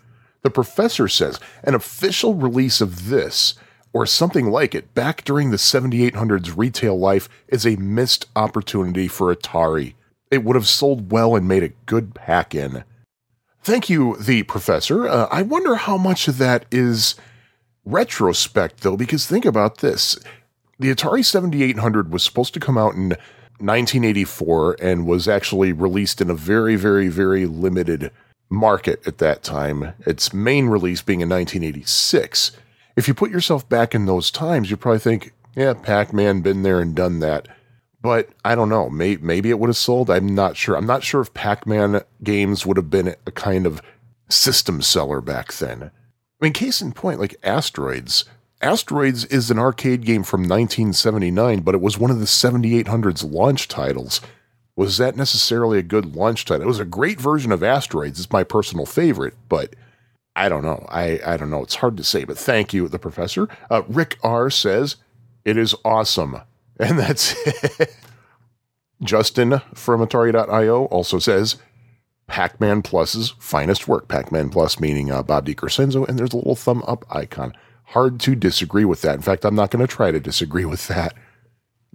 The 0.42 0.51
professor 0.51 1.09
says 1.09 1.38
an 1.62 1.74
official 1.74 2.34
release 2.34 2.80
of 2.80 3.11
this, 3.11 3.55
or 3.92 4.07
something 4.07 4.51
like 4.51 4.74
it, 4.74 4.94
back 4.94 5.24
during 5.24 5.51
the 5.51 5.59
7800's 5.59 6.57
retail 6.57 6.98
life 6.98 7.28
is 7.48 7.66
a 7.66 7.76
missed 7.76 8.26
opportunity 8.34 9.07
for 9.07 9.34
Atari. 9.34 9.94
It 10.30 10.44
would 10.44 10.57
have 10.57 10.68
sold 10.68 11.12
well 11.12 11.36
and 11.36 11.46
made 11.46 11.64
a 11.64 11.74
good 11.86 12.14
pack 12.14 12.55
in. 12.55 12.84
Thank 13.62 13.90
you, 13.90 14.16
the 14.16 14.44
professor. 14.44 15.07
Uh, 15.07 15.28
I 15.30 15.42
wonder 15.42 15.74
how 15.74 15.98
much 15.98 16.28
of 16.28 16.38
that 16.38 16.64
is 16.70 17.14
retrospect, 17.84 18.80
though, 18.80 18.96
because 18.96 19.26
think 19.26 19.44
about 19.44 19.78
this 19.78 20.18
the 20.80 20.92
Atari 20.92 21.22
7800 21.22 22.10
was 22.10 22.22
supposed 22.22 22.54
to 22.54 22.60
come 22.60 22.78
out 22.78 22.94
in 22.94 23.10
1984 23.60 24.76
and 24.80 25.06
was 25.06 25.28
actually 25.28 25.72
released 25.72 26.22
in 26.22 26.30
a 26.30 26.34
very, 26.34 26.74
very, 26.74 27.08
very 27.08 27.44
limited 27.44 28.10
market 28.48 29.06
at 29.06 29.18
that 29.18 29.42
time. 29.42 29.92
Its 30.06 30.32
main 30.32 30.66
release 30.68 31.02
being 31.02 31.20
in 31.20 31.28
1986. 31.28 32.52
If 32.96 33.06
you 33.06 33.12
put 33.12 33.30
yourself 33.30 33.68
back 33.68 33.94
in 33.94 34.06
those 34.06 34.30
times, 34.30 34.70
you 34.70 34.78
probably 34.78 34.98
think, 35.00 35.34
yeah, 35.54 35.74
Pac 35.74 36.14
Man 36.14 36.40
been 36.40 36.62
there 36.62 36.80
and 36.80 36.94
done 36.94 37.20
that. 37.20 37.46
But 38.00 38.30
I 38.42 38.54
don't 38.54 38.70
know. 38.70 38.88
May- 38.88 39.16
maybe 39.16 39.50
it 39.50 39.58
would 39.58 39.68
have 39.68 39.76
sold. 39.76 40.10
I'm 40.10 40.34
not 40.34 40.56
sure. 40.56 40.76
I'm 40.76 40.86
not 40.86 41.04
sure 41.04 41.20
if 41.20 41.34
Pac 41.34 41.66
Man 41.66 42.00
games 42.24 42.64
would 42.64 42.78
have 42.78 42.88
been 42.88 43.14
a 43.26 43.30
kind 43.30 43.66
of 43.66 43.82
system 44.30 44.80
seller 44.80 45.20
back 45.20 45.52
then. 45.52 45.90
I 46.40 46.44
mean, 46.44 46.54
case 46.54 46.80
in 46.80 46.92
point, 46.92 47.20
like 47.20 47.36
Asteroids 47.42 48.24
Asteroids 48.62 49.24
is 49.26 49.50
an 49.50 49.58
arcade 49.58 50.04
game 50.04 50.22
from 50.22 50.42
1979, 50.42 51.61
but 51.61 51.74
it 51.74 51.80
was 51.80 51.98
one 51.98 52.11
of 52.11 52.18
the 52.20 52.26
7800's 52.26 53.24
launch 53.24 53.68
titles. 53.68 54.20
Was 54.76 54.98
that 54.98 55.16
necessarily 55.16 55.78
a 55.78 55.82
good 55.82 56.14
launch 56.14 56.44
title? 56.44 56.62
It 56.62 56.66
was 56.68 56.80
a 56.80 56.84
great 56.84 57.20
version 57.20 57.52
of 57.52 57.62
Asteroids. 57.62 58.18
It's 58.18 58.32
my 58.32 58.44
personal 58.44 58.84
favorite, 58.84 59.34
but 59.48 59.74
I 60.36 60.48
don't 60.48 60.62
know. 60.62 60.86
I, 60.88 61.20
I 61.24 61.36
don't 61.36 61.50
know. 61.50 61.62
It's 61.62 61.76
hard 61.76 61.96
to 61.96 62.04
say, 62.04 62.24
but 62.24 62.38
thank 62.38 62.74
you, 62.74 62.86
the 62.88 62.98
professor. 62.98 63.48
Uh, 63.70 63.82
Rick 63.88 64.18
R 64.22 64.50
says, 64.50 64.96
it 65.44 65.56
is 65.56 65.74
awesome. 65.84 66.40
And 66.80 66.98
that's 66.98 67.34
it. 67.46 67.94
Justin 69.02 69.61
from 69.74 70.00
Atari.io 70.00 70.86
also 70.86 71.18
says, 71.18 71.56
Pac 72.26 72.58
Man 72.58 72.80
Plus's 72.80 73.34
finest 73.38 73.86
work. 73.86 74.08
Pac 74.08 74.32
Man 74.32 74.48
Plus 74.48 74.80
meaning 74.80 75.11
uh, 75.11 75.22
Bob 75.22 75.44
DeCrescenzo, 75.44 76.08
and 76.08 76.18
there's 76.18 76.32
a 76.32 76.36
little 76.36 76.56
thumb 76.56 76.82
up 76.86 77.04
icon. 77.11 77.52
Hard 77.91 78.20
to 78.20 78.34
disagree 78.34 78.84
with 78.84 79.03
that. 79.03 79.16
In 79.16 79.22
fact, 79.22 79.45
I'm 79.45 79.55
not 79.55 79.70
going 79.70 79.84
to 79.84 79.93
try 79.93 80.11
to 80.11 80.20
disagree 80.20 80.64
with 80.64 80.86
that. 80.88 81.14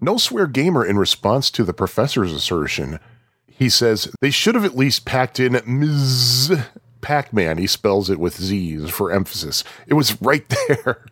No 0.01 0.17
Swear 0.17 0.45
Gamer, 0.45 0.85
in 0.85 0.97
response 0.97 1.49
to 1.51 1.63
the 1.63 1.73
professor's 1.73 2.33
assertion, 2.33 2.99
he 3.47 3.69
says 3.69 4.13
they 4.19 4.29
should 4.29 4.55
have 4.55 4.65
at 4.65 4.75
least 4.75 5.05
packed 5.05 5.39
in 5.39 5.61
Ms. 5.65 6.59
Pac 6.99 7.31
Man. 7.31 7.57
He 7.57 7.67
spells 7.67 8.09
it 8.09 8.19
with 8.19 8.35
Z's 8.35 8.89
for 8.89 9.11
emphasis. 9.11 9.63
It 9.87 9.93
was 9.93 10.21
right 10.21 10.43
there. 10.67 11.05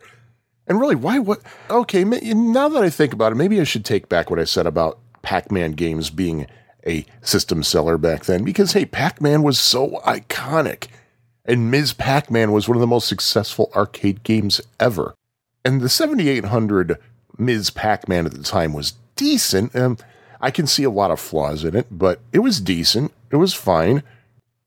And 0.66 0.78
really, 0.78 0.96
why? 0.96 1.18
What? 1.18 1.40
Okay, 1.70 2.04
now 2.04 2.68
that 2.68 2.82
I 2.82 2.90
think 2.90 3.12
about 3.14 3.32
it, 3.32 3.36
maybe 3.36 3.60
I 3.60 3.64
should 3.64 3.84
take 3.84 4.08
back 4.08 4.28
what 4.28 4.38
I 4.38 4.44
said 4.44 4.66
about 4.66 4.98
Pac 5.22 5.50
Man 5.50 5.72
games 5.72 6.10
being 6.10 6.46
a 6.86 7.06
system 7.22 7.62
seller 7.62 7.96
back 7.96 8.26
then. 8.26 8.44
Because, 8.44 8.72
hey, 8.72 8.84
Pac 8.84 9.22
Man 9.22 9.42
was 9.42 9.58
so 9.58 10.00
iconic. 10.06 10.88
And 11.44 11.70
Ms. 11.70 11.92
Pac 11.92 12.30
Man 12.30 12.52
was 12.52 12.68
one 12.68 12.76
of 12.76 12.80
the 12.80 12.86
most 12.86 13.06
successful 13.06 13.70
arcade 13.74 14.22
games 14.22 14.60
ever. 14.80 15.14
And 15.64 15.80
the 15.80 15.88
7800 15.88 16.98
Ms. 17.38 17.70
Pac 17.70 18.08
Man 18.08 18.26
at 18.26 18.32
the 18.32 18.42
time 18.42 18.72
was 18.72 18.94
decent. 19.16 19.74
Um, 19.76 19.98
I 20.40 20.50
can 20.50 20.66
see 20.66 20.84
a 20.84 20.90
lot 20.90 21.10
of 21.10 21.20
flaws 21.20 21.64
in 21.64 21.76
it, 21.76 21.86
but 21.90 22.20
it 22.32 22.40
was 22.40 22.60
decent. 22.60 23.12
It 23.30 23.36
was 23.36 23.54
fine. 23.54 24.02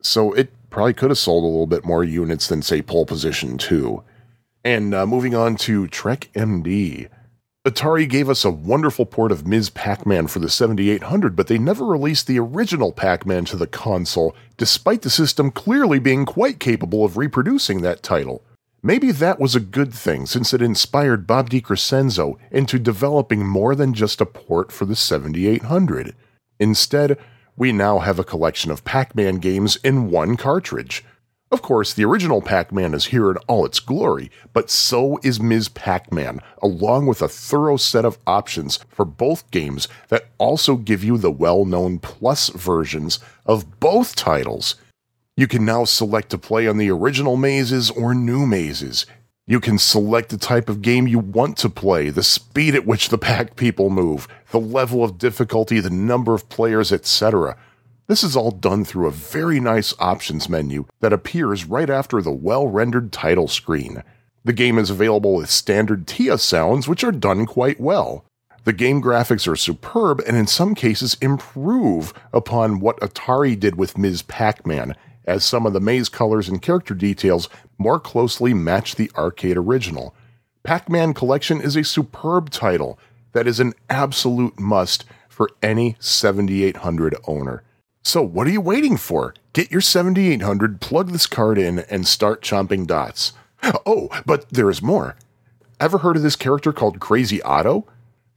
So 0.02 0.34
it 0.34 0.52
probably 0.70 0.94
could 0.94 1.10
have 1.10 1.18
sold 1.18 1.44
a 1.44 1.48
little 1.48 1.68
bit 1.68 1.86
more 1.86 2.04
units 2.04 2.48
than, 2.48 2.62
say, 2.62 2.82
Pole 2.82 3.06
Position 3.06 3.58
2. 3.58 4.04
And 4.64 4.94
uh, 4.94 5.06
moving 5.06 5.34
on 5.34 5.56
to 5.58 5.88
Trek 5.88 6.30
MD. 6.34 7.10
Atari 7.68 8.08
gave 8.08 8.30
us 8.30 8.46
a 8.46 8.50
wonderful 8.50 9.06
port 9.06 9.30
of 9.30 9.46
Ms. 9.46 9.70
Pac 9.72 10.06
Man 10.06 10.28
for 10.28 10.40
the 10.40 10.50
7800, 10.50 11.36
but 11.36 11.48
they 11.48 11.58
never 11.58 11.84
released 11.84 12.26
the 12.26 12.40
original 12.40 12.94
Pac 12.94 13.26
Man 13.26 13.44
to 13.44 13.58
the 13.58 13.68
console, 13.68 14.34
despite 14.56 15.02
the 15.02 15.10
system 15.10 15.52
clearly 15.52 16.00
being 16.00 16.26
quite 16.26 16.62
capable 16.62 17.04
of 17.04 17.18
reproducing 17.18 17.82
that 17.82 18.02
title. 18.02 18.42
Maybe 18.82 19.12
that 19.12 19.38
was 19.38 19.54
a 19.54 19.60
good 19.60 19.94
thing 19.94 20.28
since 20.28 20.54
it 20.54 20.62
inspired 20.62 21.28
Bob 21.28 21.50
DeCrescenzo 21.50 22.38
into 22.52 22.80
developing 22.80 23.46
more 23.46 23.76
than 23.76 23.94
just 23.94 24.22
a 24.22 24.26
port 24.26 24.72
for 24.72 24.86
the 24.86 24.96
7800. 24.96 26.16
Instead, 26.62 27.18
we 27.58 27.74
now 27.74 28.00
have 28.00 28.18
a 28.18 28.24
collection 28.24 28.72
of 28.72 28.86
Pac 28.86 29.14
Man 29.14 29.40
games 29.40 29.76
in 29.84 30.10
one 30.10 30.38
cartridge. 30.38 31.04
Of 31.50 31.62
course, 31.62 31.94
the 31.94 32.04
original 32.04 32.42
Pac 32.42 32.74
Man 32.74 32.94
is 32.94 33.06
here 33.06 33.32
in 33.32 33.38
all 33.48 33.66
its 33.66 33.80
glory, 33.80 34.30
but 34.52 34.70
so 34.70 35.18
is 35.24 35.40
Ms. 35.40 35.70
Pac 35.70 36.12
Man, 36.12 36.42
along 36.62 37.06
with 37.06 37.22
a 37.22 37.30
thorough 37.30 37.78
set 37.78 38.04
of 38.04 38.18
options 38.28 38.80
for 38.90 39.06
both 39.06 39.50
games 39.50 39.88
that 40.10 40.28
also 40.40 40.76
give 40.76 41.06
you 41.06 41.18
the 41.18 41.32
well 41.32 41.64
known 41.64 42.00
Plus 42.00 42.50
versions 42.50 43.20
of 43.46 43.80
both 43.80 44.14
titles. 44.14 44.76
You 45.38 45.48
can 45.48 45.64
now 45.64 45.86
select 45.86 46.32
to 46.32 46.38
play 46.38 46.68
on 46.68 46.78
the 46.78 46.92
original 46.92 47.38
mazes 47.38 47.92
or 47.92 48.14
new 48.14 48.46
mazes. 48.46 49.06
You 49.46 49.62
can 49.62 49.78
select 49.78 50.28
the 50.28 50.38
type 50.38 50.68
of 50.68 50.82
game 50.82 51.08
you 51.08 51.20
want 51.20 51.56
to 51.60 51.70
play, 51.70 52.10
the 52.10 52.24
speed 52.24 52.76
at 52.76 52.86
which 52.86 53.08
the 53.08 53.18
pack 53.18 53.56
people 53.56 53.90
move, 53.90 54.28
the 54.52 54.60
level 54.60 55.02
of 55.02 55.18
difficulty, 55.18 55.80
the 55.80 55.90
number 55.90 56.34
of 56.34 56.50
players, 56.50 56.92
etc. 56.92 57.56
This 58.08 58.24
is 58.24 58.38
all 58.38 58.52
done 58.52 58.86
through 58.86 59.08
a 59.08 59.12
very 59.12 59.60
nice 59.60 59.94
options 60.00 60.48
menu 60.48 60.86
that 61.02 61.12
appears 61.12 61.66
right 61.66 61.90
after 61.90 62.22
the 62.22 62.32
well 62.32 62.66
rendered 62.66 63.12
title 63.12 63.50
screen. 63.50 64.02
The 64.46 64.54
game 64.54 64.78
is 64.78 64.90
available 64.90 65.36
with 65.36 65.50
standard 65.50 66.08
TIA 66.08 66.38
sounds, 66.38 66.88
which 66.88 67.04
are 67.04 67.12
done 67.12 67.46
quite 67.46 67.82
well. 67.82 68.24
The 68.64 68.72
game 68.72 69.02
graphics 69.02 69.46
are 69.46 69.58
superb 69.58 70.22
and 70.26 70.38
in 70.38 70.48
some 70.48 70.74
cases 70.74 71.18
improve 71.22 72.14
upon 72.32 72.80
what 72.80 72.98
Atari 73.02 73.60
did 73.60 73.76
with 73.76 73.98
Ms. 73.98 74.22
Pac 74.22 74.66
Man, 74.66 74.96
as 75.26 75.44
some 75.44 75.66
of 75.66 75.74
the 75.74 75.82
maze 75.82 76.08
colors 76.08 76.48
and 76.48 76.62
character 76.62 76.94
details 76.94 77.50
more 77.78 78.00
closely 78.00 78.54
match 78.54 78.96
the 78.96 79.12
arcade 79.18 79.58
original. 79.58 80.16
Pac 80.64 80.90
Man 80.90 81.14
Collection 81.14 81.60
is 81.60 81.76
a 81.76 81.84
superb 81.84 82.52
title 82.52 82.98
that 83.34 83.48
is 83.48 83.60
an 83.60 83.74
absolute 83.90 84.58
must 84.58 85.04
for 85.28 85.50
any 85.62 85.98
7800 86.00 87.14
owner. 87.28 87.64
So, 88.08 88.22
what 88.22 88.48
are 88.48 88.52
you 88.52 88.62
waiting 88.62 88.96
for? 88.96 89.34
Get 89.52 89.70
your 89.70 89.82
7800, 89.82 90.80
plug 90.80 91.10
this 91.10 91.28
card 91.28 91.58
in, 91.58 91.80
and 91.80 92.08
start 92.08 92.42
chomping 92.42 92.88
dots. 92.88 93.34
Oh, 93.86 94.08
but 94.26 94.48
there 94.50 94.70
is 94.70 94.82
more. 94.82 95.18
Ever 95.78 95.98
heard 95.98 96.16
of 96.16 96.22
this 96.24 96.38
character 96.38 96.72
called 96.72 97.02
Crazy 97.02 97.42
Otto? 97.42 97.86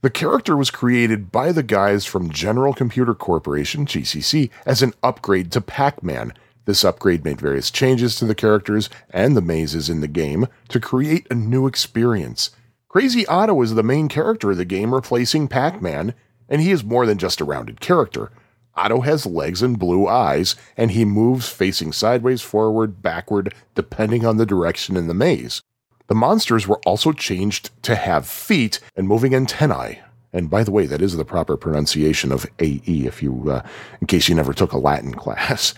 The 0.01 0.09
character 0.09 0.57
was 0.57 0.71
created 0.71 1.31
by 1.31 1.53
the 1.53 1.63
guys 1.63 2.05
from 2.05 2.31
General 2.31 2.73
Computer 2.73 3.13
Corporation, 3.13 3.85
GCC, 3.85 4.49
as 4.65 4.81
an 4.81 4.93
upgrade 5.01 5.53
to 5.53 5.61
Pac 5.61 6.03
Man. 6.03 6.33
This 6.65 6.83
upgrade 6.83 7.23
made 7.23 7.39
various 7.39 7.71
changes 7.71 8.17
to 8.17 8.25
the 8.25 8.35
characters 8.35 8.89
and 9.11 9.37
the 9.37 9.41
mazes 9.41 9.89
in 9.89 10.01
the 10.01 10.09
game 10.09 10.47
to 10.67 10.81
create 10.81 11.27
a 11.31 11.33
new 11.33 11.65
experience. 11.65 12.51
Crazy 12.89 13.25
Otto 13.25 13.61
is 13.61 13.73
the 13.75 13.83
main 13.83 14.09
character 14.09 14.51
of 14.51 14.57
the 14.57 14.65
game, 14.65 14.93
replacing 14.93 15.47
Pac 15.47 15.81
Man, 15.81 16.13
and 16.49 16.59
he 16.61 16.71
is 16.71 16.83
more 16.83 17.05
than 17.05 17.17
just 17.17 17.39
a 17.39 17.45
rounded 17.45 17.79
character. 17.79 18.31
Otto 18.75 19.01
has 19.01 19.25
legs 19.25 19.61
and 19.61 19.77
blue 19.77 20.07
eyes, 20.07 20.55
and 20.77 20.91
he 20.91 21.05
moves 21.05 21.49
facing 21.49 21.91
sideways, 21.91 22.41
forward, 22.41 23.01
backward, 23.01 23.53
depending 23.75 24.25
on 24.25 24.37
the 24.37 24.45
direction 24.45 24.95
in 24.95 25.07
the 25.07 25.13
maze. 25.13 25.61
The 26.07 26.15
monsters 26.15 26.67
were 26.67 26.79
also 26.85 27.11
changed 27.11 27.69
to 27.83 27.95
have 27.95 28.27
feet 28.27 28.79
and 28.95 29.07
moving 29.07 29.35
antennae. 29.35 30.01
And 30.33 30.49
by 30.49 30.63
the 30.63 30.71
way, 30.71 30.85
that 30.85 31.01
is 31.01 31.15
the 31.15 31.25
proper 31.25 31.57
pronunciation 31.57 32.31
of 32.31 32.45
AE, 32.59 32.81
if 33.05 33.21
you, 33.21 33.49
uh, 33.49 33.63
in 33.99 34.07
case 34.07 34.29
you 34.29 34.35
never 34.35 34.53
took 34.53 34.71
a 34.71 34.77
Latin 34.77 35.13
class. 35.15 35.73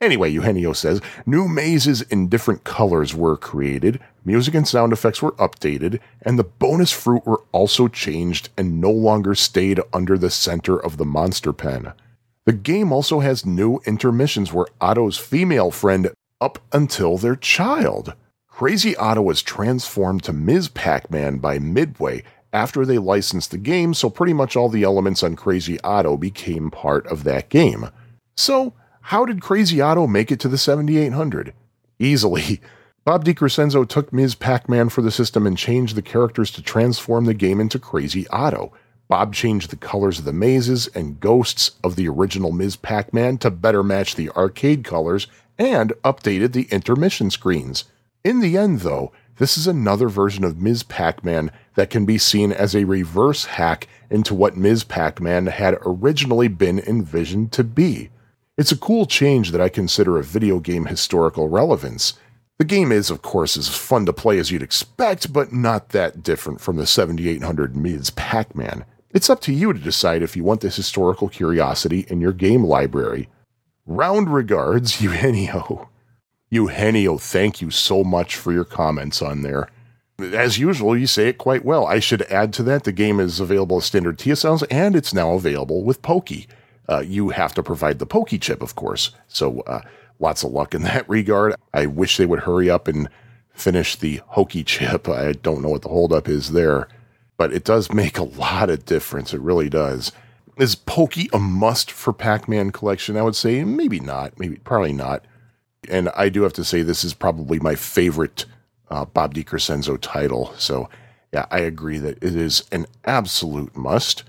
Anyway, 0.00 0.28
Eugenio 0.28 0.74
says 0.74 1.00
new 1.24 1.48
mazes 1.48 2.02
in 2.02 2.28
different 2.28 2.64
colors 2.64 3.14
were 3.14 3.36
created, 3.36 4.00
music 4.24 4.54
and 4.54 4.68
sound 4.68 4.92
effects 4.92 5.22
were 5.22 5.32
updated, 5.32 5.98
and 6.20 6.38
the 6.38 6.44
bonus 6.44 6.90
fruit 6.90 7.24
were 7.24 7.42
also 7.52 7.88
changed 7.88 8.50
and 8.58 8.80
no 8.80 8.90
longer 8.90 9.34
stayed 9.34 9.80
under 9.92 10.18
the 10.18 10.30
center 10.30 10.78
of 10.78 10.98
the 10.98 11.06
monster 11.06 11.52
pen. 11.52 11.92
The 12.46 12.52
game 12.52 12.92
also 12.92 13.20
has 13.20 13.46
new 13.46 13.80
intermissions 13.86 14.52
where 14.52 14.66
Otto's 14.80 15.16
female 15.16 15.70
friend 15.70 16.10
up 16.40 16.58
until 16.72 17.16
their 17.16 17.36
child. 17.36 18.14
Crazy 18.48 18.94
Otto 18.96 19.22
was 19.22 19.42
transformed 19.42 20.22
to 20.24 20.32
Ms. 20.32 20.68
Pac 20.68 21.10
Man 21.10 21.38
by 21.38 21.58
Midway 21.58 22.22
after 22.52 22.84
they 22.84 22.98
licensed 22.98 23.50
the 23.50 23.58
game, 23.58 23.94
so 23.94 24.08
pretty 24.08 24.32
much 24.32 24.54
all 24.54 24.68
the 24.68 24.84
elements 24.84 25.22
on 25.22 25.34
Crazy 25.36 25.80
Otto 25.80 26.16
became 26.16 26.70
part 26.70 27.06
of 27.08 27.24
that 27.24 27.48
game. 27.48 27.88
So, 28.36 28.74
how 29.00 29.24
did 29.24 29.42
Crazy 29.42 29.80
Otto 29.80 30.06
make 30.06 30.30
it 30.30 30.38
to 30.40 30.48
the 30.48 30.58
7800? 30.58 31.52
Easily. 31.98 32.60
Bob 33.04 33.24
DeCrescenzo 33.24 33.86
took 33.86 34.12
Ms. 34.12 34.34
Pac 34.34 34.68
Man 34.68 34.88
for 34.88 35.02
the 35.02 35.10
system 35.10 35.46
and 35.46 35.58
changed 35.58 35.96
the 35.96 36.02
characters 36.02 36.50
to 36.52 36.62
transform 36.62 37.24
the 37.24 37.34
game 37.34 37.60
into 37.60 37.78
Crazy 37.78 38.26
Otto. 38.28 38.72
Bob 39.14 39.32
changed 39.32 39.70
the 39.70 39.76
colors 39.76 40.18
of 40.18 40.24
the 40.24 40.32
mazes 40.32 40.88
and 40.88 41.20
ghosts 41.20 41.70
of 41.84 41.94
the 41.94 42.08
original 42.08 42.50
Ms. 42.50 42.74
Pac 42.74 43.14
Man 43.14 43.38
to 43.38 43.48
better 43.48 43.84
match 43.84 44.16
the 44.16 44.28
arcade 44.30 44.82
colors 44.82 45.28
and 45.56 45.92
updated 46.02 46.52
the 46.52 46.66
intermission 46.72 47.30
screens. 47.30 47.84
In 48.24 48.40
the 48.40 48.58
end, 48.58 48.80
though, 48.80 49.12
this 49.36 49.56
is 49.56 49.68
another 49.68 50.08
version 50.08 50.42
of 50.42 50.60
Ms. 50.60 50.82
Pac 50.82 51.22
Man 51.22 51.52
that 51.76 51.90
can 51.90 52.04
be 52.04 52.18
seen 52.18 52.50
as 52.50 52.74
a 52.74 52.86
reverse 52.86 53.44
hack 53.44 53.86
into 54.10 54.34
what 54.34 54.56
Ms. 54.56 54.82
Pac 54.82 55.20
Man 55.20 55.46
had 55.46 55.78
originally 55.86 56.48
been 56.48 56.80
envisioned 56.80 57.52
to 57.52 57.62
be. 57.62 58.10
It's 58.58 58.72
a 58.72 58.76
cool 58.76 59.06
change 59.06 59.52
that 59.52 59.60
I 59.60 59.68
consider 59.68 60.18
a 60.18 60.24
video 60.24 60.58
game 60.58 60.86
historical 60.86 61.48
relevance. 61.48 62.14
The 62.58 62.64
game 62.64 62.90
is, 62.90 63.10
of 63.10 63.22
course, 63.22 63.56
as 63.56 63.68
fun 63.68 64.06
to 64.06 64.12
play 64.12 64.40
as 64.40 64.50
you'd 64.50 64.60
expect, 64.60 65.32
but 65.32 65.52
not 65.52 65.90
that 65.90 66.24
different 66.24 66.60
from 66.60 66.78
the 66.78 66.86
7800 66.88 67.76
Ms. 67.76 68.10
Pac 68.10 68.56
Man. 68.56 68.84
It's 69.14 69.30
up 69.30 69.40
to 69.42 69.52
you 69.52 69.72
to 69.72 69.78
decide 69.78 70.22
if 70.22 70.36
you 70.36 70.42
want 70.42 70.60
this 70.60 70.74
historical 70.74 71.28
curiosity 71.28 72.04
in 72.08 72.20
your 72.20 72.32
game 72.32 72.64
library. 72.64 73.28
Round 73.86 74.28
regards, 74.28 75.00
Eugenio. 75.00 75.88
Eugenio, 76.50 77.16
thank 77.16 77.60
you 77.60 77.70
so 77.70 78.02
much 78.02 78.34
for 78.34 78.52
your 78.52 78.64
comments 78.64 79.22
on 79.22 79.42
there. 79.42 79.68
As 80.18 80.58
usual, 80.58 80.96
you 80.96 81.06
say 81.06 81.28
it 81.28 81.38
quite 81.38 81.64
well. 81.64 81.86
I 81.86 82.00
should 82.00 82.22
add 82.22 82.52
to 82.54 82.64
that 82.64 82.82
the 82.82 82.92
game 82.92 83.20
is 83.20 83.38
available 83.38 83.76
as 83.76 83.84
standard 83.84 84.20
sounds 84.20 84.64
and 84.64 84.96
it's 84.96 85.14
now 85.14 85.34
available 85.34 85.84
with 85.84 86.02
Pokey. 86.02 86.48
Uh, 86.88 87.04
you 87.06 87.28
have 87.28 87.54
to 87.54 87.62
provide 87.62 88.00
the 88.00 88.06
Pokey 88.06 88.40
chip, 88.40 88.62
of 88.62 88.74
course. 88.74 89.12
So 89.28 89.60
uh, 89.60 89.82
lots 90.18 90.42
of 90.42 90.50
luck 90.50 90.74
in 90.74 90.82
that 90.90 91.08
regard. 91.08 91.54
I 91.72 91.86
wish 91.86 92.16
they 92.16 92.26
would 92.26 92.40
hurry 92.40 92.68
up 92.68 92.88
and 92.88 93.08
finish 93.52 93.94
the 93.94 94.22
Hokey 94.26 94.64
chip. 94.64 95.08
I 95.08 95.34
don't 95.34 95.62
know 95.62 95.68
what 95.68 95.82
the 95.82 95.88
holdup 95.88 96.28
is 96.28 96.50
there 96.50 96.88
but 97.36 97.52
it 97.52 97.64
does 97.64 97.92
make 97.92 98.18
a 98.18 98.24
lot 98.24 98.70
of 98.70 98.84
difference. 98.84 99.34
It 99.34 99.40
really 99.40 99.68
does. 99.68 100.12
Is 100.56 100.74
Pokey 100.74 101.28
a 101.32 101.38
must 101.38 101.90
for 101.90 102.12
Pac 102.12 102.48
Man 102.48 102.70
collection? 102.70 103.16
I 103.16 103.22
would 103.22 103.36
say 103.36 103.64
maybe 103.64 104.00
not. 104.00 104.38
Maybe 104.38 104.56
probably 104.56 104.92
not. 104.92 105.24
And 105.88 106.08
I 106.10 106.28
do 106.28 106.42
have 106.42 106.52
to 106.54 106.64
say 106.64 106.82
this 106.82 107.04
is 107.04 107.12
probably 107.12 107.58
my 107.58 107.74
favorite 107.74 108.46
uh, 108.88 109.04
Bob 109.04 109.34
DeCrescenzo 109.34 109.98
title. 110.00 110.54
So 110.56 110.88
yeah, 111.32 111.46
I 111.50 111.58
agree 111.60 111.98
that 111.98 112.22
it 112.22 112.36
is 112.36 112.62
an 112.70 112.86
absolute 113.04 113.76
must. 113.76 114.22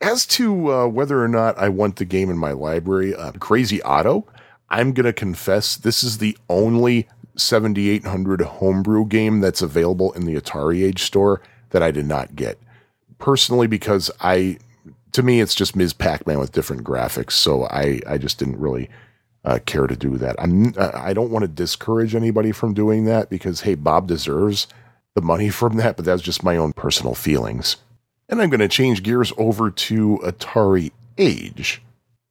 As 0.00 0.24
to 0.26 0.72
uh, 0.72 0.86
whether 0.86 1.22
or 1.22 1.28
not 1.28 1.58
I 1.58 1.68
want 1.68 1.96
the 1.96 2.06
game 2.06 2.30
in 2.30 2.38
my 2.38 2.52
library, 2.52 3.14
uh, 3.14 3.32
Crazy 3.32 3.82
Otto, 3.82 4.26
I'm 4.70 4.92
going 4.92 5.04
to 5.04 5.12
confess 5.12 5.76
this 5.76 6.02
is 6.02 6.16
the 6.16 6.38
only 6.48 7.06
7800 7.36 8.40
homebrew 8.40 9.06
game 9.06 9.40
that's 9.40 9.60
available 9.60 10.12
in 10.12 10.24
the 10.24 10.36
Atari 10.36 10.82
Age 10.82 11.02
store 11.02 11.42
that 11.70 11.82
I 11.82 11.90
did 11.90 12.06
not 12.06 12.36
get. 12.36 12.58
Personally, 13.18 13.66
because 13.66 14.10
I, 14.20 14.58
to 15.12 15.22
me, 15.22 15.40
it's 15.40 15.54
just 15.54 15.76
Ms. 15.76 15.92
Pac 15.92 16.26
Man 16.26 16.38
with 16.38 16.52
different 16.52 16.84
graphics. 16.84 17.32
So 17.32 17.64
I, 17.64 18.00
I 18.06 18.18
just 18.18 18.38
didn't 18.38 18.58
really 18.58 18.88
uh, 19.44 19.58
care 19.66 19.86
to 19.86 19.96
do 19.96 20.16
that. 20.18 20.36
I'm, 20.38 20.74
uh, 20.76 20.90
I 20.94 21.12
don't 21.12 21.30
want 21.30 21.42
to 21.42 21.48
discourage 21.48 22.14
anybody 22.14 22.52
from 22.52 22.74
doing 22.74 23.04
that 23.06 23.30
because, 23.30 23.62
hey, 23.62 23.74
Bob 23.74 24.06
deserves 24.06 24.66
the 25.14 25.22
money 25.22 25.48
from 25.50 25.76
that, 25.76 25.96
but 25.96 26.04
that's 26.04 26.22
just 26.22 26.42
my 26.42 26.56
own 26.56 26.72
personal 26.72 27.14
feelings. 27.14 27.76
And 28.28 28.40
I'm 28.40 28.50
going 28.50 28.60
to 28.60 28.68
change 28.68 29.02
gears 29.02 29.32
over 29.38 29.70
to 29.70 30.20
Atari 30.22 30.92
Age. 31.18 31.82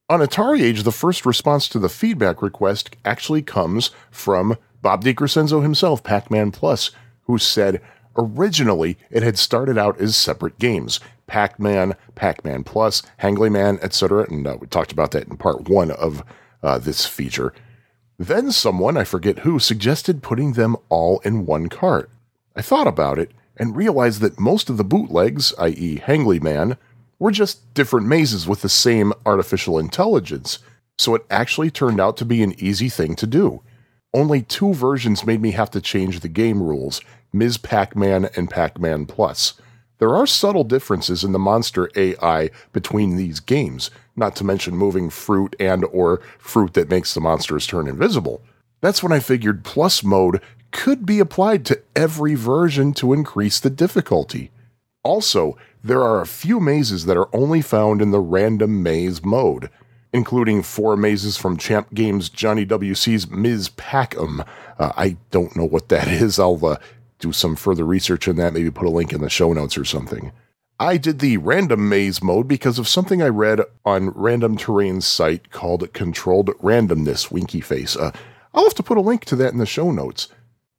On 0.09 0.21
Atari 0.21 0.61
Age, 0.61 0.83
the 0.83 0.91
first 0.91 1.25
response 1.25 1.67
to 1.69 1.77
the 1.77 1.89
feedback 1.89 2.41
request 2.41 2.95
actually 3.05 3.41
comes 3.41 3.91
from 4.09 4.57
Bob 4.81 5.03
DeCrescenzo 5.03 5.61
himself, 5.61 6.03
Pac 6.03 6.31
Man 6.31 6.51
Plus, 6.51 6.91
who 7.23 7.37
said, 7.37 7.81
Originally, 8.17 8.97
it 9.09 9.23
had 9.23 9.37
started 9.37 9.77
out 9.77 9.99
as 9.99 10.15
separate 10.15 10.59
games 10.59 10.99
Pac 11.27 11.59
Man, 11.59 11.95
Pac 12.15 12.43
Man 12.43 12.63
Plus, 12.63 13.03
Hangly 13.21 13.51
Man, 13.51 13.79
etc. 13.81 14.25
And 14.29 14.45
uh, 14.47 14.57
we 14.59 14.67
talked 14.67 14.91
about 14.91 15.11
that 15.11 15.27
in 15.27 15.37
part 15.37 15.69
one 15.69 15.91
of 15.91 16.23
uh, 16.63 16.79
this 16.79 17.05
feature. 17.05 17.53
Then 18.17 18.51
someone, 18.51 18.97
I 18.97 19.05
forget 19.05 19.39
who, 19.39 19.59
suggested 19.59 20.23
putting 20.23 20.53
them 20.53 20.75
all 20.89 21.19
in 21.19 21.45
one 21.45 21.69
cart. 21.69 22.09
I 22.55 22.61
thought 22.61 22.87
about 22.87 23.17
it 23.17 23.31
and 23.55 23.75
realized 23.75 24.21
that 24.21 24.39
most 24.39 24.69
of 24.69 24.77
the 24.77 24.83
bootlegs, 24.83 25.53
i.e., 25.59 26.01
Hangly 26.05 26.41
Man, 26.41 26.77
were 27.19 27.31
just 27.31 27.73
different 27.73 28.07
mazes 28.07 28.47
with 28.47 28.61
the 28.61 28.69
same 28.69 29.13
artificial 29.25 29.77
intelligence, 29.77 30.59
so 30.97 31.15
it 31.15 31.25
actually 31.29 31.69
turned 31.69 31.99
out 31.99 32.17
to 32.17 32.25
be 32.25 32.41
an 32.41 32.55
easy 32.57 32.89
thing 32.89 33.15
to 33.15 33.27
do. 33.27 33.61
Only 34.13 34.41
two 34.41 34.73
versions 34.73 35.25
made 35.25 35.41
me 35.41 35.51
have 35.51 35.69
to 35.71 35.81
change 35.81 36.21
the 36.21 36.29
game 36.29 36.63
rules, 36.63 37.01
Ms. 37.31 37.57
Pac 37.57 37.95
Man 37.95 38.29
and 38.35 38.49
Pac 38.49 38.79
Man 38.79 39.05
Plus. 39.05 39.53
There 39.99 40.15
are 40.15 40.25
subtle 40.25 40.63
differences 40.63 41.23
in 41.23 41.33
the 41.33 41.39
monster 41.39 41.89
AI 41.95 42.49
between 42.71 43.15
these 43.17 43.39
games, 43.39 43.91
not 44.15 44.35
to 44.37 44.45
mention 44.45 44.77
moving 44.77 45.09
fruit 45.09 45.55
and 45.59 45.83
or 45.85 46.21
fruit 46.37 46.73
that 46.73 46.89
makes 46.89 47.13
the 47.13 47.21
monsters 47.21 47.67
turn 47.67 47.87
invisible. 47.87 48.41
That's 48.81 49.03
when 49.03 49.11
I 49.11 49.19
figured 49.19 49.65
Plus 49.65 50.03
Mode 50.03 50.41
could 50.71 51.05
be 51.05 51.19
applied 51.19 51.65
to 51.65 51.81
every 51.95 52.35
version 52.35 52.93
to 52.93 53.13
increase 53.13 53.59
the 53.59 53.69
difficulty. 53.69 54.51
Also, 55.03 55.57
there 55.83 56.01
are 56.01 56.21
a 56.21 56.27
few 56.27 56.59
mazes 56.59 57.05
that 57.05 57.17
are 57.17 57.33
only 57.35 57.61
found 57.61 58.01
in 58.01 58.11
the 58.11 58.19
random 58.19 58.83
maze 58.83 59.23
mode, 59.23 59.69
including 60.13 60.61
four 60.61 60.97
mazes 60.97 61.37
from 61.37 61.57
Champ 61.57 61.93
Games 61.93 62.29
Johnny 62.29 62.65
WC's 62.65 63.29
Ms. 63.29 63.69
Pac-Em. 63.69 64.41
Uh, 64.77 64.91
I 64.95 65.17
don't 65.31 65.55
know 65.55 65.65
what 65.65 65.89
that 65.89 66.07
is. 66.21 66.39
I'll 66.39 66.63
uh, 66.65 66.77
do 67.19 67.31
some 67.31 67.55
further 67.55 67.85
research 67.85 68.27
on 68.27 68.37
that, 68.37 68.53
maybe 68.53 68.71
put 68.71 68.87
a 68.87 68.89
link 68.89 69.13
in 69.13 69.21
the 69.21 69.29
show 69.29 69.53
notes 69.53 69.77
or 69.77 69.85
something. 69.85 70.31
I 70.79 70.95
did 70.95 71.19
the 71.19 71.37
random 71.37 71.89
maze 71.89 72.23
mode 72.23 72.47
because 72.47 72.79
of 72.79 72.87
something 72.87 73.21
I 73.21 73.27
read 73.27 73.59
on 73.85 74.11
Random 74.11 74.55
Terrain's 74.55 75.05
site 75.05 75.51
called 75.51 75.91
Controlled 75.91 76.47
Randomness, 76.61 77.29
Winky 77.29 77.59
Face. 77.59 77.97
Uh, 77.97 78.11
I'll 78.53 78.63
have 78.63 78.75
to 78.75 78.83
put 78.83 78.97
a 78.97 79.01
link 79.01 79.25
to 79.25 79.35
that 79.35 79.51
in 79.51 79.59
the 79.59 79.65
show 79.65 79.91
notes. 79.91 80.29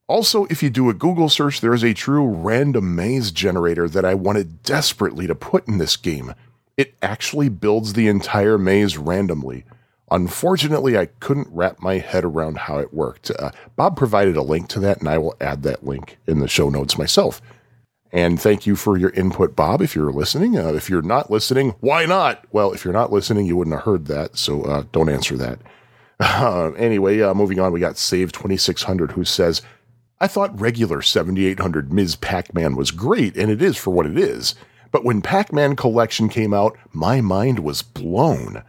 Also, 0.08 0.46
if 0.46 0.62
you 0.62 0.70
do 0.70 0.88
a 0.88 0.94
Google 0.94 1.28
search, 1.28 1.60
there 1.60 1.74
is 1.74 1.84
a 1.84 1.94
true 1.94 2.26
random 2.26 2.96
maze 2.96 3.30
generator 3.30 3.88
that 3.90 4.04
I 4.04 4.14
wanted 4.14 4.62
desperately 4.62 5.26
to 5.26 5.34
put 5.34 5.68
in 5.68 5.78
this 5.78 5.96
game. 5.96 6.34
It 6.76 6.94
actually 7.02 7.50
builds 7.50 7.92
the 7.92 8.08
entire 8.08 8.56
maze 8.56 8.96
randomly. 8.96 9.64
Unfortunately, 10.10 10.98
I 10.98 11.06
couldn't 11.06 11.48
wrap 11.50 11.80
my 11.80 11.98
head 11.98 12.24
around 12.24 12.58
how 12.58 12.78
it 12.78 12.92
worked. 12.92 13.30
Uh, 13.30 13.50
Bob 13.76 13.96
provided 13.96 14.36
a 14.36 14.42
link 14.42 14.68
to 14.70 14.80
that, 14.80 14.98
and 14.98 15.08
I 15.08 15.18
will 15.18 15.36
add 15.40 15.62
that 15.62 15.84
link 15.84 16.18
in 16.26 16.40
the 16.40 16.48
show 16.48 16.68
notes 16.68 16.98
myself. 16.98 17.40
And 18.12 18.40
thank 18.40 18.66
you 18.66 18.74
for 18.74 18.96
your 18.96 19.10
input, 19.10 19.54
Bob, 19.54 19.80
if 19.80 19.94
you're 19.94 20.12
listening. 20.12 20.58
Uh, 20.58 20.72
if 20.72 20.90
you're 20.90 21.00
not 21.02 21.30
listening, 21.30 21.76
why 21.80 22.06
not? 22.06 22.44
Well, 22.50 22.72
if 22.72 22.84
you're 22.84 22.92
not 22.92 23.12
listening, 23.12 23.46
you 23.46 23.56
wouldn't 23.56 23.76
have 23.76 23.84
heard 23.84 24.06
that, 24.06 24.36
so 24.36 24.62
uh, 24.62 24.84
don't 24.92 25.08
answer 25.08 25.36
that. 25.36 25.58
Uh, 26.22 26.72
anyway, 26.72 27.18
uh, 27.22 27.32
moving 27.32 27.58
on, 27.58 27.72
we 27.72 27.80
got 27.80 27.94
Save2600 27.94 29.12
who 29.12 29.24
says, 29.24 29.62
I 30.20 30.26
thought 30.26 30.60
regular 30.60 31.00
7800 31.00 31.94
Ms. 31.94 32.16
Pac 32.16 32.52
Man 32.52 32.76
was 32.76 32.90
great, 32.90 33.38
and 33.38 33.50
it 33.50 33.62
is 33.62 33.78
for 33.78 33.88
what 33.90 34.04
it 34.04 34.18
is. 34.18 34.54
But 34.92 35.02
when 35.02 35.22
Pac 35.22 35.50
Man 35.50 35.76
Collection 35.76 36.28
came 36.28 36.52
out, 36.52 36.76
my 36.92 37.22
mind 37.22 37.60
was 37.60 37.80
blown. 37.80 38.62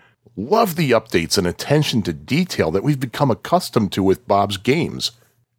Love 0.49 0.75
the 0.75 0.89
updates 0.89 1.37
and 1.37 1.45
attention 1.45 2.01
to 2.01 2.11
detail 2.11 2.71
that 2.71 2.81
we've 2.81 2.99
become 2.99 3.29
accustomed 3.29 3.91
to 3.91 4.01
with 4.01 4.27
Bob's 4.27 4.57
games. 4.57 5.11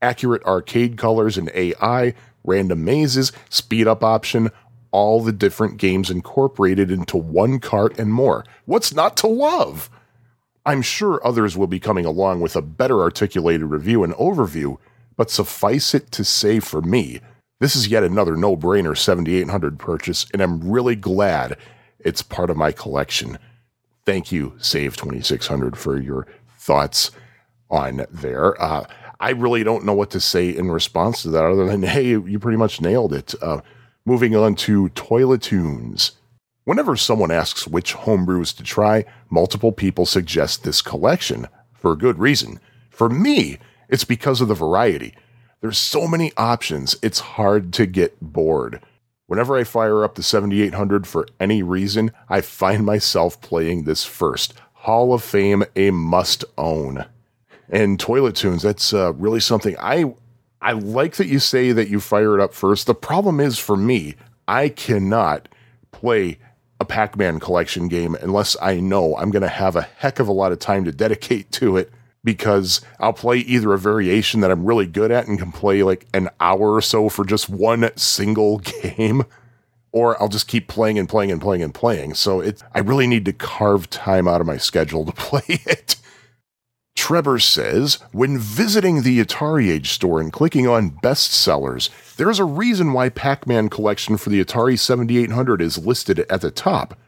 Accurate 0.03 0.45
arcade 0.45 0.97
colors 0.97 1.39
and 1.39 1.53
AI, 1.55 2.15
random 2.43 2.85
mazes, 2.85 3.31
speed 3.49 3.87
up 3.87 4.03
option, 4.03 4.51
all 4.91 5.21
the 5.21 5.31
different 5.31 5.77
games 5.77 6.11
incorporated 6.11 6.91
into 6.91 7.17
one 7.17 7.61
cart 7.61 7.97
and 7.97 8.13
more. 8.13 8.45
What's 8.65 8.93
not 8.93 9.17
to 9.19 9.29
love? 9.29 9.89
I'm 10.67 10.83
sure 10.83 11.25
others 11.25 11.57
will 11.57 11.69
be 11.69 11.79
coming 11.79 12.05
along 12.05 12.41
with 12.41 12.57
a 12.57 12.61
better 12.61 13.03
articulated 13.03 13.67
review 13.67 14.03
and 14.03 14.15
overview, 14.15 14.79
but 15.17 15.31
suffice 15.31 15.95
it 15.95 16.11
to 16.11 16.25
say 16.25 16.59
for 16.59 16.83
me, 16.83 17.21
this 17.61 17.77
is 17.77 17.87
yet 17.87 18.03
another 18.03 18.37
no 18.37 18.57
brainer 18.57 18.99
7800 18.99 19.79
purchase, 19.79 20.27
and 20.33 20.43
I'm 20.43 20.69
really 20.69 20.97
glad 20.97 21.57
it's 22.01 22.23
part 22.23 22.51
of 22.51 22.57
my 22.57 22.73
collection 22.73 23.39
thank 24.05 24.33
you, 24.33 24.55
Save 24.59 24.97
2600, 24.97 25.77
for 25.77 26.01
your 26.01 26.27
thoughts 26.59 27.11
on 27.71 28.07
there. 28.11 28.61
Uh, 28.61 28.85
I 29.21 29.31
really 29.31 29.63
don't 29.63 29.85
know 29.85 29.95
what 29.95 30.11
to 30.11 30.21
say 30.21 30.51
in 30.51 30.71
response 30.71 31.23
to 31.23 31.31
that 31.31 31.45
other 31.45 31.67
than, 31.67 31.83
hey, 31.85 32.09
you 32.09 32.39
pretty 32.39 32.59
much 32.59 32.81
nailed 32.81 33.13
it. 33.13 33.35
Uh, 33.41 33.61
moving 34.05 34.37
on 34.37 34.55
to 34.57 34.89
Toiletoons. 34.91 36.13
Whenever 36.65 36.97
someone 36.97 37.31
asks 37.31 37.67
which 37.67 37.95
homebrews 37.95 38.57
to 38.57 38.63
try, 38.63 39.05
multiple 39.31 39.73
people 39.73 40.07
suggest 40.07 40.63
this 40.63 40.81
collection 40.81 41.49
for 41.73 41.93
a 41.93 41.99
good 41.99 42.19
reason. 42.19 42.61
For 42.91 43.09
me, 43.09 43.59
it's 43.89 44.05
because 44.05 44.41
of 44.41 44.49
the 44.49 44.55
variety. 44.55 45.15
There's 45.61 45.79
so 45.79 46.07
many 46.09 46.33
options, 46.37 46.97
it's 47.03 47.21
hard 47.21 47.73
to 47.75 47.87
get 47.87 48.21
bored. 48.21 48.81
Whenever 49.33 49.57
I 49.57 49.65
fire 49.65 50.05
up 50.05 50.17
the 50.17 50.23
7800 50.23 51.07
for 51.07 51.27
any 51.41 51.63
reason, 51.63 52.13
I 52.29 52.43
find 52.43 52.85
myself 52.85 53.41
playing 53.41 53.85
this 53.85 54.05
first. 54.05 54.53
Hall 54.75 55.15
of 55.15 55.23
Fame, 55.25 55.65
a 55.75 55.91
must 55.91 56.45
own. 56.59 57.07
And 57.71 57.99
Toilet 57.99 58.37
Tunes, 58.37 58.61
that's 58.61 58.93
uh, 58.93 59.15
really 59.15 59.41
something 59.41 59.75
I 59.81 60.13
I 60.61 60.73
like 60.73 61.17
that 61.17 61.29
you 61.29 61.39
say 61.39 61.73
that 61.73 61.89
you 61.89 61.99
fire 61.99 62.35
it 62.35 62.43
up 62.43 62.53
first. 62.53 62.87
The 62.87 62.95
problem 62.95 63.41
is 63.41 63.59
for 63.59 63.75
me, 63.75 64.17
I 64.47 64.69
cannot 64.69 65.49
play 65.93 66.37
a 66.79 66.85
Pac-Man 66.85 67.41
collection 67.41 67.89
game 67.89 68.15
unless 68.17 68.55
I 68.61 68.81
know 68.81 69.17
I'm 69.17 69.31
going 69.31 69.41
to 69.41 69.49
have 69.49 69.77
a 69.77 69.89
heck 69.97 70.19
of 70.19 70.29
a 70.29 70.33
lot 70.33 70.53
of 70.53 70.59
time 70.59 70.85
to 70.85 70.93
dedicate 70.93 71.51
to 71.53 71.79
it 71.79 71.91
because 72.25 72.81
I'll 73.01 73.13
play 73.13 73.39
either 73.39 73.73
a 73.73 73.79
variation 73.79 74.41
that 74.41 74.51
I'm 74.51 74.65
really 74.65 74.87
good 74.87 75.11
at 75.11 75.27
and 75.27 75.39
can 75.39 75.53
play 75.53 75.83
like 75.83 76.07
an 76.15 76.29
hour 76.41 76.73
or 76.73 76.83
so 76.83 77.09
for 77.09 77.25
just 77.25 77.49
one 77.49 77.91
single 77.97 78.59
game, 78.83 79.25
or 79.91 80.21
I'll 80.23 80.29
just 80.29 80.49
keep 80.49 80.69
playing 80.69 80.99
and 80.99 81.09
playing 81.09 81.31
and 81.31 81.41
playing 81.41 81.63
and 81.63 81.75
playing. 81.75 82.15
So 82.15 82.41
it, 82.41 82.63
I 82.75 82.81
really 82.81 83.07
need 83.07 83.25
to 83.27 83.33
carve 83.33 83.91
time 83.91 84.29
out 84.29 84.41
of 84.41 84.47
my 84.47 84.57
schedule 84.57 85.05
to 85.05 85.13
play 85.17 85.61
it. 85.67 85.97
Trevor 86.95 87.39
says, 87.39 87.99
when 88.13 88.39
visiting 88.39 89.03
the 89.03 89.19
Atari 89.25 89.71
Age 89.71 89.91
store 89.91 90.21
and 90.21 90.33
clicking 90.33 90.69
on 90.69 90.91
bestsellers, 91.03 91.89
there 92.17 92.31
is 92.31 92.39
a 92.39 92.45
reason 92.45 92.93
why 92.93 93.09
Pac 93.09 93.47
Man 93.47 93.69
collection 93.71 94.17
for 94.17 94.31
the 94.31 94.45
Atari 94.45 94.79
7800 94.79 95.63
is 95.63 95.79
listed 95.79 96.21
at 96.21 96.43
the 96.43 96.51
top. 96.51 96.99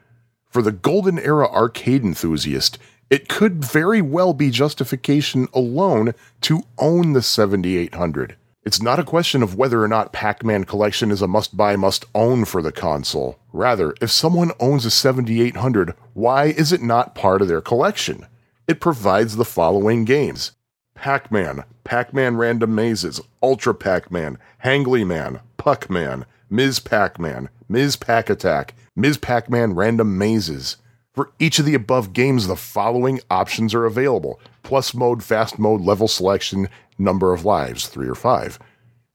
For 0.49 0.61
the 0.61 0.71
golden 0.71 1.19
era 1.19 1.47
arcade 1.47 2.03
enthusiast, 2.03 2.79
it 3.09 3.29
could 3.29 3.63
very 3.63 4.01
well 4.01 4.33
be 4.33 4.49
justification 4.49 5.47
alone 5.53 6.13
to 6.41 6.63
own 6.77 7.13
the 7.13 7.21
7800. 7.21 8.35
It's 8.63 8.81
not 8.81 8.97
a 8.99 9.03
question 9.03 9.43
of 9.43 9.55
whether 9.55 9.83
or 9.83 9.87
not 9.87 10.11
Pac 10.11 10.43
Man 10.43 10.63
Collection 10.63 11.11
is 11.11 11.21
a 11.21 11.27
must 11.27 11.55
buy, 11.55 11.75
must 11.75 12.05
own 12.15 12.45
for 12.45 12.63
the 12.63 12.71
console. 12.71 13.37
Rather, 13.53 13.93
if 14.01 14.09
someone 14.09 14.51
owns 14.59 14.85
a 14.85 14.91
7800, 14.91 15.93
why 16.13 16.45
is 16.45 16.71
it 16.71 16.81
not 16.81 17.13
part 17.13 17.43
of 17.43 17.47
their 17.47 17.61
collection? 17.61 18.25
It 18.67 18.79
provides 18.79 19.35
the 19.35 19.45
following 19.45 20.03
games 20.03 20.53
Pac 20.95 21.31
Man, 21.31 21.63
Pac 21.83 22.11
Man 22.11 22.37
Random 22.37 22.73
Mazes, 22.73 23.21
Ultra 23.43 23.75
Pac 23.75 24.09
Man, 24.09 24.39
Hangly 24.63 25.05
Man, 25.05 25.41
Puck 25.57 25.87
Man, 25.87 26.25
Ms. 26.49 26.79
Pac 26.79 27.19
Man, 27.19 27.49
Ms. 27.69 27.95
Pac 27.97 28.31
Attack, 28.31 28.73
Ms. 28.95 29.17
Pac 29.17 29.47
Man 29.47 29.75
Random 29.75 30.17
Mazes, 30.17 30.77
for 31.15 31.31
each 31.39 31.59
of 31.59 31.65
the 31.65 31.73
above 31.73 32.11
games, 32.11 32.47
the 32.47 32.57
following 32.57 33.21
options 33.31 33.73
are 33.73 33.85
available 33.85 34.39
plus 34.63 34.93
mode, 34.93 35.23
fast 35.23 35.57
mode, 35.57 35.79
level 35.81 36.07
selection, 36.07 36.67
number 36.97 37.33
of 37.33 37.45
lives, 37.45 37.87
three 37.87 38.07
or 38.07 38.15
five. 38.15 38.59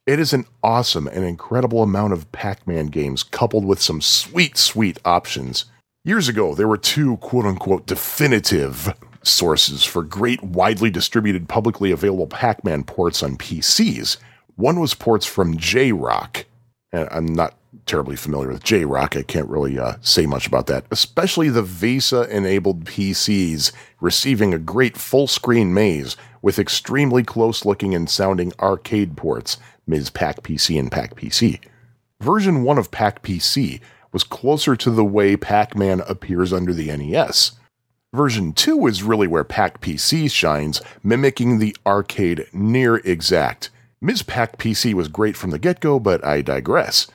It 0.06 0.18
is 0.18 0.32
an 0.32 0.46
awesome 0.62 1.06
and 1.06 1.24
incredible 1.24 1.82
amount 1.82 2.14
of 2.14 2.30
Pac 2.32 2.66
Man 2.66 2.86
games 2.86 3.22
coupled 3.22 3.64
with 3.64 3.82
some 3.82 4.00
sweet, 4.00 4.56
sweet 4.56 4.98
options. 5.04 5.66
Years 6.04 6.28
ago, 6.28 6.54
there 6.54 6.68
were 6.68 6.78
two 6.78 7.18
quote 7.18 7.44
unquote 7.44 7.86
definitive 7.86 8.94
sources 9.22 9.84
for 9.84 10.02
great, 10.02 10.42
widely 10.42 10.88
distributed, 10.90 11.48
publicly 11.48 11.90
available 11.90 12.26
Pac 12.26 12.64
Man 12.64 12.82
ports 12.82 13.22
on 13.22 13.36
PCs. 13.36 14.16
One 14.56 14.80
was 14.80 14.94
ports 14.94 15.26
from 15.26 15.58
J 15.58 15.92
Rock, 15.92 16.46
and 16.92 17.08
I'm 17.10 17.26
not 17.26 17.54
terribly 17.86 18.16
familiar 18.16 18.48
with 18.48 18.62
J-Rock. 18.62 19.16
I 19.16 19.22
can't 19.22 19.48
really 19.48 19.78
uh, 19.78 19.94
say 20.00 20.26
much 20.26 20.46
about 20.46 20.66
that. 20.66 20.84
Especially 20.90 21.48
the 21.48 21.62
VESA 21.62 22.28
enabled 22.28 22.84
PCs 22.84 23.72
receiving 24.00 24.52
a 24.52 24.58
great 24.58 24.96
full-screen 24.96 25.72
maze 25.72 26.16
with 26.42 26.58
extremely 26.58 27.22
close-looking 27.22 27.94
and 27.94 28.08
sounding 28.08 28.52
arcade 28.60 29.16
ports, 29.16 29.58
Ms. 29.86 30.10
Pac 30.10 30.42
PC 30.42 30.78
and 30.78 30.90
Pac 30.90 31.14
PC. 31.14 31.60
Version 32.20 32.64
1 32.64 32.78
of 32.78 32.90
Pac 32.90 33.22
PC 33.22 33.80
was 34.12 34.24
closer 34.24 34.74
to 34.76 34.90
the 34.90 35.04
way 35.04 35.36
Pac-Man 35.36 36.02
appears 36.08 36.52
under 36.52 36.72
the 36.72 36.94
NES. 36.94 37.52
Version 38.12 38.52
2 38.52 38.86
is 38.88 39.04
really 39.04 39.28
where 39.28 39.44
Pac 39.44 39.80
PC 39.80 40.30
shines, 40.30 40.82
mimicking 41.02 41.58
the 41.58 41.76
arcade 41.86 42.46
near 42.52 42.96
exact. 42.96 43.70
Ms. 44.00 44.22
Pac 44.22 44.58
PC 44.58 44.94
was 44.94 45.08
great 45.08 45.36
from 45.36 45.50
the 45.50 45.58
get 45.58 45.78
go, 45.80 46.00
but 46.00 46.24
I 46.24 46.42
digress. 46.42 47.06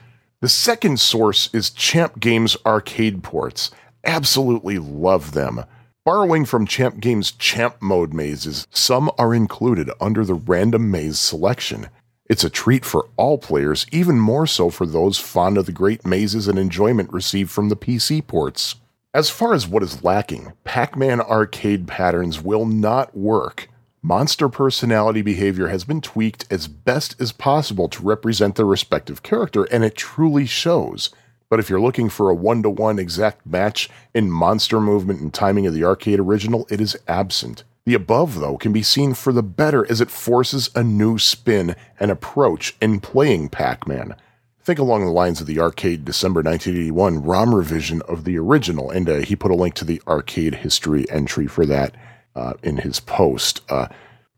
The 0.41 0.49
second 0.49 0.99
source 0.99 1.49
is 1.53 1.69
Champ 1.69 2.19
Games 2.19 2.57
arcade 2.65 3.23
ports. 3.23 3.71
Absolutely 4.03 4.77
love 4.77 5.31
them. 5.31 5.63
Borrowing 6.03 6.43
from 6.43 6.67
Champ 6.67 6.99
Games 6.99 7.31
Champ 7.31 7.77
Mode 7.81 8.13
mazes, 8.13 8.67
some 8.69 9.09
are 9.17 9.33
included 9.33 9.89
under 10.01 10.25
the 10.25 10.33
random 10.33 10.91
maze 10.91 11.19
selection. 11.19 11.87
It's 12.29 12.43
a 12.43 12.49
treat 12.49 12.83
for 12.83 13.07
all 13.15 13.37
players, 13.37 13.85
even 13.93 14.19
more 14.19 14.45
so 14.45 14.69
for 14.69 14.85
those 14.85 15.17
fond 15.17 15.57
of 15.57 15.67
the 15.67 15.71
great 15.71 16.05
mazes 16.05 16.49
and 16.49 16.59
enjoyment 16.59 17.13
received 17.13 17.49
from 17.49 17.69
the 17.69 17.77
PC 17.77 18.25
ports. 18.27 18.75
As 19.13 19.29
far 19.29 19.53
as 19.53 19.67
what 19.67 19.83
is 19.83 20.03
lacking, 20.03 20.51
Pac 20.65 20.97
Man 20.97 21.21
arcade 21.21 21.87
patterns 21.87 22.41
will 22.41 22.65
not 22.65 23.15
work 23.15 23.69
monster 24.05 24.47
personality 24.47 25.23
behavior 25.23 25.69
has 25.69 25.83
been 25.83 25.99
tweaked 25.99 26.45
as 26.51 26.67
best 26.67 27.19
as 27.19 27.31
possible 27.31 27.89
to 27.89 28.03
represent 28.03 28.55
their 28.55 28.65
respective 28.65 29.23
character, 29.23 29.63
and 29.71 29.83
it 29.83 29.95
truly 29.95 30.45
shows. 30.45 31.09
But 31.49 31.59
if 31.59 31.71
you're 31.71 31.81
looking 31.81 32.09
for 32.09 32.29
a 32.29 32.35
one 32.35 32.61
to 32.61 32.69
one 32.69 32.99
exact 32.99 33.47
match 33.47 33.89
in 34.13 34.29
monster 34.29 34.79
movement 34.79 35.21
and 35.21 35.33
timing 35.33 35.65
of 35.65 35.73
the 35.73 35.83
arcade 35.83 36.19
original, 36.19 36.67
it 36.69 36.79
is 36.79 36.95
absent. 37.07 37.63
The 37.85 37.95
above, 37.95 38.39
though, 38.39 38.57
can 38.57 38.71
be 38.71 38.83
seen 38.83 39.15
for 39.15 39.33
the 39.33 39.41
better 39.41 39.89
as 39.89 40.01
it 40.01 40.11
forces 40.11 40.69
a 40.75 40.83
new 40.83 41.17
spin 41.17 41.75
and 41.99 42.11
approach 42.11 42.75
in 42.79 42.99
playing 42.99 43.49
Pac 43.49 43.87
Man. 43.87 44.15
Think 44.61 44.77
along 44.77 45.05
the 45.05 45.11
lines 45.11 45.41
of 45.41 45.47
the 45.47 45.59
arcade 45.59 46.05
December 46.05 46.43
1981 46.43 47.23
ROM 47.23 47.55
revision 47.55 48.03
of 48.03 48.23
the 48.23 48.37
original, 48.37 48.91
and 48.91 49.09
uh, 49.09 49.15
he 49.17 49.35
put 49.35 49.51
a 49.51 49.55
link 49.55 49.73
to 49.75 49.85
the 49.85 50.01
arcade 50.07 50.55
history 50.55 51.09
entry 51.09 51.47
for 51.47 51.65
that 51.65 51.95
uh, 52.35 52.53
in 52.63 52.77
his 52.77 52.99
post. 52.99 53.61
Uh, 53.69 53.87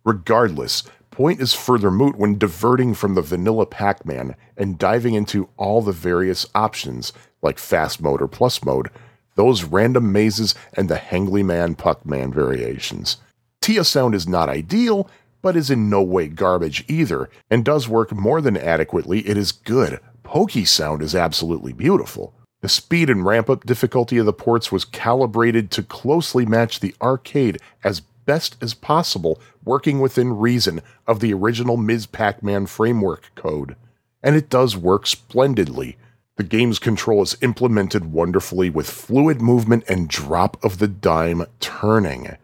regardless, 0.03 0.83
point 1.11 1.41
is 1.41 1.53
further 1.53 1.91
moot 1.91 2.15
when 2.15 2.37
diverting 2.37 2.93
from 2.93 3.15
the 3.15 3.21
vanilla 3.21 3.65
Pac 3.65 4.05
Man 4.05 4.35
and 4.55 4.77
diving 4.77 5.13
into 5.13 5.49
all 5.57 5.81
the 5.81 5.91
various 5.91 6.45
options, 6.53 7.11
like 7.41 7.59
fast 7.59 8.01
mode 8.01 8.21
or 8.21 8.27
plus 8.27 8.63
mode, 8.63 8.89
those 9.35 9.63
random 9.63 10.11
mazes, 10.11 10.55
and 10.73 10.89
the 10.89 10.95
Hangly 10.95 11.43
Man 11.43 11.75
Puck 11.75 12.05
Man 12.05 12.31
variations. 12.33 13.17
Tia 13.61 13.83
Sound 13.83 14.15
is 14.15 14.27
not 14.27 14.49
ideal, 14.49 15.09
but 15.41 15.55
is 15.55 15.69
in 15.69 15.89
no 15.89 16.01
way 16.01 16.27
garbage 16.27 16.83
either, 16.87 17.29
and 17.49 17.63
does 17.63 17.87
work 17.87 18.11
more 18.11 18.41
than 18.41 18.57
adequately. 18.57 19.19
It 19.27 19.37
is 19.37 19.51
good. 19.51 19.99
Pokey 20.23 20.65
Sound 20.65 21.01
is 21.01 21.15
absolutely 21.15 21.73
beautiful. 21.73 22.33
The 22.67 22.73
speed 22.73 23.09
and 23.09 23.23
ramp 23.23 23.49
up 23.49 23.65
difficulty 23.65 24.17
of 24.17 24.25
the 24.25 24.33
ports 24.33 24.73
was 24.73 24.83
calibrated 24.83 25.71
to 25.71 25.81
closely 25.81 26.45
match 26.45 26.81
the 26.81 26.93
arcade 27.01 27.59
as 27.81 28.01
best 28.01 28.57
as 28.59 28.73
possible, 28.73 29.39
working 29.63 30.01
within 30.01 30.37
reason 30.37 30.81
of 31.07 31.21
the 31.21 31.33
original 31.33 31.77
Ms. 31.77 32.07
Pac 32.07 32.43
Man 32.43 32.65
framework 32.65 33.31
code. 33.35 33.77
And 34.21 34.35
it 34.35 34.49
does 34.49 34.75
work 34.75 35.07
splendidly. 35.07 35.95
The 36.35 36.43
game's 36.43 36.77
control 36.77 37.21
is 37.21 37.37
implemented 37.39 38.11
wonderfully 38.11 38.69
with 38.69 38.89
fluid 38.89 39.41
movement 39.41 39.85
and 39.87 40.09
drop 40.09 40.61
of 40.61 40.79
the 40.79 40.89
dime 40.89 41.45
turning. 41.61 42.35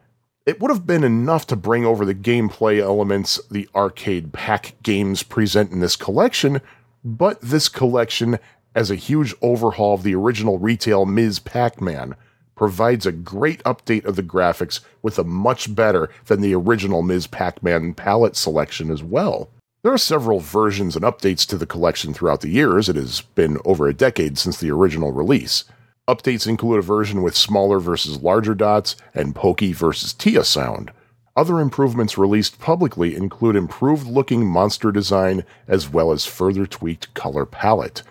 It 0.46 0.62
would 0.62 0.72
have 0.72 0.88
been 0.88 1.04
enough 1.04 1.46
to 1.48 1.58
bring 1.58 1.86
over 1.86 2.06
the 2.06 2.16
gameplay 2.16 2.80
elements 2.80 3.42
the 3.52 3.68
arcade 3.76 4.32
pack 4.32 4.76
games 4.84 5.22
present 5.22 5.74
in 5.74 5.82
this 5.82 5.98
collection, 5.98 6.62
but 7.04 7.42
this 7.42 7.68
collection, 7.68 8.40
as 8.76 8.90
a 8.90 8.96
huge 8.96 9.34
overhaul 9.42 9.96
of 9.96 10.04
the 10.04 10.16
original 10.16 10.58
retail 10.60 11.06
Ms. 11.06 11.40
Pac 11.40 11.82
Man, 11.82 12.16
provides 12.56 13.06
a 13.06 13.12
great 13.12 13.64
update 13.64 14.06
of 14.06 14.16
the 14.16 14.24
graphics 14.24 14.80
with 15.02 15.18
a 15.18 15.24
much 15.24 15.74
better 15.74 16.10
than 16.26 16.42
the 16.42 16.56
original 16.56 17.02
Ms. 17.02 17.28
Pac 17.28 17.64
Man 17.64 17.94
palette 17.94 18.36
selection 18.36 18.92
as 18.92 19.04
well. 19.04 19.50
There 19.84 19.94
are 19.94 19.98
several 19.98 20.40
versions 20.40 20.96
and 20.96 21.04
updates 21.04 21.46
to 21.48 21.58
the 21.58 21.66
collection 21.66 22.14
throughout 22.14 22.42
the 22.42 22.50
years. 22.50 22.88
It 22.88 22.96
has 22.96 23.22
been 23.22 23.58
over 23.66 23.88
a 23.88 23.94
decade 23.94 24.38
since 24.38 24.58
the 24.58 24.72
original 24.72 25.12
release. 25.12 25.66
Updates 26.08 26.48
include 26.48 26.80
a 26.80 26.82
version 26.82 27.22
with 27.22 27.36
smaller 27.36 27.80
versus 27.80 28.22
larger 28.22 28.56
dots 28.56 28.96
and 29.14 29.36
Pokey 29.36 29.74
versus 29.74 30.14
Tia 30.14 30.44
sound. 30.44 30.92
Other 31.36 31.60
improvements 31.60 32.18
released 32.18 32.60
publicly 32.60 33.16
include 33.16 33.56
improved 33.56 34.06
looking 34.06 34.46
monster 34.46 34.92
design 34.92 35.44
as 35.68 35.90
well 35.90 36.12
as 36.12 36.26
further 36.26 36.66
tweaked 36.66 37.14
color 37.14 37.46
palette. 37.46 38.04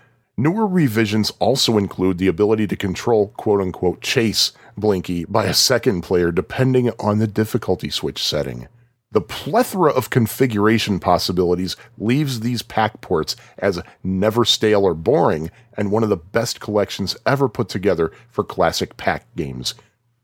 Newer 0.43 0.67
revisions 0.67 1.31
also 1.39 1.79
include 1.79 2.19
the 2.19 2.27
ability 2.27 2.67
to 2.67 2.75
control 2.75 3.29
quote 3.37 3.61
unquote 3.61 4.01
chase 4.01 4.51
Blinky 4.77 5.25
by 5.25 5.45
a 5.45 5.55
second 5.55 6.03
player 6.03 6.33
depending 6.33 6.91
on 6.99 7.21
the 7.21 7.29
difficulty 7.29 7.91
switch 7.91 8.21
setting. 8.21 8.67
The 9.13 9.21
plethora 9.21 9.93
of 9.93 10.11
configuration 10.11 10.99
possibilities 10.99 11.77
leaves 11.97 12.41
these 12.41 12.63
pack 12.63 13.01
ports 13.01 13.37
as 13.57 13.85
never 14.03 14.45
stale 14.45 14.85
or 14.85 14.95
boring 14.95 15.49
and 15.77 15.93
one 15.93 16.03
of 16.03 16.09
the 16.09 16.17
best 16.17 16.59
collections 16.59 17.17
ever 17.25 17.49
put 17.49 17.69
together 17.69 18.11
for 18.29 18.43
classic 18.43 18.97
pack 18.97 19.33
games. 19.37 19.77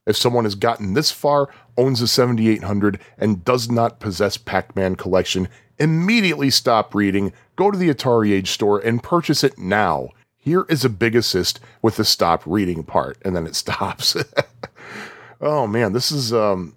If 0.05 0.16
someone 0.16 0.47
has 0.47 0.57
gotten 0.57 0.95
this 0.95 1.12
far, 1.12 1.49
owns 1.77 2.01
a 2.01 2.09
7800, 2.09 2.99
and 3.19 3.45
does 3.45 3.70
not 3.70 4.01
possess 4.01 4.36
Pac 4.36 4.74
Man 4.74 4.97
collection, 4.97 5.49
immediately 5.78 6.50
stop 6.50 6.94
reading, 6.94 7.32
go 7.56 7.70
to 7.70 7.78
the 7.78 7.92
Atari 7.92 8.32
Age 8.32 8.50
store, 8.50 8.78
and 8.78 9.02
purchase 9.02 9.44
it 9.44 9.59
now. 9.59 10.10
Here 10.36 10.64
is 10.68 10.84
a 10.84 10.88
big 10.88 11.14
assist 11.14 11.60
with 11.82 11.96
the 11.96 12.05
stop 12.05 12.42
reading 12.46 12.82
part, 12.82 13.18
and 13.24 13.34
then 13.34 13.46
it 13.46 13.55
stops. 13.55 14.16
oh 15.40 15.66
man, 15.66 15.92
this 15.92 16.10
is 16.10 16.32
um, 16.32 16.74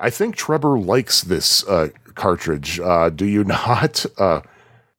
I 0.00 0.10
think 0.10 0.36
Trevor 0.36 0.78
likes 0.78 1.22
this 1.22 1.66
uh, 1.66 1.88
cartridge. 2.14 2.80
Uh, 2.80 3.10
do 3.10 3.26
you 3.26 3.44
not? 3.44 4.04
Uh, 4.18 4.40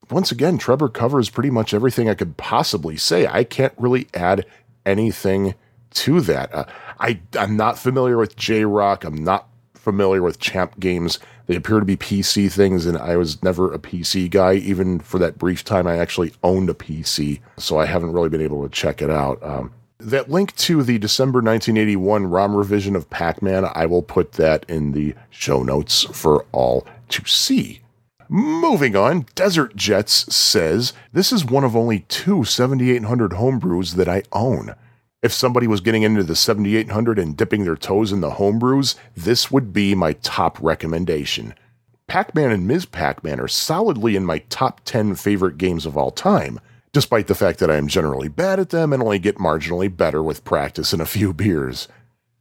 once 0.10 0.32
again, 0.32 0.58
Trevor 0.58 0.90
covers 0.90 1.30
pretty 1.30 1.50
much 1.50 1.74
everything 1.74 2.10
I 2.10 2.14
could 2.14 2.38
possibly 2.38 2.98
say. 2.98 3.26
I 3.26 3.44
can't 3.44 3.74
really 3.78 4.08
add 4.14 4.46
anything 4.86 5.56
to 5.96 6.22
that. 6.22 6.54
Uh, 6.54 6.66
I, 7.00 7.20
I'm 7.38 7.56
not 7.56 7.80
familiar 7.80 8.18
with 8.18 8.36
J 8.36 8.66
Rock. 8.66 9.04
I'm 9.04 9.24
not 9.24 9.48
familiar 9.84 10.22
with 10.22 10.40
Champ 10.40 10.80
games. 10.80 11.20
They 11.48 11.56
appear 11.56 11.80
to 11.80 11.86
be 11.86 11.98
PC 11.98 12.50
things, 12.52 12.86
and 12.86 12.98
I 12.98 13.18
was 13.18 13.44
never 13.44 13.74
a 13.74 13.78
PC 13.78 14.30
guy. 14.30 14.54
Even 14.54 15.00
for 15.00 15.20
that 15.20 15.38
brief 15.38 15.66
time, 15.66 15.86
I 15.86 15.98
actually 15.98 16.34
owned 16.42 16.70
a 16.70 16.74
PC, 16.74 17.42
so 17.58 17.78
I 17.78 17.86
haven't 17.86 18.14
really 18.14 18.30
been 18.30 18.42
able 18.42 18.64
to 18.64 18.70
check 18.70 19.02
it 19.02 19.10
out. 19.10 19.44
Um, 19.44 19.74
that 20.00 20.32
link 20.32 20.56
to 20.56 20.84
the 20.84 20.98
December 20.98 21.40
1981 21.40 22.28
ROM 22.28 22.56
revision 22.56 22.96
of 22.96 23.10
Pac 23.10 23.42
Man, 23.42 23.66
I 23.74 23.86
will 23.86 24.02
put 24.02 24.34
that 24.34 24.66
in 24.70 24.94
the 24.94 25.16
show 25.30 25.64
notes 25.64 26.04
for 26.04 26.46
all 26.54 26.88
to 27.10 27.26
see. 27.26 27.82
Moving 28.30 28.96
on, 28.96 29.26
Desert 29.36 29.76
Jets 29.76 30.34
says, 30.34 30.94
This 31.12 31.34
is 31.34 31.46
one 31.46 31.66
of 31.66 31.76
only 31.76 32.00
two 32.08 32.46
7800 32.46 33.32
homebrews 33.32 33.96
that 33.96 34.08
I 34.08 34.24
own. 34.32 34.76
If 35.24 35.34
somebody 35.34 35.66
was 35.66 35.82
getting 35.82 36.04
into 36.04 36.22
the 36.22 36.36
7800 36.36 37.18
and 37.18 37.36
dipping 37.36 37.64
their 37.64 37.76
toes 37.76 38.12
in 38.12 38.22
the 38.22 38.32
homebrews, 38.32 38.96
this 39.16 39.50
would 39.50 39.74
be 39.74 39.96
my 39.96 40.14
top 40.14 40.62
recommendation. 40.62 41.56
Pac 42.06 42.36
Man 42.36 42.52
and 42.52 42.68
Ms. 42.68 42.86
Pac 42.86 43.24
Man 43.24 43.40
are 43.40 43.48
solidly 43.48 44.16
in 44.16 44.26
my 44.26 44.40
top 44.50 44.82
10 44.86 45.16
favorite 45.16 45.58
games 45.58 45.88
of 45.88 45.98
all 45.98 46.12
time 46.12 46.60
despite 46.94 47.26
the 47.26 47.36
fact 47.36 47.60
that 47.60 47.72
I 47.72 47.76
am 47.76 47.88
generally 47.88 48.30
bad 48.30 48.60
at 48.60 48.70
them 48.70 48.94
and 48.94 49.02
only 49.02 49.20
get 49.20 49.38
marginally 49.38 49.96
better 49.96 50.24
with 50.24 50.46
practice 50.46 50.94
and 50.94 51.02
a 51.02 51.08
few 51.08 51.34
beers. 51.34 51.88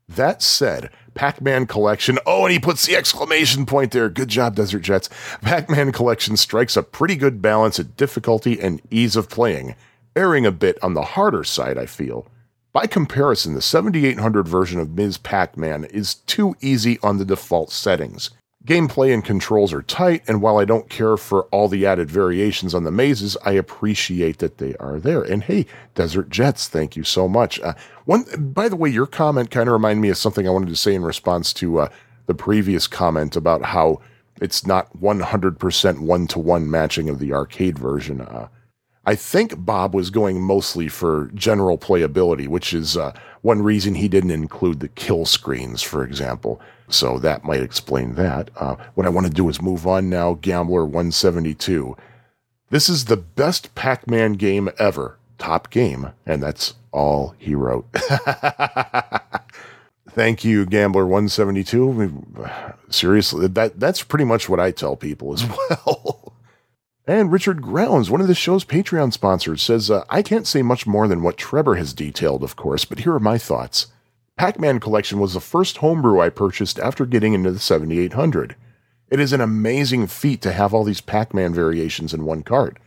That 0.07 0.43
said, 0.43 0.91
Pac 1.15 1.41
Man 1.41 1.67
Collection, 1.67 2.19
oh, 2.27 2.45
and 2.45 2.53
he 2.53 2.59
puts 2.59 2.87
the 2.87 2.95
exclamation 2.95 3.65
point 3.65 3.93
there. 3.93 4.11
Good 4.11 4.29
job, 4.29 4.55
Desert 4.57 4.81
Jets. 4.81 5.09
Pac 5.41 5.71
Man 5.71 5.91
Collection 5.91 6.37
strikes 6.37 6.77
a 6.77 6.83
pretty 6.83 7.17
good 7.17 7.41
balance 7.41 7.81
at 7.81 7.97
difficulty 7.97 8.61
and 8.61 8.83
ease 8.91 9.17
of 9.17 9.31
playing, 9.31 9.75
erring 10.15 10.45
a 10.45 10.53
bit 10.53 10.79
on 10.83 10.93
the 10.93 11.03
harder 11.03 11.45
side, 11.45 11.79
I 11.79 11.87
feel. 11.87 12.27
By 12.73 12.87
comparison, 12.87 13.53
the 13.53 13.61
7800 13.61 14.49
version 14.49 14.81
of 14.81 14.97
Ms. 14.97 15.19
Pac 15.19 15.59
Man 15.59 15.85
is 15.85 16.15
too 16.15 16.57
easy 16.63 16.99
on 17.03 17.19
the 17.19 17.25
default 17.27 17.71
settings. 17.71 18.31
Gameplay 18.65 19.13
and 19.13 19.23
controls 19.23 19.75
are 19.75 19.83
tight, 19.83 20.23
and 20.27 20.41
while 20.41 20.57
I 20.57 20.65
don't 20.65 20.89
care 20.89 21.19
for 21.19 21.43
all 21.47 21.69
the 21.69 21.85
added 21.85 22.11
variations 22.11 22.75
on 22.75 22.85
the 22.85 22.91
mazes, 22.91 23.37
I 23.45 23.53
appreciate 23.53 24.39
that 24.39 24.57
they 24.57 24.75
are 24.77 24.99
there. 24.99 25.21
And 25.21 25.43
hey, 25.43 25.67
Desert 25.95 26.31
Jets, 26.31 26.67
thank 26.67 26.97
you 26.97 27.05
so 27.05 27.29
much. 27.29 27.61
Uh, 27.61 27.75
one, 28.07 28.25
by 28.39 28.71
the 28.71 28.77
way, 28.77 28.89
your 28.89 29.07
comment 29.07 29.51
kind 29.51 29.69
of 29.69 29.75
reminded 29.75 30.01
me 30.01 30.09
of 30.09 30.17
something 30.17 30.47
I 30.47 30.53
wanted 30.53 30.71
to 30.71 30.77
say 30.77 30.95
in 30.95 31.03
response 31.03 31.53
to 31.55 31.81
uh, 31.81 31.89
the 32.27 32.35
previous 32.35 32.87
comment 32.87 33.37
about 33.37 33.63
how 33.63 34.01
it's 34.41 34.67
not 34.67 34.97
100% 34.99 35.99
one 35.99 36.27
to 36.29 36.39
one 36.39 36.71
matching 36.71 37.11
of 37.11 37.19
the 37.19 37.35
arcade 37.35 37.79
version. 37.79 38.23
Uh, 38.23 38.49
I 39.05 39.17
think 39.17 39.65
Bob 39.65 39.95
was 39.95 40.11
going 40.11 40.41
mostly 40.41 40.89
for 40.89 41.31
general 41.35 41.77
playability, 41.77 42.47
which 42.47 42.73
is 42.73 42.97
uh, 42.97 43.13
one 43.41 43.63
reason 43.63 43.97
he 43.97 44.07
didn't 44.09 44.31
include 44.31 44.81
the 44.81 44.89
kill 44.89 45.25
screens, 45.25 45.83
for 45.83 46.05
example. 46.05 46.61
So 46.89 47.19
that 47.19 47.45
might 47.45 47.63
explain 47.63 48.15
that. 48.15 48.51
Uh, 48.57 48.77
what 48.95 49.07
I 49.07 49.11
want 49.11 49.27
to 49.27 49.33
do 49.33 49.49
is 49.49 49.61
move 49.61 49.87
on 49.87 50.09
now. 50.09 50.35
Gambler 50.35 50.85
172. 50.85 51.97
This 52.71 52.89
is 52.89 53.07
the 53.07 53.17
best 53.17 53.75
Pac 53.75 54.07
Man 54.09 54.35
game 54.35 54.71
ever. 54.79 55.19
Top 55.39 55.71
game. 55.71 56.13
And 56.25 56.43
that's 56.43 56.75
all 56.93 57.35
he 57.39 57.55
wrote. 57.55 57.87
Thank 60.11 60.45
you, 60.45 60.67
Gambler 60.67 61.07
172. 61.07 62.23
Seriously, 62.91 63.49
that, 63.49 63.81
that's 63.81 64.03
pretty 64.03 64.27
much 64.27 64.49
what 64.49 64.61
I 64.61 64.71
tell 64.71 64.95
people 64.95 65.33
as 65.33 65.45
well. 65.71 66.22
And 67.07 67.33
Richard 67.33 67.63
Grounds, 67.63 68.11
one 68.11 68.21
of 68.21 68.29
the 68.29 68.35
show's 68.35 68.65
Patreon 68.65 69.13
sponsors, 69.13 69.61
says, 69.61 69.91
uh, 69.91 70.05
I 70.09 70.23
can't 70.23 70.47
say 70.47 70.63
much 70.63 70.87
more 70.87 71.09
than 71.09 71.23
what 71.23 71.37
Trevor 71.37 71.75
has 71.75 71.93
detailed, 71.93 72.45
of 72.45 72.55
course, 72.55 72.85
but 72.85 73.01
here 73.01 73.13
are 73.13 73.21
my 73.21 73.39
thoughts. 73.39 73.89
Pac 74.37 74.61
Man 74.61 74.79
Collection 74.79 75.19
was 75.19 75.35
the 75.35 75.41
first 75.41 75.79
homebrew 75.79 76.21
I 76.21 76.29
purchased 76.29 76.79
after 76.79 77.05
getting 77.05 77.35
into 77.35 77.51
the 77.51 77.59
7800. 77.59 78.55
It 79.11 79.21
is 79.21 79.33
an 79.33 79.41
amazing 79.41 80.07
feat 80.07 80.41
to 80.43 80.53
have 80.53 80.73
all 80.73 80.85
these 80.85 81.01
Pac 81.01 81.35
Man 81.35 81.53
variations 81.53 82.15
in 82.15 82.25
one 82.25 82.43
cart. 82.43 82.79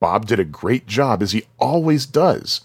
Bob 0.00 0.26
did 0.26 0.38
a 0.38 0.44
great 0.44 0.86
job, 0.86 1.22
as 1.22 1.32
he 1.32 1.44
always 1.58 2.04
does. 2.04 2.60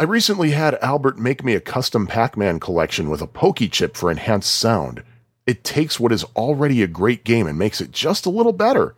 I 0.00 0.04
recently 0.04 0.52
had 0.52 0.76
Albert 0.76 1.18
make 1.18 1.44
me 1.44 1.54
a 1.54 1.60
custom 1.60 2.06
Pac 2.06 2.36
Man 2.38 2.58
collection 2.58 3.10
with 3.10 3.20
a 3.20 3.26
Pokey 3.26 3.68
chip 3.68 3.96
for 3.96 4.10
enhanced 4.10 4.54
sound. 4.54 5.02
It 5.46 5.62
takes 5.62 6.00
what 6.00 6.12
is 6.12 6.24
already 6.36 6.82
a 6.82 6.86
great 6.86 7.24
game 7.24 7.46
and 7.46 7.58
makes 7.58 7.80
it 7.80 7.92
just 7.92 8.24
a 8.24 8.30
little 8.30 8.52
better. 8.52 8.94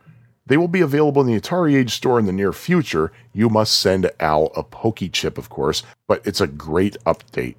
They 0.51 0.56
will 0.56 0.66
be 0.66 0.81
available 0.81 1.22
in 1.22 1.28
the 1.28 1.40
Atari 1.40 1.77
Age 1.77 1.93
store 1.93 2.18
in 2.18 2.27
the 2.27 2.32
near 2.32 2.52
future. 2.52 3.12
You 3.32 3.48
must 3.48 3.78
send 3.78 4.10
Al 4.18 4.51
a 4.56 4.64
Pokey 4.64 5.09
chip, 5.09 5.39
of 5.39 5.48
course, 5.48 5.85
but 6.09 6.27
it's 6.27 6.40
a 6.40 6.48
great 6.48 6.97
update. 7.06 7.55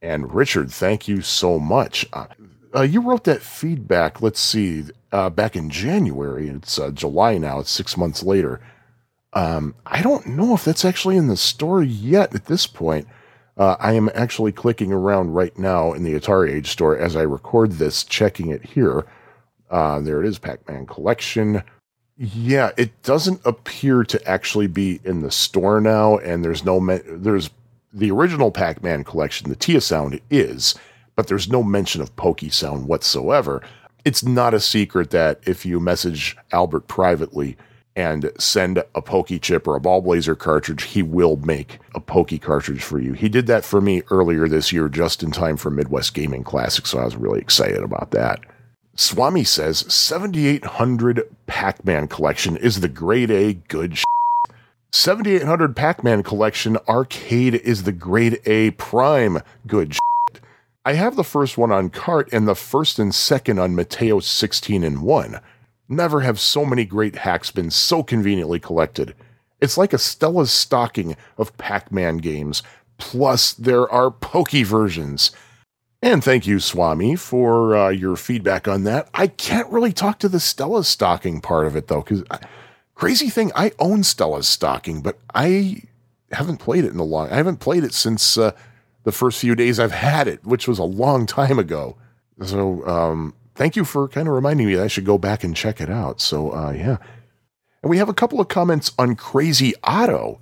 And 0.00 0.34
Richard, 0.34 0.70
thank 0.70 1.06
you 1.06 1.20
so 1.20 1.58
much. 1.58 2.06
Uh, 2.14 2.28
uh, 2.74 2.80
you 2.80 3.02
wrote 3.02 3.24
that 3.24 3.42
feedback, 3.42 4.22
let's 4.22 4.40
see, 4.40 4.84
uh, 5.12 5.28
back 5.28 5.54
in 5.54 5.68
January. 5.68 6.48
It's 6.48 6.78
uh, 6.78 6.92
July 6.92 7.36
now, 7.36 7.58
it's 7.60 7.70
six 7.70 7.94
months 7.94 8.22
later. 8.22 8.58
Um, 9.34 9.74
I 9.84 10.00
don't 10.00 10.28
know 10.28 10.54
if 10.54 10.64
that's 10.64 10.86
actually 10.86 11.18
in 11.18 11.26
the 11.26 11.36
store 11.36 11.82
yet 11.82 12.34
at 12.34 12.46
this 12.46 12.66
point. 12.66 13.06
Uh, 13.58 13.76
I 13.78 13.92
am 13.92 14.08
actually 14.14 14.52
clicking 14.52 14.94
around 14.94 15.34
right 15.34 15.56
now 15.58 15.92
in 15.92 16.04
the 16.04 16.18
Atari 16.18 16.54
Age 16.54 16.68
store 16.68 16.96
as 16.96 17.16
I 17.16 17.22
record 17.22 17.72
this, 17.72 18.02
checking 18.02 18.48
it 18.48 18.64
here. 18.64 19.04
Uh, 19.70 20.00
there 20.00 20.22
it 20.22 20.26
is, 20.26 20.38
Pac 20.38 20.66
Man 20.66 20.86
Collection. 20.86 21.62
Yeah, 22.16 22.70
it 22.76 23.02
doesn't 23.02 23.40
appear 23.44 24.04
to 24.04 24.28
actually 24.28 24.68
be 24.68 25.00
in 25.04 25.20
the 25.20 25.32
store 25.32 25.80
now, 25.80 26.18
and 26.18 26.44
there's 26.44 26.64
no 26.64 26.78
there's 27.06 27.50
the 27.92 28.10
original 28.10 28.50
Pac-Man 28.50 29.04
collection. 29.04 29.48
The 29.48 29.56
Tia 29.56 29.80
Sound 29.80 30.20
is, 30.30 30.76
but 31.16 31.26
there's 31.26 31.48
no 31.48 31.62
mention 31.62 32.00
of 32.00 32.14
Pokey 32.16 32.50
Sound 32.50 32.86
whatsoever. 32.86 33.62
It's 34.04 34.22
not 34.22 34.54
a 34.54 34.60
secret 34.60 35.10
that 35.10 35.40
if 35.46 35.66
you 35.66 35.80
message 35.80 36.36
Albert 36.52 36.86
privately 36.86 37.56
and 37.96 38.30
send 38.38 38.78
a 38.94 39.02
Pokey 39.02 39.38
chip 39.38 39.66
or 39.66 39.76
a 39.76 39.80
Ballblazer 39.80 40.38
cartridge, 40.38 40.82
he 40.82 41.02
will 41.02 41.36
make 41.36 41.78
a 41.94 42.00
Pokey 42.00 42.38
cartridge 42.38 42.82
for 42.82 43.00
you. 43.00 43.12
He 43.12 43.28
did 43.28 43.46
that 43.46 43.64
for 43.64 43.80
me 43.80 44.02
earlier 44.10 44.48
this 44.48 44.72
year, 44.72 44.88
just 44.88 45.22
in 45.22 45.30
time 45.30 45.56
for 45.56 45.70
Midwest 45.70 46.14
Gaming 46.14 46.44
Classic, 46.44 46.86
so 46.86 46.98
I 46.98 47.04
was 47.04 47.16
really 47.16 47.40
excited 47.40 47.82
about 47.82 48.10
that. 48.10 48.40
Swami 48.96 49.42
says 49.42 49.80
7800 49.92 51.22
Pac 51.46 51.84
Man 51.84 52.06
collection 52.06 52.56
is 52.56 52.80
the 52.80 52.88
grade 52.88 53.30
A 53.30 53.54
good 53.54 53.98
sh- 53.98 54.04
7800 54.92 55.74
Pac 55.74 56.04
Man 56.04 56.22
collection 56.22 56.76
arcade 56.88 57.54
is 57.56 57.82
the 57.82 57.92
grade 57.92 58.40
A 58.46 58.70
prime 58.72 59.40
good 59.66 59.94
sh- 59.94 59.98
I 60.84 60.92
have 60.92 61.16
the 61.16 61.24
first 61.24 61.58
one 61.58 61.72
on 61.72 61.90
cart 61.90 62.28
and 62.30 62.46
the 62.46 62.54
first 62.54 63.00
and 63.00 63.12
second 63.12 63.58
on 63.58 63.74
Mateo 63.74 64.20
16 64.20 64.84
and 64.84 65.02
1. 65.02 65.40
Never 65.88 66.20
have 66.20 66.38
so 66.38 66.64
many 66.64 66.84
great 66.84 67.16
hacks 67.16 67.50
been 67.50 67.70
so 67.70 68.02
conveniently 68.02 68.60
collected. 68.60 69.14
It's 69.60 69.78
like 69.78 69.92
a 69.92 69.98
Stella's 69.98 70.52
stocking 70.52 71.16
of 71.36 71.56
Pac 71.56 71.90
Man 71.90 72.18
games, 72.18 72.62
plus 72.98 73.54
there 73.54 73.90
are 73.90 74.10
pokey 74.10 74.62
versions. 74.62 75.32
And 76.04 76.22
thank 76.22 76.46
you, 76.46 76.60
Swami, 76.60 77.16
for 77.16 77.74
uh, 77.74 77.88
your 77.88 78.14
feedback 78.16 78.68
on 78.68 78.84
that. 78.84 79.08
I 79.14 79.26
can't 79.26 79.72
really 79.72 79.94
talk 79.94 80.18
to 80.18 80.28
the 80.28 80.38
Stella's 80.38 80.86
stocking 80.86 81.40
part 81.40 81.66
of 81.66 81.76
it, 81.76 81.88
though, 81.88 82.02
because 82.02 82.22
crazy 82.94 83.30
thing, 83.30 83.50
I 83.56 83.72
own 83.78 84.02
Stella's 84.02 84.46
stocking, 84.46 85.00
but 85.00 85.18
I 85.34 85.80
haven't 86.30 86.58
played 86.58 86.84
it 86.84 86.92
in 86.92 86.98
a 86.98 87.04
long. 87.04 87.30
I 87.30 87.36
haven't 87.36 87.56
played 87.56 87.84
it 87.84 87.94
since 87.94 88.36
uh, 88.36 88.52
the 89.04 89.12
first 89.12 89.40
few 89.40 89.54
days 89.54 89.80
I've 89.80 89.92
had 89.92 90.28
it, 90.28 90.44
which 90.44 90.68
was 90.68 90.78
a 90.78 90.84
long 90.84 91.24
time 91.24 91.58
ago. 91.58 91.96
So, 92.44 92.86
um, 92.86 93.32
thank 93.54 93.74
you 93.74 93.86
for 93.86 94.06
kind 94.06 94.28
of 94.28 94.34
reminding 94.34 94.66
me 94.66 94.74
that 94.74 94.84
I 94.84 94.88
should 94.88 95.06
go 95.06 95.16
back 95.16 95.42
and 95.42 95.56
check 95.56 95.80
it 95.80 95.88
out. 95.88 96.20
So, 96.20 96.52
uh, 96.52 96.72
yeah. 96.72 96.98
And 97.82 97.88
we 97.88 97.96
have 97.96 98.10
a 98.10 98.14
couple 98.14 98.42
of 98.42 98.48
comments 98.48 98.92
on 98.98 99.16
Crazy 99.16 99.72
Otto. 99.82 100.38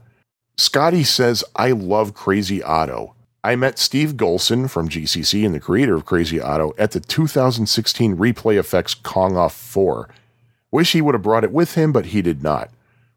Scotty 0.57 1.05
says, 1.05 1.45
I 1.55 1.71
love 1.71 2.15
Crazy 2.15 2.65
Otto. 2.65 3.15
I 3.45 3.57
met 3.57 3.77
Steve 3.77 4.13
Golson 4.13 4.71
from 4.71 4.89
GCC 4.89 5.45
and 5.45 5.53
the 5.53 5.59
creator 5.59 5.97
of 5.97 6.05
Crazy 6.05 6.41
Otto 6.41 6.75
at 6.79 6.93
the 6.93 7.01
2016 7.01 8.17
Replay 8.17 8.61
FX 8.61 9.03
Kong 9.03 9.37
Off 9.37 9.53
4. 9.53 10.09
Wish 10.71 10.93
he 10.93 11.03
would 11.03 11.17
have 11.17 11.23
brought 11.23 11.43
it 11.43 11.51
with 11.51 11.75
him, 11.75 11.91
but 11.91 12.07
he 12.07 12.23
did 12.23 12.45
not. 12.45 12.71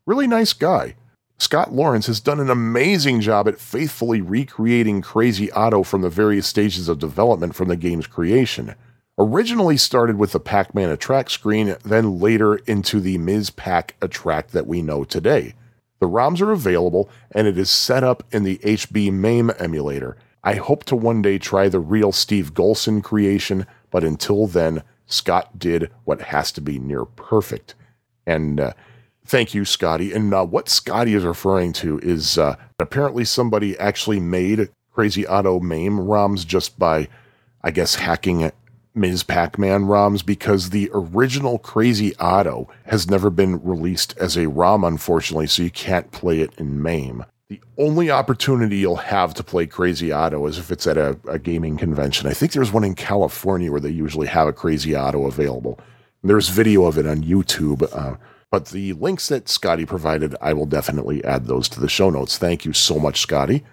Really 0.08 0.26
nice 0.26 0.52
guy. 0.52 0.96
Scott 1.38 1.74
Lawrence 1.74 2.08
has 2.08 2.20
done 2.20 2.40
an 2.40 2.50
amazing 2.50 3.22
job 3.22 3.48
at 3.48 3.60
faithfully 3.60 4.20
recreating 4.20 5.04
Crazy 5.04 5.52
Otto 5.52 5.84
from 5.84 6.02
the 6.02 6.10
various 6.10 6.48
stages 6.48 6.90
of 6.90 6.98
development 6.98 7.54
from 7.54 7.68
the 7.68 7.76
game's 7.76 8.08
creation. 8.08 8.74
Originally 9.20 9.78
started 9.78 10.18
with 10.18 10.32
the 10.32 10.40
Pac 10.40 10.74
Man 10.74 10.90
Attract 10.90 11.30
screen, 11.30 11.76
then 11.86 12.20
later 12.20 12.56
into 12.66 13.00
the 13.00 13.20
Ms. 13.20 13.52
Pac 13.52 13.96
Attract 14.02 14.54
that 14.54 14.66
we 14.66 14.82
know 14.82 15.04
today. 15.04 15.54
The 16.06 16.12
ROMs 16.12 16.40
are 16.40 16.52
available 16.52 17.10
and 17.32 17.48
it 17.48 17.58
is 17.58 17.72
set 17.72 18.04
up 18.04 18.24
in 18.32 18.44
the 18.44 18.60
HB 18.60 19.12
MAME 19.12 19.50
emulator. 19.58 20.16
I 20.44 20.54
hope 20.54 20.84
to 20.84 20.96
one 20.96 21.24
day 21.24 21.40
try 21.40 21.68
the 21.68 21.80
real 21.80 22.12
Steve 22.12 22.54
Golson 22.54 23.04
creation, 23.04 23.66
but 23.90 24.04
until 24.04 24.46
then, 24.46 24.84
Scott 25.08 25.58
did 25.58 25.90
what 26.04 26.22
has 26.22 26.52
to 26.52 26.62
be 26.62 26.78
near 26.78 27.06
perfect. 27.06 27.74
And 28.28 28.60
uh, 28.60 28.74
thank 29.26 29.56
you, 29.56 29.66
Scotty. 29.66 30.14
And 30.14 30.32
uh, 30.32 30.46
what 30.46 30.70
Scotty 30.70 31.16
is 31.16 31.24
referring 31.24 31.74
to 31.74 31.98
is 32.04 32.38
uh, 32.38 32.56
apparently 32.78 33.26
somebody 33.26 33.76
actually 33.80 34.20
made 34.20 34.70
Crazy 34.94 35.26
Otto 35.26 35.60
MAME 35.60 35.98
ROMs 35.98 36.46
just 36.46 36.78
by, 36.78 37.08
I 37.64 37.72
guess, 37.72 37.96
hacking 37.96 38.42
Ms. 38.96 39.24
Pac 39.24 39.60
Man 39.60 39.86
ROMs 39.86 40.26
because 40.26 40.70
the 40.70 40.90
original 40.94 41.60
Crazy 41.60 42.16
Otto 42.16 42.70
has 42.86 43.10
never 43.10 43.30
been 43.30 43.62
released 43.64 44.18
as 44.18 44.38
a 44.38 44.48
ROM, 44.48 44.84
unfortunately, 44.84 45.48
so 45.48 45.64
you 45.64 45.70
can't 45.70 46.12
play 46.12 46.40
it 46.40 46.54
in 46.58 46.82
MAME. 46.82 47.26
The 47.50 47.62
only 47.78 48.10
opportunity 48.10 48.78
you'll 48.78 48.96
have 48.96 49.34
to 49.36 49.44
play 49.44 49.68
Crazy 49.68 50.12
Otto 50.12 50.48
is 50.48 50.58
if 50.58 50.72
it's 50.72 50.88
at 50.88 50.98
a, 50.98 51.20
a 51.28 51.38
gaming 51.38 51.78
convention. 51.78 52.28
I 52.28 52.34
think 52.34 52.54
there's 52.54 52.72
one 52.72 52.84
in 52.84 52.96
California 52.96 53.72
where 53.72 53.82
they 53.82 53.92
usually 53.92 54.28
have 54.28 54.48
a 54.48 54.54
Crazy 54.54 54.96
Otto 54.96 55.28
available. 55.28 55.80
There's 56.24 56.50
video 56.50 56.86
of 56.86 56.98
it 56.98 57.06
on 57.06 57.24
YouTube. 57.24 57.88
Uh, 57.96 58.16
but 58.50 58.68
the 58.68 58.94
links 58.94 59.28
that 59.28 59.50
Scotty 59.50 59.86
provided, 59.86 60.36
I 60.42 60.54
will 60.54 60.66
definitely 60.66 61.24
add 61.24 61.46
those 61.46 61.70
to 61.70 61.80
the 61.80 61.90
show 61.90 62.10
notes. 62.10 62.38
Thank 62.38 62.66
you 62.66 62.74
so 62.74 62.98
much, 62.98 63.22
Scotty. 63.22 63.64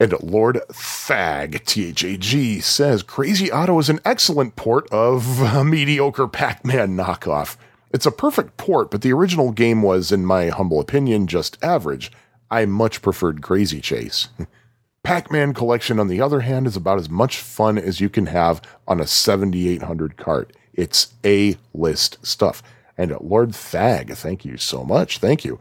And 0.00 0.14
Lord 0.22 0.62
Thag, 0.72 1.62
T 1.66 1.88
H 1.88 2.04
A 2.04 2.16
G, 2.16 2.58
says 2.60 3.02
Crazy 3.02 3.50
Otto 3.50 3.78
is 3.78 3.90
an 3.90 4.00
excellent 4.02 4.56
port 4.56 4.90
of 4.90 5.42
a 5.42 5.62
mediocre 5.66 6.26
Pac 6.26 6.64
Man 6.64 6.96
knockoff. 6.96 7.58
It's 7.92 8.06
a 8.06 8.10
perfect 8.10 8.56
port, 8.56 8.90
but 8.90 9.02
the 9.02 9.12
original 9.12 9.52
game 9.52 9.82
was, 9.82 10.10
in 10.10 10.24
my 10.24 10.48
humble 10.48 10.80
opinion, 10.80 11.26
just 11.26 11.62
average. 11.62 12.10
I 12.50 12.64
much 12.64 13.02
preferred 13.02 13.42
Crazy 13.42 13.82
Chase. 13.82 14.28
Pac 15.02 15.30
Man 15.30 15.52
Collection, 15.52 16.00
on 16.00 16.08
the 16.08 16.20
other 16.20 16.40
hand, 16.40 16.66
is 16.66 16.76
about 16.76 16.98
as 16.98 17.10
much 17.10 17.38
fun 17.38 17.76
as 17.76 18.00
you 18.00 18.08
can 18.08 18.26
have 18.26 18.62
on 18.88 19.00
a 19.00 19.06
7800 19.06 20.16
cart. 20.16 20.54
It's 20.72 21.12
A 21.26 21.58
list 21.74 22.24
stuff. 22.26 22.62
And 22.96 23.14
Lord 23.20 23.54
Thag, 23.54 24.14
thank 24.14 24.46
you 24.46 24.56
so 24.56 24.82
much. 24.82 25.18
Thank 25.18 25.44
you. 25.44 25.60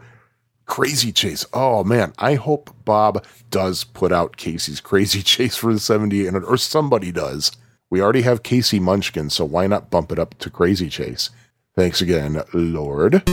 Crazy 0.70 1.12
Chase. 1.12 1.48
Oh 1.52 1.84
man, 1.84 2.14
I 2.20 2.36
hope 2.36 2.74
Bob 2.86 3.26
does 3.50 3.84
put 3.84 4.12
out 4.12 4.38
K.C.'s 4.38 4.80
Crazy 4.80 5.22
Chase 5.24 5.56
for 5.56 5.74
the 5.74 5.80
7800 5.80 6.46
or 6.46 6.58
somebody 6.58 7.12
does. 7.12 7.52
We 7.90 8.02
already 8.02 8.22
have 8.22 8.44
K.C. 8.44 8.80
Munchkin, 8.80 9.32
so 9.32 9.46
why 9.46 9.66
not 9.66 9.90
bump 9.90 10.12
it 10.12 10.20
up 10.20 10.38
to 10.38 10.50
Crazy 10.52 10.88
Chase? 10.88 11.32
Thanks 11.76 12.02
again, 12.02 12.44
Lord. 12.54 13.24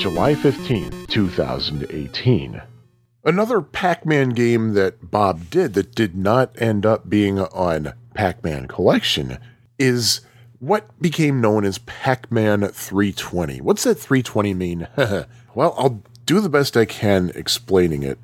July 0.00 0.34
15th, 0.34 1.08
2018. 1.08 2.62
Another 3.22 3.60
Pac 3.60 4.06
Man 4.06 4.30
game 4.30 4.72
that 4.72 5.10
Bob 5.10 5.50
did 5.50 5.74
that 5.74 5.94
did 5.94 6.16
not 6.16 6.58
end 6.60 6.86
up 6.86 7.10
being 7.10 7.38
on 7.38 7.92
Pac 8.14 8.42
Man 8.42 8.66
Collection 8.66 9.38
is 9.80 10.20
what 10.60 11.00
became 11.00 11.40
known 11.40 11.64
as 11.64 11.78
Pac 11.78 12.30
Man 12.30 12.60
320. 12.60 13.60
What's 13.62 13.84
that 13.84 13.96
320 13.96 14.54
mean? 14.54 14.88
well, 15.54 15.74
I'll 15.76 16.02
do 16.26 16.40
the 16.40 16.48
best 16.48 16.76
I 16.76 16.84
can 16.84 17.32
explaining 17.34 18.02
it. 18.02 18.18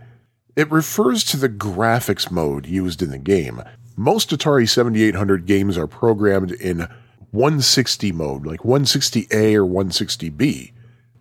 It 0.54 0.70
refers 0.70 1.24
to 1.24 1.36
the 1.36 1.48
graphics 1.48 2.30
mode 2.30 2.66
used 2.66 3.02
in 3.02 3.10
the 3.10 3.18
game. 3.18 3.62
Most 3.96 4.30
Atari 4.30 4.68
7800 4.68 5.46
games 5.46 5.78
are 5.78 5.86
programmed 5.86 6.52
in 6.52 6.88
160 7.30 8.12
mode, 8.12 8.46
like 8.46 8.60
160A 8.60 9.54
or 9.54 9.64
160B. 9.64 10.72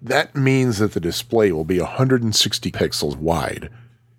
That 0.02 0.36
means 0.36 0.80
that 0.80 0.94
the 0.94 1.00
display 1.00 1.52
will 1.52 1.66
be 1.66 1.80
160 1.80 2.72
pixels 2.72 3.16
wide. 3.16 3.70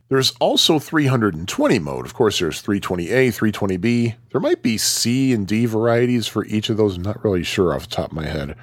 There's 0.08 0.32
also 0.38 0.78
320 0.78 1.78
mode. 1.80 2.06
Of 2.06 2.14
course, 2.14 2.38
there's 2.38 2.62
320A, 2.62 3.28
320B. 3.28 4.14
There 4.30 4.40
might 4.40 4.62
be 4.62 4.78
C 4.78 5.32
and 5.32 5.46
D 5.46 5.66
varieties 5.66 6.28
for 6.28 6.44
each 6.46 6.70
of 6.70 6.76
those. 6.76 6.96
I'm 6.96 7.02
not 7.02 7.24
really 7.24 7.42
sure 7.42 7.74
off 7.74 7.88
the 7.88 7.96
top 7.96 8.10
of 8.10 8.16
my 8.16 8.26
head. 8.26 8.56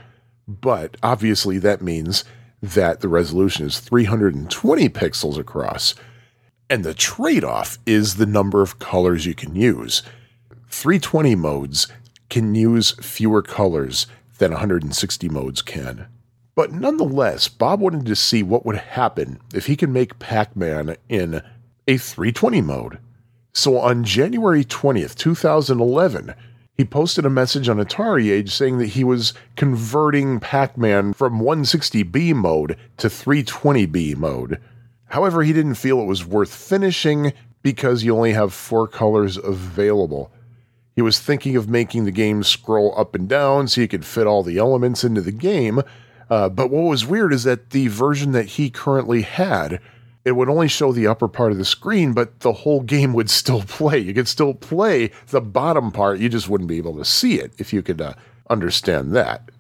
But 0.48 0.96
obviously, 1.04 1.58
that 1.60 1.82
means 1.82 2.24
that 2.62 3.02
the 3.02 3.10
resolution 3.10 3.66
is 3.66 3.80
320 3.80 4.88
pixels 4.90 5.38
across. 5.38 5.96
And 6.70 6.86
the 6.86 6.94
trade 6.94 7.44
off 7.44 7.78
is 7.86 8.16
the 8.16 8.26
number 8.26 8.62
of 8.62 8.80
colors 8.80 9.26
you 9.26 9.36
can 9.36 9.54
use. 9.54 10.02
320 10.70 11.36
modes 11.36 11.88
can 12.30 12.56
use 12.56 12.92
fewer 13.02 13.42
colors 13.42 14.08
than 14.38 14.52
160 14.52 15.30
modes 15.30 15.62
can. 15.62 16.08
But 16.56 16.72
nonetheless, 16.72 17.48
Bob 17.48 17.80
wanted 17.80 18.06
to 18.06 18.16
see 18.16 18.44
what 18.44 18.66
would 18.66 18.78
happen 18.78 19.40
if 19.54 19.66
he 19.66 19.76
could 19.76 19.90
make 19.90 20.20
Pac 20.20 20.56
Man 20.56 20.96
in 21.10 21.42
a 21.88 21.98
320 21.98 22.62
mode. 22.62 23.00
So 23.54 23.80
on 23.80 24.04
January 24.04 24.64
20th, 24.64 25.16
2011, 25.16 26.34
he 26.76 26.86
posted 26.86 27.26
a 27.26 27.30
message 27.30 27.70
on 27.70 27.78
Atari 27.78 28.32
Age 28.32 28.52
saying 28.52 28.80
that 28.80 28.88
he 28.88 29.04
was 29.04 29.34
converting 29.56 30.40
Pac 30.40 30.78
Man 30.78 31.14
from 31.14 31.40
160B 31.40 32.34
mode 32.34 32.78
to 32.98 33.08
320B 33.08 34.16
mode. 34.18 34.60
However, 35.10 35.44
he 35.44 35.54
didn't 35.54 35.76
feel 35.76 36.02
it 36.02 36.06
was 36.06 36.26
worth 36.26 36.54
finishing 36.54 37.34
because 37.62 38.04
you 38.04 38.16
only 38.16 38.34
have 38.34 38.54
four 38.54 38.88
colors 38.88 39.38
available. 39.38 40.32
He 40.96 41.02
was 41.02 41.20
thinking 41.20 41.56
of 41.56 41.70
making 41.70 42.06
the 42.06 42.12
game 42.12 42.44
scroll 42.44 42.94
up 42.98 43.16
and 43.16 43.28
down 43.28 43.68
so 43.68 43.82
you 43.82 43.88
could 43.88 44.06
fit 44.06 44.28
all 44.28 44.44
the 44.44 44.58
elements 44.58 45.04
into 45.04 45.22
the 45.22 45.32
game. 45.32 45.82
Uh, 46.34 46.50
but 46.50 46.72
what 46.72 46.82
was 46.90 47.06
weird 47.06 47.32
is 47.32 47.44
that 47.44 47.70
the 47.70 47.88
version 47.90 48.32
that 48.32 48.48
he 48.48 48.68
currently 48.68 49.22
had, 49.22 49.80
it 50.26 50.32
would 50.32 50.50
only 50.50 50.68
show 50.68 50.92
the 50.92 51.06
upper 51.06 51.28
part 51.28 51.52
of 51.52 51.60
the 51.60 51.64
screen, 51.64 52.12
but 52.12 52.40
the 52.40 52.54
whole 52.54 52.82
game 52.82 53.14
would 53.14 53.30
still 53.30 53.62
play. 53.68 54.00
You 54.00 54.16
could 54.16 54.28
still 54.28 54.56
play 54.56 55.12
the 55.28 55.42
bottom 55.42 55.92
part, 55.92 56.18
you 56.18 56.30
just 56.30 56.50
wouldn't 56.50 56.68
be 56.70 56.80
able 56.80 56.98
to 56.98 57.06
see 57.06 57.40
it 57.40 57.54
if 57.60 57.72
you 57.72 57.84
could 57.84 58.02
uh, 58.02 58.14
understand 58.50 59.16
that. 59.16 59.52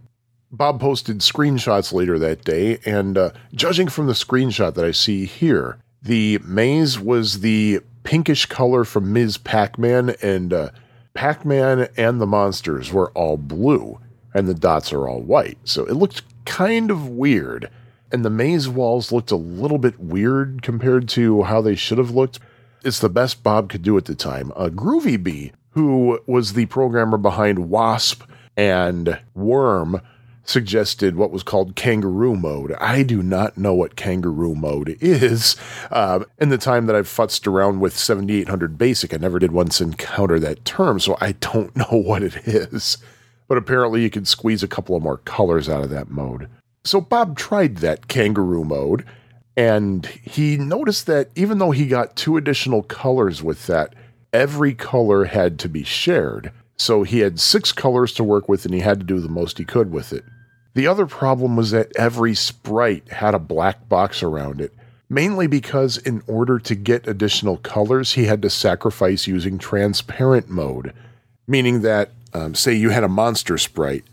Bob 0.49 0.81
posted 0.81 1.19
screenshots 1.19 1.93
later 1.93 2.17
that 2.17 2.43
day, 2.43 2.79
and 2.87 3.19
uh, 3.19 3.29
judging 3.53 3.87
from 3.87 4.07
the 4.07 4.13
screenshot 4.13 4.73
that 4.73 4.83
I 4.83 4.91
see 4.91 5.25
here, 5.25 5.77
the 6.01 6.39
maze 6.39 6.99
was 6.99 7.41
the 7.41 7.81
pinkish 8.03 8.47
color 8.47 8.83
from 8.83 9.13
Ms. 9.13 9.37
Pac 9.37 9.77
Man, 9.77 10.15
and 10.23 10.51
uh, 10.51 10.69
Pac 11.13 11.45
Man 11.45 11.87
and 11.97 12.19
the 12.19 12.25
monsters 12.25 12.91
were 12.91 13.11
all 13.11 13.37
blue, 13.37 13.99
and 14.33 14.47
the 14.47 14.55
dots 14.55 14.91
are 14.91 15.07
all 15.07 15.21
white. 15.21 15.59
So 15.65 15.85
it 15.85 15.93
looked 15.93 16.23
kind 16.45 16.91
of 16.91 17.07
weird. 17.07 17.69
And 18.11 18.23
the 18.23 18.29
maze 18.29 18.69
walls 18.69 19.11
looked 19.11 19.31
a 19.31 19.35
little 19.35 19.79
bit 19.79 19.99
weird 19.99 20.61
compared 20.61 21.09
to 21.09 21.43
how 21.43 21.61
they 21.61 21.75
should 21.75 21.97
have 21.97 22.11
looked. 22.11 22.39
It's 22.83 22.99
the 22.99 23.09
best 23.09 23.43
Bob 23.43 23.69
could 23.69 23.81
do 23.81 23.97
at 23.97 24.05
the 24.05 24.15
time. 24.15 24.51
Uh, 24.55 24.69
Groovy 24.69 25.21
Bee, 25.21 25.51
who 25.71 26.19
was 26.27 26.53
the 26.53 26.67
programmer 26.67 27.17
behind 27.17 27.69
Wasp 27.69 28.23
and 28.55 29.19
Worm, 29.33 30.01
suggested 30.43 31.15
what 31.15 31.31
was 31.31 31.43
called 31.43 31.75
kangaroo 31.75 32.35
mode. 32.35 32.73
I 32.73 33.03
do 33.03 33.23
not 33.23 33.57
know 33.57 33.73
what 33.73 33.95
kangaroo 33.95 34.55
mode 34.55 34.97
is. 34.99 35.55
Um, 35.91 36.25
in 36.39 36.49
the 36.49 36.57
time 36.57 36.85
that 36.87 36.95
I've 36.95 37.07
futzed 37.07 37.47
around 37.47 37.79
with 37.79 37.97
7800 37.97 38.77
Basic, 38.77 39.13
I 39.13 39.17
never 39.17 39.39
did 39.39 39.51
once 39.51 39.79
encounter 39.79 40.39
that 40.39 40.65
term, 40.65 40.99
so 40.99 41.17
I 41.21 41.33
don't 41.33 41.75
know 41.75 41.85
what 41.91 42.23
it 42.23 42.47
is. 42.47 42.97
But 43.53 43.59
apparently, 43.59 44.01
you 44.01 44.09
can 44.09 44.25
squeeze 44.25 44.63
a 44.63 44.67
couple 44.67 44.95
of 44.95 45.03
more 45.03 45.17
colors 45.17 45.69
out 45.69 45.83
of 45.83 45.91
that 45.91 46.09
mode. 46.09 46.49
So 46.83 46.99
Bob 46.99 47.37
tried 47.37 47.77
that 47.77 48.07
kangaroo 48.07 48.63
mode, 48.63 49.05
and 49.55 50.07
he 50.07 50.57
noticed 50.57 51.05
that 51.05 51.29
even 51.35 51.59
though 51.59 51.69
he 51.69 51.85
got 51.85 52.15
two 52.15 52.35
additional 52.35 52.81
colors 52.81 53.43
with 53.43 53.67
that, 53.67 53.93
every 54.33 54.73
color 54.73 55.25
had 55.25 55.59
to 55.59 55.69
be 55.69 55.83
shared. 55.83 56.51
So 56.77 57.03
he 57.03 57.19
had 57.19 57.39
six 57.39 57.71
colors 57.71 58.11
to 58.13 58.23
work 58.23 58.49
with, 58.49 58.65
and 58.65 58.73
he 58.73 58.79
had 58.79 58.99
to 59.01 59.05
do 59.05 59.19
the 59.19 59.29
most 59.29 59.59
he 59.59 59.65
could 59.65 59.91
with 59.91 60.13
it. 60.13 60.23
The 60.73 60.87
other 60.87 61.05
problem 61.05 61.55
was 61.55 61.69
that 61.69 61.95
every 61.95 62.33
sprite 62.33 63.07
had 63.09 63.35
a 63.35 63.39
black 63.39 63.87
box 63.87 64.23
around 64.23 64.61
it, 64.61 64.73
mainly 65.11 65.45
because 65.45 65.97
in 65.97 66.23
order 66.25 66.57
to 66.57 66.73
get 66.73 67.07
additional 67.07 67.57
colors, 67.57 68.13
he 68.13 68.25
had 68.25 68.41
to 68.41 68.49
sacrifice 68.49 69.27
using 69.27 69.59
transparent 69.59 70.49
mode, 70.49 70.91
meaning 71.45 71.83
that, 71.83 72.09
um, 72.33 72.55
say, 72.55 72.73
you 72.73 72.89
had 72.89 73.03
a 73.03 73.09
monster 73.09 73.57
sprite. 73.57 74.03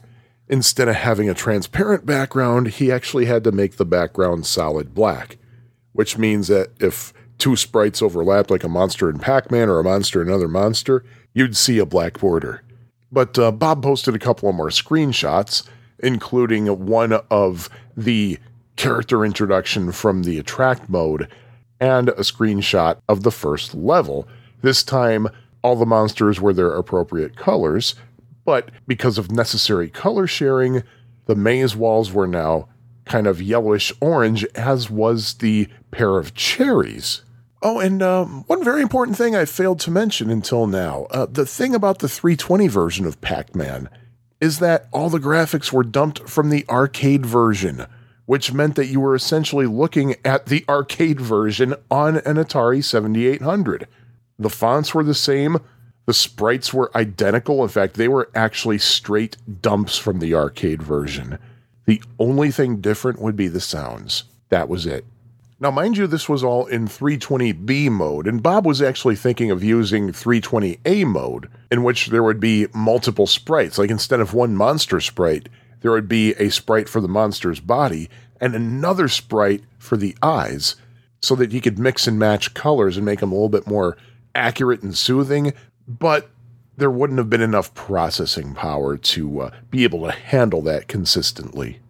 Instead 0.48 0.88
of 0.88 0.96
having 0.96 1.28
a 1.28 1.34
transparent 1.34 2.04
background, 2.04 2.68
he 2.68 2.90
actually 2.90 3.26
had 3.26 3.44
to 3.44 3.52
make 3.52 3.76
the 3.76 3.84
background 3.84 4.46
solid 4.46 4.94
black, 4.94 5.38
which 5.92 6.18
means 6.18 6.48
that 6.48 6.70
if 6.80 7.12
two 7.38 7.54
sprites 7.54 8.02
overlapped, 8.02 8.50
like 8.50 8.64
a 8.64 8.68
monster 8.68 9.08
in 9.08 9.18
Pac 9.18 9.50
Man 9.50 9.68
or 9.68 9.78
a 9.78 9.84
monster 9.84 10.20
in 10.20 10.28
another 10.28 10.48
monster, 10.48 11.04
you'd 11.32 11.56
see 11.56 11.78
a 11.78 11.86
black 11.86 12.18
border. 12.18 12.62
But 13.12 13.38
uh, 13.38 13.52
Bob 13.52 13.82
posted 13.82 14.14
a 14.14 14.18
couple 14.18 14.48
of 14.48 14.56
more 14.56 14.68
screenshots 14.68 15.68
including 16.02 16.66
one 16.86 17.12
of 17.30 17.68
the 17.96 18.38
character 18.76 19.24
introduction 19.24 19.92
from 19.92 20.22
the 20.22 20.38
attract 20.38 20.88
mode 20.88 21.28
and 21.78 22.08
a 22.10 22.20
screenshot 22.20 22.98
of 23.08 23.22
the 23.22 23.30
first 23.30 23.74
level. 23.74 24.26
This 24.62 24.82
time, 24.82 25.28
all 25.62 25.76
the 25.76 25.86
monsters 25.86 26.40
were 26.40 26.52
their 26.52 26.74
appropriate 26.74 27.36
colors, 27.36 27.94
but 28.44 28.70
because 28.86 29.18
of 29.18 29.30
necessary 29.30 29.88
color 29.88 30.26
sharing, 30.26 30.82
the 31.26 31.34
maze 31.34 31.76
walls 31.76 32.12
were 32.12 32.26
now 32.26 32.68
kind 33.04 33.26
of 33.26 33.42
yellowish 33.42 33.92
orange, 34.00 34.44
as 34.54 34.90
was 34.90 35.34
the 35.34 35.68
pair 35.90 36.16
of 36.16 36.34
cherries. 36.34 37.22
Oh, 37.62 37.78
and 37.78 38.02
um, 38.02 38.44
one 38.46 38.64
very 38.64 38.80
important 38.80 39.18
thing 39.18 39.36
I 39.36 39.44
failed 39.44 39.80
to 39.80 39.90
mention 39.90 40.30
until 40.30 40.66
now 40.66 41.06
uh, 41.10 41.26
the 41.26 41.44
thing 41.44 41.74
about 41.74 41.98
the 41.98 42.08
320 42.08 42.68
version 42.68 43.04
of 43.04 43.20
Pac 43.20 43.54
Man 43.54 43.90
is 44.40 44.58
that 44.60 44.88
all 44.92 45.10
the 45.10 45.18
graphics 45.18 45.70
were 45.70 45.84
dumped 45.84 46.26
from 46.28 46.48
the 46.48 46.64
arcade 46.70 47.26
version, 47.26 47.86
which 48.24 48.52
meant 48.52 48.76
that 48.76 48.86
you 48.86 48.98
were 48.98 49.14
essentially 49.14 49.66
looking 49.66 50.16
at 50.24 50.46
the 50.46 50.64
arcade 50.68 51.20
version 51.20 51.74
on 51.90 52.16
an 52.18 52.36
Atari 52.36 52.82
7800. 52.82 53.86
The 54.38 54.48
fonts 54.48 54.94
were 54.94 55.04
the 55.04 55.14
same, 55.14 55.58
the 56.10 56.14
sprites 56.14 56.74
were 56.74 56.90
identical. 56.96 57.62
In 57.62 57.68
fact, 57.68 57.94
they 57.94 58.08
were 58.08 58.28
actually 58.34 58.78
straight 58.78 59.36
dumps 59.62 59.96
from 59.96 60.18
the 60.18 60.34
arcade 60.34 60.82
version. 60.82 61.38
The 61.86 62.02
only 62.18 62.50
thing 62.50 62.80
different 62.80 63.20
would 63.20 63.36
be 63.36 63.46
the 63.46 63.60
sounds. 63.60 64.24
That 64.48 64.68
was 64.68 64.86
it. 64.86 65.04
Now, 65.60 65.70
mind 65.70 65.96
you, 65.96 66.08
this 66.08 66.28
was 66.28 66.42
all 66.42 66.66
in 66.66 66.88
320B 66.88 67.92
mode, 67.92 68.26
and 68.26 68.42
Bob 68.42 68.66
was 68.66 68.82
actually 68.82 69.14
thinking 69.14 69.52
of 69.52 69.62
using 69.62 70.08
320A 70.08 71.06
mode, 71.06 71.48
in 71.70 71.84
which 71.84 72.08
there 72.08 72.24
would 72.24 72.40
be 72.40 72.66
multiple 72.74 73.28
sprites. 73.28 73.78
Like 73.78 73.90
instead 73.90 74.18
of 74.18 74.34
one 74.34 74.56
monster 74.56 75.00
sprite, 75.00 75.48
there 75.82 75.92
would 75.92 76.08
be 76.08 76.32
a 76.40 76.50
sprite 76.50 76.88
for 76.88 77.00
the 77.00 77.06
monster's 77.06 77.60
body 77.60 78.10
and 78.40 78.56
another 78.56 79.06
sprite 79.06 79.62
for 79.78 79.96
the 79.96 80.16
eyes, 80.24 80.74
so 81.22 81.36
that 81.36 81.52
he 81.52 81.60
could 81.60 81.78
mix 81.78 82.08
and 82.08 82.18
match 82.18 82.52
colors 82.52 82.96
and 82.96 83.06
make 83.06 83.20
them 83.20 83.30
a 83.30 83.34
little 83.36 83.48
bit 83.48 83.68
more 83.68 83.96
accurate 84.34 84.82
and 84.82 84.96
soothing, 84.96 85.52
but 85.98 86.30
there 86.76 86.90
wouldn't 86.90 87.18
have 87.18 87.28
been 87.28 87.40
enough 87.40 87.74
processing 87.74 88.54
power 88.54 88.96
to 88.96 89.40
uh, 89.40 89.50
be 89.70 89.84
able 89.84 90.06
to 90.06 90.12
handle 90.12 90.62
that 90.62 90.88
consistently. 90.88 91.80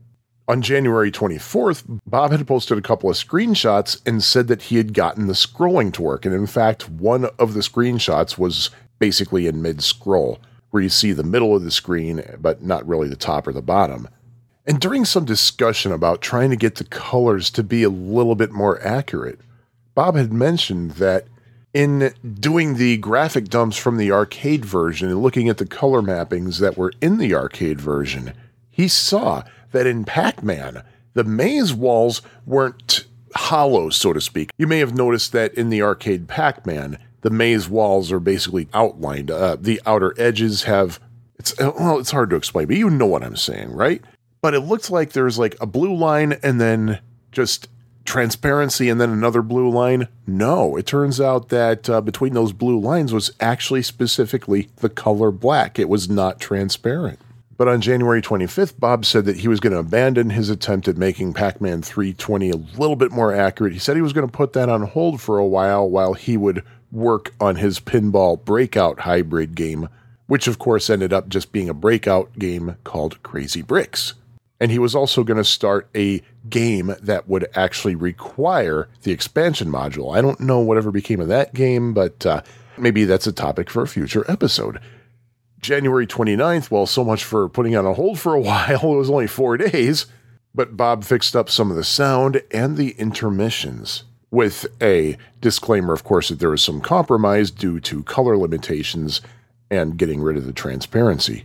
On 0.48 0.62
January 0.62 1.12
24th, 1.12 2.00
Bob 2.06 2.32
had 2.32 2.44
posted 2.46 2.76
a 2.76 2.82
couple 2.82 3.08
of 3.08 3.14
screenshots 3.16 4.00
and 4.04 4.24
said 4.24 4.48
that 4.48 4.62
he 4.62 4.78
had 4.78 4.94
gotten 4.94 5.28
the 5.28 5.32
scrolling 5.32 5.92
to 5.92 6.02
work. 6.02 6.26
And 6.26 6.34
in 6.34 6.46
fact, 6.46 6.88
one 6.88 7.26
of 7.38 7.54
the 7.54 7.60
screenshots 7.60 8.36
was 8.36 8.70
basically 8.98 9.46
in 9.46 9.62
mid 9.62 9.80
scroll, 9.80 10.40
where 10.70 10.82
you 10.82 10.88
see 10.88 11.12
the 11.12 11.22
middle 11.22 11.54
of 11.54 11.62
the 11.62 11.70
screen, 11.70 12.24
but 12.40 12.64
not 12.64 12.88
really 12.88 13.08
the 13.08 13.14
top 13.14 13.46
or 13.46 13.52
the 13.52 13.62
bottom. 13.62 14.08
And 14.66 14.80
during 14.80 15.04
some 15.04 15.24
discussion 15.24 15.92
about 15.92 16.20
trying 16.20 16.50
to 16.50 16.56
get 16.56 16.76
the 16.76 16.84
colors 16.84 17.50
to 17.50 17.62
be 17.62 17.84
a 17.84 17.88
little 17.88 18.34
bit 18.34 18.50
more 18.50 18.82
accurate, 18.82 19.38
Bob 19.94 20.16
had 20.16 20.32
mentioned 20.32 20.92
that 20.92 21.26
in 21.72 22.12
doing 22.38 22.74
the 22.74 22.96
graphic 22.96 23.48
dumps 23.48 23.76
from 23.76 23.96
the 23.96 24.10
arcade 24.10 24.64
version 24.64 25.08
and 25.08 25.22
looking 25.22 25.48
at 25.48 25.58
the 25.58 25.66
color 25.66 26.02
mappings 26.02 26.58
that 26.58 26.76
were 26.76 26.92
in 27.00 27.18
the 27.18 27.34
arcade 27.34 27.80
version, 27.80 28.32
he 28.70 28.88
saw 28.88 29.42
that 29.72 29.86
in 29.86 30.04
Pac 30.04 30.42
Man, 30.42 30.82
the 31.14 31.24
maze 31.24 31.72
walls 31.72 32.22
weren't 32.44 33.04
hollow, 33.34 33.90
so 33.90 34.12
to 34.12 34.20
speak. 34.20 34.50
You 34.58 34.66
may 34.66 34.78
have 34.78 34.94
noticed 34.96 35.32
that 35.32 35.54
in 35.54 35.70
the 35.70 35.82
arcade 35.82 36.26
Pac 36.26 36.66
Man, 36.66 36.98
the 37.20 37.30
maze 37.30 37.68
walls 37.68 38.10
are 38.10 38.20
basically 38.20 38.68
outlined. 38.74 39.30
Uh, 39.30 39.56
the 39.60 39.80
outer 39.86 40.14
edges 40.18 40.64
have 40.64 40.98
it's 41.38 41.58
well, 41.58 41.98
it's 41.98 42.10
hard 42.10 42.30
to 42.30 42.36
explain, 42.36 42.66
but 42.66 42.76
you 42.76 42.90
know 42.90 43.06
what 43.06 43.22
I'm 43.22 43.36
saying, 43.36 43.72
right? 43.72 44.02
But 44.42 44.54
it 44.54 44.60
looks 44.60 44.90
like 44.90 45.12
there's 45.12 45.38
like 45.38 45.56
a 45.60 45.66
blue 45.66 45.94
line 45.94 46.34
and 46.42 46.60
then 46.60 47.00
just 47.32 47.68
transparency 48.10 48.88
and 48.88 49.00
then 49.00 49.10
another 49.10 49.40
blue 49.40 49.70
line. 49.70 50.08
No, 50.26 50.76
it 50.76 50.84
turns 50.84 51.20
out 51.20 51.48
that 51.50 51.88
uh, 51.88 52.00
between 52.00 52.34
those 52.34 52.52
blue 52.52 52.78
lines 52.78 53.12
was 53.12 53.30
actually 53.40 53.82
specifically 53.82 54.68
the 54.76 54.90
color 54.90 55.30
black. 55.30 55.78
It 55.78 55.88
was 55.88 56.10
not 56.10 56.40
transparent. 56.40 57.20
But 57.56 57.68
on 57.68 57.80
January 57.80 58.20
25th, 58.20 58.80
Bob 58.80 59.04
said 59.04 59.26
that 59.26 59.36
he 59.36 59.48
was 59.48 59.60
going 59.60 59.74
to 59.74 59.78
abandon 59.78 60.30
his 60.30 60.50
attempt 60.50 60.88
at 60.88 60.96
making 60.96 61.34
Pac 61.34 61.60
Man 61.60 61.82
320 61.82 62.50
a 62.50 62.56
little 62.56 62.96
bit 62.96 63.12
more 63.12 63.32
accurate. 63.32 63.74
He 63.74 63.78
said 63.78 63.96
he 63.96 64.02
was 64.02 64.14
going 64.14 64.26
to 64.26 64.32
put 64.32 64.54
that 64.54 64.68
on 64.68 64.82
hold 64.82 65.20
for 65.20 65.38
a 65.38 65.46
while 65.46 65.88
while 65.88 66.14
he 66.14 66.36
would 66.36 66.64
work 66.90 67.32
on 67.38 67.56
his 67.56 67.78
pinball 67.78 68.42
breakout 68.44 69.00
hybrid 69.00 69.54
game, 69.54 69.88
which 70.26 70.48
of 70.48 70.58
course 70.58 70.90
ended 70.90 71.12
up 71.12 71.28
just 71.28 71.52
being 71.52 71.68
a 71.68 71.74
breakout 71.74 72.36
game 72.38 72.76
called 72.82 73.22
Crazy 73.22 73.62
Bricks. 73.62 74.14
And 74.60 74.70
he 74.70 74.78
was 74.78 74.94
also 74.94 75.24
going 75.24 75.38
to 75.38 75.44
start 75.44 75.88
a 75.96 76.22
game 76.48 76.94
that 77.00 77.28
would 77.28 77.48
actually 77.54 77.94
require 77.94 78.88
the 79.02 79.12
expansion 79.12 79.68
module. 79.68 80.14
I 80.14 80.20
don't 80.20 80.40
know 80.40 80.60
whatever 80.60 80.90
became 80.90 81.20
of 81.20 81.28
that 81.28 81.54
game, 81.54 81.94
but 81.94 82.26
uh, 82.26 82.42
maybe 82.76 83.04
that's 83.04 83.26
a 83.26 83.32
topic 83.32 83.70
for 83.70 83.82
a 83.82 83.88
future 83.88 84.24
episode. 84.28 84.78
January 85.60 86.06
29th, 86.06 86.70
well, 86.70 86.86
so 86.86 87.04
much 87.04 87.24
for 87.24 87.48
putting 87.48 87.74
on 87.74 87.86
a 87.86 87.94
hold 87.94 88.18
for 88.18 88.34
a 88.34 88.40
while. 88.40 88.92
It 88.92 88.96
was 88.96 89.10
only 89.10 89.26
four 89.26 89.56
days, 89.56 90.06
but 90.54 90.76
Bob 90.76 91.04
fixed 91.04 91.34
up 91.34 91.48
some 91.48 91.70
of 91.70 91.76
the 91.76 91.84
sound 91.84 92.42
and 92.50 92.76
the 92.76 92.90
intermissions 92.92 94.04
with 94.30 94.66
a 94.80 95.16
disclaimer, 95.40 95.92
of 95.92 96.04
course, 96.04 96.28
that 96.28 96.38
there 96.38 96.50
was 96.50 96.62
some 96.62 96.80
compromise 96.80 97.50
due 97.50 97.80
to 97.80 98.02
color 98.04 98.36
limitations 98.36 99.20
and 99.70 99.96
getting 99.96 100.20
rid 100.20 100.36
of 100.36 100.46
the 100.46 100.52
transparency. 100.52 101.44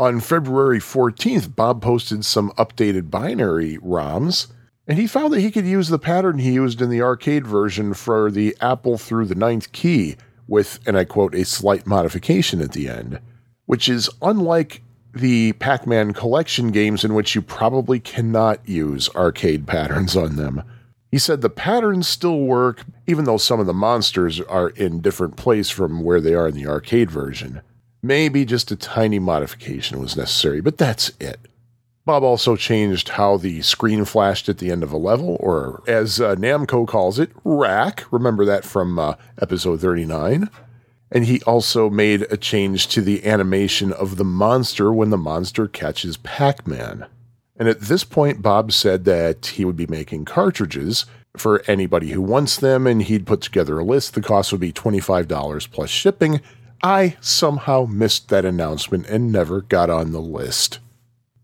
On 0.00 0.18
February 0.18 0.78
14th, 0.78 1.54
Bob 1.54 1.82
posted 1.82 2.24
some 2.24 2.52
updated 2.52 3.10
binary 3.10 3.76
ROMs, 3.82 4.46
And 4.88 4.98
he 4.98 5.06
found 5.06 5.30
that 5.34 5.40
he 5.40 5.50
could 5.50 5.66
use 5.66 5.90
the 5.90 5.98
pattern 5.98 6.38
he 6.38 6.52
used 6.52 6.80
in 6.80 6.88
the 6.88 7.02
arcade 7.02 7.46
version 7.46 7.92
for 7.92 8.30
the 8.30 8.56
apple 8.62 8.96
through 8.96 9.26
the 9.26 9.34
ninth 9.34 9.72
key 9.72 10.16
with, 10.48 10.80
and 10.86 10.96
I 10.96 11.04
quote, 11.04 11.34
a 11.34 11.44
slight 11.44 11.86
modification 11.86 12.62
at 12.62 12.72
the 12.72 12.88
end, 12.88 13.20
which 13.66 13.90
is 13.90 14.08
unlike 14.22 14.80
the 15.12 15.52
Pac 15.52 15.86
Man 15.86 16.14
collection 16.14 16.70
games 16.70 17.04
in 17.04 17.12
which 17.12 17.34
you 17.34 17.42
probably 17.42 18.00
cannot 18.00 18.66
use 18.66 19.14
arcade 19.14 19.66
patterns 19.66 20.16
on 20.16 20.36
them. 20.36 20.62
He 21.10 21.18
said 21.18 21.42
the 21.42 21.50
patterns 21.50 22.08
still 22.08 22.40
work, 22.40 22.86
even 23.06 23.26
though 23.26 23.36
some 23.36 23.60
of 23.60 23.66
the 23.66 23.74
monsters 23.74 24.40
are 24.40 24.70
in 24.70 25.02
different 25.02 25.36
place 25.36 25.68
from 25.68 26.02
where 26.02 26.22
they 26.22 26.32
are 26.32 26.48
in 26.48 26.54
the 26.54 26.66
arcade 26.66 27.10
version. 27.10 27.60
Maybe 28.02 28.44
just 28.44 28.70
a 28.70 28.76
tiny 28.76 29.18
modification 29.18 30.00
was 30.00 30.16
necessary, 30.16 30.60
but 30.60 30.78
that's 30.78 31.12
it. 31.20 31.38
Bob 32.06 32.22
also 32.22 32.56
changed 32.56 33.10
how 33.10 33.36
the 33.36 33.60
screen 33.62 34.04
flashed 34.04 34.48
at 34.48 34.58
the 34.58 34.70
end 34.70 34.82
of 34.82 34.92
a 34.92 34.96
level, 34.96 35.36
or 35.38 35.82
as 35.86 36.20
uh, 36.20 36.34
Namco 36.34 36.88
calls 36.88 37.18
it, 37.18 37.30
rack. 37.44 38.04
Remember 38.10 38.44
that 38.46 38.64
from 38.64 38.98
uh, 38.98 39.14
episode 39.40 39.80
39? 39.80 40.48
And 41.12 41.24
he 41.26 41.42
also 41.42 41.90
made 41.90 42.22
a 42.30 42.36
change 42.36 42.88
to 42.88 43.02
the 43.02 43.26
animation 43.26 43.92
of 43.92 44.16
the 44.16 44.24
monster 44.24 44.92
when 44.92 45.10
the 45.10 45.18
monster 45.18 45.68
catches 45.68 46.16
Pac 46.16 46.66
Man. 46.66 47.06
And 47.56 47.68
at 47.68 47.80
this 47.80 48.04
point, 48.04 48.40
Bob 48.40 48.72
said 48.72 49.04
that 49.04 49.46
he 49.46 49.64
would 49.66 49.76
be 49.76 49.86
making 49.86 50.24
cartridges 50.24 51.04
for 51.36 51.62
anybody 51.68 52.10
who 52.10 52.22
wants 52.22 52.56
them, 52.56 52.86
and 52.86 53.02
he'd 53.02 53.26
put 53.26 53.42
together 53.42 53.78
a 53.78 53.84
list. 53.84 54.14
The 54.14 54.22
cost 54.22 54.50
would 54.52 54.60
be 54.60 54.72
$25 54.72 55.70
plus 55.70 55.90
shipping. 55.90 56.40
I 56.82 57.16
somehow 57.20 57.86
missed 57.86 58.28
that 58.28 58.44
announcement 58.44 59.06
and 59.06 59.30
never 59.30 59.60
got 59.60 59.90
on 59.90 60.12
the 60.12 60.20
list. 60.20 60.78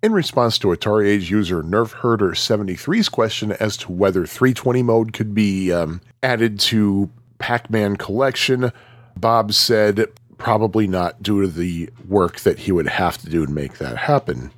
In 0.02 0.12
response 0.12 0.58
to 0.58 0.68
Atari 0.68 1.08
Age 1.08 1.30
user 1.30 1.62
NerfHerder73's 1.62 3.08
question 3.08 3.52
as 3.52 3.76
to 3.78 3.92
whether 3.92 4.24
320 4.24 4.82
mode 4.82 5.12
could 5.12 5.34
be 5.34 5.72
um, 5.72 6.00
added 6.22 6.60
to 6.60 7.10
Pac 7.38 7.70
Man 7.70 7.96
Collection, 7.96 8.72
Bob 9.16 9.52
said 9.52 10.06
probably 10.38 10.86
not 10.86 11.22
due 11.22 11.42
to 11.42 11.48
the 11.48 11.90
work 12.06 12.40
that 12.40 12.60
he 12.60 12.72
would 12.72 12.88
have 12.88 13.18
to 13.18 13.28
do 13.28 13.46
to 13.46 13.52
make 13.52 13.78
that 13.78 13.96
happen. 13.96 14.52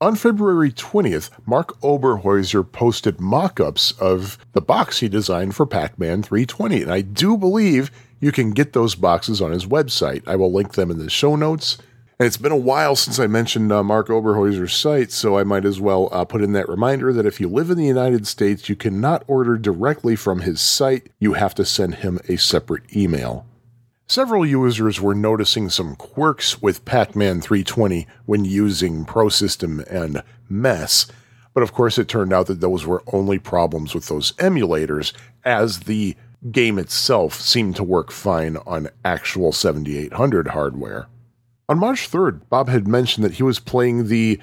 On 0.00 0.16
February 0.16 0.72
20th, 0.72 1.30
Marc 1.46 1.80
Oberhäuser 1.80 2.70
posted 2.70 3.20
mock 3.20 3.60
ups 3.60 3.92
of 3.92 4.36
the 4.52 4.60
box 4.60 4.98
he 4.98 5.08
designed 5.08 5.54
for 5.54 5.64
Pac 5.64 5.96
Man 5.96 6.24
320, 6.24 6.82
and 6.82 6.92
I 6.92 7.02
do 7.02 7.36
believe 7.36 7.92
you 8.22 8.32
can 8.32 8.52
get 8.52 8.72
those 8.72 8.94
boxes 8.94 9.42
on 9.42 9.50
his 9.50 9.66
website. 9.66 10.22
I 10.28 10.36
will 10.36 10.52
link 10.52 10.74
them 10.74 10.92
in 10.92 10.98
the 10.98 11.10
show 11.10 11.34
notes. 11.34 11.76
And 12.20 12.26
it's 12.28 12.36
been 12.36 12.52
a 12.52 12.56
while 12.56 12.94
since 12.94 13.18
I 13.18 13.26
mentioned 13.26 13.72
uh, 13.72 13.82
Marc 13.82 14.06
Oberhäuser's 14.06 14.74
site, 14.74 15.10
so 15.10 15.36
I 15.36 15.42
might 15.42 15.64
as 15.64 15.80
well 15.80 16.08
uh, 16.12 16.24
put 16.24 16.40
in 16.40 16.52
that 16.52 16.68
reminder 16.68 17.12
that 17.12 17.26
if 17.26 17.40
you 17.40 17.48
live 17.48 17.68
in 17.68 17.76
the 17.76 17.84
United 17.84 18.28
States, 18.28 18.68
you 18.68 18.76
cannot 18.76 19.24
order 19.26 19.58
directly 19.58 20.14
from 20.14 20.42
his 20.42 20.60
site. 20.60 21.10
You 21.18 21.32
have 21.32 21.52
to 21.56 21.64
send 21.64 21.96
him 21.96 22.20
a 22.28 22.36
separate 22.36 22.94
email. 22.94 23.44
Several 24.06 24.46
users 24.46 25.00
were 25.00 25.16
noticing 25.16 25.68
some 25.68 25.96
quirks 25.96 26.62
with 26.62 26.84
Pac 26.84 27.16
Man 27.16 27.40
320 27.40 28.06
when 28.26 28.44
using 28.44 29.04
ProSystem 29.04 29.84
and 29.90 30.22
MESS, 30.48 31.10
but 31.54 31.64
of 31.64 31.72
course 31.72 31.98
it 31.98 32.06
turned 32.06 32.32
out 32.32 32.46
that 32.46 32.60
those 32.60 32.86
were 32.86 33.02
only 33.12 33.40
problems 33.40 33.96
with 33.96 34.06
those 34.06 34.30
emulators, 34.32 35.12
as 35.44 35.80
the 35.80 36.14
game 36.50 36.78
itself 36.78 37.34
seemed 37.34 37.76
to 37.76 37.84
work 37.84 38.10
fine 38.10 38.56
on 38.66 38.88
actual 39.04 39.52
7800 39.52 40.48
hardware. 40.48 41.06
On 41.68 41.78
March 41.78 42.10
3rd, 42.10 42.48
Bob 42.48 42.68
had 42.68 42.88
mentioned 42.88 43.24
that 43.24 43.34
he 43.34 43.42
was 43.42 43.60
playing 43.60 44.08
the 44.08 44.40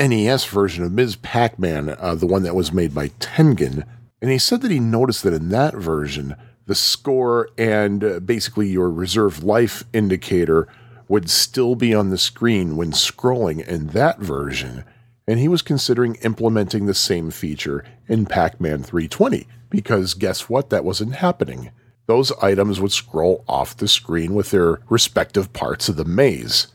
NES 0.00 0.46
version 0.46 0.84
of 0.84 0.92
Ms. 0.92 1.16
Pac 1.16 1.58
Man, 1.58 1.90
uh, 1.90 2.14
the 2.14 2.26
one 2.26 2.42
that 2.42 2.56
was 2.56 2.72
made 2.72 2.94
by 2.94 3.08
Tengen, 3.20 3.86
and 4.20 4.30
he 4.30 4.38
said 4.38 4.62
that 4.62 4.70
he 4.70 4.80
noticed 4.80 5.22
that 5.24 5.34
in 5.34 5.50
that 5.50 5.74
version, 5.74 6.34
the 6.66 6.74
score 6.74 7.48
and 7.58 8.02
uh, 8.02 8.20
basically 8.20 8.68
your 8.68 8.90
reserve 8.90 9.42
life 9.42 9.84
indicator 9.92 10.68
would 11.08 11.28
still 11.28 11.74
be 11.74 11.94
on 11.94 12.10
the 12.10 12.18
screen 12.18 12.76
when 12.76 12.92
scrolling 12.92 13.66
in 13.66 13.88
that 13.88 14.18
version, 14.18 14.84
and 15.26 15.38
he 15.38 15.48
was 15.48 15.60
considering 15.60 16.14
implementing 16.16 16.86
the 16.86 16.94
same 16.94 17.30
feature 17.30 17.84
in 18.08 18.26
Pac 18.26 18.60
Man 18.60 18.82
320, 18.82 19.46
because 19.72 20.12
guess 20.12 20.50
what? 20.50 20.70
That 20.70 20.84
wasn't 20.84 21.14
happening. 21.16 21.70
Those 22.06 22.30
items 22.42 22.78
would 22.78 22.92
scroll 22.92 23.42
off 23.48 23.76
the 23.76 23.88
screen 23.88 24.34
with 24.34 24.50
their 24.50 24.80
respective 24.90 25.52
parts 25.54 25.88
of 25.88 25.96
the 25.96 26.04
maze. 26.04 26.66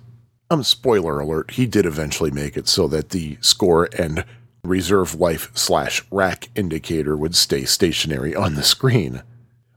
Um, 0.49 0.63
spoiler 0.63 1.19
alert, 1.19 1.51
he 1.51 1.67
did 1.67 1.85
eventually 1.85 2.31
make 2.31 2.57
it 2.57 2.67
so 2.67 2.87
that 2.87 3.09
the 3.09 3.37
score 3.39 3.87
and 3.97 4.25
reserve 4.63 5.15
life 5.15 5.51
slash 5.53 6.03
rack 6.09 6.49
indicator 6.55 7.15
would 7.15 7.35
stay 7.35 7.65
stationary 7.65 8.35
on 8.35 8.55
the 8.55 8.63
screen. 8.63 9.21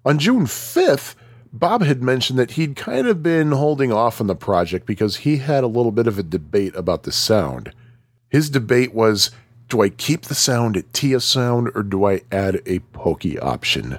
On 0.05 0.19
June 0.19 0.47
5th, 0.47 1.15
Bob 1.53 1.83
had 1.83 2.03
mentioned 2.03 2.39
that 2.39 2.53
he'd 2.53 2.75
kind 2.75 3.07
of 3.07 3.23
been 3.23 3.53
holding 3.53 3.93
off 3.93 4.21
on 4.21 4.29
the 4.29 4.35
project 4.35 4.87
because 4.87 5.19
he 5.19 5.39
had 5.39 5.63
a 5.63 5.69
little 5.69 5.93
bit 5.93 6.07
of 6.07 6.19
a 6.19 6.23
debate 6.23 6.75
about 6.75 7.03
the 7.03 7.13
sound. 7.13 7.73
His 8.31 8.49
debate 8.49 8.95
was 8.95 9.31
do 9.71 9.83
I 9.83 9.89
keep 9.89 10.23
the 10.23 10.35
sound 10.35 10.77
at 10.77 10.93
TIA 10.93 11.21
sound 11.21 11.71
or 11.75 11.83
do 11.83 12.05
I 12.05 12.21
add 12.31 12.61
a 12.67 12.81
pokey 12.93 13.39
option? 13.39 13.99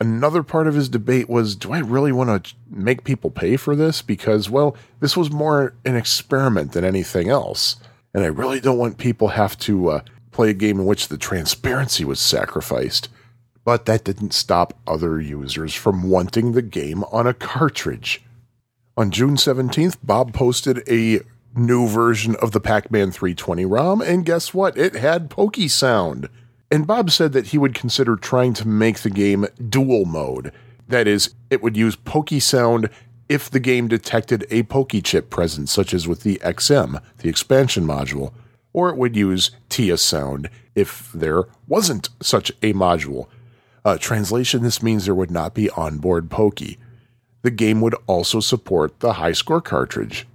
Another 0.00 0.42
part 0.42 0.66
of 0.66 0.74
his 0.74 0.88
debate 0.88 1.28
was 1.28 1.54
do 1.54 1.72
I 1.72 1.80
really 1.80 2.12
want 2.12 2.46
to 2.46 2.54
make 2.70 3.04
people 3.04 3.30
pay 3.30 3.58
for 3.58 3.76
this? 3.76 4.00
Because, 4.00 4.48
well, 4.48 4.74
this 5.00 5.16
was 5.16 5.30
more 5.30 5.74
an 5.84 5.96
experiment 5.96 6.72
than 6.72 6.84
anything 6.84 7.28
else. 7.28 7.76
And 8.14 8.24
I 8.24 8.28
really 8.28 8.60
don't 8.60 8.78
want 8.78 8.96
people 8.96 9.28
have 9.28 9.58
to 9.58 9.90
uh, 9.90 10.00
play 10.32 10.50
a 10.50 10.54
game 10.54 10.80
in 10.80 10.86
which 10.86 11.08
the 11.08 11.18
transparency 11.18 12.04
was 12.04 12.18
sacrificed 12.18 13.08
but 13.64 13.86
that 13.86 14.04
didn't 14.04 14.32
stop 14.32 14.74
other 14.86 15.20
users 15.20 15.74
from 15.74 16.08
wanting 16.08 16.52
the 16.52 16.62
game 16.62 17.04
on 17.04 17.26
a 17.26 17.34
cartridge. 17.34 18.22
On 18.96 19.10
June 19.10 19.36
17th, 19.36 19.98
Bob 20.02 20.32
posted 20.32 20.82
a 20.88 21.20
new 21.54 21.88
version 21.88 22.36
of 22.36 22.52
the 22.52 22.60
Pac 22.60 22.90
Man 22.90 23.10
320 23.10 23.64
ROM, 23.64 24.00
and 24.00 24.24
guess 24.24 24.54
what? 24.54 24.76
It 24.76 24.94
had 24.94 25.30
Pokey 25.30 25.68
Sound. 25.68 26.28
And 26.70 26.86
Bob 26.86 27.10
said 27.10 27.32
that 27.32 27.48
he 27.48 27.58
would 27.58 27.74
consider 27.74 28.16
trying 28.16 28.54
to 28.54 28.68
make 28.68 29.00
the 29.00 29.10
game 29.10 29.46
dual 29.68 30.04
mode. 30.04 30.52
That 30.88 31.08
is, 31.08 31.34
it 31.50 31.62
would 31.62 31.76
use 31.76 31.96
Pokey 31.96 32.40
Sound 32.40 32.88
if 33.28 33.50
the 33.50 33.60
game 33.60 33.88
detected 33.88 34.46
a 34.50 34.64
Pokey 34.64 35.02
chip 35.02 35.30
present, 35.30 35.68
such 35.68 35.94
as 35.94 36.06
with 36.06 36.22
the 36.22 36.40
XM, 36.44 37.00
the 37.18 37.28
expansion 37.28 37.84
module, 37.84 38.32
or 38.72 38.90
it 38.90 38.96
would 38.96 39.16
use 39.16 39.50
TIA 39.68 39.96
Sound 39.96 40.48
if 40.74 41.10
there 41.12 41.44
wasn't 41.66 42.08
such 42.20 42.50
a 42.62 42.72
module. 42.72 43.26
Uh, 43.84 43.96
translation 43.98 44.62
this 44.62 44.82
means 44.82 45.04
there 45.04 45.14
would 45.14 45.30
not 45.30 45.54
be 45.54 45.70
onboard 45.70 46.30
Pokey. 46.30 46.78
The 47.42 47.50
game 47.50 47.80
would 47.80 47.94
also 48.06 48.40
support 48.40 49.00
the 49.00 49.14
high 49.14 49.32
score 49.32 49.60
cartridge. 49.60 50.26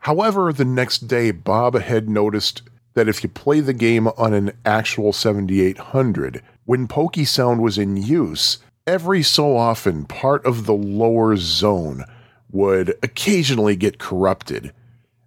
However, 0.00 0.52
the 0.52 0.64
next 0.64 1.08
day, 1.08 1.30
Bob 1.30 1.78
had 1.78 2.08
noticed 2.08 2.62
that 2.94 3.08
if 3.08 3.22
you 3.22 3.28
play 3.28 3.60
the 3.60 3.72
game 3.72 4.08
on 4.08 4.32
an 4.34 4.52
actual 4.64 5.12
7800, 5.12 6.42
when 6.64 6.88
Pokey 6.88 7.24
Sound 7.24 7.62
was 7.62 7.78
in 7.78 7.96
use, 7.96 8.58
every 8.86 9.22
so 9.22 9.56
often 9.56 10.04
part 10.04 10.44
of 10.44 10.66
the 10.66 10.74
lower 10.74 11.36
zone 11.36 12.04
would 12.50 12.90
occasionally 13.02 13.76
get 13.76 13.98
corrupted, 13.98 14.72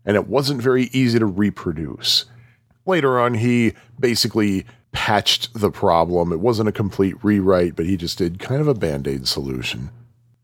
and 0.06 0.15
it 0.15 0.27
wasn't 0.27 0.61
very 0.61 0.85
easy 0.91 1.19
to 1.19 1.26
reproduce. 1.26 2.26
Later 2.85 3.19
on, 3.19 3.35
he 3.35 3.73
basically 3.99 4.65
patched 4.91 5.53
the 5.53 5.72
problem. 5.72 6.31
It 6.31 6.39
wasn't 6.39 6.69
a 6.69 6.73
complete 6.73 7.15
rewrite, 7.23 7.76
but 7.76 7.85
he 7.85 7.95
just 7.95 8.18
did 8.18 8.39
kind 8.39 8.61
of 8.61 8.68
a 8.68 8.73
band 8.73 9.07
aid 9.07 9.27
solution. 9.27 9.91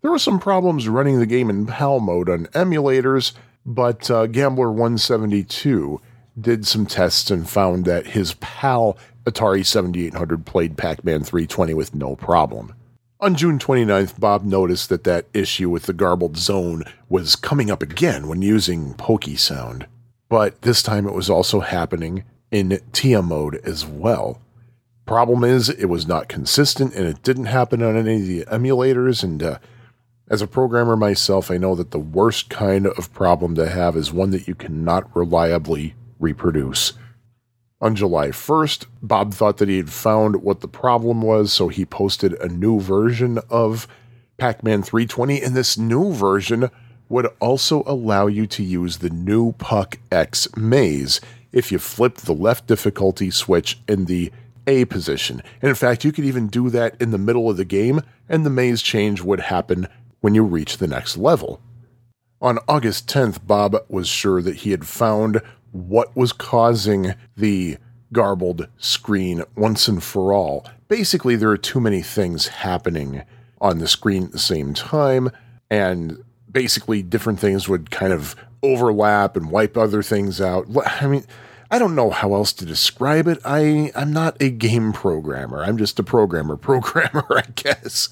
There 0.02 0.12
were 0.12 0.20
some 0.20 0.40
problems 0.40 0.88
running 0.88 1.20
the 1.20 1.26
game 1.26 1.50
in 1.50 1.66
PAL 1.66 2.00
mode 2.00 2.30
on 2.30 2.46
emulators, 2.48 3.34
but 3.68 4.10
uh, 4.10 4.26
Gambler 4.28 4.72
172 4.72 6.00
did 6.40 6.66
some 6.66 6.86
tests 6.86 7.30
and 7.30 7.48
found 7.48 7.84
that 7.86 8.08
his 8.08 8.34
PAL 8.36 8.98
Atari 9.26 9.66
7800 9.66 10.46
played 10.46 10.78
Pac 10.78 11.04
Man 11.04 11.24
320 11.24 11.74
with 11.74 11.94
no 11.94 12.16
problem. 12.16 12.74
On 13.20 13.36
June 13.36 13.60
29th, 13.60 14.20
Bob 14.20 14.46
noticed 14.46 14.90
that 14.90 15.04
that 15.04 15.26
issue 15.34 15.70
with 15.70 15.84
the 15.84 15.94
garbled 15.94 16.38
zone 16.38 16.84
was 17.10 17.36
coming 17.36 17.70
up 17.70 17.82
again 17.82 18.28
when 18.28 18.42
using 18.42 18.94
Pokey 18.94 19.36
Sound. 19.36 19.88
But 20.30 20.62
this 20.62 20.84
time 20.84 21.08
it 21.08 21.14
was 21.14 21.30
also 21.30 21.60
happening 21.60 22.24
in 22.52 22.80
TIA 22.94 23.22
mode 23.22 23.56
as 23.66 23.86
well. 23.86 24.40
Problem 25.06 25.44
is, 25.44 25.70
it 25.70 25.86
was 25.86 26.08
not 26.08 26.30
consistent 26.30 26.94
and 26.94 27.06
it 27.06 27.24
didn't 27.24 27.46
happen 27.46 27.82
on 27.82 27.98
any 27.98 28.16
of 28.16 28.28
the 28.28 28.46
emulators. 28.46 29.24
And 29.24 29.42
uh, 29.42 29.58
as 30.30 30.42
a 30.42 30.48
programmer 30.48 30.98
myself, 30.98 31.50
I 31.50 31.58
know 31.58 31.74
that 31.76 31.92
the 31.92 32.00
worst 32.00 32.50
kind 32.50 32.86
of 32.86 33.14
problem 33.14 33.56
to 33.56 33.70
have 33.70 33.96
is 33.96 34.12
one 34.12 34.32
that 34.32 34.48
you 34.48 34.56
cannot 34.56 35.16
reliably 35.16 35.96
reproduce. 36.20 36.94
On 37.80 37.96
July 37.96 38.30
1st, 38.30 38.88
Bob 39.02 39.34
thought 39.34 39.58
that 39.58 39.70
he 39.70 39.78
had 39.78 39.92
found 39.92 40.38
what 40.38 40.62
the 40.62 40.68
problem 40.68 41.22
was, 41.22 41.54
so 41.54 41.68
he 41.68 41.86
posted 41.86 42.34
a 42.34 42.48
new 42.48 42.80
version 42.80 43.40
of 43.50 43.88
Pac 44.38 44.64
Man 44.64 44.82
320, 44.82 45.42
and 45.42 45.56
this 45.56 45.78
new 45.78 46.12
version 46.12 46.70
would 47.08 47.28
also 47.40 47.84
allow 47.86 48.28
you 48.28 48.48
to 48.48 48.64
use 48.64 48.98
the 48.98 49.10
new 49.10 49.54
Puck 49.54 49.98
X 50.12 50.48
maze 50.58 51.22
if 51.52 51.72
you 51.72 51.80
flipped 51.80 52.26
the 52.26 52.34
left 52.34 52.68
difficulty 52.68 53.32
switch 53.32 53.80
in 53.88 54.06
the 54.06 54.32
A 54.66 54.86
position. 54.86 55.42
And 55.62 55.70
in 55.70 55.76
fact, 55.76 56.04
you 56.04 56.12
could 56.12 56.26
even 56.26 56.48
do 56.48 56.70
that 56.72 57.00
in 57.00 57.12
the 57.12 57.18
middle 57.18 57.50
of 57.50 57.58
the 57.58 57.66
game, 57.66 58.02
and 58.28 58.46
the 58.46 58.50
maze 58.50 58.82
change 58.82 59.22
would 59.22 59.40
happen 59.40 59.88
when 60.22 60.36
you 60.36 60.44
reach 60.44 60.78
the 60.78 60.88
next 60.88 61.18
level. 61.18 61.62
On 62.42 62.60
August 62.68 63.08
10th, 63.08 63.46
Bob 63.46 63.76
was 63.90 64.08
sure 64.08 64.42
that 64.42 64.58
he 64.58 64.72
had 64.72 64.88
found 64.88 65.42
what 65.72 66.16
was 66.16 66.32
causing 66.32 67.14
the 67.36 67.78
garbled 68.14 68.68
screen 68.78 69.44
once 69.56 69.88
and 69.88 70.04
for 70.04 70.34
all. 70.34 70.66
Basically, 70.88 71.36
there 71.36 71.50
are 71.50 71.58
too 71.58 71.80
many 71.80 72.02
things 72.02 72.48
happening 72.48 73.24
on 73.60 73.80
the 73.80 73.88
screen 73.88 74.26
at 74.26 74.32
the 74.32 74.40
same 74.40 74.74
time, 74.74 75.30
and 75.70 76.24
basically, 76.52 77.02
different 77.02 77.40
things 77.40 77.68
would 77.68 77.92
kind 77.92 78.14
of 78.14 78.36
overlap 78.64 79.36
and 79.36 79.52
wipe 79.52 79.76
other 79.76 80.02
things 80.02 80.40
out. 80.40 80.68
I 81.02 81.08
mean, 81.08 81.26
I 81.70 81.80
don't 81.80 81.96
know 81.96 82.10
how 82.10 82.34
else 82.34 82.54
to 82.54 82.66
describe 82.66 83.28
it. 83.28 83.40
I, 83.44 83.92
I'm 83.96 84.14
not 84.14 84.42
a 84.42 84.50
game 84.50 84.94
programmer. 84.94 85.64
I'm 85.64 85.78
just 85.78 86.00
a 86.00 86.04
programmer 86.04 86.56
programmer, 86.58 87.26
I 87.30 87.44
guess. 87.56 88.10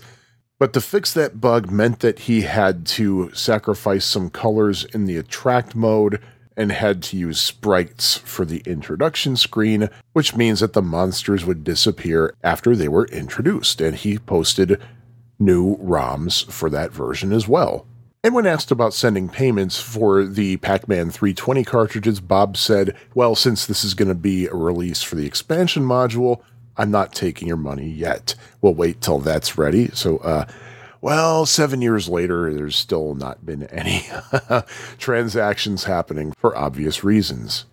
But 0.58 0.72
to 0.74 0.82
fix 0.82 1.14
that 1.14 1.42
bug 1.42 1.70
meant 1.70 2.00
that 2.00 2.20
he 2.20 2.42
had 2.42 2.86
to 2.88 3.30
sacrifice 3.34 4.06
some 4.06 4.30
colors 4.30 4.86
in 4.86 5.06
the 5.06 5.18
attract 5.18 5.76
mode 5.76 6.22
and 6.56 6.72
had 6.72 7.04
to 7.04 7.18
use 7.18 7.42
sprites 7.42 8.18
for 8.18 8.46
the 8.46 8.64
introduction 8.66 9.36
screen, 9.36 9.90
which 10.14 10.36
means 10.36 10.62
that 10.62 10.72
the 10.72 10.82
monsters 10.82 11.44
would 11.46 11.66
disappear 11.66 12.34
after 12.42 12.74
they 12.74 12.88
were 12.88 13.08
introduced. 13.08 13.82
And 13.82 13.98
he 13.98 14.18
posted 14.18 14.82
new 15.38 15.76
ROMs 15.78 16.50
for 16.50 16.70
that 16.70 16.94
version 16.94 17.34
as 17.34 17.48
well. 17.48 17.86
And 18.24 18.34
when 18.34 18.48
asked 18.48 18.72
about 18.72 18.94
sending 18.94 19.30
payments 19.30 19.80
for 19.80 20.26
the 20.26 20.58
Pac 20.58 20.88
Man 20.88 21.12
320 21.12 21.64
cartridges, 21.64 22.20
Bob 22.20 22.58
said, 22.58 22.96
Well, 23.14 23.36
since 23.36 23.66
this 23.66 23.84
is 23.84 23.94
going 23.94 24.08
to 24.08 24.16
be 24.16 24.48
a 24.48 24.56
release 24.56 25.04
for 25.04 25.16
the 25.16 25.28
expansion 25.28 25.84
module, 25.84 26.42
I'm 26.78 26.92
not 26.92 27.14
taking 27.14 27.48
your 27.48 27.58
money 27.58 27.88
yet. 27.88 28.36
We'll 28.62 28.74
wait 28.74 29.02
till 29.02 29.20
that's 29.20 29.58
ready. 29.58 29.90
So, 29.94 30.18
uh, 30.18 30.46
well, 31.02 31.46
seven 31.46 31.82
years 31.82 32.10
later, 32.10 32.54
there's 32.54 32.76
still 32.76 33.16
not 33.16 33.46
been 33.46 33.64
any 33.64 34.08
transactions 34.98 35.84
happening 35.84 36.34
for 36.38 36.58
obvious 36.58 37.04
reasons. 37.04 37.66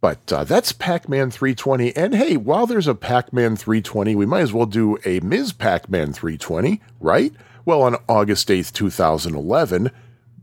But 0.00 0.32
uh, 0.32 0.44
that's 0.44 0.72
Pac 0.72 1.08
Man 1.08 1.30
320. 1.30 1.96
And 1.96 2.14
hey, 2.14 2.36
while 2.36 2.66
there's 2.66 2.86
a 2.86 2.94
Pac 2.94 3.32
Man 3.32 3.56
320, 3.56 4.14
we 4.14 4.26
might 4.26 4.42
as 4.42 4.52
well 4.52 4.66
do 4.66 4.98
a 5.04 5.18
Ms. 5.20 5.52
Pac 5.52 5.88
Man 5.88 6.12
320, 6.12 6.80
right? 7.00 7.32
Well, 7.64 7.82
on 7.82 7.96
August 8.08 8.48
8th, 8.48 8.72
2011, 8.72 9.90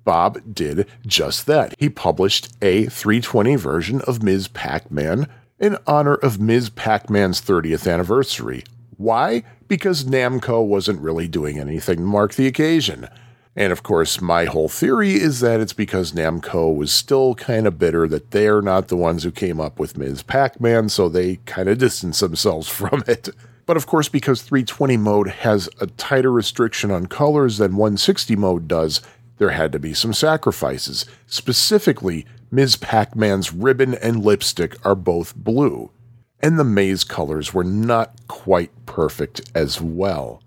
Bob 0.03 0.53
did 0.53 0.87
just 1.07 1.45
that. 1.47 1.73
He 1.79 1.89
published 1.89 2.53
a 2.61 2.85
320 2.85 3.55
version 3.55 4.01
of 4.01 4.21
Ms. 4.21 4.49
Pac 4.49 4.91
Man 4.91 5.27
in 5.59 5.77
honor 5.87 6.15
of 6.15 6.39
Ms. 6.39 6.69
Pac 6.69 7.09
Man's 7.09 7.41
30th 7.41 7.91
anniversary. 7.91 8.63
Why? 8.97 9.43
Because 9.67 10.03
Namco 10.03 10.65
wasn't 10.65 11.01
really 11.01 11.27
doing 11.27 11.59
anything 11.59 11.97
to 11.97 12.03
mark 12.03 12.35
the 12.35 12.47
occasion. 12.47 13.07
And 13.55 13.71
of 13.71 13.83
course, 13.83 14.19
my 14.19 14.45
whole 14.45 14.67
theory 14.67 15.13
is 15.13 15.39
that 15.39 15.61
it's 15.61 15.73
because 15.73 16.11
Namco 16.11 16.75
was 16.75 16.91
still 16.91 17.35
kind 17.35 17.65
of 17.65 17.79
bitter 17.79 18.07
that 18.07 18.31
they're 18.31 18.61
not 18.61 18.89
the 18.89 18.97
ones 18.97 19.23
who 19.23 19.31
came 19.31 19.61
up 19.61 19.79
with 19.79 19.97
Ms. 19.97 20.23
Pac 20.23 20.59
Man, 20.59 20.89
so 20.89 21.07
they 21.07 21.37
kind 21.45 21.69
of 21.69 21.77
distance 21.77 22.19
themselves 22.19 22.67
from 22.69 23.03
it. 23.07 23.29
But 23.65 23.77
of 23.77 23.87
course, 23.87 24.09
because 24.09 24.41
320 24.41 24.97
mode 24.97 25.27
has 25.27 25.69
a 25.79 25.87
tighter 25.87 26.31
restriction 26.31 26.91
on 26.91 27.07
colors 27.07 27.57
than 27.57 27.77
160 27.77 28.35
mode 28.35 28.67
does, 28.67 29.01
there 29.37 29.49
had 29.49 29.71
to 29.71 29.79
be 29.79 29.93
some 29.93 30.13
sacrifices. 30.13 31.05
Specifically, 31.25 32.25
Ms. 32.55 32.77
Pac 32.77 33.17
Man's 33.17 33.51
ribbon 33.51 33.95
and 33.95 34.23
lipstick 34.23 34.77
are 34.85 34.95
both 34.95 35.35
blue, 35.35 35.91
and 36.39 36.57
the 36.57 36.63
maze 36.63 37.03
colors 37.03 37.53
were 37.53 37.65
not 37.65 38.15
quite 38.29 38.71
perfect 38.85 39.51
as 39.53 39.81
well. 39.81 40.41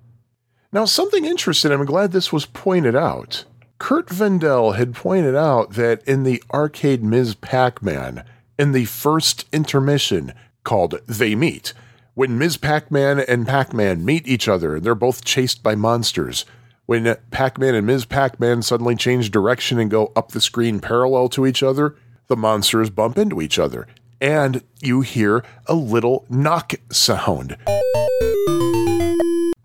Now, 0.72 0.86
something 0.86 1.26
interesting, 1.26 1.70
I'm 1.70 1.85
glad 1.85 2.12
this 2.12 2.32
was 2.32 2.47
pointed 2.47 2.97
out. 2.97 3.44
Curt 3.78 4.09
Vendel 4.09 4.72
had 4.72 4.94
pointed 4.94 5.36
out 5.36 5.74
that 5.74 6.02
in 6.05 6.22
the 6.22 6.43
arcade 6.51 7.05
Ms. 7.05 7.35
Pac 7.35 7.82
Man, 7.82 8.24
in 8.59 8.72
the 8.72 8.86
first 8.86 9.44
intermission 9.52 10.32
called 10.64 10.98
They 11.06 11.35
Meet, 11.35 11.74
when 12.14 12.39
Ms. 12.39 12.56
Pac 12.56 12.90
Man 12.90 13.20
and 13.20 13.47
Pac 13.47 13.74
Man 13.74 14.02
meet 14.02 14.26
each 14.26 14.48
other 14.48 14.76
and 14.76 14.85
they're 14.85 14.94
both 14.94 15.26
chased 15.26 15.62
by 15.62 15.74
monsters, 15.74 16.47
when 16.89 17.15
Pac 17.31 17.59
Man 17.59 17.74
and 17.74 17.86
Ms. 17.86 18.06
Pac 18.06 18.40
Man 18.40 18.62
suddenly 18.62 18.97
change 18.97 19.31
direction 19.31 19.78
and 19.78 19.90
go 19.90 20.10
up 20.16 20.32
the 20.32 20.40
screen 20.40 20.81
parallel 20.81 21.28
to 21.28 21.44
each 21.44 21.62
other, 21.62 21.94
the 22.28 22.36
monsters 22.36 22.89
bump 22.89 23.19
into 23.19 23.43
each 23.43 23.59
other, 23.59 23.86
and 24.23 24.62
you 24.81 25.02
hear 25.02 25.44
a 25.66 25.74
little 25.74 26.24
knock 26.31 26.73
sound. 26.90 27.59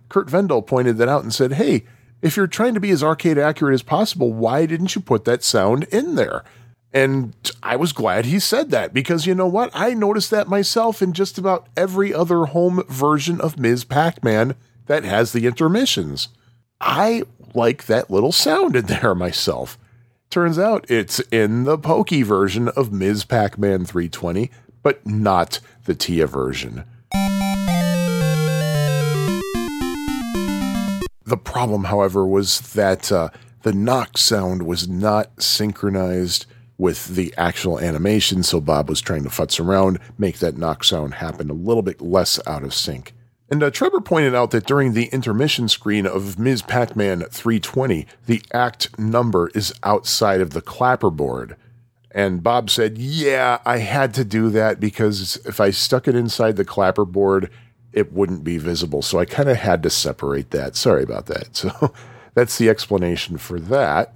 Curt 0.10 0.30
Vendel 0.30 0.62
pointed 0.62 0.98
that 0.98 1.08
out 1.08 1.24
and 1.24 1.34
said, 1.34 1.54
Hey, 1.54 1.86
if 2.22 2.36
you're 2.36 2.46
trying 2.46 2.74
to 2.74 2.82
be 2.82 2.90
as 2.90 3.02
arcade 3.02 3.38
accurate 3.38 3.74
as 3.74 3.84
possible, 3.84 4.34
why 4.34 4.66
didn't 4.66 4.94
you 4.94 5.00
put 5.00 5.24
that 5.24 5.46
sound 5.46 5.86
in 5.86 6.16
there? 6.16 6.44
And 6.92 7.34
I 7.64 7.78
was 7.78 7.94
glad 7.94 8.26
he 8.26 8.38
said 8.38 8.70
that 8.72 8.94
because 8.94 9.26
you 9.26 9.34
know 9.34 9.48
what? 9.48 9.72
I 9.74 9.94
noticed 9.94 10.30
that 10.32 10.50
myself 10.50 11.02
in 11.02 11.14
just 11.14 11.38
about 11.38 11.70
every 11.78 12.14
other 12.14 12.48
home 12.48 12.84
version 12.90 13.40
of 13.40 13.58
Ms. 13.58 13.86
Pac 13.86 14.26
Man 14.26 14.56
that 14.88 15.06
has 15.06 15.32
the 15.32 15.46
intermissions. 15.46 16.28
I 16.86 17.24
like 17.54 17.86
that 17.86 18.12
little 18.12 18.34
sound 18.34 18.76
in 18.76 18.88
there 18.88 19.16
myself. 19.16 19.78
Turns 20.30 20.60
out 20.60 20.86
it's 20.90 21.20
in 21.32 21.64
the 21.64 21.78
Pokey 21.78 22.24
version 22.24 22.68
of 22.70 22.92
Ms. 22.92 23.24
Pac 23.24 23.58
Man 23.58 23.86
320, 23.86 24.52
but 24.82 25.06
not 25.06 25.60
the 25.86 25.96
TIA 25.96 26.28
version. 26.28 26.84
The 31.26 31.38
problem, 31.42 31.86
however, 31.86 32.26
was 32.28 32.60
that 32.74 33.12
uh, 33.12 33.30
the 33.62 33.72
knock 33.72 34.18
sound 34.18 34.64
was 34.64 34.90
not 34.90 35.42
synchronized 35.42 36.48
with 36.78 37.16
the 37.16 37.34
actual 37.38 37.80
animation, 37.80 38.44
so 38.44 38.60
Bob 38.60 38.90
was 38.90 39.00
trying 39.00 39.24
to 39.24 39.30
futz 39.30 39.64
around, 39.64 40.00
make 40.18 40.40
that 40.40 40.58
knock 40.58 40.84
sound 40.84 41.14
happen 41.14 41.50
a 41.50 41.54
little 41.54 41.84
bit 41.84 42.02
less 42.02 42.40
out 42.46 42.64
of 42.64 42.74
sync. 42.74 43.14
And 43.54 43.62
uh, 43.62 43.70
Trevor 43.70 44.02
pointed 44.02 44.34
out 44.34 44.50
that 44.50 44.66
during 44.66 44.94
the 44.94 45.10
intermission 45.10 45.70
screen 45.70 46.08
of 46.08 46.40
Ms. 46.40 46.64
Pac 46.64 46.96
Man 46.96 47.20
320, 47.20 48.08
the 48.26 48.42
act 48.52 48.98
number 48.98 49.52
is 49.54 49.72
outside 49.84 50.42
of 50.42 50.54
the 50.54 50.62
clapperboard. 50.64 51.56
And 52.10 52.42
Bob 52.42 52.72
said, 52.72 52.98
Yeah, 52.98 53.60
I 53.64 53.78
had 53.78 54.16
to 54.16 54.26
do 54.26 54.50
that 54.50 54.80
because 54.80 55.36
if 55.46 55.60
I 55.60 55.70
stuck 55.70 56.08
it 56.08 56.16
inside 56.16 56.56
the 56.56 56.66
clapperboard, 56.66 57.52
it 57.92 58.12
wouldn't 58.12 58.44
be 58.44 58.58
visible. 58.58 59.04
So 59.04 59.20
I 59.20 59.26
kind 59.26 59.50
of 59.50 59.58
had 59.58 59.84
to 59.84 59.92
separate 59.92 60.50
that. 60.50 60.76
Sorry 60.76 61.04
about 61.04 61.28
that. 61.28 61.50
So 61.54 61.94
that's 62.34 62.58
the 62.58 62.70
explanation 62.70 63.38
for 63.38 63.60
that. 63.60 64.16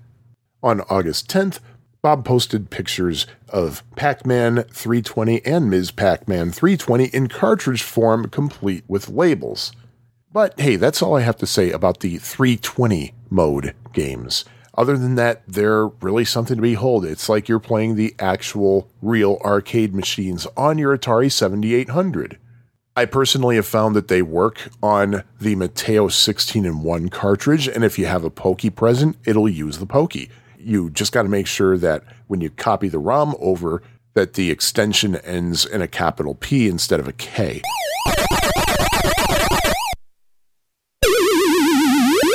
On 0.64 0.82
August 0.90 1.30
10th, 1.30 1.60
Bob 2.02 2.24
posted 2.24 2.70
pictures 2.70 3.26
of 3.50 3.84
Pac 3.96 4.26
Man 4.26 4.64
320 4.72 5.44
and 5.46 5.70
Ms. 5.70 5.92
Pac 5.92 6.28
Man 6.28 6.52
320 6.52 7.06
in 7.06 7.28
cartridge 7.28 7.82
form, 7.82 8.30
complete 8.30 8.84
with 8.88 9.10
labels. 9.10 9.72
But 10.32 10.60
hey, 10.60 10.76
that's 10.76 11.02
all 11.02 11.16
I 11.16 11.22
have 11.22 11.38
to 11.38 11.48
say 11.48 11.72
about 11.72 12.02
the 12.02 12.18
320 12.18 13.14
mode 13.30 13.74
games. 13.94 14.46
Other 14.76 14.96
than 14.96 15.16
that, 15.16 15.42
they're 15.48 15.88
really 15.88 16.24
something 16.24 16.58
to 16.58 16.62
behold. 16.62 17.04
It's 17.04 17.30
like 17.30 17.50
you're 17.50 17.60
playing 17.60 17.96
the 17.96 18.14
actual 18.20 18.92
real 19.02 19.40
arcade 19.44 19.96
machines 19.96 20.46
on 20.56 20.78
your 20.78 20.96
Atari 20.96 21.32
7800. 21.32 22.38
I 22.96 23.06
personally 23.06 23.56
have 23.56 23.66
found 23.66 23.96
that 23.96 24.08
they 24.08 24.22
work 24.22 24.70
on 24.84 25.24
the 25.42 25.56
Mateo 25.56 26.10
16 26.10 26.66
in 26.66 26.84
1 26.84 27.10
cartridge, 27.10 27.68
and 27.68 27.84
if 27.84 27.98
you 27.98 28.06
have 28.06 28.24
a 28.24 28.30
Pokey 28.30 28.70
present, 28.70 29.18
it'll 29.26 29.50
use 29.50 29.80
the 29.80 29.86
Pokey 29.88 30.30
you 30.58 30.90
just 30.90 31.12
got 31.12 31.24
to 31.24 31.30
make 31.30 31.48
sure 31.48 31.78
that 31.78 32.04
when 32.28 32.42
you 32.42 32.50
copy 32.50 32.88
the 32.88 33.00
ROM 33.00 33.36
over, 33.40 33.82
that 34.14 34.34
the 34.34 34.50
extension 34.50 35.16
ends 35.18 35.66
in 35.66 35.82
a 35.82 35.88
capital 35.88 36.36
P 36.36 36.68
instead 36.68 37.00
of 37.00 37.08
a 37.08 37.14
K. 37.14 37.62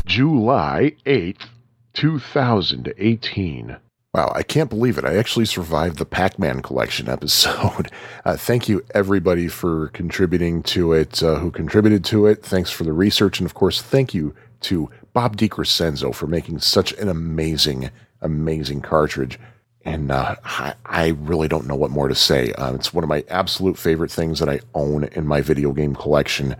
July 0.06 0.94
8th, 1.06 1.46
2018. 1.94 3.76
Wow, 4.14 4.30
I 4.34 4.42
can't 4.42 4.68
believe 4.68 4.98
it. 4.98 5.06
I 5.06 5.16
actually 5.16 5.46
survived 5.46 5.96
the 5.96 6.04
Pac 6.04 6.38
Man 6.38 6.60
collection 6.60 7.08
episode. 7.08 7.90
Uh, 8.24 8.36
thank 8.36 8.68
you, 8.68 8.84
everybody, 8.94 9.48
for 9.48 9.88
contributing 9.88 10.62
to 10.62 10.92
it, 10.92 11.24
uh, 11.24 11.40
who 11.40 11.50
contributed 11.50 12.04
to 12.04 12.26
it. 12.26 12.40
Thanks 12.40 12.70
for 12.70 12.84
the 12.84 12.92
research. 12.92 13.40
And 13.40 13.46
of 13.46 13.54
course, 13.54 13.82
thank 13.82 14.14
you 14.14 14.32
to 14.60 14.88
Bob 15.12 15.36
DeCrescenzo 15.36 16.14
for 16.14 16.28
making 16.28 16.60
such 16.60 16.92
an 16.92 17.08
amazing 17.08 17.90
amazing 18.22 18.80
cartridge. 18.80 19.38
And 19.84 20.10
uh, 20.10 20.36
I, 20.44 20.74
I, 20.86 21.08
really 21.08 21.48
don't 21.48 21.66
know 21.66 21.74
what 21.74 21.90
more 21.90 22.06
to 22.06 22.14
say. 22.14 22.52
Uh, 22.52 22.74
it's 22.74 22.94
one 22.94 23.02
of 23.02 23.08
my 23.08 23.24
absolute 23.28 23.76
favorite 23.76 24.12
things 24.12 24.38
that 24.38 24.48
I 24.48 24.60
own 24.74 25.04
in 25.04 25.26
my 25.26 25.40
video 25.40 25.72
game 25.72 25.96
collection, 25.96 26.54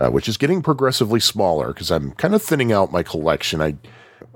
uh, 0.00 0.10
which 0.10 0.28
is 0.28 0.36
getting 0.36 0.62
progressively 0.62 1.20
smaller 1.20 1.68
because 1.68 1.92
I'm 1.92 2.10
kind 2.12 2.34
of 2.34 2.42
thinning 2.42 2.72
out 2.72 2.90
my 2.90 3.04
collection. 3.04 3.62
I 3.62 3.76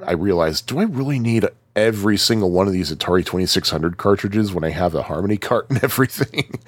I 0.07 0.13
realized, 0.13 0.67
do 0.67 0.79
I 0.79 0.85
really 0.85 1.19
need 1.19 1.47
every 1.77 2.17
single 2.17 2.51
one 2.51 2.67
of 2.67 2.73
these 2.73 2.93
Atari 2.93 3.25
2600 3.25 3.97
cartridges 3.97 4.53
when 4.53 4.65
I 4.65 4.71
have 4.71 4.93
the 4.93 5.05
Harmony 5.05 5.37
cart 5.37 5.71
and 5.71 5.83
everything. 5.85 6.59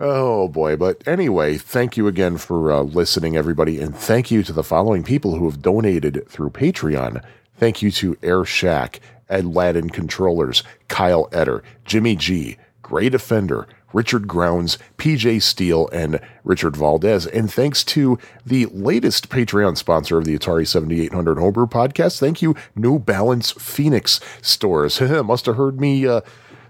oh 0.00 0.48
boy. 0.48 0.76
But 0.76 1.06
anyway, 1.06 1.58
thank 1.58 1.96
you 1.96 2.06
again 2.06 2.38
for 2.38 2.72
uh, 2.72 2.82
listening, 2.82 3.36
everybody. 3.36 3.80
And 3.80 3.96
thank 3.96 4.30
you 4.30 4.42
to 4.42 4.52
the 4.52 4.64
following 4.64 5.02
people 5.02 5.36
who 5.36 5.48
have 5.48 5.62
donated 5.62 6.28
through 6.28 6.50
Patreon. 6.50 7.24
Thank 7.56 7.82
you 7.82 7.90
to 7.92 8.16
Air 8.22 8.44
Shack, 8.44 9.00
Aladdin 9.28 9.90
Controllers, 9.90 10.62
Kyle 10.88 11.28
Etter, 11.30 11.62
Jimmy 11.84 12.16
G, 12.16 12.56
Great 12.82 13.14
Offender, 13.14 13.66
Richard 13.92 14.28
Grounds, 14.28 14.78
PJ 14.98 15.42
Steele, 15.42 15.88
and 15.92 16.20
Richard 16.44 16.76
Valdez. 16.76 17.26
And 17.26 17.52
thanks 17.52 17.82
to 17.84 18.18
the 18.44 18.66
latest 18.66 19.28
Patreon 19.28 19.76
sponsor 19.76 20.18
of 20.18 20.24
the 20.24 20.38
Atari 20.38 20.66
7800 20.66 21.38
Homebrew 21.38 21.66
podcast, 21.66 22.18
thank 22.18 22.42
you, 22.42 22.54
New 22.74 22.98
Balance 22.98 23.52
Phoenix 23.52 24.20
Stores. 24.42 25.00
Must 25.24 25.46
have 25.46 25.56
heard 25.56 25.80
me 25.80 26.06
uh, 26.06 26.20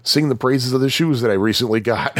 sing 0.03 0.29
the 0.29 0.35
praises 0.35 0.73
of 0.73 0.81
the 0.81 0.89
shoes 0.89 1.21
that 1.21 1.31
I 1.31 1.35
recently 1.35 1.79
got. 1.79 2.17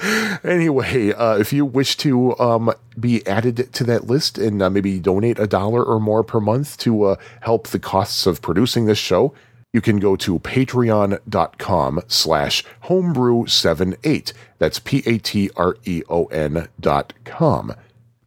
anyway, 0.44 1.12
uh, 1.12 1.36
if 1.36 1.52
you 1.52 1.64
wish 1.64 1.96
to 1.98 2.38
um, 2.38 2.72
be 2.98 3.26
added 3.26 3.72
to 3.72 3.84
that 3.84 4.06
list 4.06 4.38
and 4.38 4.62
uh, 4.62 4.70
maybe 4.70 4.98
donate 4.98 5.38
a 5.38 5.46
dollar 5.46 5.84
or 5.84 6.00
more 6.00 6.22
per 6.22 6.40
month 6.40 6.76
to 6.78 7.04
uh, 7.04 7.16
help 7.40 7.68
the 7.68 7.78
costs 7.78 8.26
of 8.26 8.42
producing 8.42 8.86
this 8.86 8.98
show, 8.98 9.34
you 9.72 9.80
can 9.80 9.98
go 9.98 10.16
to 10.16 10.40
patreon.com 10.40 12.00
slash 12.08 12.64
homebrew78. 12.84 14.32
That's 14.58 14.80
P-A-T-R-E-O-N 14.80 16.68
dot 16.80 17.12
com. 17.24 17.74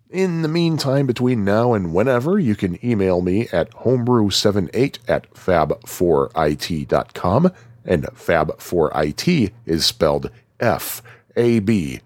In 0.09 0.41
the 0.43 0.47
meantime, 0.47 1.05
between 1.07 1.43
now 1.43 1.73
and 1.73 1.93
whenever, 1.93 2.39
you 2.39 2.55
can 2.55 2.79
email 2.85 3.19
me 3.21 3.49
at 3.51 3.71
homebrew78 3.71 4.99
at 5.07 5.33
fab4it.com. 5.33 7.51
And 7.85 8.05
fab4it 8.05 9.51
is 9.65 9.85
spelled 9.85 10.31
F-A-B. 10.59 11.99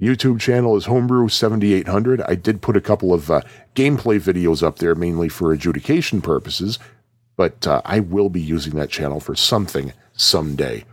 YouTube 0.00 0.40
channel 0.40 0.76
is 0.76 0.86
homebrew7800. 0.86 2.24
I 2.28 2.34
did 2.34 2.60
put 2.60 2.76
a 2.76 2.80
couple 2.80 3.14
of 3.14 3.30
uh, 3.30 3.42
gameplay 3.74 4.18
videos 4.20 4.62
up 4.62 4.78
there, 4.78 4.94
mainly 4.94 5.28
for 5.28 5.52
adjudication 5.52 6.20
purposes, 6.20 6.78
but 7.36 7.66
uh, 7.66 7.80
I 7.84 8.00
will 8.00 8.28
be 8.28 8.40
using 8.40 8.74
that 8.74 8.90
channel 8.90 9.20
for 9.20 9.34
something 9.34 9.92
someday. 10.12 10.84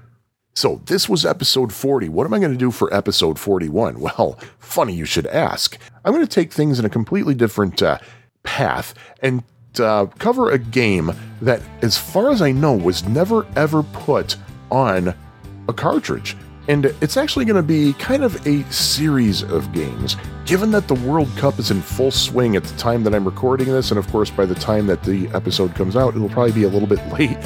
So, 0.53 0.81
this 0.85 1.07
was 1.07 1.25
episode 1.25 1.71
40. 1.73 2.09
What 2.09 2.25
am 2.25 2.33
I 2.33 2.39
going 2.39 2.51
to 2.51 2.57
do 2.57 2.71
for 2.71 2.93
episode 2.93 3.39
41? 3.39 3.99
Well, 4.01 4.37
funny 4.59 4.93
you 4.93 5.05
should 5.05 5.27
ask. 5.27 5.77
I'm 6.03 6.13
going 6.13 6.25
to 6.25 6.31
take 6.31 6.51
things 6.51 6.77
in 6.77 6.85
a 6.85 6.89
completely 6.89 7.33
different 7.33 7.81
uh, 7.81 7.99
path 8.43 8.93
and 9.21 9.43
uh, 9.79 10.07
cover 10.19 10.51
a 10.51 10.57
game 10.57 11.13
that, 11.41 11.61
as 11.81 11.97
far 11.97 12.29
as 12.29 12.41
I 12.41 12.51
know, 12.51 12.73
was 12.73 13.07
never 13.07 13.47
ever 13.55 13.81
put 13.81 14.35
on 14.69 15.15
a 15.67 15.73
cartridge. 15.73 16.35
And 16.67 16.85
it's 17.01 17.17
actually 17.17 17.45
going 17.45 17.55
to 17.55 17.63
be 17.63 17.93
kind 17.93 18.23
of 18.23 18.45
a 18.45 18.63
series 18.71 19.41
of 19.43 19.71
games. 19.73 20.15
Given 20.45 20.71
that 20.71 20.87
the 20.87 20.95
World 20.95 21.29
Cup 21.37 21.59
is 21.59 21.71
in 21.71 21.81
full 21.81 22.11
swing 22.11 22.55
at 22.55 22.63
the 22.63 22.77
time 22.77 23.03
that 23.03 23.15
I'm 23.15 23.25
recording 23.25 23.67
this, 23.67 23.91
and 23.91 23.97
of 23.97 24.07
course, 24.09 24.29
by 24.29 24.45
the 24.45 24.55
time 24.55 24.87
that 24.87 25.03
the 25.03 25.27
episode 25.29 25.75
comes 25.75 25.95
out, 25.95 26.15
it'll 26.15 26.29
probably 26.29 26.53
be 26.53 26.63
a 26.63 26.69
little 26.69 26.87
bit 26.87 27.05
late 27.13 27.37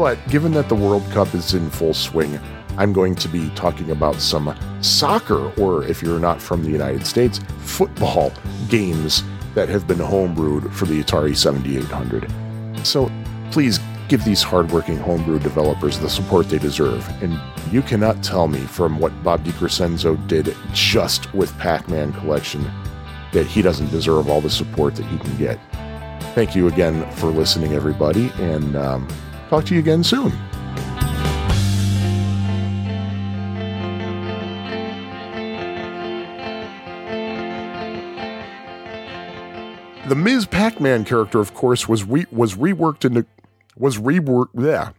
but 0.00 0.18
given 0.28 0.52
that 0.52 0.70
the 0.70 0.74
World 0.74 1.04
Cup 1.10 1.34
is 1.34 1.52
in 1.52 1.68
full 1.68 1.92
swing, 1.92 2.40
I'm 2.78 2.90
going 2.90 3.14
to 3.16 3.28
be 3.28 3.50
talking 3.50 3.90
about 3.90 4.14
some 4.14 4.58
soccer, 4.80 5.52
or 5.60 5.84
if 5.84 6.02
you're 6.02 6.18
not 6.18 6.40
from 6.40 6.62
the 6.62 6.70
United 6.70 7.06
States, 7.06 7.38
football 7.58 8.32
games 8.70 9.22
that 9.54 9.68
have 9.68 9.86
been 9.86 9.98
homebrewed 9.98 10.72
for 10.72 10.86
the 10.86 11.02
Atari 11.02 11.36
7800. 11.36 12.32
So 12.82 13.12
please 13.50 13.78
give 14.10 14.24
these 14.24 14.42
hardworking 14.42 14.98
homebrew 14.98 15.38
developers 15.38 15.98
the 15.98 16.10
support 16.10 16.50
they 16.50 16.58
deserve. 16.58 17.08
And 17.22 17.40
you 17.72 17.80
cannot 17.80 18.22
tell 18.22 18.46
me 18.46 18.60
from 18.60 18.98
what 18.98 19.22
Bob 19.22 19.42
DeCrescenzo 19.44 20.26
did 20.28 20.54
just 20.74 21.32
with 21.32 21.56
Pac 21.58 21.88
Man 21.88 22.12
Collection 22.12 22.62
that 23.32 23.46
he 23.46 23.62
doesn't 23.62 23.90
deserve 23.90 24.28
all 24.28 24.42
the 24.42 24.50
support 24.50 24.96
that 24.96 25.06
he 25.06 25.16
can 25.16 25.36
get. 25.38 25.58
Thank 26.34 26.54
you 26.54 26.68
again 26.68 27.10
for 27.12 27.28
listening, 27.28 27.72
everybody, 27.72 28.30
and 28.38 28.76
um, 28.76 29.08
Talk 29.50 29.64
to 29.64 29.74
you 29.74 29.80
again 29.80 30.04
soon. 30.04 30.30
The 40.06 40.14
Ms. 40.14 40.46
Pac-Man 40.46 41.04
character, 41.04 41.40
of 41.40 41.52
course, 41.52 41.88
was 41.88 42.04
re- 42.04 42.26
was 42.30 42.54
reworked 42.54 43.04
into 43.04 43.26
was 43.80 43.98
reworked. 43.98 44.48
Yeah, 44.54 44.90